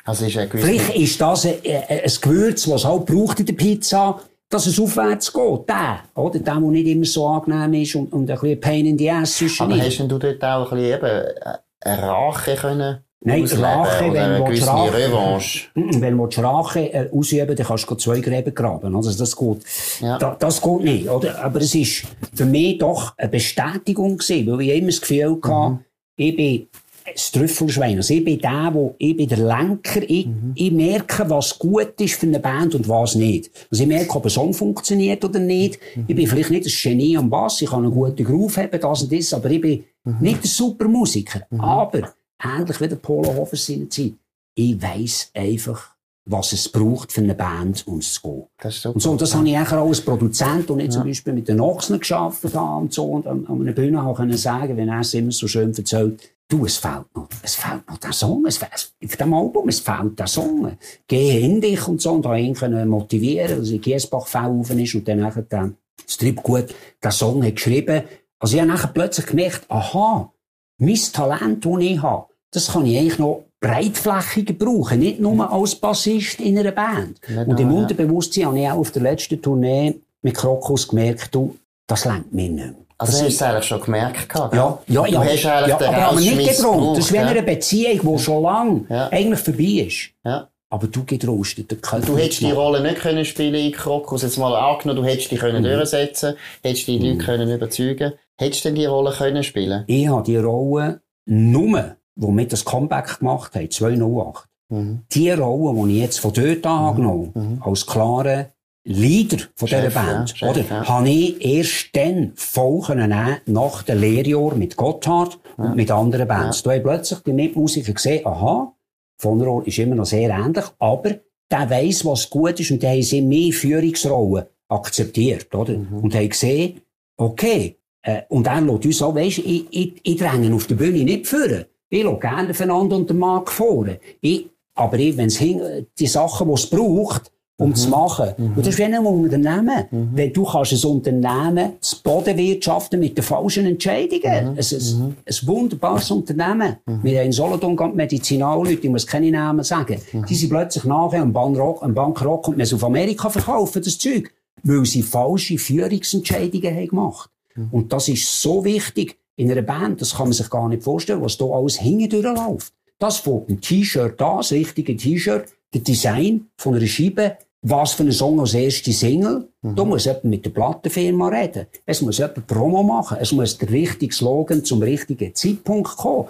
also 0.04 0.26
ist 0.26 0.38
vielleicht 0.50 0.96
ist 0.96 1.20
das 1.20 1.46
ein, 1.46 1.54
ein, 1.64 2.00
ein 2.04 2.12
Gewürz, 2.20 2.64
das 2.64 2.74
es 2.74 2.84
halt 2.84 3.06
braucht 3.06 3.40
in 3.40 3.46
der 3.46 3.54
Pizza, 3.54 4.20
dass 4.50 4.66
es 4.66 4.78
aufwärts 4.78 5.32
geht. 5.32 5.68
Der, 5.68 6.00
oder? 6.14 6.38
Der, 6.38 6.54
der 6.54 6.60
nicht 6.60 6.86
immer 6.86 7.04
so 7.06 7.26
angenehm 7.26 7.82
ist 7.82 7.94
und, 7.94 8.12
und 8.12 8.30
ein 8.30 8.38
bisschen 8.38 8.60
Pain 8.60 8.86
in 8.86 8.98
the 8.98 9.10
Ass 9.10 9.40
ist. 9.40 9.60
Aber 9.60 9.76
hast 9.76 9.98
du 9.98 10.06
dort 10.06 10.44
auch 10.44 10.72
ein 10.72 10.78
bisschen 10.78 10.94
eben 10.94 11.06
äh, 11.06 11.58
eine 11.80 12.02
Rache 12.02 12.54
können 12.54 13.04
Nein, 13.26 13.44
Rache, 13.46 14.12
wenn 14.12 14.44
du 14.44 14.66
Rache, 14.66 14.94
Revanche. 14.94 15.68
wenn 15.74 16.18
du 16.18 16.24
Rache 16.42 16.92
äh, 16.92 17.10
ausüben 17.10 17.56
dann 17.56 17.66
kannst 17.66 17.90
du 17.90 17.94
zwei 17.94 18.20
Gräben 18.20 18.54
graben. 18.54 18.94
Also 18.94 19.16
das 19.16 19.34
geht, 19.34 19.64
ja. 20.00 20.18
da, 20.18 20.36
das 20.38 20.60
geht 20.60 20.80
nicht, 20.80 21.08
oder? 21.08 21.42
Aber 21.42 21.58
es 21.62 21.74
ist 21.74 22.04
für 22.34 22.44
mich 22.44 22.76
doch 22.76 23.16
eine 23.16 23.30
Bestätigung 23.30 24.18
gewesen, 24.18 24.46
weil 24.46 24.60
ich 24.60 24.76
immer 24.76 24.88
das 24.88 25.00
Gefühl 25.00 25.40
hatte, 25.42 25.70
mhm. 25.70 25.78
ich 26.16 26.36
bin 26.36 26.68
das 27.12 27.30
Trüffelschwein. 27.32 27.98
Also 27.98 28.14
ich 28.14 28.24
bin 28.24 28.38
der, 28.38 28.70
wo, 28.72 28.94
ich 28.98 29.16
bin 29.16 29.28
der 29.28 29.38
Lenker. 29.38 30.02
Ich, 30.08 30.26
mhm. 30.26 30.52
ich 30.54 30.72
merke, 30.72 31.28
was 31.28 31.58
gut 31.58 32.00
ist 32.00 32.14
für 32.14 32.26
eine 32.26 32.40
Band 32.40 32.74
und 32.74 32.88
was 32.88 33.14
nicht. 33.14 33.50
Also 33.70 33.82
ich 33.82 33.88
merke, 33.88 34.16
ob 34.16 34.24
ein 34.24 34.30
Song 34.30 34.54
funktioniert 34.54 35.24
oder 35.24 35.38
nicht. 35.38 35.78
Mhm. 35.94 36.04
Ich 36.08 36.16
bin 36.16 36.26
vielleicht 36.26 36.50
nicht 36.50 36.66
ein 36.66 36.72
Genie 36.72 37.16
am 37.16 37.28
Bass, 37.28 37.60
ich 37.60 37.68
kann 37.68 37.84
einen 37.84 37.92
guten 37.92 38.24
Groove 38.24 38.56
haben, 38.56 38.80
das 38.80 39.02
und 39.02 39.12
das, 39.12 39.34
aber 39.34 39.50
ich 39.50 39.60
bin 39.60 39.84
mhm. 40.04 40.16
nicht 40.20 40.44
ein 40.44 40.48
super 40.48 40.88
Musiker. 40.88 41.42
Mhm. 41.50 41.60
Aber, 41.60 42.14
ähnlich 42.42 42.80
wie 42.80 42.88
der 42.88 42.96
Polo 42.96 43.34
Hofer 43.34 43.56
seinerzeit, 43.56 44.12
ich 44.54 44.80
weiss 44.80 45.30
einfach, 45.34 45.94
was 46.26 46.52
es 46.52 46.68
braucht 46.70 47.12
für 47.12 47.20
eine 47.20 47.34
Band, 47.34 47.86
um 47.86 47.98
es 47.98 48.14
zu 48.14 48.22
gehen. 48.22 48.44
Das 48.58 48.86
und 48.86 49.02
so, 49.02 49.10
und 49.10 49.20
das 49.20 49.34
habe 49.34 49.46
ich 49.46 49.58
auch 49.58 49.72
als 49.72 50.00
Produzent 50.00 50.70
und 50.70 50.80
ich 50.80 50.86
ja. 50.86 50.92
zum 50.92 51.04
Beispiel 51.04 51.34
mit 51.34 51.48
den 51.48 51.60
Ochsen 51.60 51.98
geschafft 51.98 52.44
und 52.44 52.94
so 52.94 53.04
und 53.04 53.26
an, 53.26 53.46
an 53.46 53.60
einer 53.60 53.72
Bühne 53.72 54.02
auch 54.02 54.16
können 54.16 54.36
sagen, 54.36 54.76
wenn 54.76 54.88
er 54.88 55.00
es 55.00 55.12
immer 55.12 55.32
so 55.32 55.46
schön 55.46 55.74
erzählt, 55.74 56.33
Du, 56.48 56.66
es 56.66 56.76
fehlt 56.76 57.06
noch, 57.14 57.28
es 57.42 57.54
fehlt 57.54 57.88
noch 57.88 57.96
der 57.98 58.12
Song, 58.12 58.44
es, 58.46 58.60
es, 58.74 58.92
auf 59.02 59.16
dem 59.16 59.32
Album, 59.32 59.68
es 59.68 59.80
fehlt 59.80 60.18
der 60.18 60.26
Song. 60.26 60.76
Geh 61.08 61.40
in 61.40 61.60
dich 61.60 61.88
und 61.88 62.02
so, 62.02 62.12
und 62.12 62.24
da 62.24 62.36
ihn 62.36 62.54
können 62.54 62.88
motivieren, 62.88 63.60
dass 63.60 63.70
ich 63.70 63.80
Giesbach 63.80 64.34
auf 64.34 64.70
ist 64.70 64.94
und 64.94 65.08
dann 65.08 65.20
nachher 65.20 65.42
der 65.42 65.72
Strip 66.06 66.42
gut 66.42 66.74
der 67.02 67.10
Song 67.10 67.44
hat 67.44 67.56
geschrieben. 67.56 68.02
Also 68.38 68.56
ich 68.56 68.60
habe 68.60 68.70
nachher 68.70 68.88
plötzlich 68.88 69.26
gemerkt, 69.26 69.64
aha, 69.70 70.32
mein 70.78 71.00
Talent, 71.12 71.64
das 71.64 71.80
ich 71.80 72.02
habe, 72.02 72.26
das 72.50 72.72
kann 72.72 72.86
ich 72.86 72.98
eigentlich 72.98 73.18
noch 73.18 73.44
breitflächiger 73.60 74.52
brauchen, 74.52 75.00
nicht 75.00 75.20
nur 75.20 75.50
als 75.50 75.74
Bassist 75.74 76.40
in 76.40 76.58
einer 76.58 76.72
Band. 76.72 77.18
Nicht 77.26 77.46
und 77.46 77.58
im 77.58 77.70
ja. 77.70 77.78
Unterbewusstsein 77.78 78.46
habe 78.46 78.60
ich 78.60 78.68
auch 78.68 78.78
auf 78.78 78.90
der 78.90 79.02
letzten 79.02 79.40
Tournee 79.40 79.98
mit 80.20 80.34
Krokus 80.34 80.88
gemerkt, 80.88 81.34
du, 81.34 81.56
das 81.86 82.04
lenkt 82.04 82.32
mir 82.34 82.50
nicht 82.50 82.54
mehr. 82.56 82.83
Also 82.96 83.12
das 83.12 83.22
hast 83.22 83.22
du 83.22 83.26
es 83.26 83.42
eigentlich 83.42 83.64
schon 83.64 83.80
gemerkt 83.80 84.28
gehabt, 84.28 84.54
Ja, 84.54 84.78
ja, 84.86 85.06
ja. 85.06 85.10
Du 85.10 85.18
hast 85.18 85.46
eigentlich 85.46 85.46
ja, 85.46 85.74
aber 85.76 85.96
haben 85.96 86.16
nicht 86.18 86.56
gedrungen. 86.56 86.94
Das 86.94 87.04
ist 87.06 87.12
wie 87.12 87.18
eine 87.18 87.42
Beziehung, 87.42 88.16
die 88.16 88.22
schon 88.22 88.42
lange 88.42 88.84
ja. 88.88 89.08
eigentlich 89.10 89.40
vorbei 89.40 89.86
ist. 89.86 90.10
Ja. 90.24 90.48
Aber 90.70 90.88
du 90.88 91.02
der 91.02 91.18
Du 91.18 92.16
hättest 92.16 92.40
die 92.40 92.50
Rolle 92.50 92.80
nicht 92.80 92.96
können 92.96 93.24
spielen 93.24 93.54
in 93.54 93.72
Krokus, 93.72 94.22
jetzt 94.22 94.38
mal 94.38 94.54
angenommen, 94.56 95.02
du 95.02 95.08
hättest 95.08 95.30
die 95.30 95.36
können 95.36 95.62
mhm. 95.62 95.68
durchsetzen, 95.68 96.34
hättest 96.62 96.88
die 96.88 96.98
mhm. 96.98 97.04
Leute 97.04 97.18
können 97.18 97.54
überzeugen. 97.54 98.12
Hättest 98.36 98.64
du 98.64 98.68
denn 98.68 98.76
die 98.76 98.86
Rolle 98.86 99.12
können 99.12 99.44
spielen? 99.44 99.84
Ich 99.86 100.08
habe 100.08 100.24
die 100.24 100.36
Rolle 100.36 101.00
nur, 101.26 101.96
wo 102.16 102.32
wir 102.32 102.48
das 102.48 102.64
Comeback 102.64 103.20
gemacht 103.20 103.54
haben, 103.54 103.70
2008. 103.70 104.48
Mhm. 104.70 105.02
Die 105.12 105.30
Rolle, 105.30 105.86
die 105.86 105.94
ich 105.94 106.02
jetzt 106.02 106.18
von 106.18 106.32
dort 106.32 106.66
an 106.66 106.80
mhm. 106.80 106.88
angenommen 106.88 107.32
mhm. 107.34 107.62
als 107.62 107.86
klare 107.86 108.53
Leader 108.84 109.38
von 109.56 109.66
dieser 109.66 109.90
Band, 109.90 110.38
ja, 110.38 110.50
oder? 110.50 110.60
Ja. 110.60 110.88
Habe 110.88 111.08
ich 111.08 111.44
erst 111.44 111.88
dann 111.94 112.32
voll 112.34 112.82
können 112.82 113.08
nehmen, 113.08 113.38
nach 113.46 113.82
dem 113.82 114.00
Lehrjahr 114.00 114.54
mit 114.54 114.76
Gotthard 114.76 115.38
ja. 115.56 115.64
und 115.64 115.76
mit 115.76 115.90
anderen 115.90 116.28
Bands. 116.28 116.58
Ja. 116.58 116.64
Da 116.64 116.70
habe 116.70 116.78
ich 116.78 116.84
plötzlich 116.84 117.18
die 117.20 117.32
Mitmusiker 117.32 117.92
gesehen, 117.94 118.26
aha, 118.26 118.74
von 119.18 119.40
Rohr 119.40 119.66
ist 119.66 119.78
immer 119.78 119.94
noch 119.94 120.04
sehr 120.04 120.28
ähnlich, 120.28 120.64
aber 120.78 121.16
der 121.50 121.70
weiss, 121.70 122.04
was 122.04 122.28
gut 122.28 122.60
ist 122.60 122.70
und 122.70 122.82
der 122.82 122.90
haben 122.90 123.02
sie 123.02 123.22
mehr 123.22 123.52
Führungsrollen 123.52 124.44
akzeptiert, 124.68 125.54
oder? 125.54 125.78
Mhm. 125.78 126.00
Und 126.02 126.14
haben 126.14 126.28
gesehen, 126.28 126.80
okay, 127.16 127.78
äh, 128.02 128.22
und 128.28 128.46
er 128.46 128.60
lässt 128.60 128.84
uns 128.84 129.02
auch, 129.02 129.14
weisst, 129.14 129.38
ich, 129.38 129.66
ich, 129.70 129.94
ich 130.02 130.16
dränge 130.16 130.54
auf 130.54 130.66
der 130.66 130.74
Bühne 130.74 131.04
nicht 131.04 131.26
führen. 131.26 131.64
Ich 131.88 132.02
schaue 132.02 132.18
gerne 132.18 132.52
voneinander 132.52 132.96
und 132.96 133.08
den 133.08 133.18
Markt 133.18 133.50
vorne. 133.50 133.98
Ich, 134.20 134.48
aber 134.74 134.98
wenn 134.98 135.26
es 135.26 135.38
die 135.38 136.06
Sachen, 136.06 136.48
die 136.48 136.54
es 136.54 136.66
braucht, 136.66 137.30
um 137.56 137.68
mhm. 137.68 137.74
zu 137.74 137.88
machen. 137.88 138.30
Mhm. 138.36 138.46
Und 138.48 138.58
das 138.58 138.68
ist 138.68 138.78
wie 138.78 138.84
ein 138.84 138.98
Unternehmen. 138.98 139.84
Mhm. 139.90 140.10
Wenn 140.12 140.32
du 140.32 140.44
kannst 140.44 140.72
ein 140.72 140.90
Unternehmen 140.90 141.72
das 141.80 141.94
Boden 141.94 142.36
wirtschaften 142.36 142.98
mit 142.98 143.16
den 143.16 143.22
falschen 143.22 143.66
Entscheidungen. 143.66 144.52
Mhm. 144.52 144.58
Es 144.58 144.72
ist 144.72 144.94
ein, 144.94 145.16
ein 145.24 145.46
wunderbares 145.46 146.10
Unternehmen. 146.10 146.76
Mhm. 146.86 147.00
Wir 147.02 147.20
haben 147.20 147.26
in 147.26 147.32
Solothurn 147.32 147.76
gerade 147.76 147.94
Medizinalleute, 147.94 148.80
ich 148.82 148.90
muss 148.90 149.06
keine 149.06 149.30
Namen 149.30 149.62
sagen. 149.62 150.00
Mhm. 150.12 150.26
Die 150.26 150.34
sind 150.34 150.50
plötzlich 150.50 150.84
nachher 150.84 151.22
am 151.22 151.32
Bankrock, 151.32 151.82
am 151.82 151.94
Bankrock 151.94 152.48
und 152.48 152.56
müssen 152.56 152.74
auf 152.74 152.84
Amerika 152.84 153.30
verkaufen, 153.30 153.82
das 153.82 153.98
Zeug. 153.98 154.32
Weil 154.62 154.84
sie 154.86 155.02
falsche 155.02 155.58
Führungsentscheidungen 155.58 156.74
haben 156.74 156.88
gemacht. 156.88 157.30
Mhm. 157.54 157.68
Und 157.70 157.92
das 157.92 158.08
ist 158.08 158.40
so 158.40 158.64
wichtig 158.64 159.16
in 159.36 159.50
einer 159.50 159.62
Band, 159.62 160.00
das 160.00 160.14
kann 160.14 160.26
man 160.26 160.32
sich 160.32 160.48
gar 160.48 160.68
nicht 160.68 160.82
vorstellen, 160.82 161.20
was 161.20 161.36
da 161.36 161.44
alles 161.46 161.80
hingedurch 161.80 162.24
läuft. 162.24 162.72
Das 162.98 163.18
von 163.18 163.46
dem 163.46 163.60
T-Shirt 163.60 164.20
da, 164.20 164.36
das 164.36 164.52
richtige 164.52 164.96
T-Shirt, 164.96 165.46
der 165.72 165.80
Design 165.80 166.46
von 166.56 166.74
einer 166.74 166.86
Scheibe, 166.86 167.36
was 167.64 167.94
für 167.94 168.02
ein 168.02 168.12
Song 168.12 168.38
als 168.40 168.54
erste 168.54 168.92
Single. 168.92 169.48
Mhm. 169.62 169.74
Da 169.74 169.84
muss 169.84 170.04
jemand 170.04 170.24
mit 170.24 170.44
der 170.44 170.50
Plattenfirma 170.50 171.28
reden. 171.28 171.66
Es 171.86 172.02
muss 172.02 172.18
jemand 172.18 172.46
Promo 172.46 172.82
machen. 172.82 173.16
Es 173.20 173.32
muss 173.32 173.58
der 173.58 173.70
richtige 173.70 174.14
Slogan 174.14 174.64
zum 174.64 174.82
richtigen 174.82 175.34
Zeitpunkt 175.34 175.96
kommen. 175.96 176.28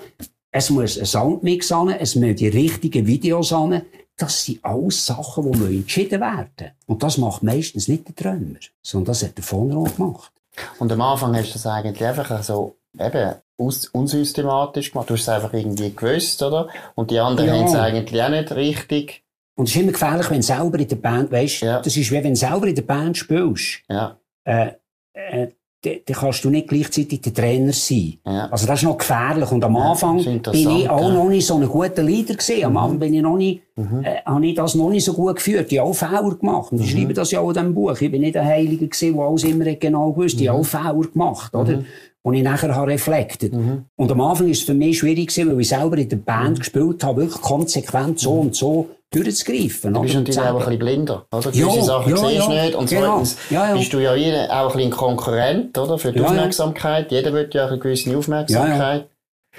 Es 0.53 0.71
muss 0.71 0.97
ein 0.97 1.07
Soundmix 1.07 1.73
an, 1.73 1.89
es 1.91 2.15
müssen 2.15 2.37
die 2.37 2.49
richtigen 2.49 3.09
Videos 3.09 3.53
an. 3.53 3.83
Das 4.17 4.45
sind 4.45 4.65
alles 4.65 5.05
Sachen, 5.05 5.51
die 5.51 5.79
entschieden 5.79 6.21
werden 6.21 6.71
Und 6.87 7.03
das 7.03 7.19
macht 7.19 7.43
meistens 7.43 7.89
nicht 7.89 8.07
der 8.07 8.15
Träumer, 8.15 8.61
sondern 8.81 9.07
das 9.07 9.25
hat 9.25 9.37
der 9.37 9.43
Vonrohr 9.43 9.89
gemacht. 9.89 10.33
Und 10.79 10.93
am 10.93 11.01
Anfang 11.01 11.35
hast 11.35 11.49
du 11.49 11.53
das 11.55 11.67
eigentlich 11.67 12.07
einfach 12.07 12.41
so, 12.45 12.77
eben, 12.97 13.35
unsystematisch 13.57 14.93
gemacht. 14.93 15.11
Du 15.11 15.15
hast 15.15 15.23
es 15.23 15.29
einfach 15.29 15.53
irgendwie 15.53 15.93
gewusst, 15.93 16.41
oder? 16.45 16.69
Und 16.95 17.11
die 17.11 17.19
anderen 17.19 17.49
ja. 17.49 17.57
haben 17.57 17.67
es 17.67 17.75
eigentlich 17.75 18.23
auch 18.23 18.29
nicht 18.29 18.53
richtig 18.53 19.24
und 19.57 19.69
es 19.69 19.75
ist 19.75 19.83
immer 19.83 19.93
gefährlich, 19.93 20.31
wenn 20.31 20.41
du 20.41 20.43
selber 20.43 20.79
in 20.79 20.89
der 20.89 20.97
Band, 20.97 21.31
weißt, 21.31 21.61
ja. 21.61 21.81
das 21.81 21.97
ist 21.97 22.11
wie 22.11 22.23
wenn 22.23 22.35
du 22.35 22.37
selber 22.37 22.67
in 22.67 22.75
der 22.75 22.83
Band 22.83 23.17
spielst. 23.17 23.83
Ja. 23.89 24.19
Äh, 24.45 24.73
äh, 25.13 25.49
dann 25.85 26.17
kannst 26.17 26.45
du 26.45 26.51
nicht 26.51 26.69
gleichzeitig 26.69 27.21
der 27.21 27.35
Trainer 27.35 27.73
sein. 27.73 28.15
Ja. 28.27 28.47
Also 28.47 28.67
das 28.67 28.81
ist 28.81 28.85
noch 28.85 28.97
gefährlich. 28.97 29.51
Und 29.53 29.63
am 29.65 29.77
Anfang 29.77 30.23
bin 30.25 30.41
ich 30.53 30.89
auch 30.89 31.13
noch 31.13 31.29
nicht 31.29 31.47
so 31.47 31.57
ein 31.57 31.69
guter 31.69 32.03
Leader 32.03 32.35
gewesen. 32.35 32.65
Am 32.65 32.73
mhm. 32.73 32.77
Anfang 32.79 32.99
bin 32.99 33.15
ich 33.15 33.23
noch 33.23 33.37
nicht, 33.37 33.63
mhm. 33.77 34.03
äh, 34.03 34.23
habe 34.25 34.47
ich 34.47 34.55
das 34.55 34.75
noch 34.75 34.89
nicht 34.89 35.05
so 35.05 35.13
gut 35.13 35.37
geführt. 35.37 35.71
Ich 35.71 35.79
habe 35.79 35.91
auch 35.91 35.95
Fehler 35.95 36.35
gemacht. 36.35 36.73
Und 36.73 36.81
ich 36.81 36.95
mhm. 36.95 36.99
schreibe 36.99 37.15
das 37.15 37.31
ja 37.31 37.41
auch 37.41 37.49
in 37.49 37.55
diesem 37.55 37.75
Buch. 37.75 38.01
Ich 38.01 38.11
bin 38.11 38.23
nicht 38.23 38.37
ein 38.37 38.47
Heiliger 38.47 38.87
gewesen, 38.87 39.15
der 39.15 39.25
alles 39.25 39.45
immer 39.45 39.65
genau 39.75 40.13
gewusst. 40.13 40.41
Ich 40.41 40.49
habe 40.49 40.59
auch 40.59 40.65
Fehler 40.65 41.03
gemacht, 41.13 41.55
oder? 41.55 41.77
Mhm. 41.77 41.87
Und 42.23 42.35
ich 42.35 42.43
nachher 42.43 42.75
habe 42.75 42.91
reflektiert. 42.91 43.53
Mhm. 43.53 43.85
Und 43.97 44.11
am 44.11 44.21
Anfang 44.23 44.49
ist 44.49 44.61
es 44.61 44.65
für 44.65 44.73
mich 44.73 44.99
schwierig 44.99 45.29
gewesen, 45.29 45.53
weil 45.53 45.61
ich 45.61 45.69
selber 45.69 45.99
in 45.99 46.09
der 46.09 46.17
Band 46.17 46.57
mhm. 46.57 46.59
gespielt 46.61 47.05
habe, 47.05 47.21
wirklich 47.21 47.43
konsequent 47.43 48.19
so 48.19 48.33
und 48.33 48.57
so 48.57 48.89
durchzugreifen. 49.15 49.95
Du 49.95 50.01
bist 50.03 50.15
natürlich 50.15 50.41
auch 50.41 50.47
ein 50.47 50.57
bisschen 50.59 50.79
blinder, 50.79 51.27
oder? 51.33 51.51
Gewisse 51.51 51.79
Ja, 51.79 51.83
Sachen 51.83 52.11
ja, 52.11 52.17
siehst 52.17 52.47
du 52.49 52.53
ja, 52.53 52.65
nicht. 52.65 52.75
Und 52.75 52.89
genau. 52.91 53.03
zweitens 53.23 53.37
Ja, 53.51 53.75
bist 53.75 53.93
du 53.93 53.99
ja 53.99 54.11
auch 54.11 54.71
ein 54.71 54.77
bisschen 54.77 54.91
Konkurrent, 54.91 55.79
oder? 55.79 55.99
Für 55.99 56.13
die. 56.13 56.21
Aufmerksamkeit. 56.21 57.11
Jeder 57.13 57.33
will 57.33 57.49
ja 57.53 57.67
eine 57.67 57.79
gewisse 57.79 58.17
Aufmerksamkeit. 58.17 59.09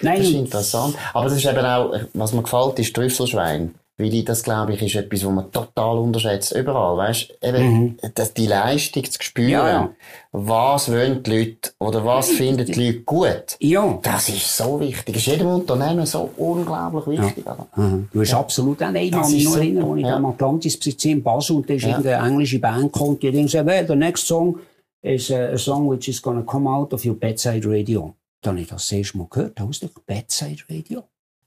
Nein, 0.01 0.17
Das 0.17 0.27
ist 0.27 0.33
interessant. 0.33 0.95
Aber 1.13 1.29
das 1.29 1.37
ist 1.37 1.45
eben 1.45 1.65
auch, 1.65 1.93
was 2.13 2.33
mir 2.33 2.43
gefällt, 2.43 2.79
ist 2.79 2.95
Trüffelschwein. 2.95 3.75
Weil 3.97 4.23
das, 4.23 4.43
glaube 4.43 4.73
ich, 4.73 4.81
ist 4.81 4.95
etwas, 4.95 5.23
was 5.25 5.31
man 5.31 5.49
total 5.53 5.97
unterschätzt. 5.99 6.51
Überall, 6.53 6.97
weißt 6.97 7.35
eben, 7.41 7.97
dass 8.13 8.33
die 8.33 8.45
Leistung 8.47 9.05
zu 9.05 9.17
spüren. 9.21 9.47
Mhm. 9.47 9.51
Ja, 9.53 9.69
ja. 9.69 9.89
Was 10.33 10.91
wollen 10.91 11.23
die 11.23 11.31
Leute, 11.31 11.71
oder 11.79 12.03
was 12.03 12.29
finden 12.29 12.65
die 12.65 12.73
Leute 12.73 12.99
gut? 13.03 13.55
Ja. 13.61 13.97
Das 14.03 14.27
ist 14.27 14.57
so 14.57 14.81
wichtig. 14.81 15.15
Das 15.15 15.17
ist 15.23 15.27
jedem 15.27 15.47
Unternehmen 15.47 16.05
so 16.05 16.29
unglaublich 16.35 17.19
wichtig, 17.19 17.45
oder? 17.45 17.67
Aha. 17.71 17.99
Du 18.11 18.19
hast 18.19 18.33
absolut 18.33 18.83
auch 18.83 18.87
einen, 18.87 19.11
Das 19.11 19.31
noch 19.31 19.39
so. 19.53 19.57
erinnern, 19.59 19.89
als 19.89 19.97
ich 19.99 20.05
Ja. 20.05 20.15
am 20.17 20.25
Atlantis 20.25 20.79
war 20.85 21.11
in 21.11 21.23
Basel 21.23 21.55
und 21.55 21.69
da 21.69 21.73
ist 21.75 21.83
Ja. 21.83 21.89
irgendeine 21.91 22.27
englische 22.27 22.59
Band 22.59 22.91
gekommen, 22.91 23.17
die 23.19 23.31
gesagt, 23.31 23.65
well, 23.65 23.87
the 23.87 23.95
next 23.95 24.27
song 24.27 24.59
is 25.01 25.29
uh, 25.29 25.35
a 25.53 25.57
song 25.57 25.89
which 25.89 26.09
is 26.09 26.21
gonna 26.21 26.41
come 26.41 26.69
out 26.69 26.93
of 26.93 27.05
your 27.05 27.15
bedside 27.15 27.65
radio. 27.65 28.13
Dann 28.41 28.55
habe 28.55 28.61
ich 28.63 28.67
das 28.67 28.81
das 28.89 28.91
erste 28.91 29.17
Mal 29.19 29.27
gehört, 29.29 29.61
ausdruck, 29.61 30.05
bedside 30.05 30.63
radio. 30.69 31.03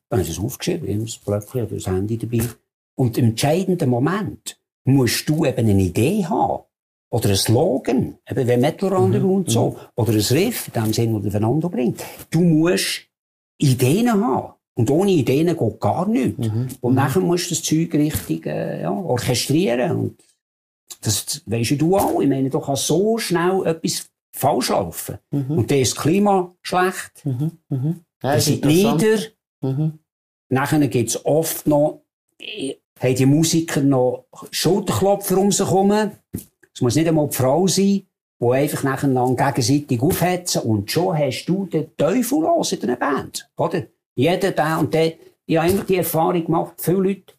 Dann 0.08 0.20
habe 0.20 0.28
ich 0.28 0.34
das 0.34 0.44
aufgeschrieben, 0.44 0.88
ich 0.88 1.14
das 1.16 1.24
Blöckchen 1.24 1.62
oder 1.66 1.74
das 1.74 1.86
Handy 1.86 2.16
dabei. 2.18 2.42
Und 2.96 3.18
im 3.18 3.26
entscheidenden 3.26 3.90
Moment 3.90 4.58
musst 4.84 5.28
du 5.28 5.44
eben 5.44 5.68
eine 5.68 5.82
Idee 5.82 6.24
haben. 6.24 6.64
Oder 7.10 7.30
ein 7.30 7.36
Slogan, 7.36 8.18
eben 8.28 8.48
wie 8.48 8.56
Metal 8.58 8.92
Underground 8.92 9.50
so. 9.50 9.76
Oder 9.96 10.12
ein 10.12 10.18
Riff, 10.18 10.66
in 10.68 10.82
dem 10.82 10.92
Sinne, 10.92 11.20
das 11.20 11.30
Fernando 11.32 11.68
bringt. 11.70 12.04
Du 12.30 12.40
musst 12.40 13.06
Ideen 13.58 14.10
haben. 14.12 14.54
Und 14.74 14.90
ohne 14.90 15.10
Ideen 15.10 15.56
geht 15.56 15.80
gar 15.80 16.06
nichts. 16.06 16.46
Und 16.80 16.94
nachher 16.94 17.20
musst 17.20 17.50
du 17.50 17.54
das 17.54 17.64
Zeug 17.64 17.92
richtig 17.94 18.46
äh, 18.46 18.82
ja, 18.82 18.90
orchestrieren. 18.92 19.90
Und 19.96 20.22
das 21.00 21.42
weisst 21.46 21.70
ja 21.70 21.76
du 21.76 21.96
auch. 21.96 22.20
Ich 22.20 22.28
meine, 22.28 22.50
du 22.50 22.60
kannst 22.60 22.86
so 22.86 23.16
schnell 23.18 23.66
etwas 23.66 24.08
falsch 24.32 24.68
laufen. 24.68 25.18
Und 25.56 25.70
dann 25.70 25.78
ist 25.78 25.96
das 25.96 26.02
Klima 26.02 26.54
schlecht, 26.62 27.24
Ja, 27.24 27.32
dann 27.70 28.04
das 28.20 28.36
ist 28.38 28.44
sind 28.46 28.64
nieder. 28.66 29.18
Mhm. 29.60 29.98
Nachher 30.48 30.86
gibt 30.88 31.10
es 31.10 31.24
oft 31.24 31.66
noch, 31.66 32.02
äh, 32.38 32.74
haben 33.00 33.14
die 33.14 33.26
Musiker 33.26 33.80
noch 33.80 34.26
Schulterklopfer 34.50 35.38
um 35.38 35.52
sich 35.52 35.66
herum. 35.66 35.92
Es 36.72 36.80
muss 36.80 36.96
nicht 36.96 37.08
einmal 37.08 37.28
die 37.28 37.36
Frau 37.36 37.66
sein, 37.66 38.02
die 38.40 38.46
einfach 38.46 38.82
nachher 38.82 39.08
lang 39.08 39.36
gegenseitig 39.36 40.00
aufhetzen. 40.00 40.62
Und 40.62 40.90
schon 40.90 41.16
hast 41.16 41.44
du 41.46 41.66
den 41.66 41.96
Teufel 41.96 42.40
los 42.40 42.72
in 42.72 42.82
einer 42.82 42.96
Band. 42.96 43.50
Oder? 43.56 43.86
Jeder 44.14 44.52
da 44.52 44.78
und 44.78 44.94
der. 44.94 45.14
Ich 45.46 45.56
habe 45.56 45.70
immer 45.70 45.84
die 45.84 45.96
Erfahrung 45.96 46.44
gemacht, 46.44 46.74
viele 46.76 46.98
Leute 46.98 47.34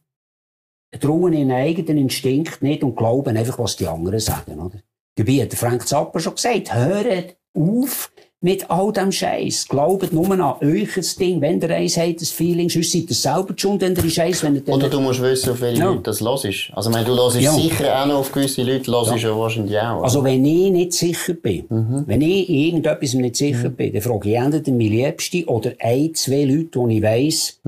trauen 1.00 1.34
ihren 1.34 1.52
eigenen 1.52 1.98
Instinkt 1.98 2.64
nicht 2.64 2.84
und 2.84 2.96
glauben 2.96 3.38
einfach, 3.38 3.60
was 3.60 3.76
die 3.76 3.86
anderen 3.86 4.20
sagen. 4.20 4.60
Oder? 4.60 4.80
Dabei 5.16 5.44
hat 5.44 5.54
Frank 5.54 5.88
Zappa 5.88 6.20
schon 6.20 6.36
gesagt, 6.36 6.74
hört 6.74 7.38
auf 7.54 8.12
mit 8.42 8.70
all 8.70 8.94
dem 8.94 9.12
Scheiß. 9.12 9.68
Glaubt 9.68 10.14
nur 10.14 10.32
an 10.32 10.42
euch 10.42 10.94
das 10.96 11.16
Ding. 11.16 11.42
Wenn 11.42 11.60
ihr 11.62 11.70
eins 11.72 11.98
habt, 11.98 12.22
das 12.22 12.30
Feeling, 12.30 12.70
sonst 12.70 12.92
seid 12.94 13.10
ihr 13.10 13.16
selber 13.16 13.54
schuld, 13.58 13.82
wenn 13.82 13.96
ihr 13.96 14.10
Scheiß, 14.10 14.44
wenn 14.44 14.56
ihr. 14.56 14.68
Oder 14.70 14.90
du 14.90 15.02
musst 15.02 15.22
wissen, 15.22 15.52
auf 15.52 15.60
welche 15.62 15.82
Ja. 15.82 15.90
Leute 15.90 16.04
das 16.04 16.22
los 16.22 16.46
ist. 16.46 16.72
Also, 16.74 16.90
du 16.90 16.98
hörst 17.06 17.40
Ja. 17.42 17.52
sicher 17.52 18.02
auch 18.02 18.06
noch 18.06 18.20
auf 18.20 18.32
gewisse 18.32 18.64
Leute, 18.64 18.90
hörst 18.92 19.22
ja. 19.22 19.38
wahrscheinlich 19.38 19.78
auch. 19.78 20.04
Also, 20.04 20.24
wenn 20.24 20.46
ich 20.46 20.72
nicht 20.72 20.94
sicher 20.94 21.34
bin, 21.34 21.66
wenn 22.08 22.22
ich 22.22 22.48
in 22.50 22.56
irgendetwas 22.56 23.14
nicht 23.14 23.36
sicher 23.36 23.70
bin, 23.70 23.92
dann 23.92 24.02
frage 24.02 24.30
ich 24.30 24.36
entweder 24.36 24.72
meine 24.72 24.90
Liebste 24.90 25.46
oder 25.46 25.74
ein, 25.80 26.14
zwei 26.16 26.44
Leute, 26.46 26.80
die 26.88 26.98
ich 26.98 27.04
weiss, 27.04 27.60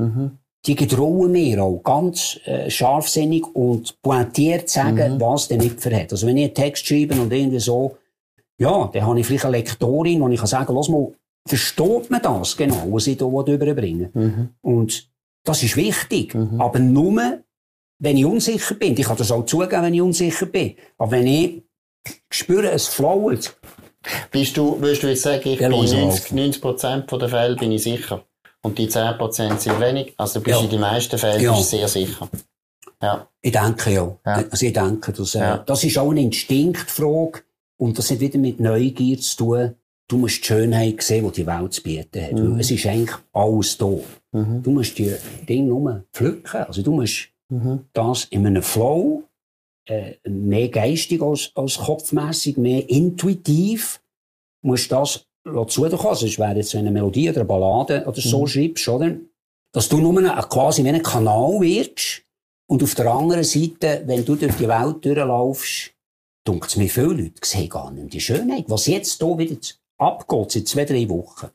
die 0.68 0.76
getrauen 0.76 1.32
mir 1.32 1.62
auch 1.64 1.82
ganz 1.84 2.40
äh, 2.46 2.70
scharfsinnig 2.70 3.44
und 3.56 4.00
pointiert 4.02 4.70
sagen, 4.70 5.20
was 5.20 5.48
der 5.48 5.58
nicht 5.58 5.82
verhält. 5.82 6.12
Also, 6.14 6.28
wenn 6.28 6.38
ich 6.38 6.46
einen 6.46 6.54
Text 6.54 6.88
schreibe 6.88 7.20
und 7.20 7.34
irgendwie 7.34 7.60
so, 7.60 7.98
ja, 8.62 8.90
dann 8.94 9.06
habe 9.06 9.20
ich 9.20 9.26
vielleicht 9.26 9.46
eine 9.46 9.58
Lektorin, 9.58 10.22
und 10.22 10.32
ich 10.32 10.40
kann 10.40 10.48
sagen, 10.48 10.74
lass 10.76 10.90
mal, 10.90 11.12
versteht 11.48 12.10
man 12.12 12.22
das 12.22 12.56
genau, 12.56 12.84
was 12.92 13.08
ich 13.08 13.18
da 13.18 13.26
überbringen 13.26 14.56
Und 14.62 15.10
das 15.44 15.64
ist 15.64 15.76
wichtig. 15.76 16.36
Aber 16.60 16.80
nur, 16.80 17.40
wenn 18.00 18.18
ich 18.18 18.26
unsicher 18.26 18.76
bin. 18.76 18.98
Ich 18.98 19.06
kann 19.06 19.18
das 19.18 19.32
auch 19.32 19.46
zugeben, 19.46 19.82
wenn 19.84 19.94
ich 19.94 20.02
unsicher 20.02 20.46
bin. 20.46 20.76
Aber 20.98 21.12
wenn 21.12 21.28
ich 21.28 21.64
spüre, 22.32 22.72
es 22.72 22.88
flowt, 22.88 23.58
Bist 24.32 24.58
du, 24.58 24.80
würdest 24.82 25.04
du 25.04 25.08
jetzt 25.10 25.22
sagen, 25.22 25.48
ich 25.48 25.60
bin 25.60 25.72
los, 25.72 25.94
90, 25.94 26.32
90 26.32 26.62
Prozent 26.62 27.12
der 27.12 27.30
Fälle 27.30 27.56
bin 27.56 27.72
ich 27.72 27.84
sicher. 27.84 28.24
Und 28.64 28.78
die 28.78 28.88
10 28.88 29.18
Prozent 29.18 29.62
sind 29.62 29.80
wenig. 29.80 30.14
Also, 30.18 30.40
du 30.40 30.46
bist 30.46 30.58
Ja. 30.58 30.64
in 30.64 30.70
den 30.72 30.80
meisten 30.82 31.18
Fällen 31.20 31.42
Ja. 31.42 31.56
sehr 31.56 31.88
sicher. 31.88 32.28
Ja. 33.02 33.28
Ich 33.42 33.52
denke 33.52 33.92
ja. 33.92 34.16
Ja. 34.26 34.44
Also 34.52 34.66
ich 34.66 34.74
denke, 34.74 35.12
dass, 35.12 35.36
äh, 35.36 35.40
Ja. 35.40 35.58
das 35.58 35.84
ist 35.84 35.98
auch 35.98 36.10
eine 36.12 36.22
Instinktfrage 36.22 37.42
und 37.82 37.98
das 37.98 38.12
hat 38.12 38.20
wieder 38.20 38.38
mit 38.38 38.60
Neugier 38.60 39.20
zu 39.20 39.38
tun. 39.38 39.76
Du 40.08 40.18
musst 40.18 40.42
die 40.42 40.46
Schönheit 40.46 41.02
sehen, 41.02 41.26
die 41.26 41.42
die 41.42 41.48
Welt 41.48 41.74
zu 41.74 41.82
bieten 41.82 42.22
hat. 42.22 42.34
Mhm. 42.34 42.54
Weil 42.54 42.60
Es 42.60 42.70
ist 42.70 42.86
eigentlich 42.86 43.18
alles 43.34 43.78
da. 43.78 43.92
Du 44.34 44.72
musst 44.72 44.98
die 45.00 45.14
Dinge 45.50 45.68
nur 45.70 46.04
pflücken. 46.14 46.62
Also 46.62 46.82
du 46.84 46.92
musst 46.94 47.30
Mhm. 47.50 47.80
das 47.94 48.26
in 48.26 48.46
einem 48.46 48.62
Flow, 48.64 49.24
äh, 49.86 50.14
mehr 50.30 50.70
geistig 50.70 51.22
als, 51.22 51.52
als 51.56 51.78
kopfmässig, 51.78 52.56
mehr 52.58 52.88
intuitiv, 52.90 54.00
musst 54.62 54.92
das 54.92 55.26
zukommen. 55.68 56.06
Also 56.08 56.28
es 56.28 56.38
wäre 56.40 56.56
jetzt, 56.58 56.74
wenn 56.74 56.82
eine 56.82 56.92
Melodie 56.92 57.30
oder 57.30 57.40
eine 57.40 57.46
Ballade 57.48 58.02
oder 58.06 58.18
Mhm. 58.18 58.30
so 58.30 58.46
schreibst, 58.48 58.88
oder? 58.88 59.16
Dass 59.74 59.90
du 59.90 59.98
nur 59.98 60.18
ein, 60.20 60.26
quasi 60.50 60.84
wie 60.84 60.90
ein 60.90 61.02
Kanal 61.04 61.60
wirst 61.62 62.22
und 62.68 62.84
auf 62.84 62.94
der 62.96 63.08
anderen 63.12 63.44
Seite, 63.44 64.04
wenn 64.06 64.24
du 64.24 64.36
durch 64.36 64.56
die 64.56 64.68
Welt 64.68 65.04
durchlaufst, 65.04 65.92
dunkt 66.44 66.76
mir 66.78 66.90
viele 66.90 67.08
Leute 67.08 67.34
sehen 67.44 67.70
gar 67.70 67.92
nicht 67.92 68.14
die 68.14 68.22
Schönheit. 68.22 68.66
Was 68.68 68.88
jetzt 68.88 69.22
hier 69.22 69.38
wieder 69.38 69.58
abgeht, 69.98 70.52
seit 70.52 70.68
zwei, 70.68 70.86
drei 70.86 71.10
Wochen. 71.10 71.48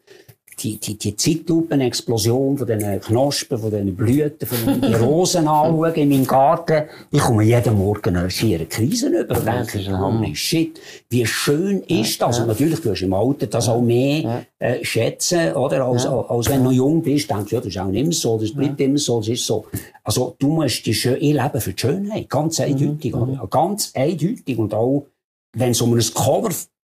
Die, 0.59 0.79
die, 0.79 0.97
die 0.97 1.15
Zeitlupenexplosion 1.15 2.57
von 2.57 2.67
diesen 2.67 3.01
Knospen, 3.01 3.59
von 3.59 3.71
diesen 3.71 3.95
Blüten, 3.95 4.49
von 4.49 4.81
den 4.81 4.95
Rosen 5.03 5.47
anschauen 5.47 5.95
in 5.95 6.09
meinem 6.09 6.27
Garten. 6.27 6.85
Ich 7.11 7.21
komme 7.21 7.45
jeden 7.45 7.77
Morgen 7.77 8.17
eine 8.17 8.31
schiere 8.31 8.65
Krise 8.65 9.09
über 9.09 9.37
und 9.37 9.47
denke, 9.47 9.99
holy 9.99 10.35
shit, 10.35 10.81
wie 11.11 11.27
schön 11.27 11.83
ist 11.83 12.23
das? 12.23 12.39
Und 12.39 12.49
natürlich, 12.49 12.81
du 12.81 12.91
hast 12.91 13.03
im 13.03 13.13
Alter 13.13 13.49
das 13.49 13.69
auch 13.69 13.83
mehr 13.83 14.45
äh, 14.59 14.83
schätzen, 14.83 15.53
oder? 15.53 15.85
Als, 15.85 16.07
als 16.07 16.49
wenn 16.49 16.61
du 16.61 16.71
noch 16.71 16.73
jung 16.73 17.03
bist, 17.03 17.31
denkst 17.31 17.51
du, 17.51 17.57
ja, 17.57 17.61
das 17.61 17.69
ist 17.69 17.79
auch 17.79 17.87
nicht 17.87 18.01
immer 18.01 18.13
so, 18.13 18.39
das 18.39 18.53
bleibt 18.53 18.81
immer 18.81 18.99
so, 18.99 19.19
das 19.19 19.29
ist 19.29 19.45
so. 19.45 19.67
Also, 20.03 20.37
du 20.39 20.49
musst 20.49 20.87
die 20.87 20.95
Schön 20.95 21.17
ich 21.21 21.35
lebe 21.35 21.61
für 21.61 21.73
die 21.73 21.81
Schönheit. 21.81 22.29
Ganz 22.29 22.61
eindeutig, 22.61 23.15
oder? 23.15 23.47
Ganz 23.51 23.93
eindeutig. 23.95 24.59
Und 24.59 24.73
auch, 24.73 25.07
wenn 25.53 25.71
es 25.73 25.81
um 25.81 25.93
ein 25.95 26.05
Cover 26.15 26.51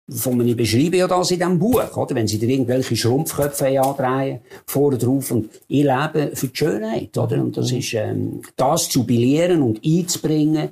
von 0.09 0.39
einem 0.41 0.55
beschreibe 0.55 0.97
ja 0.97 1.07
das 1.07 1.31
in 1.31 1.39
diesem 1.39 1.59
Buch, 1.59 1.95
oder? 1.95 2.15
Wenn 2.15 2.27
sie 2.27 2.37
dir 2.37 2.49
irgendwelche 2.49 2.95
Schrumpfköpfe 2.95 3.79
andrehen, 3.81 4.41
vorne 4.65 4.97
drauf. 4.97 5.31
Und 5.31 5.49
ich 5.67 5.83
lebe 5.83 6.31
für 6.35 6.47
die 6.47 6.55
Schönheit, 6.55 7.17
oder? 7.17 7.41
Und 7.41 7.55
das 7.55 7.71
ist, 7.71 7.93
ähm, 7.93 8.41
das 8.55 8.89
zu 8.89 8.99
jubilieren 8.99 9.61
und 9.61 9.81
einzubringen 9.85 10.69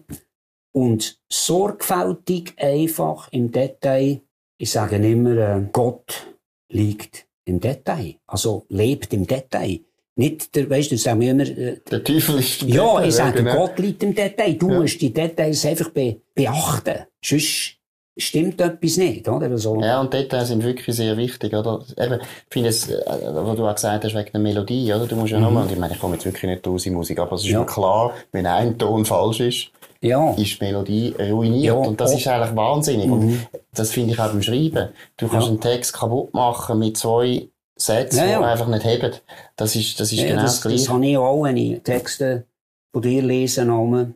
und 0.73 1.19
sorgfältig 1.29 2.53
einfach 2.57 3.29
im 3.31 3.51
Detail. 3.51 4.21
Ich 4.57 4.71
sage 4.71 4.97
immer, 4.97 5.37
äh, 5.37 5.63
Gott 5.71 6.27
liegt 6.69 7.25
im 7.45 7.59
Detail. 7.59 8.15
Also 8.27 8.65
lebt 8.69 9.13
im 9.13 9.25
Detail. 9.25 9.79
Nicht 10.15 10.53
der, 10.55 10.69
weißt 10.69 10.91
du, 10.91 10.97
sagen 10.97 11.21
wir 11.21 11.31
immer, 11.31 11.47
äh, 11.47 11.79
Der 11.89 12.03
Teufel 12.03 12.39
ist 12.39 12.63
ja, 12.63 13.01
ich 13.03 13.15
sage, 13.15 13.43
genau. 13.43 13.55
Gott 13.55 13.79
liegt 13.79 14.03
im 14.03 14.13
Detail. 14.13 14.53
Du 14.53 14.69
musst 14.69 15.01
die 15.01 15.13
Details 15.13 15.65
einfach 15.65 15.89
be 15.89 16.21
beachten. 16.35 17.05
Sonst 17.23 17.80
stimmt 18.23 18.59
etwas 18.61 18.97
nicht, 18.97 19.27
oder? 19.27 19.47
Also, 19.47 19.79
Ja, 19.81 19.99
und 20.01 20.13
Details 20.13 20.47
sind 20.49 20.63
wirklich 20.63 20.95
sehr 20.95 21.15
wichtig, 21.17 21.53
oder? 21.53 21.83
Eben, 21.97 22.19
ich 22.21 22.27
finde 22.53 22.69
es, 22.69 22.89
äh, 22.89 22.99
was 23.33 23.55
du 23.55 23.67
auch 23.67 23.75
gesagt 23.75 24.03
hast, 24.05 24.15
wegen 24.15 24.31
der 24.31 24.41
Melodie, 24.41 24.93
oder? 24.93 25.05
Du 25.07 25.15
musst 25.15 25.31
ja 25.31 25.39
nochmal, 25.39 25.63
und 25.63 25.71
ich 25.71 25.77
meine, 25.79 25.93
ich 25.93 25.99
komme 25.99 26.15
jetzt 26.15 26.25
wirklich 26.25 26.43
nicht 26.49 26.67
aus 26.67 26.85
in 26.85 26.93
Musik, 26.93 27.19
aber 27.19 27.33
es 27.35 27.41
ist 27.41 27.47
Mhm. 27.47 27.53
Ja. 27.53 27.59
mir 27.59 27.65
klar, 27.65 28.13
wenn 28.31 28.45
ein 28.45 28.77
Ton 28.77 29.05
falsch 29.05 29.39
ist, 29.41 29.67
ja. 30.01 30.31
ist 30.33 30.59
die 30.59 30.63
Melodie 30.65 31.15
ruiniert. 31.19 31.63
Ja, 31.65 31.73
und 31.73 31.99
das 31.99 32.13
ist 32.13 32.27
eigentlich 32.27 32.55
wahnsinnig. 32.55 33.09
Und 33.09 33.47
das 33.73 33.91
finde 33.91 34.13
ich 34.13 34.19
auch 34.19 34.27
beim 34.29 34.41
Schreiben. 34.41 34.89
Du 35.17 35.27
kannst 35.27 35.45
Ja. 35.47 35.51
einen 35.51 35.59
Text 35.61 35.93
kaputt 35.93 36.33
machen 36.33 36.79
mit 36.79 36.97
zwei 36.97 37.47
Sätzen, 37.75 38.17
Ja, 38.19 38.25
die 38.25 38.31
ja. 38.31 38.41
einfach 38.41 38.67
nicht 38.67 38.85
heben. 38.85 39.11
Das 39.55 39.75
ist, 39.75 39.99
das 39.99 40.11
ist 40.11 40.19
genau 40.21 40.41
das, 40.43 40.61
das, 40.61 40.61
das 40.61 40.71
Gleiche. 40.85 40.93
habe 40.93 41.05
ich 41.07 41.17
auch, 41.17 41.43
wenn 41.43 41.57
ich 41.57 41.81
Texte 41.81 42.45
von 42.93 43.01
dir 43.01 43.21
lese, 43.23 43.63
hier 43.63 44.13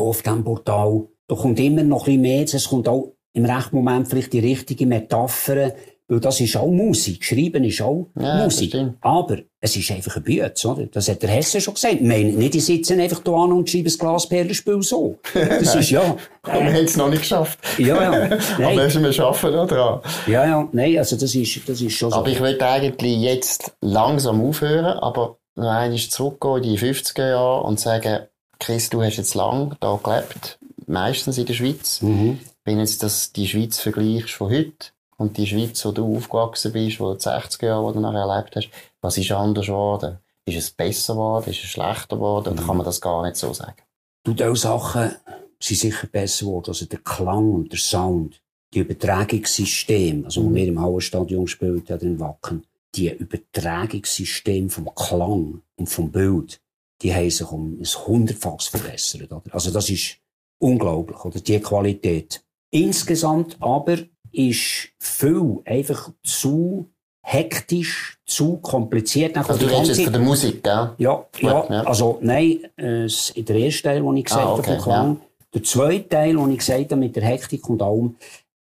auf 0.00 0.22
diesem 0.22 0.44
Portal. 0.44 1.02
Da 1.26 1.34
kommt 1.34 1.58
immer 1.60 1.82
noch 1.82 2.02
ein 2.02 2.04
bisschen 2.04 2.20
mehr, 2.22 2.44
es 2.44 2.68
kommt 2.68 2.88
auch 2.88 3.12
im 3.32 3.44
rechten 3.44 3.76
Moment 3.76 4.08
vielleicht 4.08 4.32
die 4.32 4.40
richtige 4.40 4.86
Metapher, 4.86 5.72
weil 6.10 6.20
das 6.20 6.40
ist 6.40 6.56
auch 6.56 6.68
Musik. 6.68 7.22
Schreiben 7.22 7.64
ist 7.64 7.82
auch 7.82 8.08
Ja, 8.18 8.42
Musik. 8.44 8.74
Aber 9.02 9.38
es 9.60 9.76
ist 9.76 9.90
einfach 9.90 10.16
ein 10.16 10.22
Bütz, 10.22 10.64
oder? 10.64 10.86
Das 10.86 11.06
hat 11.08 11.22
der 11.22 11.28
Hesse 11.28 11.60
schon 11.60 11.74
gesagt. 11.74 11.96
Ich 11.96 12.00
meine, 12.00 12.32
nicht, 12.32 12.54
die 12.54 12.60
sitzen 12.60 12.98
einfach 12.98 13.20
da 13.20 13.32
an 13.32 13.52
und 13.52 13.68
schreiben 13.68 13.84
das 13.84 13.98
Glasperlenspiel 13.98 14.82
so. 14.82 15.18
Das 15.34 15.74
ist 15.74 15.90
ja, 15.90 16.16
Aber 16.42 16.60
wir 16.60 16.72
haben 16.72 16.84
es 16.84 16.96
noch 16.96 17.10
nicht 17.10 17.20
geschafft. 17.22 17.58
ja, 17.78 17.86
ja. 18.02 18.10
Aber 18.24 18.38
Nein, 18.58 18.76
müssen 18.76 19.02
wir 19.04 19.12
schaffen, 19.12 19.54
oder? 19.54 20.02
ja, 20.26 20.46
ja, 20.46 20.68
nein, 20.72 20.96
also 20.96 21.16
das 21.16 21.34
ist, 21.34 21.68
das 21.68 21.80
ist 21.82 21.92
schon 21.92 22.10
so. 22.10 22.16
Aber 22.16 22.28
ich 22.28 22.40
würde 22.40 22.66
eigentlich 22.66 23.18
jetzt 23.18 23.72
langsam 23.82 24.40
aufhören, 24.40 24.86
aber 24.98 25.36
noch 25.56 25.68
einmal 25.68 25.98
zurückgehen 25.98 26.62
in 26.64 26.76
die 26.76 26.78
50er 26.78 27.28
Jahre 27.28 27.64
und 27.64 27.78
sagen, 27.80 28.20
Chris, 28.60 28.88
du 28.88 29.02
hast 29.02 29.18
jetzt 29.18 29.34
lange 29.34 29.76
da 29.80 30.00
gelebt, 30.02 30.58
meistens 30.86 31.36
in 31.36 31.44
der 31.44 31.54
Schweiz. 31.54 32.00
Mhm. 32.00 32.38
Wenn 32.68 32.80
jetzt 32.80 33.02
das, 33.02 33.32
die 33.32 33.48
Schweiz 33.48 33.78
vergleichst 33.78 34.34
von 34.34 34.50
heute 34.50 34.88
und 35.16 35.38
die 35.38 35.46
Schweiz, 35.46 35.82
wo 35.86 35.90
du 35.90 36.18
aufgewachsen 36.18 36.70
bist, 36.70 37.00
wo 37.00 37.14
du 37.14 37.18
die 37.18 37.24
60er 37.24 37.64
Jahre, 37.64 37.88
die 37.88 37.94
du 37.94 38.00
nachher 38.00 38.28
erlebt 38.28 38.56
hast, 38.56 38.68
was 39.00 39.16
ist 39.16 39.32
anders 39.32 39.68
geworden? 39.68 40.18
Ist 40.44 40.58
es 40.58 40.70
besser 40.70 41.14
geworden? 41.14 41.48
Ist 41.48 41.64
es 41.64 41.70
schlechter 41.70 42.16
geworden? 42.16 42.52
Oder 42.52 42.62
kann 42.62 42.76
man 42.76 42.84
das 42.84 43.00
gar 43.00 43.24
nicht 43.24 43.36
so 43.36 43.54
sagen? 43.54 43.80
Du, 44.22 44.34
diese 44.34 44.54
Sachen 44.54 45.12
sind 45.58 45.78
sicher 45.78 46.08
besser 46.08 46.44
geworden. 46.44 46.66
Also 46.68 46.84
der 46.84 46.98
Klang 46.98 47.54
und 47.54 47.72
der 47.72 47.78
Sound, 47.78 48.42
die 48.74 48.80
Übertragungssysteme, 48.80 50.26
also 50.26 50.44
wo 50.44 50.54
wir 50.54 50.66
im 50.66 50.78
Hauenstadion 50.78 51.46
gespielt 51.46 51.90
haben 51.90 52.06
in 52.06 52.20
Wacken, 52.20 52.66
die 52.94 53.08
Übertragungssysteme 53.08 54.68
vom 54.68 54.94
Klang 54.94 55.62
und 55.76 55.88
vom 55.88 56.12
Bild, 56.12 56.60
die 57.00 57.14
haben 57.14 57.30
sich 57.30 57.50
um 57.50 57.78
ein 57.80 57.86
hundertfaches 57.86 58.66
verbessert. 58.66 59.32
Oder? 59.32 59.54
Also 59.54 59.70
das 59.70 59.88
ist 59.88 60.18
unglaublich, 60.58 61.24
oder? 61.24 61.40
Die 61.40 61.60
Qualität. 61.60 62.44
Insgesamt 62.70 63.56
aber 63.60 63.98
ist 64.32 64.88
viel 64.98 65.58
einfach 65.64 66.10
zu 66.22 66.90
hektisch, 67.22 68.18
zu 68.26 68.56
kompliziert. 68.58 69.36
Dann 69.36 69.44
Also 69.44 69.66
du 69.66 69.72
redest 69.72 69.88
jetzt 69.98 70.04
von 70.04 70.12
der 70.12 70.22
Musik, 70.22 70.62
gell? 70.62 70.94
ja, 70.98 71.26
ja, 71.40 71.66
ja. 71.68 71.80
also 71.82 72.18
nein, 72.22 72.60
äh, 72.76 73.04
s- 73.04 73.32
der 73.36 73.56
erste 73.56 73.82
Teil, 73.84 74.02
den 74.02 74.16
ich 74.16 74.24
gesagt 74.24 74.46
Ah, 74.46 74.54
okay, 74.54 74.78
Klang. 74.78 75.20
Der 75.54 75.62
zweite 75.62 76.08
Teil, 76.08 76.36
den 76.36 76.50
ich 76.50 76.58
gesagt 76.58 76.90
habe, 76.92 76.96
mit 76.96 77.16
der 77.16 77.24
Hektik 77.24 77.68
und 77.68 77.82
allem, 77.82 78.16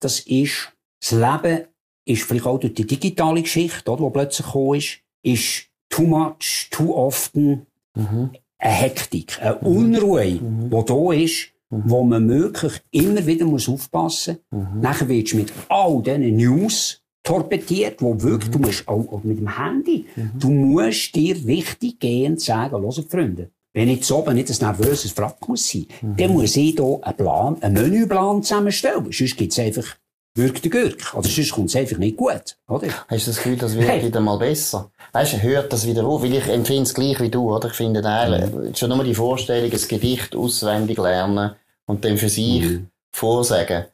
das 0.01 0.19
ist, 0.21 0.71
das 1.01 1.11
Leben 1.11 1.65
ist 2.05 2.23
vielleicht 2.23 2.45
auch 2.45 2.59
durch 2.59 2.73
die 2.73 2.85
digitale 2.85 3.41
Geschichte, 3.41 3.89
oder, 3.91 4.05
die 4.05 4.11
plötzlich 4.11 4.45
gekommen 4.45 4.75
ist, 4.75 4.99
ist 5.23 5.67
too 5.89 6.03
much, 6.03 6.67
too 6.71 6.93
often 6.95 7.65
Mhm. 7.97 8.31
eine 8.57 8.73
Hektik, 8.73 9.41
eine 9.41 9.55
Unruhe, 9.59 10.25
die 10.25 10.85
da 10.85 11.11
ist, 11.13 11.51
wo 11.85 12.03
man 12.03 12.29
wirklich 12.29 12.81
immer 12.91 13.25
wieder 13.25 13.45
muss 13.45 13.67
aufpassen 13.67 14.37
muss. 14.49 14.65
Nachher 14.81 15.09
wirst 15.09 15.33
du 15.33 15.37
mit 15.37 15.51
all 15.69 16.01
diesen 16.01 16.35
News 16.37 17.01
torpediert, 17.23 18.01
wo 18.01 18.21
wirklich, 18.21 18.51
du 18.51 18.59
musst 18.59 18.87
auch, 18.87 19.11
auch 19.11 19.23
mit 19.23 19.39
dem 19.39 19.57
Handy, 19.57 20.05
du 20.39 20.51
musst 20.51 21.15
dir 21.15 21.35
richtig 21.45 21.99
gehend 21.99 22.39
sagen, 22.39 22.75
hört 22.75 23.09
Freunde, 23.09 23.49
wenn 23.73 23.89
jetzt 23.89 24.09
oben 24.11 24.35
nicht 24.35 24.49
ein 24.49 24.57
nervöses 24.65 25.11
Frack 25.11 25.47
muss 25.49 25.67
sein, 25.69 25.87
dann 26.01 26.31
muss 26.31 26.55
ich 26.55 26.75
hier 26.75 26.99
einen 27.01 27.17
Plan, 27.17 27.57
einen 27.61 27.73
Menüplan 27.73 28.41
zusammenstellen. 28.43 29.07
Sonst 29.11 29.35
gibt's 29.35 29.59
einfach 29.59 29.97
Gürk 30.35 30.61
der 30.61 30.69
Gürk. 30.69 31.13
Oder 31.13 31.27
sonst 31.29 31.51
kommt's 31.51 31.75
einfach 31.75 31.97
nicht 31.97 32.17
gut, 32.17 32.57
oder? 32.67 32.87
Hast 33.07 33.25
du 33.25 33.31
das 33.31 33.37
Gefühl, 33.37 33.55
das 33.55 33.73
wird 33.75 33.87
Hey. 33.87 34.05
wieder 34.05 34.19
mal 34.19 34.37
besser? 34.37 34.91
Weißt 35.13 35.33
du, 35.33 35.41
hört 35.41 35.71
das 35.71 35.87
wieder 35.87 36.05
auf? 36.05 36.23
Weil 36.23 36.35
ich 36.35 36.47
empfinde 36.47 36.83
es 36.83 36.93
gleich 36.93 37.19
wie 37.21 37.29
du, 37.29 37.53
oder? 37.53 37.69
Ich 37.69 37.73
finde 37.75 38.01
eigentlich, 38.03 38.77
schon 38.77 38.89
nur 38.89 39.03
die 39.03 39.15
Vorstellung, 39.15 39.71
ein 39.71 39.87
Gedicht 39.87 40.35
auswendig 40.35 40.97
lernen 40.97 41.51
und 41.87 42.03
dann 42.03 42.17
für 42.17 42.29
sich 42.29 42.61
Mhm. 42.61 42.87
vorsagen, 43.13 43.85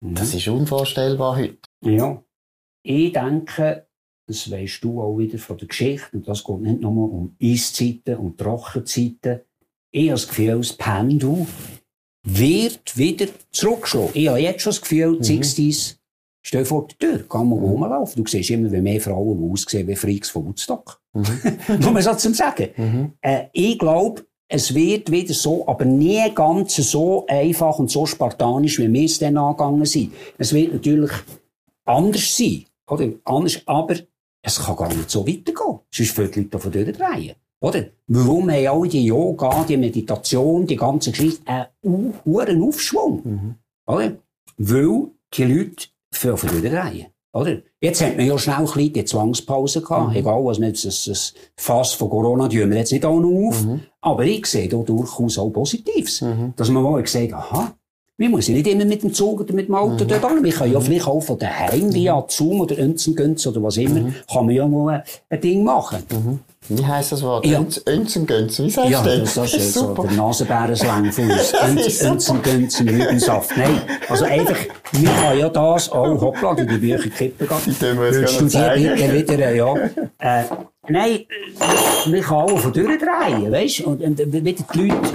das 0.00 0.34
ist 0.34 0.48
unvorstellbar 0.48 1.36
heute. 1.36 1.58
Ja. 1.82 2.22
Ich 2.82 3.12
denke, 3.12 3.86
das 4.26 4.50
weisst 4.50 4.82
du 4.84 5.00
auch 5.02 5.16
wieder 5.18 5.38
von 5.38 5.58
der 5.58 5.68
Geschichte, 5.68 6.08
und 6.16 6.28
das 6.28 6.44
geht 6.44 6.60
nicht 6.60 6.80
nur 6.80 7.12
um 7.12 7.36
Eiszeiten 7.42 8.16
und 8.16 8.38
Trockenzeiten. 8.38 9.40
Ich 9.90 10.02
habe 10.08 10.12
das 10.12 10.28
Gefühl, 10.28 10.58
das 10.58 10.72
Pendel 10.74 11.46
wird 12.24 12.96
wieder 12.96 13.26
zurückschlagen. 13.50 14.10
Ich 14.14 14.28
habe 14.28 14.40
jetzt 14.40 14.62
schon 14.62 14.70
das 14.70 14.80
Gefühl, 14.82 15.18
die 15.18 15.38
60s 15.42 15.96
stehen 16.42 16.64
vor 16.64 16.86
der 16.88 16.98
Tür, 16.98 17.28
kann 17.28 17.48
man 17.48 17.58
rumlaufen. 17.58 18.22
Du 18.22 18.30
siehst 18.30 18.50
immer 18.50 18.68
mehr 18.68 19.00
Frauen, 19.00 19.38
die 19.40 19.50
aussehen 19.50 19.88
wie 19.88 19.96
Freaks 19.96 20.30
von 20.30 20.46
Woodstock. 20.46 21.00
Nur 21.14 21.90
mal 21.90 22.02
so 22.02 22.14
zum 22.14 22.34
Sagen. 22.34 23.14
Äh, 23.20 23.46
ich 23.52 23.78
glaube, 23.78 24.24
es 24.48 24.74
wird 24.74 25.10
wieder 25.10 25.34
so, 25.34 25.66
aber 25.68 25.84
nie 25.84 26.32
ganz 26.34 26.76
so 26.76 27.26
einfach 27.26 27.78
und 27.78 27.90
so 27.90 28.06
spartanisch, 28.06 28.78
wie 28.78 28.92
wir 28.92 29.04
es 29.04 29.18
dann 29.18 29.36
angegangen 29.36 29.84
sind. 29.84 30.12
Es 30.38 30.52
wird 30.54 30.72
natürlich 30.72 31.10
anders 31.84 32.36
sein, 32.36 32.64
oder? 32.88 33.10
Anders, 33.24 33.60
aber 33.66 33.96
es 34.42 34.58
kann 34.58 34.76
gar 34.76 34.88
nicht 34.88 35.10
so 35.10 35.26
weitergehen. 35.26 35.80
Sonst 35.90 36.16
würden 36.16 36.32
die 36.32 36.40
Leute 36.40 36.50
davon 36.50 36.72
durchdrehen. 36.72 37.34
Oder? 37.60 37.86
Warum 38.06 38.50
haben 38.50 38.66
alle 38.66 38.88
die 38.88 39.04
Yoga, 39.04 39.64
die 39.64 39.76
Meditation, 39.76 40.66
die 40.66 40.76
ganze 40.76 41.10
Geschichte 41.10 41.42
einen 41.82 42.14
hohen 42.24 42.62
Aufschwung? 42.62 43.56
Oder? 43.86 44.16
Weil 44.56 45.08
die 45.34 45.44
Leute 45.44 45.88
viel 46.10 46.36
von 46.36 46.48
durchdrehen. 46.48 47.06
Oder? 47.38 47.58
Jetzt 47.80 48.02
hat 48.02 48.16
man 48.16 48.26
ja 48.26 48.36
schnell 48.38 48.56
ein 48.56 48.64
bisschen 48.64 48.92
die 48.92 49.04
Zwangspause 49.04 49.80
gehabt. 49.82 50.16
Egal, 50.16 50.44
was 50.44 50.58
jetzt, 50.58 50.84
das, 50.84 51.04
das 51.04 51.34
Fass 51.56 51.92
von 51.92 52.10
Corona 52.10 52.48
tun 52.48 52.70
wir 52.70 52.76
jetzt 52.76 52.92
nicht 52.92 53.04
auch 53.04 53.20
noch 53.20 53.48
auf. 53.48 53.64
Aber 54.00 54.24
ich 54.24 54.46
sehe 54.46 54.68
da 54.68 54.78
durchaus 54.78 55.38
auch 55.38 55.50
Positives. 55.50 56.24
Dass 56.56 56.68
man 56.70 56.82
mal 56.82 57.02
hat, 57.02 57.32
aha, 57.32 57.74
wir 58.20 58.28
müssen 58.28 58.54
nicht 58.54 58.66
immer 58.66 58.84
mit 58.84 59.04
dem 59.04 59.14
Zug 59.14 59.40
oder 59.40 59.54
mit 59.54 59.68
dem 59.68 59.76
Auto 59.76 60.04
dort 60.04 60.28
hin. 60.28 60.42
Wir 60.42 60.52
können 60.52 60.72
ja 60.72 60.80
vielleicht 60.80 61.06
auch 61.06 61.20
von 61.20 61.38
daheim 61.38 61.94
via 61.94 62.24
Zoom 62.26 62.60
oder 62.60 62.76
Önzengünz 62.76 63.46
oder 63.46 63.62
was 63.62 63.76
immer, 63.76 64.10
kann 64.30 64.46
man 64.46 64.54
ja 64.54 64.66
mal 64.66 64.94
ein, 64.94 65.02
ein 65.30 65.40
Ding 65.40 65.62
machen. 65.62 66.02
Wie 66.68 66.84
heisst 66.84 67.12
das 67.12 67.22
Wort? 67.22 67.46
Ja. 67.46 67.60
Önz- 67.60 67.80
Önzengönz, 67.88 68.58
wie 68.58 68.68
sagst 68.70 68.90
Ja, 68.90 69.02
du 69.02 69.20
das, 69.20 69.34
das 69.34 69.54
ist 69.54 69.72
so 69.74 69.86
Super. 69.88 70.02
der 70.08 70.12
Nasenbärenslang 70.12 71.12
von 71.12 71.30
uns. 71.30 71.54
Önz- 71.54 72.02
Önzengünz 72.04 72.80
im 72.80 72.88
Rübensaft. 72.88 73.56
Nein, 73.56 73.80
also 74.08 74.24
einfach, 74.24 74.56
wir 74.92 75.08
können 75.10 75.38
ja 75.38 75.48
das 75.48 75.90
auch, 75.90 76.20
hoppla, 76.20 76.54
die 76.54 76.66
die 76.66 76.76
Bücher 76.78 77.08
kippen 77.08 77.48
gehen. 77.48 77.58
Die 77.66 77.72
tun 77.72 77.98
wir 78.00 78.20
jetzt 78.20 78.50
zeigen. 78.50 78.96
bitte 79.10 79.32
wieder, 79.34 79.54
ja. 79.54 79.74
Äh, 80.18 80.44
nein, 80.88 81.20
man 82.06 82.20
kann 82.20 82.36
auch 82.36 82.58
von 82.58 82.72
durchdrehen, 82.72 83.50
weißt 83.52 83.78
du? 83.80 83.84
Und, 83.90 84.02
und 84.02 84.18
wieder 84.18 84.64
die 84.74 84.78
Leute 84.88 85.10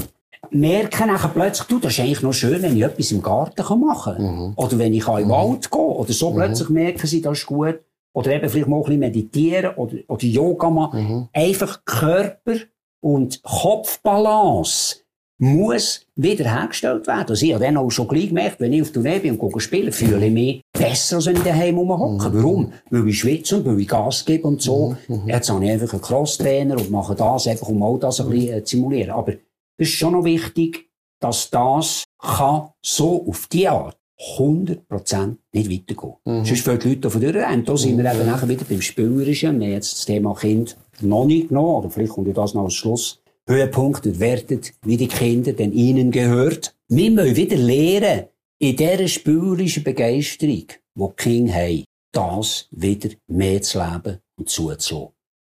merken 0.50 1.08
nachher 1.08 1.30
plötzlich, 1.30 1.68
du, 1.68 1.80
das 1.80 1.94
ist 1.94 2.00
eigentlich 2.00 2.22
noch 2.22 2.34
schön, 2.34 2.62
wenn 2.64 2.76
ich 2.78 2.84
etwas 2.84 3.12
im 3.12 3.22
Garten 3.22 3.80
machen 3.80 4.16
kann. 4.18 4.54
Oder 4.56 4.78
wenn 4.80 4.94
ich 4.94 5.04
kann 5.04 5.22
im 5.22 5.30
Wald 5.30 5.70
gehen 5.70 5.80
Oder 5.82 6.14
so 6.14 6.32
plötzlich 6.32 6.70
merken 6.70 7.06
sie, 7.06 7.22
das 7.22 7.40
ist 7.40 7.46
gut. 7.46 7.80
Oder 8.14 8.34
eben 8.34 8.50
vielleicht 8.50 8.68
mal 8.68 8.78
ein 8.78 8.84
bisschen 8.84 9.00
meditieren 9.00 9.76
oder, 9.76 9.98
oder 10.08 10.24
Yoga 10.24 10.70
machen. 10.70 11.30
Einfach 11.34 11.84
Körper 11.86 12.56
und 13.02 13.42
Kopfbalance 13.44 15.04
muss 15.40 16.06
wiederhergestellt 16.16 17.08
werden. 17.08 17.30
Also 17.30 17.46
ich 17.46 17.54
habe 17.54 17.66
dann 17.66 17.78
auch 17.78 17.90
schon 17.90 18.08
gleich 18.08 18.28
gemerkt, 18.28 18.60
wenn 18.60 18.72
ich 18.72 18.82
auf 18.82 18.92
Tournee 18.92 19.20
bin 19.20 19.38
und 19.38 19.52
gehe 19.52 19.60
spielen, 19.60 19.92
fühle 19.92 20.26
ich 20.26 20.32
mich 20.32 20.62
besser, 20.72 21.18
als 21.18 21.26
wenn 21.26 21.36
ich 21.36 21.44
daheim 21.44 21.78
rumhocke. 21.78 22.34
Warum? 22.34 22.72
Weil 22.90 23.08
ich 23.08 23.20
schwitze 23.20 23.58
und 23.58 23.66
weil 23.66 23.80
ich 23.80 23.88
Gas 23.88 24.24
gebe 24.26 24.48
und 24.48 24.62
so. 24.62 24.96
Jetzt 25.26 25.50
habe 25.50 25.66
ich 25.66 25.72
einfach 25.72 25.92
einen 25.92 26.02
Crosstrainer 26.02 26.78
und 26.78 26.92
mache 26.92 27.16
das 27.16 27.48
einfach, 27.48 27.68
um 27.68 27.82
all 27.84 28.00
das 28.00 28.22
ein 28.22 28.30
bisschen 28.30 28.66
zu 28.66 28.78
simulieren. 28.78 29.12
Aber 29.12 29.34
es 29.34 29.90
ist 29.90 29.94
schon 29.94 30.14
noch 30.14 30.24
wichtig, 30.24 30.90
dass 31.20 31.50
das 31.50 32.04
kann 32.20 32.70
so 32.82 33.26
auf 33.28 33.48
die 33.48 33.68
Art 33.68 33.98
100% 34.38 35.36
nicht 35.54 35.70
weitergehen. 35.72 36.46
Sonst 36.46 36.62
fällt 36.62 36.84
die 36.84 36.90
Leute 36.90 37.02
davon 37.02 37.22
durch. 37.22 37.36
Und 37.36 37.70
da 37.70 37.78
sind 37.78 37.98
wir 37.98 38.14
eben 38.14 38.26
nachher 38.26 38.48
wieder 38.50 38.66
beim 38.68 38.82
Spielerischen. 38.82 39.60
Wir 39.60 39.68
haben 39.68 39.74
jetzt 39.74 39.94
das 39.94 40.06
Thema 40.06 40.34
Kind 40.36 40.78
noch 41.02 41.26
nicht 41.26 41.50
genommen, 41.50 41.76
oder 41.84 41.90
vielleicht 41.90 42.14
kommt 42.14 42.36
das 42.38 42.54
noch 42.54 42.64
als 42.66 42.74
Schluss. 42.74 43.20
Höhepunkt 43.48 44.06
und 44.06 44.20
wertet, 44.20 44.74
wie 44.86 44.96
die 44.98 45.08
Kinder 45.08 45.52
denn 45.54 45.74
ihnen 45.74 46.12
gehört. 46.12 46.74
Wir 46.88 47.12
müssen 47.12 47.36
wieder 47.36 47.58
lernen, 47.58 48.26
in 48.60 48.76
dieser 48.78 49.08
spielerischen 49.10 49.84
Begeisterung, 49.84 50.56
die 50.68 50.68
die 50.96 51.16
Kinder 51.18 51.54
haben, 51.54 51.84
das 52.14 52.68
wieder 52.72 53.10
mehr 53.28 53.62
zu 53.62 53.80
leben 53.80 54.20
und 54.38 54.48
zuzulassen. 54.48 55.08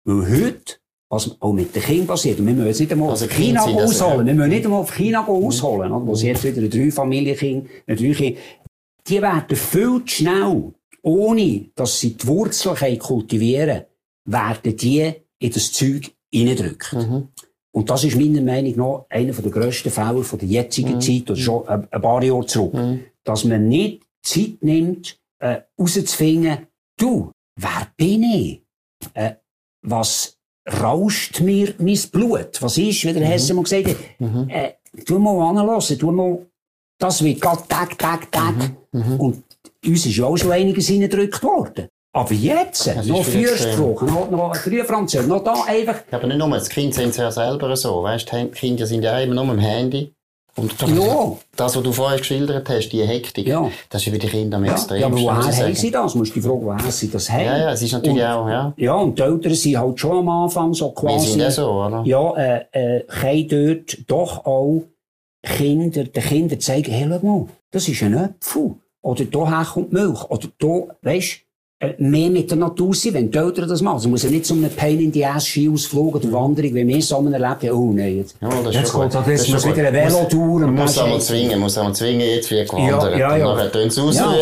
Weil 0.05 0.29
heute, 0.29 0.75
was 1.09 1.35
auch 1.41 1.51
mit 1.51 1.75
den 1.75 1.81
Kindern 1.83 2.07
passiert, 2.07 2.39
und 2.39 2.45
wir 2.47 2.53
müssen 2.53 2.67
jetzt 2.67 2.79
nicht 2.79 2.91
einmal 2.93 3.09
Also 3.09 3.25
auf 3.25 3.31
China 3.31 3.65
das- 3.65 4.01
ausholen, 4.01 4.25
wir 4.27 4.33
müssen 4.35 4.49
nicht 4.49 4.63
einmal 4.65 4.79
auf 4.79 4.95
China 4.95 5.27
ausholen, 5.27 5.91
oder? 5.91 6.07
wo 6.07 6.15
sie 6.15 6.27
jetzt 6.27 6.45
wieder 6.45 6.59
eine 6.59 6.69
Dreifamilienkind, 6.69 7.67
eine 7.87 7.97
Dreikind, 7.97 8.37
die 9.07 9.21
werden 9.21 9.55
viel 9.55 10.03
zu 10.05 10.15
schnell, 10.15 10.73
ohne 11.01 11.65
dass 11.75 11.99
sie 11.99 12.13
die 12.13 12.27
Wurzeln 12.27 12.75
können 12.75 12.99
kultivieren 12.99 13.85
werden 14.25 14.77
die 14.77 15.13
in 15.39 15.51
das 15.51 15.71
Zeug 15.71 16.11
reindrückt. 16.33 16.93
Und 17.73 17.89
das 17.89 18.03
ist 18.03 18.17
meiner 18.17 18.41
Meinung 18.41 18.75
nach 18.75 19.05
einer 19.09 19.33
der 19.33 19.51
grössten 19.51 19.89
Fälle 19.89 20.23
von 20.23 20.37
der 20.39 20.47
jetzigen 20.47 20.99
Zeit, 21.01 21.31
oder 21.31 21.39
schon 21.39 21.67
ein, 21.67 21.87
ein 21.89 22.01
paar 22.01 22.21
Jahre 22.23 22.45
zurück. 22.45 22.73
Dass 23.23 23.43
man 23.45 23.67
nicht 23.67 24.03
Zeit 24.23 24.57
nimmt, 24.61 25.17
äh, 25.39 25.61
rauszufinden, 25.79 26.67
du, 26.97 27.31
wer 27.59 27.87
bin 27.97 28.23
ich? 28.23 28.61
Äh, 29.13 29.35
was 29.83 30.37
rauscht 30.81 31.41
mir 31.41 31.73
mein 31.79 31.97
Blut? 32.11 32.61
Was 32.61 32.77
ist, 32.77 33.03
wie 33.05 33.13
der 33.13 33.25
Hesse 33.25 33.53
mal 33.55 33.63
gesagt 33.63 33.87
hat, 33.87 33.97
äh, 34.49 34.73
tu 35.05 35.17
mal 35.17 35.57
anlassen, 35.57 35.97
tu 35.97 36.11
mal, 36.11 36.45
das 37.01 37.23
wird 37.23 37.41
gerade 37.41 37.61
Tag, 37.67 37.97
Tag, 37.97 38.31
Tag. 38.31 38.53
Und 38.93 39.43
uns 39.85 40.05
ist 40.05 40.15
ja 40.17 40.25
auch 40.25 40.37
schon 40.37 40.51
einiges 40.51 40.89
reingedrückt 40.89 41.41
worden. 41.43 41.87
Aber 42.13 42.33
jetzt, 42.33 42.87
ist 42.87 43.05
noch 43.07 43.23
Fürsprache, 43.23 44.05
noch, 44.05 44.29
noch 44.29 44.53
früher 44.55 44.83
Französisch, 44.83 45.27
noch 45.29 45.43
da 45.45 45.53
einfach, 45.65 46.01
Ja, 46.11 46.17
aber 46.17 46.27
nicht 46.27 46.37
nur, 46.39 46.49
das 46.49 46.67
Kind 46.69 46.93
sind 46.93 47.15
ja 47.15 47.31
selber 47.31 47.73
so, 47.77 48.03
weißt 48.03 48.31
du, 48.31 48.37
die 48.45 48.47
Kinder 48.51 48.85
sind 48.85 49.03
ja 49.03 49.17
immer 49.19 49.35
nur 49.35 49.49
am 49.49 49.59
Handy. 49.59 50.11
Und 50.57 50.73
das, 50.81 50.89
Ja. 50.89 51.31
das, 51.55 51.77
was 51.77 51.81
du 51.83 51.93
vorher 51.93 52.17
geschildert 52.19 52.67
hast, 52.69 52.89
die 52.89 53.01
Hektik, 53.07 53.47
Ja. 53.47 53.71
das 53.89 54.05
ist 54.05 54.11
bei 54.11 54.17
den 54.17 54.29
Kindern 54.29 54.59
am 54.61 54.65
Ja, 54.65 54.73
extremsten. 54.73 54.99
ja, 54.99 55.05
aber 55.07 55.15
woher 55.39 55.57
haben 55.65 55.75
sie 55.75 55.89
das? 55.91 56.13
Musst 56.15 56.31
du 56.31 56.39
dich 56.41 56.43
fragen, 56.45 56.65
woher 56.65 56.91
sie 56.91 57.09
das 57.09 57.29
haben? 57.31 57.45
Ja, 57.45 57.57
ja, 57.57 57.71
es 57.71 57.81
ist 57.81 57.93
natürlich 57.93 58.17
Und- 58.21 58.29
auch, 58.29 58.49
ja. 58.49 58.73
Ja, 58.75 58.93
und 58.95 59.17
die 59.17 59.21
Eltern 59.23 59.53
sind 59.53 59.77
halt 59.79 59.97
schon 59.97 60.17
am 60.17 60.27
Anfang 60.27 60.73
so 60.73 60.87
Wir 60.87 60.93
quasi... 60.95 61.27
sind 61.29 61.39
ja 61.39 61.49
so, 61.51 61.71
oder? 61.71 62.01
Ja, 62.03 62.35
äh, 62.35 63.03
äh, 63.05 63.43
dort 63.45 63.97
doch 64.07 64.45
auch 64.45 64.83
Kinder, 65.43 66.03
den 66.03 66.23
Kindern 66.23 66.59
zeigen, 66.59 66.91
hey, 66.91 67.07
schau 67.09 67.25
mal, 67.25 67.47
das 67.71 67.87
ist 67.87 68.03
ein 68.03 68.17
Apfel. 68.17 68.75
Oder 69.01 69.25
daher 69.25 69.65
kommt 69.65 69.91
Milch. 69.91 70.23
Oder 70.29 70.47
da, 70.59 70.95
weisst, 71.01 71.39
äh, 71.79 71.95
mehr 71.97 72.29
mit 72.29 72.51
der 72.51 72.59
Natur 72.59 72.93
sein, 72.93 73.15
wenn 73.15 73.31
die 73.31 73.37
Eltern 73.39 73.67
das 73.67 73.81
machen. 73.81 73.97
Es 73.97 74.05
muss 74.05 74.21
ja 74.21 74.29
nicht 74.29 74.45
so 74.45 74.53
eine 74.53 74.69
Pain 74.69 74.99
in 74.99 75.11
the 75.11 75.25
ass 75.25 75.47
Ski-Ausflug 75.47 76.13
oder 76.13 76.31
Wanderung, 76.31 76.75
wie 76.75 76.87
wir 76.87 77.01
Sommer 77.01 77.33
erleben. 77.33 77.75
Oh 77.75 77.91
nein, 77.91 78.17
jetzt, 78.17 78.35
Ja, 78.39 78.49
das 78.63 78.75
jetzt 78.75 78.93
geht 78.93 79.15
Das 79.15 79.47
muss 79.49 79.65
wieder 79.65 79.87
eine 79.87 79.91
Velotour. 79.91 80.59
Man 80.59 80.75
muss 80.75 80.99
einmal 80.99 81.19
zwingen, 81.19 81.59
muss 81.59 81.75
einmal 81.79 81.95
zwingen, 81.95 82.21
jetzt 82.21 82.51
wie 82.51 82.63
gewandert. 82.63 83.17
ja, 83.17 83.35
ja. 83.35 83.49
Und 83.49 83.57
nachher 83.57 83.71
tun 83.71 83.89
sie 83.89 84.15
Ja, 84.15 84.35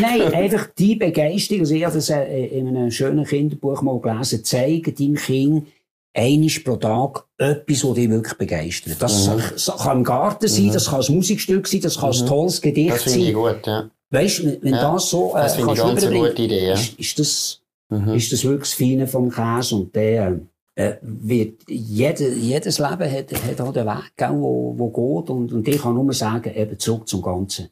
nein, 0.00 0.34
einfach 0.34 0.66
die 0.76 0.96
Begeisterung. 0.96 1.60
Also 1.60 1.74
ich 1.74 1.84
habe 1.84 1.94
das 1.94 2.10
in 2.10 2.66
einem 2.66 2.90
schönen 2.90 3.24
Kinderbuch 3.24 3.82
mal 3.82 4.00
gelesen. 4.00 4.44
Zeigen 4.44 4.92
deinem 4.92 5.14
Kind 5.14 5.68
einmal 6.14 6.50
pro 6.64 6.76
Tag 6.76 7.24
etwas, 7.38 7.80
das 7.82 7.94
dich 7.94 8.10
wirklich 8.10 8.34
begeistert. 8.38 8.96
Das 9.00 9.28
Mhm. 9.28 9.72
kann 9.78 9.98
im 9.98 10.04
Garten 10.04 10.48
sein, 10.48 10.70
das 10.72 10.86
kann 10.90 11.02
ein 11.02 11.14
Musikstück 11.14 11.66
sein, 11.68 11.80
das 11.80 11.98
kann 11.98 12.12
ein 12.12 12.26
tolles 12.26 12.60
Gedicht 12.60 12.92
Das 12.94 13.02
finde 13.04 13.18
ich 13.18 13.24
sein. 13.26 13.34
gut, 13.34 13.66
ja. 13.66 13.90
Weißt 14.10 14.38
du, 14.40 14.44
wenn, 14.46 14.62
wenn 14.62 14.74
Ja, 14.74 14.92
das 14.94 15.08
so 15.10 15.30
äh, 15.36 15.42
das 15.42 15.54
finde 15.56 15.72
ich 15.72 15.78
ganz 15.78 16.04
eine 16.04 16.18
gute 16.18 16.42
Idee, 16.42 16.66
ja. 16.66 16.74
ist, 16.74 16.98
ist, 16.98 17.18
das, 17.18 17.56
Mhm. 17.90 18.14
ist 18.14 18.32
das 18.32 18.44
wirklich 18.44 18.60
das 18.70 18.72
Feine 18.72 19.06
vom 19.06 19.30
Käse. 19.30 19.74
Und 19.76 19.94
der 19.94 20.40
äh, 20.76 20.94
wird, 21.02 21.62
jede, 21.68 22.32
jedes 22.34 22.78
Leben 22.78 23.10
hat, 23.12 23.32
hat 23.32 23.60
auch 23.60 23.72
den 23.72 23.86
Weg, 23.86 24.12
gell, 24.16 24.30
wo, 24.32 24.74
wo 24.76 24.88
geht. 25.20 25.30
Und, 25.30 25.52
und 25.52 25.66
ich 25.68 25.80
kann 25.82 25.94
nur 25.94 26.12
sagen, 26.12 26.52
eben 26.54 26.78
zurück 26.78 27.08
zum 27.08 27.20
Ganzen. 27.22 27.68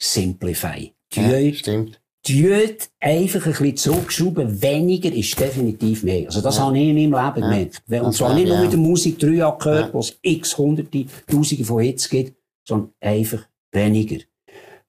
Simplify. 0.00 0.92
Ja, 1.14 1.40
Tut 1.40 1.56
stimmt. 1.56 2.00
Tut 2.28 2.88
einfach 3.00 3.46
ein 3.46 3.52
bisschen 3.52 3.76
zurückschrauben. 3.76 4.60
Weniger 4.62 5.12
ist 5.12 5.38
definitiv 5.38 6.02
mehr. 6.02 6.26
Also 6.26 6.40
das 6.40 6.56
Ja. 6.58 6.66
habe 6.66 6.78
ich 6.78 6.88
in 6.88 7.10
meinem 7.10 7.24
Leben 7.34 7.40
gemerkt. 7.48 7.82
Und 8.04 8.12
zwar 8.12 8.34
nicht 8.34 8.48
nur 8.48 8.60
mit 8.60 8.72
der 8.72 8.78
Musik 8.78 9.18
drei 9.18 9.34
Jahre 9.34 9.58
gehört, 9.58 9.86
Ja. 9.88 9.94
wo 9.94 10.00
es 10.00 10.18
x 10.22 10.58
hunderte, 10.58 11.06
tausende 11.26 11.64
von 11.64 11.82
Hits 11.82 12.08
gibt, 12.08 12.36
sondern 12.66 12.90
einfach 13.00 13.46
weniger. 13.72 14.18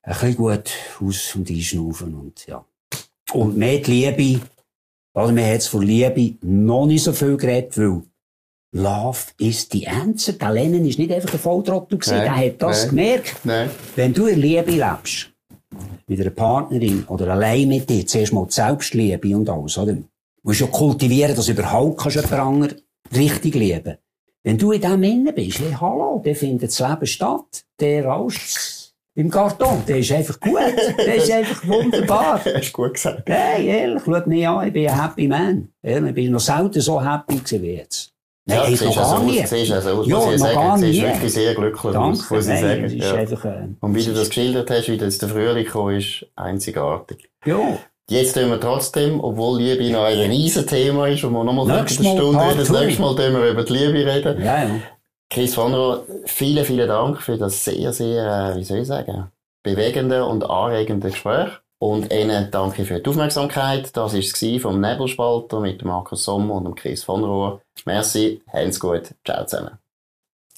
Ein 0.01 0.13
bisschen 0.13 0.35
gut 0.35 0.69
aus- 1.01 1.35
und 1.35 1.49
einschnaufen 1.49 2.13
und 2.15 2.45
ja. 2.47 2.65
Und 3.33 3.57
mehr 3.57 3.77
die 3.79 3.91
Liebe, 3.91 4.41
oder 5.13 5.31
man 5.31 5.45
hat 5.45 5.63
von 5.63 5.83
Liebe 5.83 6.35
noch 6.41 6.87
nicht 6.87 7.03
so 7.03 7.13
viel 7.13 7.37
geredet, 7.37 7.77
weil 7.77 8.01
Love 8.71 9.19
is 9.39 9.67
the 9.71 9.87
answer. 9.87 10.33
Der 10.33 10.51
Lennon 10.51 10.85
ist 10.85 10.99
nicht 10.99 11.11
einfach 11.11 11.33
ein 11.33 11.39
Volltrottel 11.39 11.97
gewesen, 11.97 12.17
Nein, 12.17 12.23
der 12.25 12.35
hat 12.35 12.61
das 12.61 12.85
nein. 12.85 12.89
gemerkt. 12.95 13.35
Nein. 13.45 13.69
Wenn 13.95 14.13
du 14.13 14.27
in 14.27 14.39
Liebe 14.41 14.71
lebst, 14.71 15.31
mit 16.09 16.19
einer 16.19 16.31
Partnerin 16.31 17.05
oder 17.07 17.29
allein 17.29 17.67
mit 17.67 17.89
dir, 17.89 18.05
zuerst 18.05 18.33
mal 18.33 18.45
die 18.45 18.53
Selbstliebe 18.53 19.37
und 19.37 19.49
alles, 19.49 19.77
oder? 19.77 19.93
Du 19.93 20.03
musst 20.43 20.59
ja 20.59 20.67
kultivieren, 20.67 21.35
dass 21.35 21.45
du 21.45 21.51
überhaupt 21.51 21.99
kannst 21.99 22.15
jemand 22.15 22.33
anderen 22.33 22.81
richtig 23.15 23.55
lieben 23.55 23.97
Wenn 24.43 24.57
du 24.57 24.71
in 24.71 24.81
dem 24.81 25.03
innen 25.03 25.35
bist, 25.35 25.59
hey, 25.59 25.75
hallo, 25.79 26.21
dann 26.23 26.35
findet 26.35 26.69
das 26.69 26.79
Leben 26.79 27.05
statt. 27.05 27.63
Der 27.79 28.05
rauscht 28.05 28.93
im 29.15 29.29
Karton. 29.29 29.83
Der 29.87 29.99
ist 29.99 30.11
einfach 30.11 30.39
gut. 30.39 30.59
Der 30.97 31.15
ist 31.15 31.31
einfach 31.31 31.67
wunderbar. 31.67 32.43
Hast 32.45 32.69
du 32.69 32.71
gut 32.71 32.93
gesagt. 32.95 33.29
Hey, 33.29 33.67
ehrlich, 33.67 34.01
schau 34.05 34.21
mich 34.25 34.47
an, 34.47 34.67
ich 34.67 34.73
bin 34.73 34.87
ein 34.87 35.01
Happy 35.01 35.27
Man. 35.27 35.69
Ehrlich, 35.83 36.09
Ich 36.09 36.15
bin 36.15 36.31
noch 36.31 36.39
selten 36.39 36.81
so 36.81 37.03
happy 37.03 37.35
gewesen 37.35 37.61
wie 37.61 37.73
jetzt. 37.73 38.13
Ja, 38.49 38.55
Nein, 38.63 38.65
du 38.67 38.73
ich 38.73 38.81
noch 38.81 38.97
also 38.97 39.01
gar 39.11 39.19
aus, 39.19 39.23
nie. 39.25 39.41
du 39.41 39.47
siehst 39.47 39.71
also 39.71 39.89
aus, 39.91 40.07
Ja, 40.07 40.15
muss 40.17 40.33
ich 40.33 40.39
sagen. 40.39 40.77
siehst 40.79 40.99
nie. 41.01 41.07
wirklich 41.07 41.33
sehr 41.33 41.55
glücklich 41.55 41.85
aus, 41.85 41.93
Danke, 41.93 42.33
muss 42.33 42.47
ich 42.47 42.47
nein, 42.53 42.61
sagen. 42.63 42.83
das 42.83 42.91
ist 42.93 43.03
Ja. 43.05 43.13
einfach, 43.15 43.45
äh, 43.45 43.67
Und 43.79 43.95
wie 43.95 44.03
du 44.03 44.13
das 44.13 44.27
geschildert 44.29 44.69
hast, 44.71 44.87
wie 44.89 44.95
jetzt 44.95 45.21
der 45.21 45.29
Frühling 45.29 45.63
gekommen 45.65 45.97
ist, 45.97 46.25
einzigartig. 46.35 47.29
ja. 47.45 47.77
Jetzt 48.11 48.33
tun 48.33 48.49
wir 48.49 48.59
trotzdem, 48.59 49.23
obwohl 49.23 49.59
Liebe 49.61 49.87
noch 49.91 50.05
ein 50.05 50.17
riesen 50.31 50.65
Thema 50.65 51.07
ist, 51.07 51.23
und 51.23 51.31
wir 51.31 51.43
nochmal 51.43 51.69
eine 51.69 51.87
Stunde 51.87 52.23
reden, 52.41 52.57
das 52.57 52.71
nächste 52.71 53.01
Mal 53.03 53.15
tun 53.15 53.33
wir 53.39 53.49
über 53.51 53.63
die 53.63 53.73
Liebe 53.73 54.11
reden. 54.11 54.43
Ja, 54.43 54.63
ja. 54.63 54.69
Chris 55.29 55.53
von 55.53 55.71
Rohr, 55.75 56.05
vielen, 56.25 56.65
vielen 56.65 56.87
Dank 56.87 57.21
für 57.21 57.37
das 57.37 57.63
sehr, 57.63 57.93
sehr, 57.93 58.53
äh, 58.55 58.57
wie 58.57 58.63
soll 58.63 58.79
ich 58.79 58.87
sagen, 58.87 59.25
bewegende 59.61 60.25
und 60.25 60.43
anregende 60.49 61.11
Gespräch. 61.11 61.49
Und 61.81 62.11
Ihnen 62.11 62.51
danke 62.51 62.83
für 62.83 62.99
die 62.99 63.09
Aufmerksamkeit. 63.09 63.95
Das 63.95 64.13
war 64.13 64.19
es 64.19 64.61
vom 64.61 64.81
Nebelspalter 64.81 65.61
mit 65.61 65.83
Markus 65.83 66.25
Sommer 66.25 66.55
und 66.55 66.65
dem 66.65 66.75
Chris 66.75 67.03
von 67.03 67.23
Rohr. 67.23 67.61
Merci, 67.85 68.41
habt's 68.51 68.79
gut, 68.79 69.15
ciao 69.23 69.45
zusammen. 69.45 69.77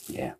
Ja. 0.07 0.35